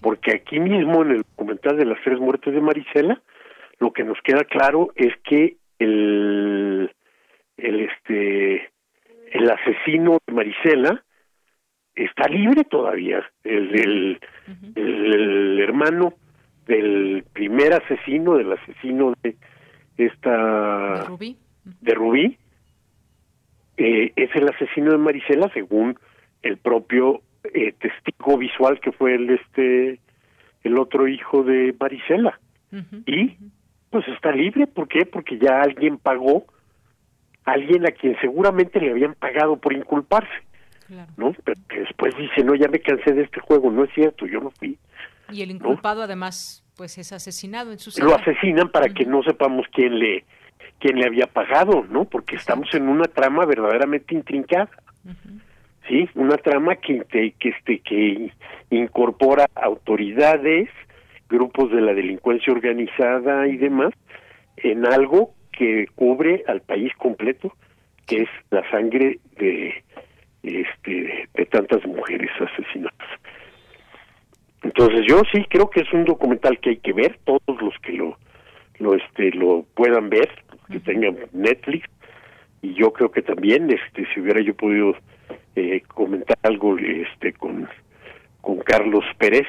porque 0.00 0.32
aquí 0.32 0.60
mismo 0.60 1.02
en 1.02 1.10
el 1.10 1.22
documental 1.22 1.76
de 1.76 1.86
las 1.86 1.98
tres 2.04 2.18
muertes 2.18 2.54
de 2.54 2.60
Marisela, 2.60 3.20
lo 3.80 3.92
que 3.92 4.04
nos 4.04 4.18
queda 4.22 4.44
claro 4.44 4.92
es 4.94 5.12
que 5.24 5.56
el 5.80 6.90
el 7.56 7.80
este 7.80 8.70
el 9.32 9.50
asesino 9.50 10.18
de 10.26 10.32
Marisela 10.32 11.04
está 11.94 12.28
libre 12.28 12.64
todavía. 12.64 13.22
El, 13.44 14.18
el, 14.74 15.60
hermano 15.60 16.14
del 16.66 17.24
primer 17.32 17.72
asesino 17.72 18.36
del 18.36 18.52
asesino 18.52 19.14
de 19.22 19.36
esta 19.96 20.94
de 20.94 21.04
Rubí, 21.04 21.36
de 21.64 21.94
Rubí 21.94 22.38
eh, 23.76 24.12
es 24.16 24.30
el 24.34 24.48
asesino 24.48 24.92
de 24.92 24.98
Marisela 24.98 25.50
según 25.52 25.98
el 26.42 26.56
propio 26.58 27.22
eh, 27.54 27.72
testigo 27.72 28.38
visual 28.38 28.80
que 28.80 28.92
fue 28.92 29.14
el 29.14 29.30
este 29.30 30.00
el 30.62 30.78
otro 30.78 31.08
hijo 31.08 31.42
de 31.42 31.74
Marisela. 31.78 32.38
Y 33.06 33.36
pues 33.90 34.08
está 34.08 34.32
libre. 34.32 34.66
¿por 34.66 34.88
qué? 34.88 35.04
porque 35.04 35.38
ya 35.38 35.60
alguien 35.60 35.98
pagó 35.98 36.46
alguien 37.44 37.86
a 37.86 37.90
quien 37.90 38.16
seguramente 38.20 38.80
le 38.80 38.90
habían 38.90 39.14
pagado 39.14 39.56
por 39.56 39.72
inculparse 39.72 40.30
¿no? 41.16 41.34
Pero 41.44 41.60
que 41.68 41.80
después 41.80 42.16
dice, 42.16 42.44
no, 42.44 42.54
ya 42.54 42.68
me 42.68 42.80
cansé 42.80 43.12
de 43.12 43.22
este 43.22 43.40
juego, 43.40 43.70
no 43.70 43.84
es 43.84 43.90
cierto, 43.94 44.26
yo 44.26 44.40
no 44.40 44.50
fui. 44.50 44.78
Y 45.30 45.42
el 45.42 45.50
inculpado 45.50 46.02
además, 46.02 46.64
pues 46.76 46.98
es 46.98 47.12
asesinado 47.12 47.72
en 47.72 47.78
su 47.78 47.90
Lo 48.02 48.14
asesinan 48.14 48.70
para 48.70 48.88
que 48.88 49.04
no 49.04 49.22
sepamos 49.22 49.66
quién 49.72 49.98
le 49.98 50.24
quién 50.78 50.98
le 50.98 51.06
había 51.06 51.26
pagado, 51.26 51.86
¿no? 51.88 52.04
Porque 52.04 52.36
estamos 52.36 52.68
en 52.74 52.88
una 52.88 53.04
trama 53.04 53.46
verdaderamente 53.46 54.14
intrincada. 54.14 54.68
Sí, 55.88 56.08
una 56.14 56.36
trama 56.36 56.76
que 56.76 57.04
que 57.08 57.48
este 57.48 57.78
que 57.80 58.32
incorpora 58.70 59.46
autoridades, 59.54 60.68
grupos 61.28 61.70
de 61.70 61.80
la 61.80 61.94
delincuencia 61.94 62.52
organizada 62.52 63.46
y 63.48 63.56
demás 63.56 63.92
en 64.56 64.86
algo 64.86 65.34
que 65.56 65.86
cubre 65.94 66.44
al 66.46 66.60
país 66.62 66.92
completo, 66.96 67.54
que 68.06 68.22
es 68.22 68.28
la 68.50 68.68
sangre 68.70 69.18
de 69.38 69.82
este, 70.42 71.28
de 71.34 71.46
tantas 71.46 71.84
mujeres 71.86 72.30
asesinadas. 72.40 73.08
Entonces 74.62 75.02
yo 75.08 75.22
sí 75.32 75.44
creo 75.48 75.70
que 75.70 75.80
es 75.80 75.92
un 75.92 76.04
documental 76.04 76.58
que 76.60 76.70
hay 76.70 76.76
que 76.78 76.92
ver, 76.92 77.18
todos 77.24 77.60
los 77.60 77.74
que 77.82 77.92
lo 77.92 78.16
lo 78.78 78.94
este 78.94 79.30
lo 79.32 79.64
puedan 79.74 80.08
ver, 80.10 80.28
que 80.70 80.80
tengan 80.80 81.16
Netflix 81.32 81.88
y 82.62 82.74
yo 82.74 82.92
creo 82.92 83.10
que 83.10 83.22
también 83.22 83.70
este 83.70 84.06
si 84.12 84.20
hubiera 84.20 84.40
yo 84.40 84.54
podido 84.54 84.96
eh, 85.56 85.82
comentar 85.88 86.38
algo 86.42 86.76
este 86.78 87.32
con 87.32 87.68
con 88.40 88.58
Carlos 88.58 89.04
Pérez 89.18 89.46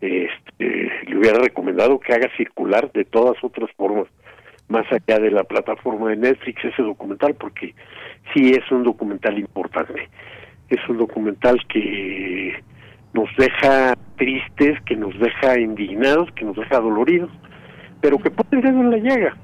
este 0.00 0.90
le 1.06 1.16
hubiera 1.16 1.38
recomendado 1.38 2.00
que 2.00 2.12
haga 2.12 2.34
circular 2.36 2.90
de 2.92 3.04
todas 3.04 3.36
otras 3.44 3.70
formas 3.76 4.06
más 4.70 4.86
allá 4.92 5.18
de 5.18 5.30
la 5.32 5.44
plataforma 5.44 6.10
de 6.10 6.16
Netflix 6.16 6.64
ese 6.64 6.82
documental 6.82 7.34
porque 7.34 7.74
sí 8.32 8.52
es 8.52 8.70
un 8.70 8.84
documental 8.84 9.38
importante. 9.38 10.08
Es 10.68 10.88
un 10.88 10.98
documental 10.98 11.60
que 11.68 12.54
nos 13.12 13.28
deja 13.36 13.94
tristes, 14.16 14.80
que 14.86 14.94
nos 14.94 15.18
deja 15.18 15.58
indignados, 15.58 16.30
que 16.32 16.44
nos 16.44 16.56
deja 16.56 16.78
doloridos, 16.78 17.30
pero 18.00 18.18
que 18.18 18.30
pone 18.30 18.48
el 18.52 18.62
dedo 18.62 18.80
en 18.80 18.90
la 18.90 18.98
llaga. 18.98 19.36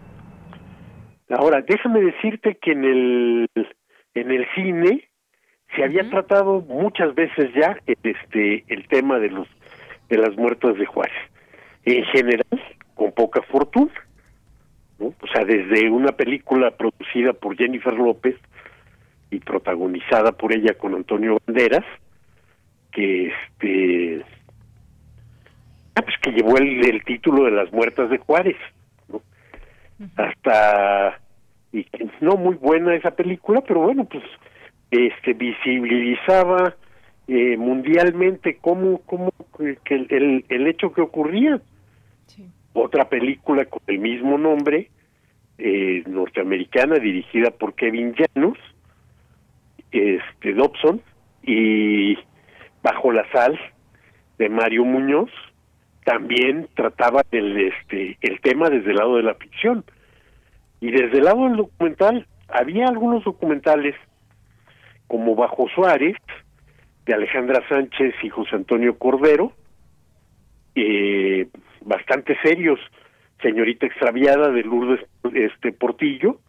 Ahora, 1.30 1.60
déjame 1.60 2.00
decirte 2.00 2.56
que 2.62 2.72
en 2.72 2.84
el 2.84 3.50
en 4.14 4.30
el 4.30 4.46
cine 4.54 5.08
se 5.74 5.82
había 5.82 6.08
tratado 6.08 6.60
muchas 6.60 7.14
veces 7.16 7.52
ya 7.52 7.76
este 8.04 8.64
el 8.68 8.86
tema 8.86 9.18
de 9.18 9.30
los 9.30 9.48
de 10.08 10.18
las 10.18 10.36
muertas 10.36 10.78
de 10.78 10.86
Juárez. 10.86 11.18
En 11.84 12.04
general, 12.04 12.62
con 12.94 13.10
poca 13.10 13.42
fortuna 13.42 14.05
o 14.98 15.26
sea, 15.32 15.44
desde 15.44 15.90
una 15.90 16.12
película 16.12 16.70
producida 16.70 17.32
por 17.32 17.56
Jennifer 17.56 17.94
López 17.94 18.36
y 19.30 19.40
protagonizada 19.40 20.32
por 20.32 20.52
ella 20.52 20.74
con 20.74 20.94
Antonio 20.94 21.38
Banderas, 21.46 21.84
que 22.92 23.26
este 23.26 24.24
ah, 25.94 26.02
pues 26.02 26.14
que 26.22 26.30
llevó 26.32 26.56
el, 26.56 27.02
título 27.04 27.44
de 27.44 27.50
las 27.50 27.72
muertas 27.72 28.08
de 28.08 28.18
Juárez, 28.18 28.56
¿no? 29.08 29.20
Hasta 30.16 31.20
y 31.72 31.86
no 32.20 32.36
muy 32.36 32.54
buena 32.54 32.94
esa 32.94 33.10
película, 33.10 33.60
pero 33.60 33.80
bueno, 33.80 34.04
pues 34.04 34.24
este 34.90 35.34
visibilizaba 35.34 36.74
eh, 37.28 37.56
mundialmente 37.58 38.56
cómo 38.62 38.98
cómo 39.04 39.30
que 39.58 39.94
el, 39.94 40.44
el 40.48 40.66
hecho 40.68 40.92
que 40.92 41.02
ocurría 41.02 41.60
otra 42.80 43.08
película 43.08 43.64
con 43.66 43.82
el 43.86 43.98
mismo 43.98 44.38
nombre, 44.38 44.90
eh, 45.58 46.02
norteamericana, 46.06 46.96
dirigida 46.96 47.50
por 47.50 47.74
Kevin 47.74 48.14
Janos, 48.14 48.58
este 49.90 50.52
Dobson, 50.52 51.00
y 51.42 52.18
Bajo 52.82 53.12
la 53.12 53.30
Sal, 53.32 53.58
de 54.38 54.48
Mario 54.48 54.84
Muñoz, 54.84 55.30
también 56.04 56.68
trataba 56.74 57.22
el, 57.30 57.56
este, 57.56 58.18
el 58.20 58.40
tema 58.40 58.68
desde 58.68 58.90
el 58.90 58.96
lado 58.96 59.16
de 59.16 59.22
la 59.22 59.34
ficción. 59.34 59.84
Y 60.80 60.90
desde 60.90 61.18
el 61.18 61.24
lado 61.24 61.44
del 61.44 61.56
documental, 61.56 62.26
había 62.48 62.86
algunos 62.86 63.24
documentales 63.24 63.94
como 65.06 65.34
Bajo 65.34 65.68
Suárez, 65.74 66.16
de 67.06 67.14
Alejandra 67.14 67.66
Sánchez 67.68 68.14
y 68.22 68.28
José 68.28 68.56
Antonio 68.56 68.98
Cordero, 68.98 69.52
eh, 70.74 71.48
bastante 71.86 72.36
serios, 72.42 72.78
Señorita 73.40 73.86
Extraviada 73.86 74.50
de 74.50 74.62
Lourdes 74.62 75.00
este 75.32 75.72
Portillo, 75.72 76.40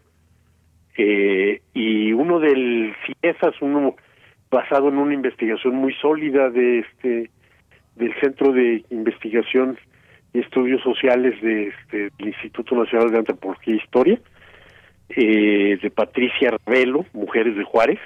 eh, 0.97 1.61
y 1.73 2.11
uno 2.11 2.39
del 2.39 2.93
CIESAS, 3.05 3.61
uno 3.61 3.95
basado 4.49 4.89
en 4.89 4.97
una 4.97 5.14
investigación 5.14 5.76
muy 5.76 5.93
sólida 5.95 6.49
de 6.49 6.80
este 6.80 7.30
del 7.95 8.14
Centro 8.19 8.51
de 8.51 8.84
Investigación 8.91 9.77
y 10.34 10.39
Estudios 10.39 10.81
Sociales 10.84 11.39
de 11.41 11.69
este, 11.69 11.97
del 12.18 12.27
Instituto 12.27 12.76
Nacional 12.76 13.11
de 13.11 13.18
Antropología 13.18 13.73
e 13.73 13.77
Historia, 13.77 14.19
eh, 15.09 15.80
de 15.81 15.89
Patricia 15.89 16.51
Ravelo, 16.51 17.05
Mujeres 17.14 17.55
de 17.55 17.64
Juárez, 17.64 17.99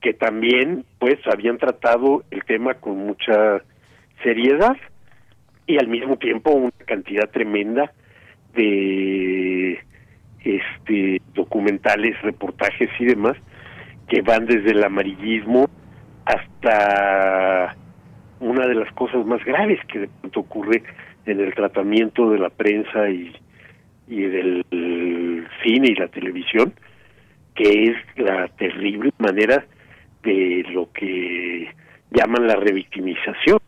que 0.00 0.14
también 0.14 0.84
pues 0.98 1.18
habían 1.26 1.58
tratado 1.58 2.24
el 2.30 2.44
tema 2.44 2.74
con 2.74 2.96
mucha 2.98 3.62
seriedad 4.22 4.76
y 5.66 5.78
al 5.78 5.88
mismo 5.88 6.16
tiempo 6.16 6.50
una 6.50 6.70
cantidad 6.86 7.28
tremenda 7.30 7.92
de 8.54 9.78
este 10.44 11.20
documentales, 11.34 12.20
reportajes 12.22 12.90
y 12.98 13.06
demás 13.06 13.36
que 14.08 14.22
van 14.22 14.46
desde 14.46 14.72
el 14.72 14.84
amarillismo 14.84 15.68
hasta 16.24 17.76
una 18.40 18.66
de 18.66 18.74
las 18.74 18.92
cosas 18.92 19.24
más 19.24 19.44
graves 19.44 19.80
que 19.86 20.00
de 20.00 20.08
pronto 20.08 20.40
ocurre 20.40 20.82
en 21.26 21.40
el 21.40 21.54
tratamiento 21.54 22.30
de 22.30 22.38
la 22.38 22.50
prensa 22.50 23.08
y, 23.08 23.34
y 24.08 24.22
del 24.22 24.64
cine 25.62 25.88
y 25.88 25.94
la 25.94 26.08
televisión, 26.08 26.74
que 27.54 27.84
es 27.84 27.96
la 28.16 28.48
terrible 28.48 29.10
manera 29.18 29.64
de 30.22 30.64
lo 30.70 30.90
que 30.92 31.68
llaman 32.10 32.46
la 32.46 32.56
revictimización, 32.56 33.58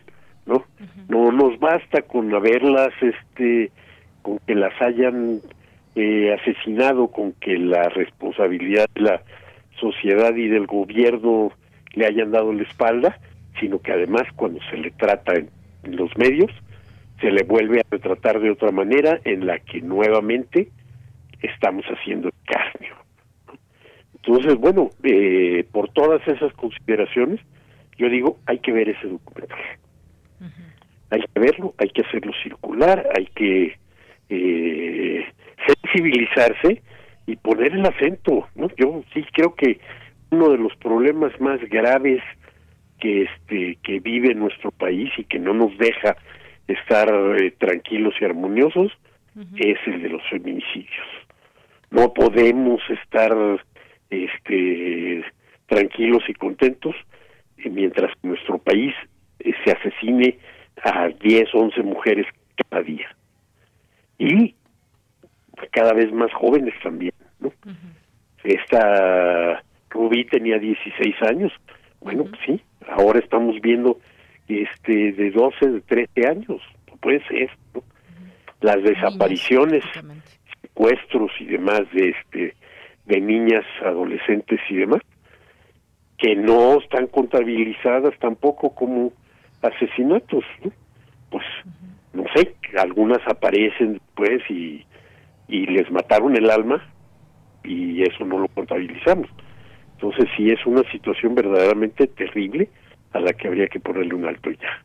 ¿no? 0.47 0.65
No 1.09 1.33
nos 1.33 1.59
basta 1.59 2.03
con 2.03 2.33
haberlas, 2.35 2.93
este, 3.01 3.71
con 4.23 4.39
que 4.47 4.55
las 4.55 4.81
hayan 4.81 5.41
eh, 5.95 6.35
asesinado, 6.35 7.09
con 7.09 7.33
que 7.35 7.59
la 7.59 7.89
responsabilidad 7.89 8.87
de 8.95 9.01
la 9.03 9.23
sociedad 9.81 10.35
y 10.35 10.49
del 10.49 10.67
gobierno 10.67 11.53
le 11.95 12.07
hayan 12.07 12.31
dado 12.31 12.53
la 12.53 12.63
espalda, 12.63 13.19
sino 13.61 13.81
que 13.81 13.93
además 13.93 14.25
cuando 14.37 14.61
se 14.71 14.77
le 14.77 14.91
trata 14.91 15.35
en, 15.35 15.51
los 15.85 16.11
medios, 16.19 16.51
se 17.21 17.31
le 17.31 17.45
vuelve 17.45 17.81
a 17.81 17.87
retratar 17.89 18.41
de 18.41 18.51
otra 18.51 18.73
manera 18.73 19.21
en 19.25 19.47
la 19.47 19.61
que 19.61 19.81
nuevamente 19.81 20.69
estamos 21.41 21.85
haciendo 21.87 22.31
carne. 22.45 22.91
Entonces, 24.17 24.57
bueno, 24.57 24.91
eh, 25.05 25.65
por 25.71 25.89
todas 25.91 26.27
esas 26.27 26.53
consideraciones, 26.55 27.41
yo 27.99 28.09
digo, 28.09 28.39
hay 28.47 28.59
que 28.59 28.73
ver 28.73 28.89
ese 28.89 29.07
documental. 29.07 29.59
Hay 31.11 31.21
que 31.21 31.41
verlo, 31.41 31.75
hay 31.79 31.89
que 31.91 32.03
hacerlo 32.03 32.33
circular, 32.43 33.09
hay 33.17 33.27
que 33.27 33.79
eh, 34.29 35.25
sensibilizarse 35.67 36.83
y 37.27 37.37
poner 37.37 37.75
el 37.75 37.87
acento. 37.87 38.49
¿no? 38.55 38.69
Yo 38.77 39.03
sí 39.15 39.25
creo 39.33 39.55
que 39.55 39.79
uno 40.31 40.51
de 40.51 40.59
los 40.59 40.75
problemas 40.77 41.39
más 41.41 41.61
graves 41.69 42.23
que 42.99 43.23
este 43.23 43.79
que 43.83 44.01
vive 44.01 44.35
nuestro 44.35 44.71
país 44.71 45.11
y 45.19 45.25
que 45.25 45.39
no 45.39 45.53
nos 45.53 45.77
deja 45.79 46.17
estar 46.67 47.09
eh, 47.39 47.53
tranquilos 47.59 48.15
y 48.21 48.25
armoniosos 48.25 48.93
es 49.57 49.77
el 49.87 50.03
de 50.03 50.09
los 50.09 50.23
feminicidios. 50.31 51.07
No 51.91 52.15
podemos 52.15 52.81
estar 52.89 53.33
este 54.09 55.23
tranquilos 55.67 56.23
y 56.29 56.35
contentos 56.35 56.95
mientras 57.59 58.13
nuestro 58.23 58.59
país 58.59 58.95
se 59.39 59.71
asesine 59.71 60.39
a 60.83 61.09
10, 61.09 61.55
11 61.55 61.83
mujeres 61.83 62.27
cada 62.69 62.83
día. 62.83 63.09
Y 64.19 64.55
cada 65.71 65.93
vez 65.93 66.13
más 66.13 66.33
jóvenes 66.33 66.75
también, 66.83 67.13
¿no? 67.41 67.53
Esta 68.45 69.63
Rubí 69.91 70.25
tenía 70.27 70.59
16 70.59 71.15
años. 71.23 71.53
Bueno, 72.01 72.25
pues 72.25 72.41
sí, 72.47 72.61
ahora 72.89 73.19
estamos 73.19 73.61
viendo 73.61 73.99
este 74.49 75.13
de 75.13 75.31
12, 75.31 75.71
de 75.71 75.81
13 75.81 76.29
años. 76.29 76.63
puede 77.01 77.25
ser, 77.27 77.51
¿no? 77.75 77.83
Las 78.61 78.83
desapariciones, 78.83 79.85
secuestros 80.63 81.31
y 81.41 81.47
demás 81.47 81.83
de 81.93 82.11
este 82.11 82.55
de 83.05 83.21
niñas, 83.21 83.65
adolescentes 83.85 84.59
y 84.69 84.77
demás, 84.77 85.01
que 86.19 86.35
no 86.35 86.79
están 86.81 87.07
contabilizadas 87.07 88.19
tampoco 88.19 88.75
como 88.75 89.13
asesinatos, 89.67 90.45
¿no? 90.65 90.73
Pues 91.31 91.45
no 92.13 92.25
sé, 92.35 92.55
algunas 92.79 93.19
aparecen 93.27 93.95
después 93.95 94.43
y, 94.49 94.85
y 95.49 95.67
les 95.67 95.91
mataron 95.91 96.37
el 96.37 96.51
alma 96.51 96.83
y 97.65 98.03
eso 98.03 98.25
no 98.25 98.39
lo 98.39 98.49
contabilizamos. 98.49 99.29
Entonces 99.95 100.29
sí 100.37 100.51
es 100.51 100.65
una 100.67 100.83
situación 100.91 101.35
verdaderamente 101.35 102.07
terrible 102.07 102.69
a 103.13 103.21
la 103.21 103.33
que 103.33 103.49
habría 103.49 103.67
que 103.67 103.81
ponerle 103.81 104.15
un 104.15 104.27
alto 104.27 104.51
ya. 104.51 104.85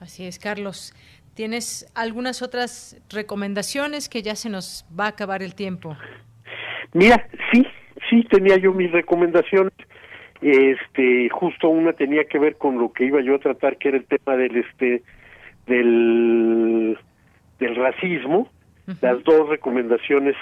Así 0.00 0.26
es, 0.26 0.38
Carlos. 0.38 0.94
¿Tienes 1.34 1.90
algunas 1.94 2.40
otras 2.40 3.00
recomendaciones 3.10 4.08
que 4.08 4.22
ya 4.22 4.36
se 4.36 4.48
nos 4.48 4.86
va 4.98 5.06
a 5.06 5.08
acabar 5.08 5.42
el 5.42 5.54
tiempo? 5.54 5.96
Mira, 6.92 7.28
sí, 7.52 7.66
sí 8.08 8.22
tenía 8.30 8.56
yo 8.56 8.72
mis 8.72 8.90
recomendaciones. 8.90 9.74
Este, 10.40 11.28
justo 11.30 11.68
una 11.68 11.92
tenía 11.92 12.24
que 12.24 12.38
ver 12.38 12.56
con 12.56 12.78
lo 12.78 12.92
que 12.92 13.04
iba 13.04 13.20
yo 13.20 13.36
a 13.36 13.38
tratar, 13.38 13.78
que 13.78 13.88
era 13.88 13.96
el 13.96 14.04
tema 14.04 14.36
del 14.36 14.56
este 14.56 15.02
del 15.66 16.98
del 17.58 17.76
racismo. 17.76 18.48
Las 19.00 19.22
dos 19.24 19.48
recomendaciones 19.48 20.36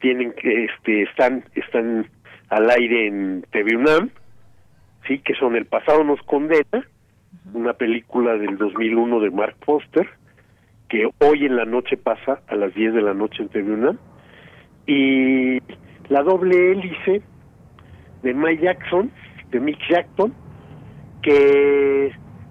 tienen 0.00 0.32
que 0.32 0.64
este 0.64 1.02
están 1.02 1.44
están 1.54 2.06
al 2.50 2.70
aire 2.70 3.06
en 3.06 3.44
TV 3.50 3.76
UNAM, 3.76 4.10
sí, 5.06 5.18
que 5.18 5.34
son 5.34 5.56
El 5.56 5.66
pasado 5.66 6.04
nos 6.04 6.20
condena, 6.22 6.86
una 7.52 7.74
película 7.74 8.36
del 8.36 8.56
2001 8.56 9.20
de 9.20 9.30
Mark 9.30 9.56
Foster, 9.64 10.08
que 10.88 11.08
hoy 11.20 11.44
en 11.44 11.56
la 11.56 11.64
noche 11.64 11.96
pasa 11.96 12.40
a 12.48 12.56
las 12.56 12.74
10 12.74 12.94
de 12.94 13.02
la 13.02 13.14
noche 13.14 13.42
en 13.42 13.48
TV 13.48 13.72
UNAM, 13.72 13.98
y 14.86 15.60
La 16.08 16.22
doble 16.22 16.72
hélice 16.72 17.22
de 18.22 18.34
Mike 18.34 18.62
Jackson, 18.62 19.10
de 19.50 19.60
Mick 19.60 19.78
Jackson, 19.88 20.34
que 21.22 22.06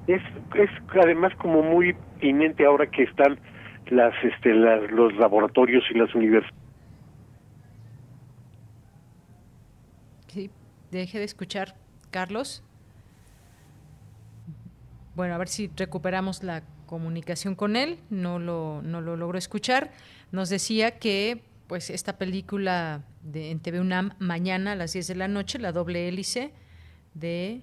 es, 0.07 0.21
es 0.55 0.69
además 1.01 1.33
como 1.35 1.61
muy 1.63 1.95
inminente 2.21 2.65
ahora 2.65 2.87
que 2.87 3.03
están 3.03 3.39
las 3.87 4.13
este 4.23 4.53
las, 4.53 4.91
los 4.91 5.15
laboratorios 5.15 5.83
y 5.91 5.97
las 5.97 6.13
universidades 6.13 6.67
deje 10.91 11.19
de 11.19 11.25
escuchar, 11.25 11.75
Carlos. 12.11 12.63
Bueno, 15.15 15.33
a 15.33 15.37
ver 15.37 15.47
si 15.47 15.69
recuperamos 15.75 16.43
la 16.43 16.63
comunicación 16.85 17.55
con 17.55 17.75
él. 17.75 17.99
No 18.09 18.39
lo, 18.39 18.81
no 18.83 19.01
lo 19.01 19.17
logro 19.17 19.37
escuchar. 19.37 19.91
Nos 20.31 20.49
decía 20.49 20.99
que 20.99 21.41
pues 21.67 21.89
esta 21.89 22.17
película 22.17 23.03
de, 23.23 23.51
en 23.51 23.59
TV 23.59 23.81
UNAM 23.81 24.11
mañana 24.19 24.73
a 24.73 24.75
las 24.75 24.93
10 24.93 25.07
de 25.07 25.15
la 25.15 25.27
noche, 25.27 25.59
La 25.59 25.71
doble 25.71 26.07
hélice 26.07 26.53
de 27.19 27.61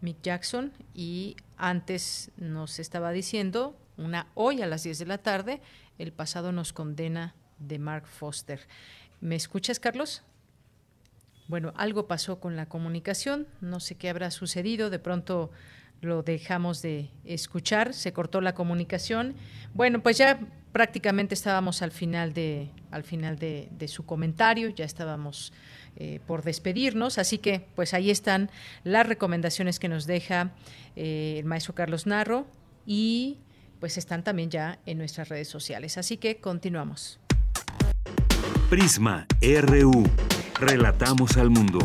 Mick 0.00 0.22
Jackson 0.22 0.72
y 0.94 1.36
antes 1.56 2.30
nos 2.36 2.78
estaba 2.78 3.12
diciendo 3.12 3.76
una 3.96 4.26
hoy 4.34 4.62
a 4.62 4.66
las 4.66 4.82
10 4.82 4.98
de 4.98 5.06
la 5.06 5.18
tarde, 5.18 5.60
El 5.98 6.12
pasado 6.12 6.50
nos 6.50 6.72
condena 6.72 7.34
de 7.58 7.78
Mark 7.78 8.06
Foster. 8.06 8.60
¿Me 9.20 9.36
escuchas, 9.36 9.78
Carlos? 9.78 10.22
Bueno, 11.46 11.72
algo 11.76 12.06
pasó 12.08 12.40
con 12.40 12.56
la 12.56 12.66
comunicación, 12.66 13.46
no 13.60 13.78
sé 13.78 13.94
qué 13.96 14.08
habrá 14.08 14.30
sucedido, 14.30 14.90
de 14.90 14.98
pronto 14.98 15.50
lo 16.00 16.22
dejamos 16.22 16.82
de 16.82 17.10
escuchar, 17.24 17.94
se 17.94 18.12
cortó 18.12 18.40
la 18.40 18.54
comunicación. 18.54 19.34
Bueno, 19.74 20.02
pues 20.02 20.18
ya 20.18 20.40
prácticamente 20.72 21.34
estábamos 21.34 21.82
al 21.82 21.90
final 21.90 22.32
de, 22.32 22.70
al 22.90 23.04
final 23.04 23.38
de, 23.38 23.88
su 23.88 24.04
comentario, 24.04 24.70
ya 24.70 24.84
estábamos 24.84 25.52
eh, 25.96 26.20
por 26.26 26.42
despedirnos, 26.42 27.18
así 27.18 27.38
que 27.38 27.66
pues 27.74 27.94
ahí 27.94 28.10
están 28.10 28.50
las 28.82 29.06
recomendaciones 29.06 29.78
que 29.78 29.88
nos 29.88 30.06
deja 30.06 30.52
eh, 30.96 31.36
el 31.38 31.44
maestro 31.44 31.74
Carlos 31.74 32.06
Narro 32.06 32.46
y 32.86 33.38
pues 33.78 33.98
están 33.98 34.24
también 34.24 34.50
ya 34.50 34.78
en 34.86 34.98
nuestras 34.98 35.28
redes 35.28 35.48
sociales. 35.48 35.98
Así 35.98 36.16
que 36.16 36.38
continuamos. 36.38 37.20
Prisma 38.70 39.26
RU. 39.40 40.04
Relatamos 40.58 41.36
al 41.36 41.50
mundo. 41.50 41.78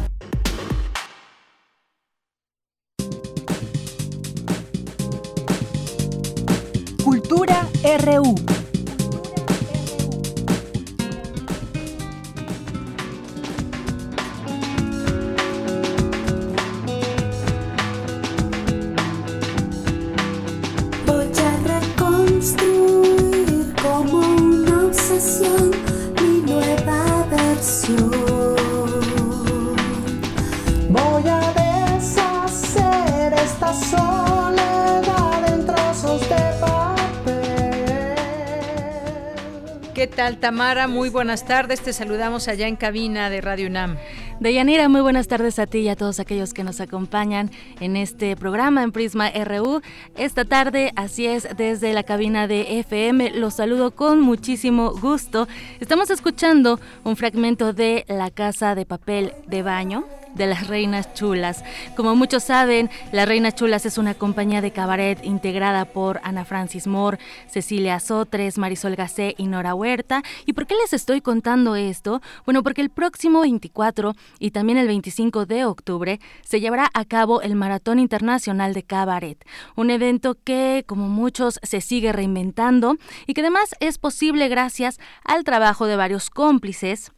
Tamara? 40.40 40.88
Muy 40.88 41.10
buenas 41.10 41.46
tardes. 41.46 41.82
Te 41.82 41.94
saludamos 41.94 42.48
allá 42.48 42.68
en 42.68 42.76
cabina 42.76 43.30
de 43.30 43.42
Radio 43.42 43.68
UNAM. 43.68 43.98
Deyanira, 44.40 44.88
muy 44.88 45.02
buenas 45.02 45.28
tardes 45.28 45.60
a 45.60 45.68
ti 45.68 45.80
y 45.80 45.90
a 45.90 45.96
todos 45.96 46.20
aquellos 46.20 46.54
que 46.54 46.64
nos 46.64 46.80
acompañan 46.80 47.52
en 47.80 47.98
este 47.98 48.36
programa 48.36 48.84
en 48.84 48.92
Prisma 48.92 49.30
RU. 49.30 49.82
Esta 50.16 50.46
tarde, 50.46 50.94
así 50.96 51.28
es, 51.28 51.48
desde 51.58 51.94
la 51.94 52.04
cabina 52.04 52.48
de 52.48 52.80
FM, 52.80 53.32
los 53.32 53.56
saludo 53.56 53.92
con 53.92 54.22
muchísimo 54.22 54.92
gusto. 54.92 55.48
Estamos 55.80 56.10
escuchando 56.10 56.80
un 57.04 57.18
fragmento 57.18 57.74
de 57.74 58.06
La 58.08 58.32
Casa 58.32 58.76
de 58.76 58.86
Papel 58.86 59.34
de 59.48 59.62
Baño, 59.62 60.06
de 60.36 60.48
las 60.48 60.68
Reinas 60.68 61.14
Chulas. 61.14 61.64
Como 61.96 62.16
muchos 62.16 62.44
saben, 62.44 62.90
las 63.12 63.28
Reinas 63.28 63.56
Chulas 63.56 63.86
es 63.86 63.98
una 63.98 64.14
compañía 64.14 64.62
de 64.62 64.72
cabaret 64.72 65.24
integrada 65.24 65.86
por 65.86 66.20
Ana 66.24 66.46
Francis 66.46 66.88
Moore, 66.88 67.20
Cecilia 67.48 68.00
Sotres, 68.00 68.58
Marisol 68.58 68.96
Gacé 68.96 69.36
y 69.38 69.48
Nora 69.48 69.76
Huerta. 69.76 70.24
¿Y 70.46 70.54
por 70.54 70.68
qué 70.68 70.76
les 70.76 70.94
estoy 70.94 71.22
contando 71.22 71.76
esto? 71.76 72.22
Bueno, 72.46 72.64
porque 72.64 72.82
el 72.82 72.90
próximo 72.90 73.42
24 73.42 74.14
y 74.40 74.52
también 74.52 74.78
el 74.78 74.88
25 74.88 75.46
de 75.46 75.66
octubre 75.66 76.20
se 76.44 76.60
llevará 76.60 76.90
a 76.94 77.06
cabo 77.06 77.42
el 77.42 77.56
Maratón 77.56 78.00
Internacional 78.00 78.74
de 78.74 78.84
Cabaret, 78.84 79.46
un 79.76 79.90
evento 79.90 80.38
que, 80.44 80.84
como 80.88 81.08
muchos, 81.08 81.60
se 81.64 81.82
sigue 81.82 82.12
reinventando 82.12 82.98
y 83.28 83.34
que 83.34 83.42
además 83.42 83.76
es 83.80 83.98
posible 83.98 84.48
gracias 84.48 85.00
al 85.24 85.44
trabajo 85.44 85.86
de 85.86 85.96
varios 85.96 86.30
cómplices 86.30 87.12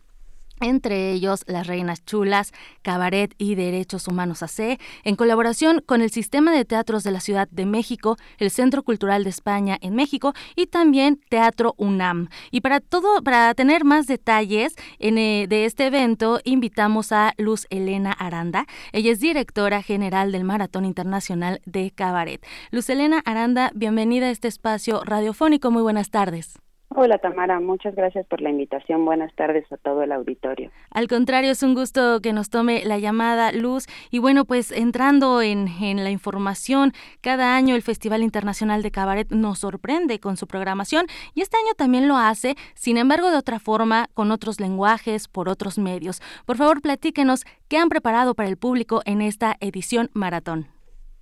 entre 0.61 1.11
ellos 1.11 1.43
las 1.47 1.67
Reinas 1.67 2.05
Chulas, 2.05 2.51
Cabaret 2.81 3.33
y 3.37 3.55
Derechos 3.55 4.07
Humanos 4.07 4.43
AC, 4.43 4.79
en 5.03 5.15
colaboración 5.15 5.81
con 5.85 6.01
el 6.01 6.11
Sistema 6.11 6.51
de 6.51 6.65
Teatros 6.65 7.03
de 7.03 7.11
la 7.11 7.19
Ciudad 7.19 7.47
de 7.49 7.65
México, 7.65 8.17
el 8.37 8.51
Centro 8.51 8.83
Cultural 8.83 9.23
de 9.23 9.29
España 9.29 9.77
en 9.81 9.95
México 9.95 10.33
y 10.55 10.67
también 10.67 11.19
Teatro 11.29 11.73
UNAM. 11.77 12.29
Y 12.51 12.61
para 12.61 12.79
todo, 12.79 13.21
para 13.23 13.53
tener 13.55 13.83
más 13.83 14.07
detalles 14.07 14.75
en, 14.99 15.17
eh, 15.17 15.47
de 15.47 15.65
este 15.65 15.87
evento, 15.87 16.39
invitamos 16.43 17.11
a 17.11 17.33
Luz 17.37 17.67
Elena 17.69 18.11
Aranda. 18.11 18.65
Ella 18.91 19.11
es 19.11 19.19
directora 19.19 19.81
general 19.81 20.31
del 20.31 20.43
Maratón 20.43 20.85
Internacional 20.85 21.61
de 21.65 21.91
Cabaret. 21.91 22.45
Luz 22.71 22.89
Elena 22.89 23.21
Aranda, 23.25 23.71
bienvenida 23.73 24.27
a 24.27 24.31
este 24.31 24.47
espacio 24.47 25.01
radiofónico. 25.03 25.71
Muy 25.71 25.81
buenas 25.81 26.09
tardes. 26.09 26.59
Hola 26.93 27.19
Tamara, 27.19 27.61
muchas 27.61 27.95
gracias 27.95 28.25
por 28.25 28.41
la 28.41 28.49
invitación. 28.49 29.05
Buenas 29.05 29.33
tardes 29.35 29.63
a 29.71 29.77
todo 29.77 30.03
el 30.03 30.11
auditorio. 30.11 30.71
Al 30.89 31.07
contrario, 31.07 31.51
es 31.51 31.63
un 31.63 31.73
gusto 31.73 32.19
que 32.19 32.33
nos 32.33 32.49
tome 32.49 32.83
la 32.83 32.99
llamada 32.99 33.53
Luz. 33.53 33.87
Y 34.09 34.19
bueno, 34.19 34.43
pues 34.43 34.73
entrando 34.73 35.41
en, 35.41 35.69
en, 35.69 36.03
la 36.03 36.09
información, 36.09 36.91
cada 37.21 37.55
año 37.55 37.75
el 37.75 37.81
Festival 37.81 38.23
Internacional 38.23 38.81
de 38.81 38.91
Cabaret 38.91 39.31
nos 39.31 39.59
sorprende 39.59 40.19
con 40.19 40.35
su 40.35 40.47
programación 40.47 41.05
y 41.33 41.41
este 41.41 41.55
año 41.55 41.73
también 41.77 42.09
lo 42.09 42.17
hace, 42.17 42.55
sin 42.73 42.97
embargo 42.97 43.31
de 43.31 43.37
otra 43.37 43.59
forma, 43.59 44.09
con 44.13 44.29
otros 44.29 44.59
lenguajes, 44.59 45.29
por 45.29 45.47
otros 45.47 45.77
medios. 45.77 46.21
Por 46.45 46.57
favor, 46.57 46.81
platíquenos 46.81 47.45
qué 47.69 47.77
han 47.77 47.87
preparado 47.87 48.35
para 48.35 48.49
el 48.49 48.57
público 48.57 49.01
en 49.05 49.21
esta 49.21 49.55
edición 49.61 50.09
maratón. 50.13 50.67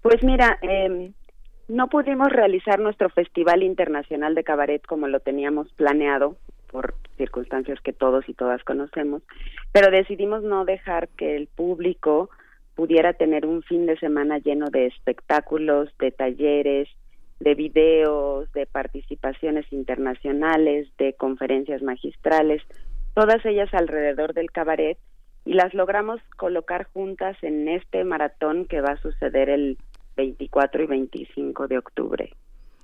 Pues 0.02 0.24
mira, 0.24 0.58
eh, 0.64 1.12
no 1.70 1.88
pudimos 1.88 2.30
realizar 2.30 2.80
nuestro 2.80 3.10
Festival 3.10 3.62
Internacional 3.62 4.34
de 4.34 4.44
Cabaret 4.44 4.84
como 4.86 5.08
lo 5.08 5.20
teníamos 5.20 5.72
planeado 5.74 6.36
por 6.72 6.96
circunstancias 7.16 7.80
que 7.82 7.94
todos 7.94 8.28
y 8.28 8.34
todas 8.34 8.64
conocemos, 8.64 9.22
pero 9.72 9.92
decidimos 9.92 10.44
no 10.44 10.66
dejar 10.66 11.10
que 11.10 11.36
el 11.36 11.48
público 11.48 12.30
pudiera 12.76 13.14
tener 13.14 13.46
un 13.46 13.62
fin 13.62 13.86
de 13.86 13.98
semana 14.00 14.40
lleno 14.40 14.70
de 14.72 14.88
espectáculos, 14.88 15.90
de 16.00 16.12
talleres, 16.12 16.90
de 17.40 17.54
videos, 17.54 18.52
de 18.54 18.66
participaciones 18.66 19.72
internacionales, 19.72 20.88
de 20.98 21.14
conferencias 21.14 21.84
magistrales, 21.84 22.64
todas 23.14 23.46
ellas 23.46 23.72
alrededor 23.74 24.34
del 24.34 24.52
cabaret 24.52 24.98
y 25.46 25.54
las 25.54 25.74
logramos 25.74 26.20
colocar 26.36 26.86
juntas 26.86 27.38
en 27.44 27.68
este 27.68 28.04
maratón 28.04 28.66
que 28.66 28.82
va 28.82 28.94
a 28.94 29.02
suceder 29.02 29.50
el 29.50 29.78
24 30.20 30.84
y 30.84 30.88
25 30.88 31.68
de 31.68 31.78
octubre. 31.78 32.30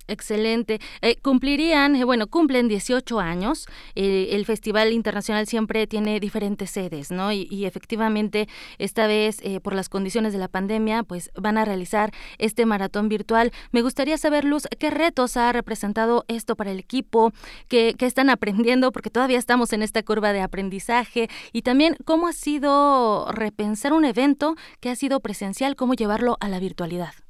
Excelente. 0.08 0.78
Eh, 1.02 1.16
cumplirían, 1.20 1.96
eh, 1.96 2.04
bueno, 2.04 2.28
cumplen 2.28 2.68
18 2.68 3.18
años. 3.18 3.66
Eh, 3.96 4.28
el 4.32 4.44
Festival 4.44 4.92
Internacional 4.92 5.46
siempre 5.46 5.86
tiene 5.88 6.20
diferentes 6.20 6.70
sedes, 6.70 7.10
¿no? 7.10 7.32
Y, 7.32 7.64
efectivamente, 7.64 8.46
esta 8.78 9.06
vez, 9.06 9.40
por 9.62 9.74
las 9.74 9.88
condiciones 9.88 10.32
de 10.32 10.38
la 10.38 10.48
pandemia, 10.48 11.02
pues 11.02 11.30
van 11.34 11.58
a 11.58 11.64
realizar 11.64 12.12
este 12.38 12.66
maratón 12.66 13.08
virtual. 13.08 13.50
Me 13.72 13.82
gustaría 13.82 14.16
saber, 14.16 14.44
Luz, 14.44 14.64
qué 14.78 14.90
retos 14.90 15.36
ha 15.36 15.52
representado 15.52 16.24
esto 16.28 16.54
para 16.56 16.70
el 16.70 16.78
equipo, 16.78 17.32
qué, 17.68 17.94
qué 17.98 18.06
están 18.06 18.30
aprendiendo, 18.30 18.92
porque 18.92 19.10
todavía 19.10 19.38
estamos 19.38 19.72
en 19.72 19.82
esta 19.82 20.02
curva 20.02 20.32
de 20.32 20.40
aprendizaje, 20.40 21.28
y 21.52 21.62
también 21.62 21.96
cómo 22.04 22.28
ha 22.28 22.32
sido 22.32 23.30
repensar 23.32 23.92
un 23.92 24.04
evento 24.04 24.54
que 24.80 24.90
ha 24.90 24.96
sido 24.96 25.20
presencial, 25.20 25.74
cómo 25.76 25.94
llevarlo 25.94 26.36
a 26.40 26.48
la 26.48 26.60
virtualidad. 26.60 27.25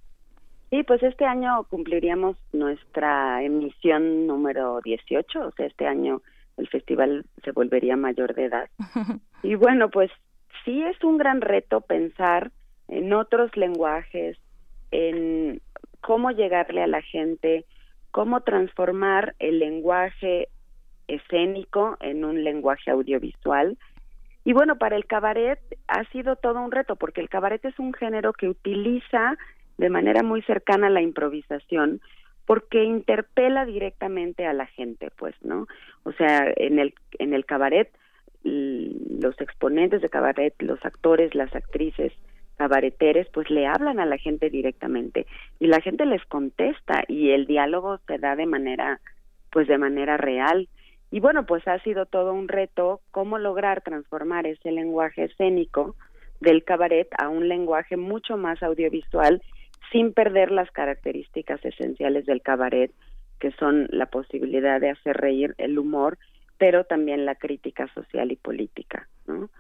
Sí, 0.77 0.83
pues 0.83 1.03
este 1.03 1.25
año 1.25 1.65
cumpliríamos 1.71 2.37
nuestra 2.53 3.43
emisión 3.43 4.27
número 4.27 4.83
18, 4.85 5.47
o 5.47 5.51
sea, 5.53 5.65
este 5.65 5.87
año 5.87 6.21
el 6.59 6.69
festival 6.69 7.25
se 7.43 7.53
volvería 7.53 7.97
mayor 7.97 8.35
de 8.35 8.45
edad. 8.45 8.69
Y 9.43 9.55
bueno, 9.55 9.89
pues 9.89 10.11
sí 10.67 10.83
es 10.83 11.03
un 11.03 11.17
gran 11.17 11.41
reto 11.41 11.81
pensar 11.81 12.51
en 12.89 13.15
otros 13.15 13.57
lenguajes, 13.57 14.37
en 14.91 15.63
cómo 16.03 16.31
llegarle 16.33 16.83
a 16.83 16.87
la 16.87 17.01
gente, 17.01 17.65
cómo 18.11 18.43
transformar 18.43 19.35
el 19.39 19.61
lenguaje 19.61 20.49
escénico 21.09 21.97
en 22.01 22.23
un 22.23 22.45
lenguaje 22.45 22.91
audiovisual. 22.91 23.79
Y 24.45 24.53
bueno, 24.53 24.77
para 24.77 24.97
el 24.97 25.07
cabaret 25.07 25.59
ha 25.89 26.05
sido 26.11 26.37
todo 26.37 26.61
un 26.61 26.71
reto, 26.71 26.97
porque 26.97 27.23
el 27.23 27.31
cabaret 27.31 27.65
es 27.65 27.79
un 27.79 27.95
género 27.95 28.35
que 28.35 28.51
utiliza 28.51 29.39
de 29.79 29.91
manera 29.91 30.23
muy 30.23 30.43
cercana 30.43 30.89
a 30.89 30.91
la 30.91 31.03
improvisación 31.03 32.01
porque 32.47 32.85
interpela 32.85 33.67
directamente 33.67 34.47
a 34.47 34.53
la 34.53 34.67
gente, 34.67 35.11
pues, 35.17 35.35
¿no? 35.43 35.67
O 36.05 36.13
sea, 36.13 36.53
en 36.57 36.79
el 36.79 36.95
en 37.19 37.35
el 37.35 37.45
cabaret 37.45 37.91
los 38.47 39.41
exponentes 39.41 40.03
de 40.03 40.09
cabaret, 40.09 40.55
los 40.61 40.85
actores, 40.85 41.35
las 41.35 41.53
actrices, 41.55 42.13
cabareteres, 42.57 43.27
pues 43.33 43.51
le 43.51 43.67
hablan 43.67 43.99
a 43.99 44.07
la 44.07 44.19
gente 44.19 44.51
directamente 44.51 45.27
y 45.59 45.67
la 45.67 45.81
gente 45.81 46.07
les 46.07 46.25
contesta 46.27 47.03
y 47.09 47.31
el 47.31 47.47
diálogo 47.47 47.99
se 48.07 48.19
da 48.19 48.37
de 48.37 48.47
manera 48.47 49.01
pues 49.51 49.69
de 49.69 49.79
manera 49.79 50.17
real. 50.17 50.69
Y 51.11 51.21
bueno, 51.21 51.47
pues 51.47 51.67
ha 51.67 51.79
sido 51.81 52.07
todo 52.07 52.33
un 52.33 52.49
reto 52.49 53.01
cómo 53.11 53.39
lograr 53.39 53.83
transformar 53.83 54.47
ese 54.47 54.71
lenguaje 54.71 55.25
escénico 55.25 55.97
del 56.41 56.65
cabaret 56.65 57.09
a 57.19 57.29
un 57.29 57.49
lenguaje 57.49 57.97
mucho 57.97 58.37
más 58.37 58.63
audiovisual 58.63 59.43
sin 59.93 60.13
perder 60.13 60.51
las 60.51 60.71
características 60.71 61.65
esenciales 61.65 62.27
del 62.27 62.43
cabaret, 62.43 62.93
que 63.39 63.53
son 63.53 63.87
la 63.91 64.07
posibilidad 64.07 64.81
de 64.81 64.91
hacer 64.91 65.17
reír, 65.17 65.55
el 65.59 65.79
humor, 65.79 66.19
pero 66.59 66.85
también 66.85 67.27
la 67.27 67.35
crítica 67.35 67.87
social 67.95 68.33
y 68.33 68.37
política, 68.37 69.09
¿no? 69.27 69.51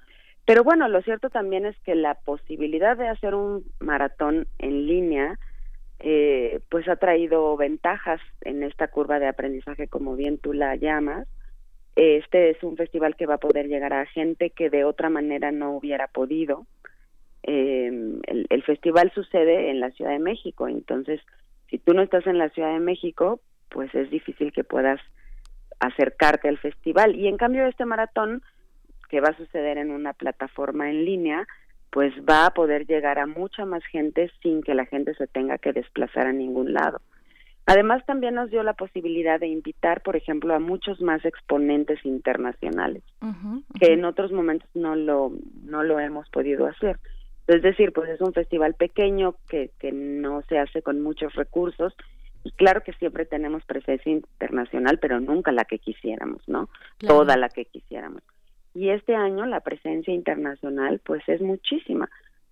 Pero 0.46 0.62
bueno, 0.62 0.88
lo 0.88 1.02
cierto 1.02 1.28
también 1.28 1.66
es 1.66 1.76
que 1.80 1.96
la 1.96 2.14
posibilidad 2.14 2.96
de 2.96 3.08
hacer 3.08 3.34
un 3.34 3.64
maratón 3.80 4.46
en 4.58 4.86
línea, 4.86 5.38
eh, 5.98 6.60
pues 6.68 6.88
ha 6.88 6.96
traído 6.96 7.56
ventajas 7.56 8.20
en 8.42 8.62
esta 8.62 8.86
curva 8.88 9.18
de 9.18 9.26
aprendizaje, 9.26 9.88
como 9.88 10.14
bien 10.14 10.38
tú 10.38 10.52
la 10.52 10.76
llamas. 10.76 11.26
Este 11.96 12.50
es 12.50 12.62
un 12.62 12.76
festival 12.76 13.16
que 13.16 13.26
va 13.26 13.34
a 13.34 13.38
poder 13.38 13.66
llegar 13.66 13.92
a 13.92 14.06
gente 14.06 14.50
que 14.50 14.70
de 14.70 14.84
otra 14.84 15.10
manera 15.10 15.50
no 15.50 15.72
hubiera 15.72 16.06
podido 16.06 16.66
eh, 17.46 17.90
el, 18.50 18.62
festival 18.64 19.12
sucede 19.14 19.70
en 19.70 19.80
la 19.80 19.90
Ciudad 19.92 20.10
de 20.10 20.18
México, 20.18 20.68
entonces 20.68 21.20
si 21.70 21.78
tú 21.78 21.94
no 21.94 22.02
estás 22.02 22.26
en 22.26 22.38
la 22.38 22.48
Ciudad 22.50 22.72
de 22.72 22.80
México, 22.80 23.40
pues 23.70 23.94
es 23.94 24.10
difícil 24.10 24.52
que 24.52 24.64
puedas 24.64 25.00
acercarte 25.80 26.48
al 26.48 26.58
festival. 26.58 27.14
Y 27.16 27.28
en 27.28 27.36
cambio 27.36 27.66
este 27.66 27.84
maratón, 27.84 28.42
que 29.08 29.20
va 29.20 29.28
a 29.28 29.36
suceder 29.36 29.78
en 29.78 29.90
una 29.90 30.12
plataforma 30.12 30.90
en 30.90 31.04
línea, 31.04 31.46
pues 31.90 32.12
va 32.28 32.46
a 32.46 32.50
poder 32.50 32.86
llegar 32.86 33.18
a 33.18 33.26
mucha 33.26 33.64
más 33.64 33.84
gente 33.86 34.30
sin 34.42 34.62
que 34.62 34.74
la 34.74 34.86
gente 34.86 35.14
se 35.14 35.26
tenga 35.26 35.58
que 35.58 35.72
desplazar 35.72 36.26
a 36.26 36.32
ningún 36.32 36.72
lado. 36.72 37.00
Además, 37.66 38.04
también 38.06 38.34
nos 38.34 38.50
dio 38.50 38.62
la 38.62 38.74
posibilidad 38.74 39.40
de 39.40 39.48
invitar, 39.48 40.02
por 40.02 40.14
ejemplo, 40.14 40.54
a 40.54 40.60
muchos 40.60 41.00
más 41.00 41.24
exponentes 41.24 42.04
internacionales, 42.04 43.02
que 43.80 43.92
en 43.92 44.04
otros 44.04 44.30
momentos 44.30 44.70
no 44.74 44.94
lo, 44.94 45.32
no 45.64 45.82
lo 45.82 45.98
hemos 45.98 46.28
podido 46.30 46.66
hacer. 46.66 46.96
Es 47.46 47.62
decir, 47.62 47.92
pues 47.92 48.10
es 48.10 48.20
un 48.20 48.32
festival 48.32 48.74
pequeño 48.74 49.36
que, 49.48 49.70
que 49.78 49.92
no 49.92 50.42
se 50.48 50.58
hace 50.58 50.82
con 50.82 51.00
muchos 51.00 51.34
recursos 51.34 51.94
y 52.46 52.52
claro 52.52 52.82
que 52.82 52.92
siempre 52.92 53.24
tenemos 53.24 53.64
presencia 53.64 54.12
internacional, 54.12 54.98
pero 55.00 55.18
nunca 55.18 55.50
la 55.50 55.64
que 55.64 55.80
quisiéramos, 55.80 56.48
¿no? 56.48 56.68
Toda 56.98 57.36
la 57.36 57.48
que 57.48 57.64
quisiéramos. 57.64 58.22
Y 58.72 58.90
este 58.90 59.16
año 59.16 59.46
la 59.46 59.60
presencia 59.60 60.14
internacional 60.14 61.00
pues 61.04 61.22
es 61.28 61.40
muchísima. 61.40 62.08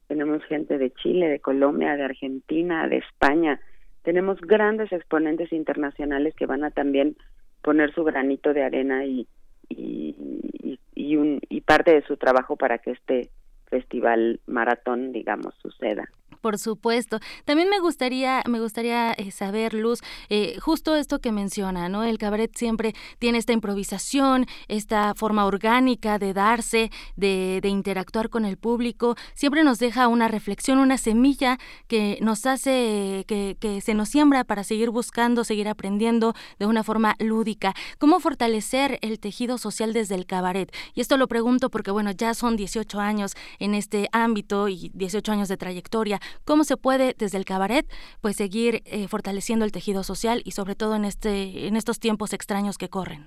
Tenemos 0.08 0.42
gente 0.46 0.78
de 0.78 0.90
Chile, 0.90 1.28
de 1.28 1.38
Colombia, 1.38 1.96
de 1.96 2.02
Argentina, 2.02 2.88
de 2.88 2.98
España. 2.98 3.60
Tenemos 4.02 4.40
grandes 4.40 4.90
exponentes 4.90 5.52
internacionales 5.52 6.34
que 6.34 6.46
van 6.46 6.64
a 6.64 6.70
también 6.70 7.16
poner 7.62 7.94
su 7.94 8.02
granito 8.04 8.52
de 8.52 8.64
arena 8.64 9.04
y, 9.04 9.28
y, 9.68 10.78
y, 10.94 11.16
un, 11.16 11.40
y 11.48 11.60
parte 11.60 11.94
de 11.94 12.02
su 12.02 12.16
trabajo 12.16 12.56
para 12.56 12.78
que 12.78 12.90
este 12.90 13.30
festival 13.68 14.40
maratón, 14.46 15.12
digamos, 15.12 15.54
suceda. 15.60 16.08
Por 16.44 16.58
supuesto. 16.58 17.20
También 17.46 17.70
me 17.70 17.80
gustaría, 17.80 18.42
me 18.46 18.60
gustaría 18.60 19.14
eh, 19.14 19.30
saber, 19.30 19.72
Luz, 19.72 20.00
eh, 20.28 20.58
justo 20.60 20.94
esto 20.94 21.18
que 21.18 21.32
menciona, 21.32 21.88
¿no? 21.88 22.04
El 22.04 22.18
cabaret 22.18 22.54
siempre 22.54 22.92
tiene 23.18 23.38
esta 23.38 23.54
improvisación, 23.54 24.44
esta 24.68 25.14
forma 25.14 25.46
orgánica 25.46 26.18
de 26.18 26.34
darse, 26.34 26.90
de, 27.16 27.60
de 27.62 27.68
interactuar 27.70 28.28
con 28.28 28.44
el 28.44 28.58
público. 28.58 29.16
Siempre 29.32 29.64
nos 29.64 29.78
deja 29.78 30.06
una 30.06 30.28
reflexión, 30.28 30.80
una 30.80 30.98
semilla 30.98 31.58
que 31.88 32.18
nos 32.20 32.44
hace, 32.44 33.24
que, 33.26 33.56
que 33.58 33.80
se 33.80 33.94
nos 33.94 34.10
siembra 34.10 34.44
para 34.44 34.64
seguir 34.64 34.90
buscando, 34.90 35.44
seguir 35.44 35.66
aprendiendo 35.66 36.34
de 36.58 36.66
una 36.66 36.84
forma 36.84 37.16
lúdica. 37.20 37.72
¿Cómo 37.98 38.20
fortalecer 38.20 38.98
el 39.00 39.18
tejido 39.18 39.56
social 39.56 39.94
desde 39.94 40.14
el 40.14 40.26
cabaret? 40.26 40.70
Y 40.92 41.00
esto 41.00 41.16
lo 41.16 41.26
pregunto 41.26 41.70
porque, 41.70 41.90
bueno, 41.90 42.10
ya 42.10 42.34
son 42.34 42.54
18 42.54 43.00
años 43.00 43.32
en 43.58 43.74
este 43.74 44.10
ámbito 44.12 44.68
y 44.68 44.90
18 44.92 45.32
años 45.32 45.48
de 45.48 45.56
trayectoria 45.56 46.20
cómo 46.44 46.64
se 46.64 46.76
puede 46.76 47.14
desde 47.18 47.38
el 47.38 47.44
cabaret 47.44 47.86
pues 48.20 48.36
seguir 48.36 48.82
eh, 48.84 49.08
fortaleciendo 49.08 49.64
el 49.64 49.72
tejido 49.72 50.02
social 50.02 50.42
y 50.44 50.52
sobre 50.52 50.74
todo 50.74 50.96
en 50.96 51.04
este 51.04 51.66
en 51.66 51.76
estos 51.76 52.00
tiempos 52.00 52.32
extraños 52.32 52.78
que 52.78 52.88
corren. 52.88 53.26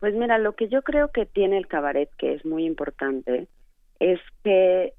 Pues 0.00 0.14
mira, 0.14 0.38
lo 0.38 0.54
que 0.54 0.68
yo 0.68 0.82
creo 0.82 1.08
que 1.08 1.26
tiene 1.26 1.58
el 1.58 1.66
cabaret 1.66 2.08
que 2.18 2.34
es 2.34 2.44
muy 2.44 2.64
importante 2.64 3.48
es 3.98 4.18
que 4.42 4.94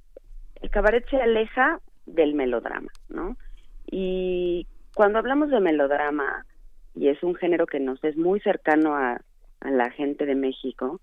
el 0.62 0.70
cabaret 0.70 1.08
se 1.10 1.18
aleja 1.18 1.80
del 2.06 2.36
melodrama, 2.36 2.92
¿no? 3.10 3.36
Y 3.90 4.68
cuando 4.94 5.20
hablamos 5.20 5.50
de 5.50 5.60
melodrama, 5.60 6.46
y 6.96 7.08
es 7.08 7.22
un 7.24 7.36
género 7.36 7.66
que 7.66 7.80
nos 7.80 8.04
es 8.04 8.16
muy 8.16 8.40
cercano 8.42 8.96
a, 8.96 9.22
la 9.62 9.92
gente 9.92 10.26
de 10.26 10.34
México, 10.34 11.00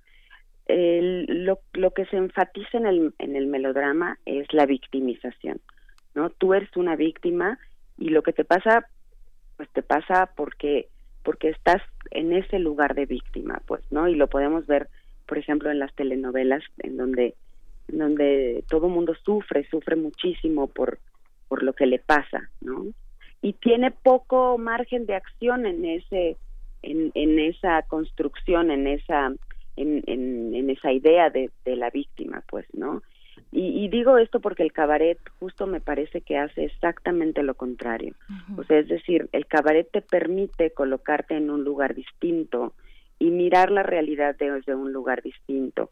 lo, 0.67 1.61
lo 1.75 1.91
que 1.93 2.07
se 2.07 2.17
enfatiza 2.17 2.77
en 2.77 2.87
el, 2.87 3.15
en 3.21 3.37
el 3.37 3.47
melodrama 3.47 4.19
es 4.27 4.53
la 4.53 4.67
victimización. 4.67 5.61
¿No? 6.19 6.31
Tú 6.31 6.53
eres 6.53 6.77
una 6.77 6.97
víctima 6.97 7.61
y 7.97 8.09
lo 8.09 8.23
que 8.23 8.33
te 8.33 8.45
pasa, 8.45 8.89
pues 9.57 9.69
te 9.71 9.83
pasa 9.83 10.31
porque 10.37 10.89
porque 11.23 11.51
estás 11.51 11.81
en 12.11 12.33
ese 12.33 12.59
lugar 12.59 12.95
de 12.95 13.07
víctima, 13.07 13.61
pues, 13.67 13.83
¿no? 13.93 14.09
Y 14.09 14.15
lo 14.15 14.29
podemos 14.29 14.67
ver, 14.67 14.89
por 15.27 15.39
ejemplo, 15.39 15.71
en 15.71 15.79
las 15.79 15.95
telenovelas, 15.95 16.65
en 16.79 16.97
donde, 16.97 17.35
en 17.89 17.99
donde 17.99 18.65
todo 18.69 18.89
mundo 18.89 19.15
sufre, 19.25 19.69
sufre 19.69 19.95
muchísimo 19.95 20.69
por, 20.69 20.99
por 21.49 21.63
lo 21.63 21.75
que 21.75 21.87
le 21.87 21.99
pasa, 21.99 22.51
¿no? 22.63 22.87
Y 23.43 23.53
tiene 23.53 23.91
poco 23.91 24.59
margen 24.59 25.07
de 25.07 25.15
acción 25.15 25.67
en 25.67 25.85
ese, 25.85 26.37
en, 26.83 27.13
en 27.15 27.39
esa 27.39 27.83
construcción, 27.83 28.71
en 28.71 28.87
esa, 28.87 29.31
en, 29.77 30.03
en, 30.07 30.71
esa 30.71 30.93
idea 30.93 31.31
de, 31.31 31.51
de 31.65 31.77
la 31.77 31.91
víctima, 31.91 32.43
pues, 32.49 32.67
¿no? 32.73 33.03
Y, 33.53 33.89
digo 33.89 34.19
esto 34.19 34.41
porque 34.41 34.63
el 34.63 34.73
cabaret 34.73 35.19
justo 35.39 35.67
me 35.67 35.81
parece 35.81 36.21
que 36.21 36.37
hace 36.37 36.65
exactamente 36.65 37.43
lo 37.43 37.55
contrario. 37.55 38.15
O 38.57 38.65
sea, 38.65 38.79
es 38.79 38.89
decir, 38.89 39.29
el 39.33 39.47
cabaret 39.47 39.89
te 39.91 40.03
permite 40.03 40.71
colocarte 40.71 41.37
en 41.37 41.51
un 41.51 41.65
lugar 41.65 41.95
distinto 41.95 42.75
y 43.19 43.31
mirar 43.31 43.71
la 43.71 43.83
realidad 43.83 44.37
desde 44.39 44.75
un 44.75 44.93
lugar 44.93 45.23
distinto. 45.23 45.91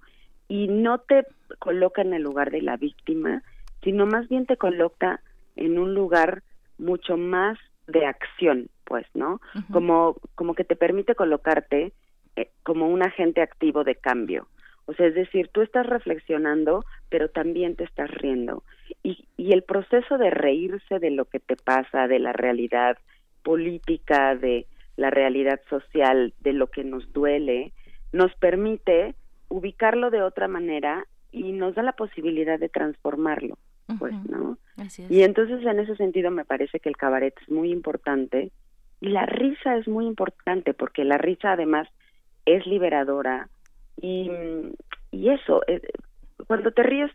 Y 0.49 0.69
no 0.69 0.99
te 0.99 1.27
coloca 1.59 2.03
en 2.03 2.15
el 2.15 2.23
lugar 2.23 2.51
de 2.51 2.63
la 2.63 2.77
víctima, 2.77 3.43
sino 3.83 4.07
más 4.07 4.29
bien 4.29 4.47
te 4.47 4.57
coloca 4.57 5.21
en 5.57 5.79
un 5.79 5.95
lugar 5.95 6.43
mucho 6.79 7.17
más 7.17 7.59
de 7.87 8.07
acción, 8.07 8.69
pues, 8.85 9.07
¿no? 9.15 9.41
Como 9.73 10.17
como 10.35 10.55
que 10.55 10.65
te 10.65 10.77
permite 10.77 11.15
colocarte 11.15 11.93
eh, 12.37 12.51
como 12.63 12.89
un 12.89 13.03
agente 13.03 13.41
activo 13.41 13.85
de 13.85 13.95
cambio. 13.95 14.47
O 14.87 14.95
sea, 14.95 15.07
es 15.07 15.15
decir, 15.15 15.49
tú 15.49 15.63
estás 15.63 15.87
reflexionando, 15.87 16.85
pero 17.09 17.29
también 17.29 17.77
te 17.77 17.85
estás 17.85 18.11
riendo. 18.11 18.63
Y, 19.03 19.27
y 19.37 19.53
el 19.53 19.63
proceso 19.63 20.17
de 20.17 20.31
reírse 20.31 20.99
de 20.99 21.11
lo 21.11 21.25
que 21.27 21.41
te 21.41 21.57
pasa, 21.57 22.07
de 22.09 22.19
la 22.19 22.33
realidad 22.33 22.99
política, 23.43 24.35
de 24.37 24.67
la 24.97 25.11
realidad 25.11 25.61
social, 25.69 26.35
de 26.41 26.53
lo 26.53 26.69
que 26.69 26.85
nos 26.85 27.13
duele, 27.13 27.73
nos 28.13 28.35
permite 28.37 29.15
ubicarlo 29.49 30.11
de 30.11 30.23
otra 30.23 30.49
manera 30.49 31.07
y 31.33 31.53
nos 31.53 31.75
da 31.75 31.83
la 31.83 31.93
posibilidad 31.93 32.59
de 32.59 32.69
transformarlo, 32.69 33.59
pues, 33.99 34.15
¿no? 34.29 34.59
Y 35.09 35.23
entonces 35.23 35.65
en 35.65 35.81
ese 35.81 35.97
sentido 35.97 36.31
me 36.31 36.45
parece 36.45 36.81
que 36.81 36.89
el 36.89 36.97
cabaret 36.97 37.35
es 37.41 37.49
muy 37.51 37.71
importante 37.71 38.51
y 39.01 39.09
la 39.09 39.27
risa 39.27 39.77
es 39.77 39.87
muy 39.87 40.07
importante 40.07 40.75
porque 40.75 41.05
la 41.05 41.19
risa 41.19 41.53
además 41.53 41.89
es 42.47 42.67
liberadora, 42.67 43.49
y, 43.97 44.31
y 45.11 45.31
eso, 45.31 45.63
eh, 45.67 45.81
cuando 46.47 46.71
te 46.73 46.83
ríes, 46.83 47.11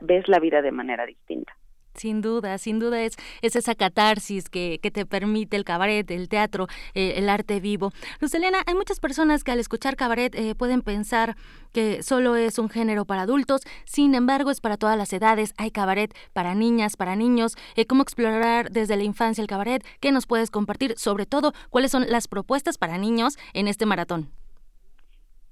ves 0.00 0.28
la 0.28 0.38
vida 0.38 0.62
de 0.62 0.72
manera 0.72 1.06
distinta. 1.06 1.56
Sin 1.94 2.20
duda, 2.20 2.58
sin 2.58 2.78
duda 2.78 3.02
es, 3.02 3.16
es 3.42 3.56
esa 3.56 3.74
catarsis 3.74 4.48
que, 4.48 4.78
que, 4.80 4.92
te 4.92 5.04
permite 5.04 5.56
el 5.56 5.64
cabaret, 5.64 6.08
el 6.12 6.28
teatro, 6.28 6.68
eh, 6.94 7.14
el 7.16 7.28
arte 7.28 7.58
vivo. 7.58 7.92
Luz 8.20 8.32
Elena, 8.34 8.58
hay 8.66 8.74
muchas 8.74 9.00
personas 9.00 9.42
que 9.42 9.50
al 9.50 9.58
escuchar 9.58 9.96
cabaret 9.96 10.32
eh, 10.36 10.54
pueden 10.54 10.82
pensar 10.82 11.34
que 11.72 12.04
solo 12.04 12.36
es 12.36 12.60
un 12.60 12.68
género 12.68 13.04
para 13.04 13.22
adultos, 13.22 13.62
sin 13.84 14.14
embargo 14.14 14.52
es 14.52 14.60
para 14.60 14.76
todas 14.76 14.96
las 14.96 15.12
edades, 15.12 15.54
hay 15.56 15.72
cabaret 15.72 16.14
para 16.32 16.54
niñas, 16.54 16.96
para 16.96 17.16
niños, 17.16 17.56
cómo 17.88 18.02
explorar 18.02 18.70
desde 18.70 18.96
la 18.96 19.02
infancia 19.02 19.42
el 19.42 19.48
cabaret, 19.48 19.84
qué 19.98 20.12
nos 20.12 20.26
puedes 20.26 20.50
compartir, 20.50 20.96
sobre 20.98 21.26
todo 21.26 21.52
cuáles 21.68 21.90
son 21.90 22.06
las 22.08 22.28
propuestas 22.28 22.78
para 22.78 22.96
niños 22.96 23.38
en 23.54 23.66
este 23.66 23.86
maratón. 23.86 24.30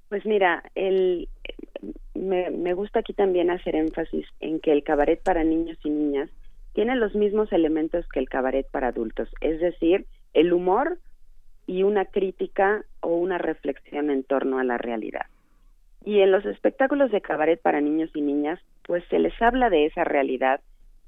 Pues 0.09 0.25
mira, 0.25 0.63
el, 0.75 1.27
me, 2.13 2.49
me 2.49 2.73
gusta 2.73 2.99
aquí 2.99 3.13
también 3.13 3.49
hacer 3.49 3.75
énfasis 3.75 4.25
en 4.39 4.59
que 4.59 4.71
el 4.71 4.83
cabaret 4.83 5.21
para 5.21 5.43
niños 5.43 5.77
y 5.83 5.89
niñas 5.89 6.29
tiene 6.73 6.95
los 6.95 7.15
mismos 7.15 7.51
elementos 7.51 8.07
que 8.09 8.19
el 8.19 8.29
cabaret 8.29 8.69
para 8.69 8.89
adultos, 8.89 9.29
es 9.41 9.59
decir, 9.59 10.05
el 10.33 10.53
humor 10.53 10.99
y 11.65 11.83
una 11.83 12.05
crítica 12.05 12.85
o 13.01 13.15
una 13.15 13.37
reflexión 13.37 14.09
en 14.09 14.23
torno 14.23 14.59
a 14.59 14.63
la 14.63 14.77
realidad. 14.77 15.25
Y 16.05 16.21
en 16.21 16.31
los 16.31 16.45
espectáculos 16.45 17.11
de 17.11 17.21
cabaret 17.21 17.61
para 17.61 17.81
niños 17.81 18.11
y 18.13 18.21
niñas, 18.21 18.59
pues 18.83 19.03
se 19.09 19.19
les 19.19 19.39
habla 19.41 19.69
de 19.69 19.85
esa 19.85 20.05
realidad 20.05 20.61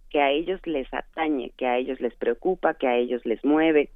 que 0.09 0.21
a 0.21 0.31
ellos 0.31 0.59
les 0.65 0.91
atañe, 0.93 1.51
que 1.55 1.67
a 1.67 1.77
ellos 1.77 2.01
les 2.01 2.15
preocupa, 2.15 2.73
que 2.73 2.87
a 2.87 2.97
ellos 2.97 3.25
les 3.25 3.43
mueve, 3.45 3.89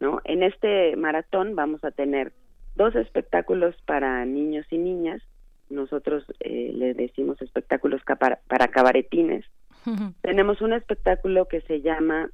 ¿no? 0.00 0.20
En 0.24 0.42
este 0.42 0.96
maratón 0.96 1.54
vamos 1.54 1.84
a 1.84 1.90
tener 1.90 2.32
dos 2.78 2.94
espectáculos 2.94 3.74
para 3.84 4.24
niños 4.24 4.64
y 4.70 4.78
niñas. 4.78 5.20
Nosotros 5.68 6.24
eh, 6.40 6.72
le 6.74 6.94
decimos 6.94 7.42
espectáculos 7.42 8.00
para, 8.04 8.38
para 8.46 8.68
cabaretines. 8.68 9.44
Tenemos 10.22 10.60
un 10.60 10.72
espectáculo 10.74 11.46
que 11.46 11.62
se 11.62 11.80
llama 11.80 12.30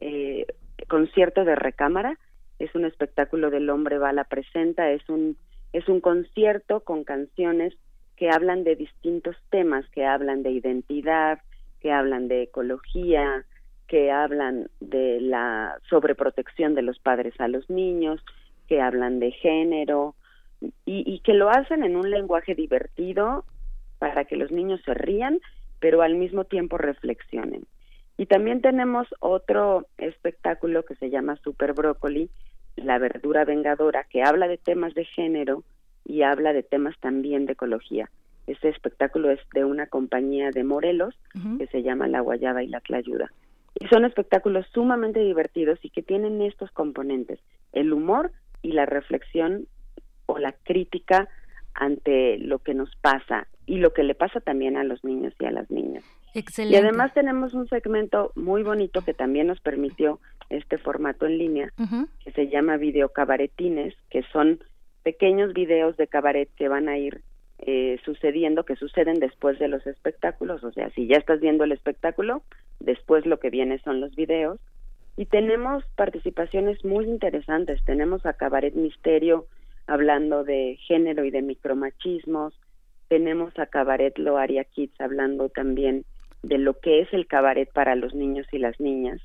eh, 0.00 0.46
Concierto 0.88 1.44
de 1.44 1.54
Recámara. 1.54 2.18
Es 2.58 2.74
un 2.74 2.84
espectáculo 2.84 3.50
del 3.50 3.68
Hombre 3.68 3.98
Bala 3.98 4.24
Presenta. 4.24 4.90
Es 4.90 5.08
un, 5.08 5.36
es 5.72 5.88
un 5.88 6.00
concierto 6.00 6.80
con 6.80 7.04
canciones 7.04 7.74
que 8.16 8.30
hablan 8.30 8.64
de 8.64 8.76
distintos 8.76 9.36
temas, 9.50 9.84
que 9.90 10.04
hablan 10.04 10.42
de 10.42 10.50
identidad, 10.50 11.40
que 11.80 11.92
hablan 11.92 12.28
de 12.28 12.42
ecología, 12.42 13.44
que 13.86 14.12
hablan 14.12 14.70
de 14.80 15.20
la 15.20 15.78
sobreprotección 15.88 16.74
de 16.74 16.82
los 16.82 16.98
padres 17.00 17.34
a 17.40 17.48
los 17.48 17.68
niños, 17.68 18.20
que 18.70 18.80
hablan 18.80 19.18
de 19.18 19.32
género 19.32 20.14
y, 20.86 21.18
que 21.24 21.34
lo 21.34 21.50
hacen 21.50 21.82
en 21.82 21.96
un 21.96 22.08
lenguaje 22.08 22.54
divertido 22.54 23.44
para 23.98 24.24
que 24.24 24.36
los 24.36 24.52
niños 24.52 24.80
se 24.84 24.94
rían, 24.94 25.40
pero 25.80 26.02
al 26.02 26.14
mismo 26.14 26.44
tiempo 26.44 26.78
reflexionen. 26.78 27.66
Y 28.16 28.26
también 28.26 28.60
tenemos 28.60 29.08
otro 29.18 29.88
espectáculo 29.98 30.84
que 30.84 30.94
se 30.94 31.10
llama 31.10 31.34
Super 31.42 31.72
Brócoli, 31.72 32.30
la 32.76 32.98
verdura 32.98 33.44
vengadora, 33.44 34.04
que 34.04 34.22
habla 34.22 34.46
de 34.46 34.56
temas 34.56 34.94
de 34.94 35.04
género 35.04 35.64
y 36.04 36.22
habla 36.22 36.52
de 36.52 36.62
temas 36.62 36.96
también 37.00 37.46
de 37.46 37.54
ecología. 37.54 38.08
Este 38.46 38.68
espectáculo 38.68 39.30
es 39.30 39.40
de 39.52 39.64
una 39.64 39.88
compañía 39.88 40.50
de 40.50 40.62
Morelos 40.62 41.18
que 41.58 41.66
se 41.66 41.82
llama 41.82 42.06
La 42.06 42.20
Guayaba 42.20 42.62
y 42.62 42.68
la 42.68 42.80
Tlayuda. 42.80 43.32
Y 43.80 43.88
son 43.88 44.04
espectáculos 44.04 44.64
sumamente 44.72 45.18
divertidos 45.18 45.80
y 45.82 45.90
que 45.90 46.02
tienen 46.02 46.40
estos 46.42 46.70
componentes, 46.70 47.40
el 47.72 47.92
humor 47.92 48.30
y 48.62 48.72
la 48.72 48.86
reflexión 48.86 49.66
o 50.26 50.38
la 50.38 50.52
crítica 50.64 51.28
ante 51.74 52.38
lo 52.38 52.58
que 52.58 52.74
nos 52.74 52.94
pasa 52.96 53.46
y 53.66 53.78
lo 53.78 53.92
que 53.92 54.02
le 54.02 54.14
pasa 54.14 54.40
también 54.40 54.76
a 54.76 54.84
los 54.84 55.04
niños 55.04 55.34
y 55.38 55.44
a 55.44 55.50
las 55.50 55.70
niñas. 55.70 56.04
Excelente. 56.34 56.76
Y 56.76 56.80
además 56.80 57.12
tenemos 57.14 57.54
un 57.54 57.68
segmento 57.68 58.32
muy 58.34 58.62
bonito 58.62 59.02
que 59.02 59.14
también 59.14 59.46
nos 59.46 59.60
permitió 59.60 60.20
este 60.48 60.78
formato 60.78 61.26
en 61.26 61.38
línea, 61.38 61.72
que 62.24 62.32
se 62.32 62.48
llama 62.48 62.76
Video 62.76 63.10
Cabaretines, 63.10 63.94
que 64.10 64.22
son 64.32 64.60
pequeños 65.02 65.52
videos 65.52 65.96
de 65.96 66.08
cabaret 66.08 66.48
que 66.56 66.68
van 66.68 66.88
a 66.88 66.98
ir 66.98 67.22
eh, 67.60 67.98
sucediendo, 68.04 68.64
que 68.64 68.76
suceden 68.76 69.20
después 69.20 69.58
de 69.58 69.68
los 69.68 69.86
espectáculos. 69.86 70.64
O 70.64 70.72
sea, 70.72 70.90
si 70.90 71.06
ya 71.06 71.16
estás 71.16 71.40
viendo 71.40 71.64
el 71.64 71.72
espectáculo, 71.72 72.42
después 72.80 73.26
lo 73.26 73.38
que 73.38 73.50
viene 73.50 73.78
son 73.80 74.00
los 74.00 74.14
videos 74.14 74.58
y 75.20 75.26
tenemos 75.26 75.84
participaciones 75.96 76.82
muy 76.82 77.04
interesantes. 77.04 77.84
Tenemos 77.84 78.24
a 78.24 78.32
Cabaret 78.32 78.74
Misterio 78.74 79.44
hablando 79.86 80.44
de 80.44 80.78
género 80.86 81.26
y 81.26 81.30
de 81.30 81.42
micromachismos. 81.42 82.58
Tenemos 83.08 83.52
a 83.58 83.66
Cabaret 83.66 84.16
Loaria 84.16 84.64
Kids 84.64 84.98
hablando 84.98 85.50
también 85.50 86.06
de 86.42 86.56
lo 86.56 86.80
que 86.80 87.02
es 87.02 87.12
el 87.12 87.26
cabaret 87.26 87.70
para 87.70 87.96
los 87.96 88.14
niños 88.14 88.46
y 88.50 88.60
las 88.60 88.80
niñas. 88.80 89.20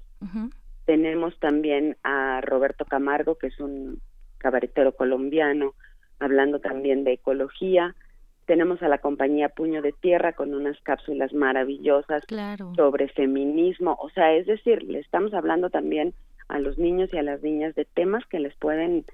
Tenemos 0.84 1.40
también 1.40 1.96
a 2.04 2.42
Roberto 2.42 2.84
Camargo, 2.84 3.36
que 3.36 3.48
es 3.48 3.58
un 3.62 4.02
cabaretero 4.38 4.98
colombiano, 4.98 5.76
hablando 6.20 6.60
también 6.60 7.06
de 7.06 7.14
ecología. 7.14 7.96
Tenemos 8.46 8.82
a 8.84 8.88
la 8.88 9.00
compañía 9.00 9.50
Puño 9.50 9.82
de 9.82 9.92
Tierra 9.92 10.34
con 10.34 10.54
unas 10.54 10.80
cápsulas 10.82 11.34
maravillosas 11.34 12.24
sobre 12.76 13.08
feminismo. 13.10 13.98
O 14.00 14.10
sea, 14.10 14.34
es 14.34 14.46
decir, 14.46 14.84
le 14.84 15.00
estamos 15.00 15.34
hablando 15.34 15.70
también 15.70 16.14
a 16.48 16.60
los 16.60 16.78
niños 16.78 17.10
y 17.14 17.18
a 17.18 17.24
las 17.24 17.42
niñas 17.42 17.74
de 17.76 17.86
temas 17.86 18.24
que 18.28 18.40
les 18.40 18.56
pueden 18.56 19.06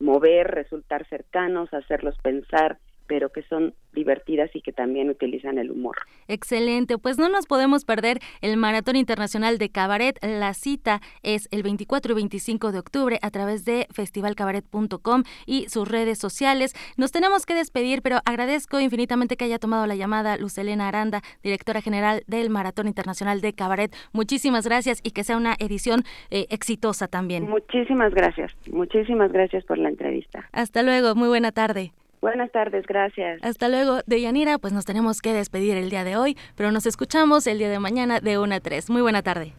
mover, 0.00 0.48
resultar 0.48 1.06
cercanos, 1.06 1.72
hacerlos 1.72 2.16
pensar, 2.18 2.78
pero 3.10 3.30
que 3.30 3.42
son 3.42 3.74
divertidas 3.92 4.54
y 4.54 4.60
que 4.60 4.72
también 4.72 5.10
utilizan 5.10 5.58
el 5.58 5.72
humor. 5.72 5.96
Excelente, 6.28 6.96
pues 6.96 7.18
no 7.18 7.28
nos 7.28 7.46
podemos 7.46 7.84
perder 7.84 8.20
el 8.40 8.56
Maratón 8.56 8.94
Internacional 8.94 9.58
de 9.58 9.68
Cabaret. 9.68 10.16
La 10.22 10.54
cita 10.54 11.00
es 11.24 11.48
el 11.50 11.64
24 11.64 12.12
y 12.12 12.14
25 12.14 12.70
de 12.70 12.78
octubre 12.78 13.18
a 13.20 13.30
través 13.32 13.64
de 13.64 13.88
festivalcabaret.com 13.92 15.24
y 15.44 15.68
sus 15.68 15.88
redes 15.88 16.18
sociales. 16.18 16.72
Nos 16.96 17.10
tenemos 17.10 17.46
que 17.46 17.54
despedir, 17.56 18.00
pero 18.00 18.18
agradezco 18.24 18.78
infinitamente 18.78 19.36
que 19.36 19.46
haya 19.46 19.58
tomado 19.58 19.88
la 19.88 19.96
llamada 19.96 20.36
Lucelena 20.36 20.86
Aranda, 20.86 21.20
directora 21.42 21.80
general 21.80 22.22
del 22.28 22.48
Maratón 22.48 22.86
Internacional 22.86 23.40
de 23.40 23.54
Cabaret. 23.54 23.92
Muchísimas 24.12 24.64
gracias 24.64 25.00
y 25.02 25.10
que 25.10 25.24
sea 25.24 25.36
una 25.36 25.56
edición 25.58 26.04
eh, 26.30 26.46
exitosa 26.50 27.08
también. 27.08 27.50
Muchísimas 27.50 28.14
gracias, 28.14 28.56
muchísimas 28.70 29.32
gracias 29.32 29.64
por 29.64 29.78
la 29.78 29.88
entrevista. 29.88 30.48
Hasta 30.52 30.84
luego, 30.84 31.16
muy 31.16 31.26
buena 31.26 31.50
tarde. 31.50 31.92
Buenas 32.20 32.52
tardes, 32.52 32.86
gracias. 32.86 33.40
Hasta 33.42 33.68
luego. 33.68 34.00
De 34.06 34.20
Yanira, 34.20 34.58
pues 34.58 34.72
nos 34.72 34.84
tenemos 34.84 35.22
que 35.22 35.32
despedir 35.32 35.76
el 35.76 35.88
día 35.88 36.04
de 36.04 36.16
hoy, 36.16 36.36
pero 36.54 36.70
nos 36.70 36.84
escuchamos 36.86 37.46
el 37.46 37.58
día 37.58 37.70
de 37.70 37.78
mañana 37.78 38.20
de 38.20 38.38
1 38.38 38.54
a 38.54 38.60
3. 38.60 38.90
Muy 38.90 39.00
buena 39.02 39.22
tarde. 39.22 39.54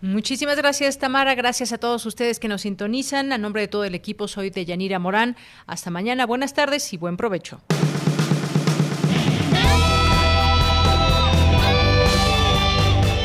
Muchísimas 0.00 0.56
gracias, 0.56 0.98
Tamara. 0.98 1.34
Gracias 1.34 1.74
a 1.74 1.78
todos 1.78 2.06
ustedes 2.06 2.40
que 2.40 2.48
nos 2.48 2.62
sintonizan. 2.62 3.32
A 3.32 3.38
nombre 3.38 3.62
de 3.62 3.68
todo 3.68 3.84
el 3.84 3.94
equipo, 3.94 4.28
soy 4.28 4.48
de 4.48 4.64
Yanira 4.64 4.98
Morán. 4.98 5.36
Hasta 5.66 5.90
mañana. 5.90 6.24
Buenas 6.24 6.54
tardes 6.54 6.90
y 6.94 6.96
buen 6.96 7.18
provecho. 7.18 7.60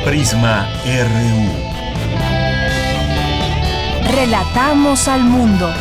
Prisma 0.03 0.67
RU. 0.85 1.75
Relatamos 4.13 5.07
al 5.07 5.23
mundo. 5.23 5.73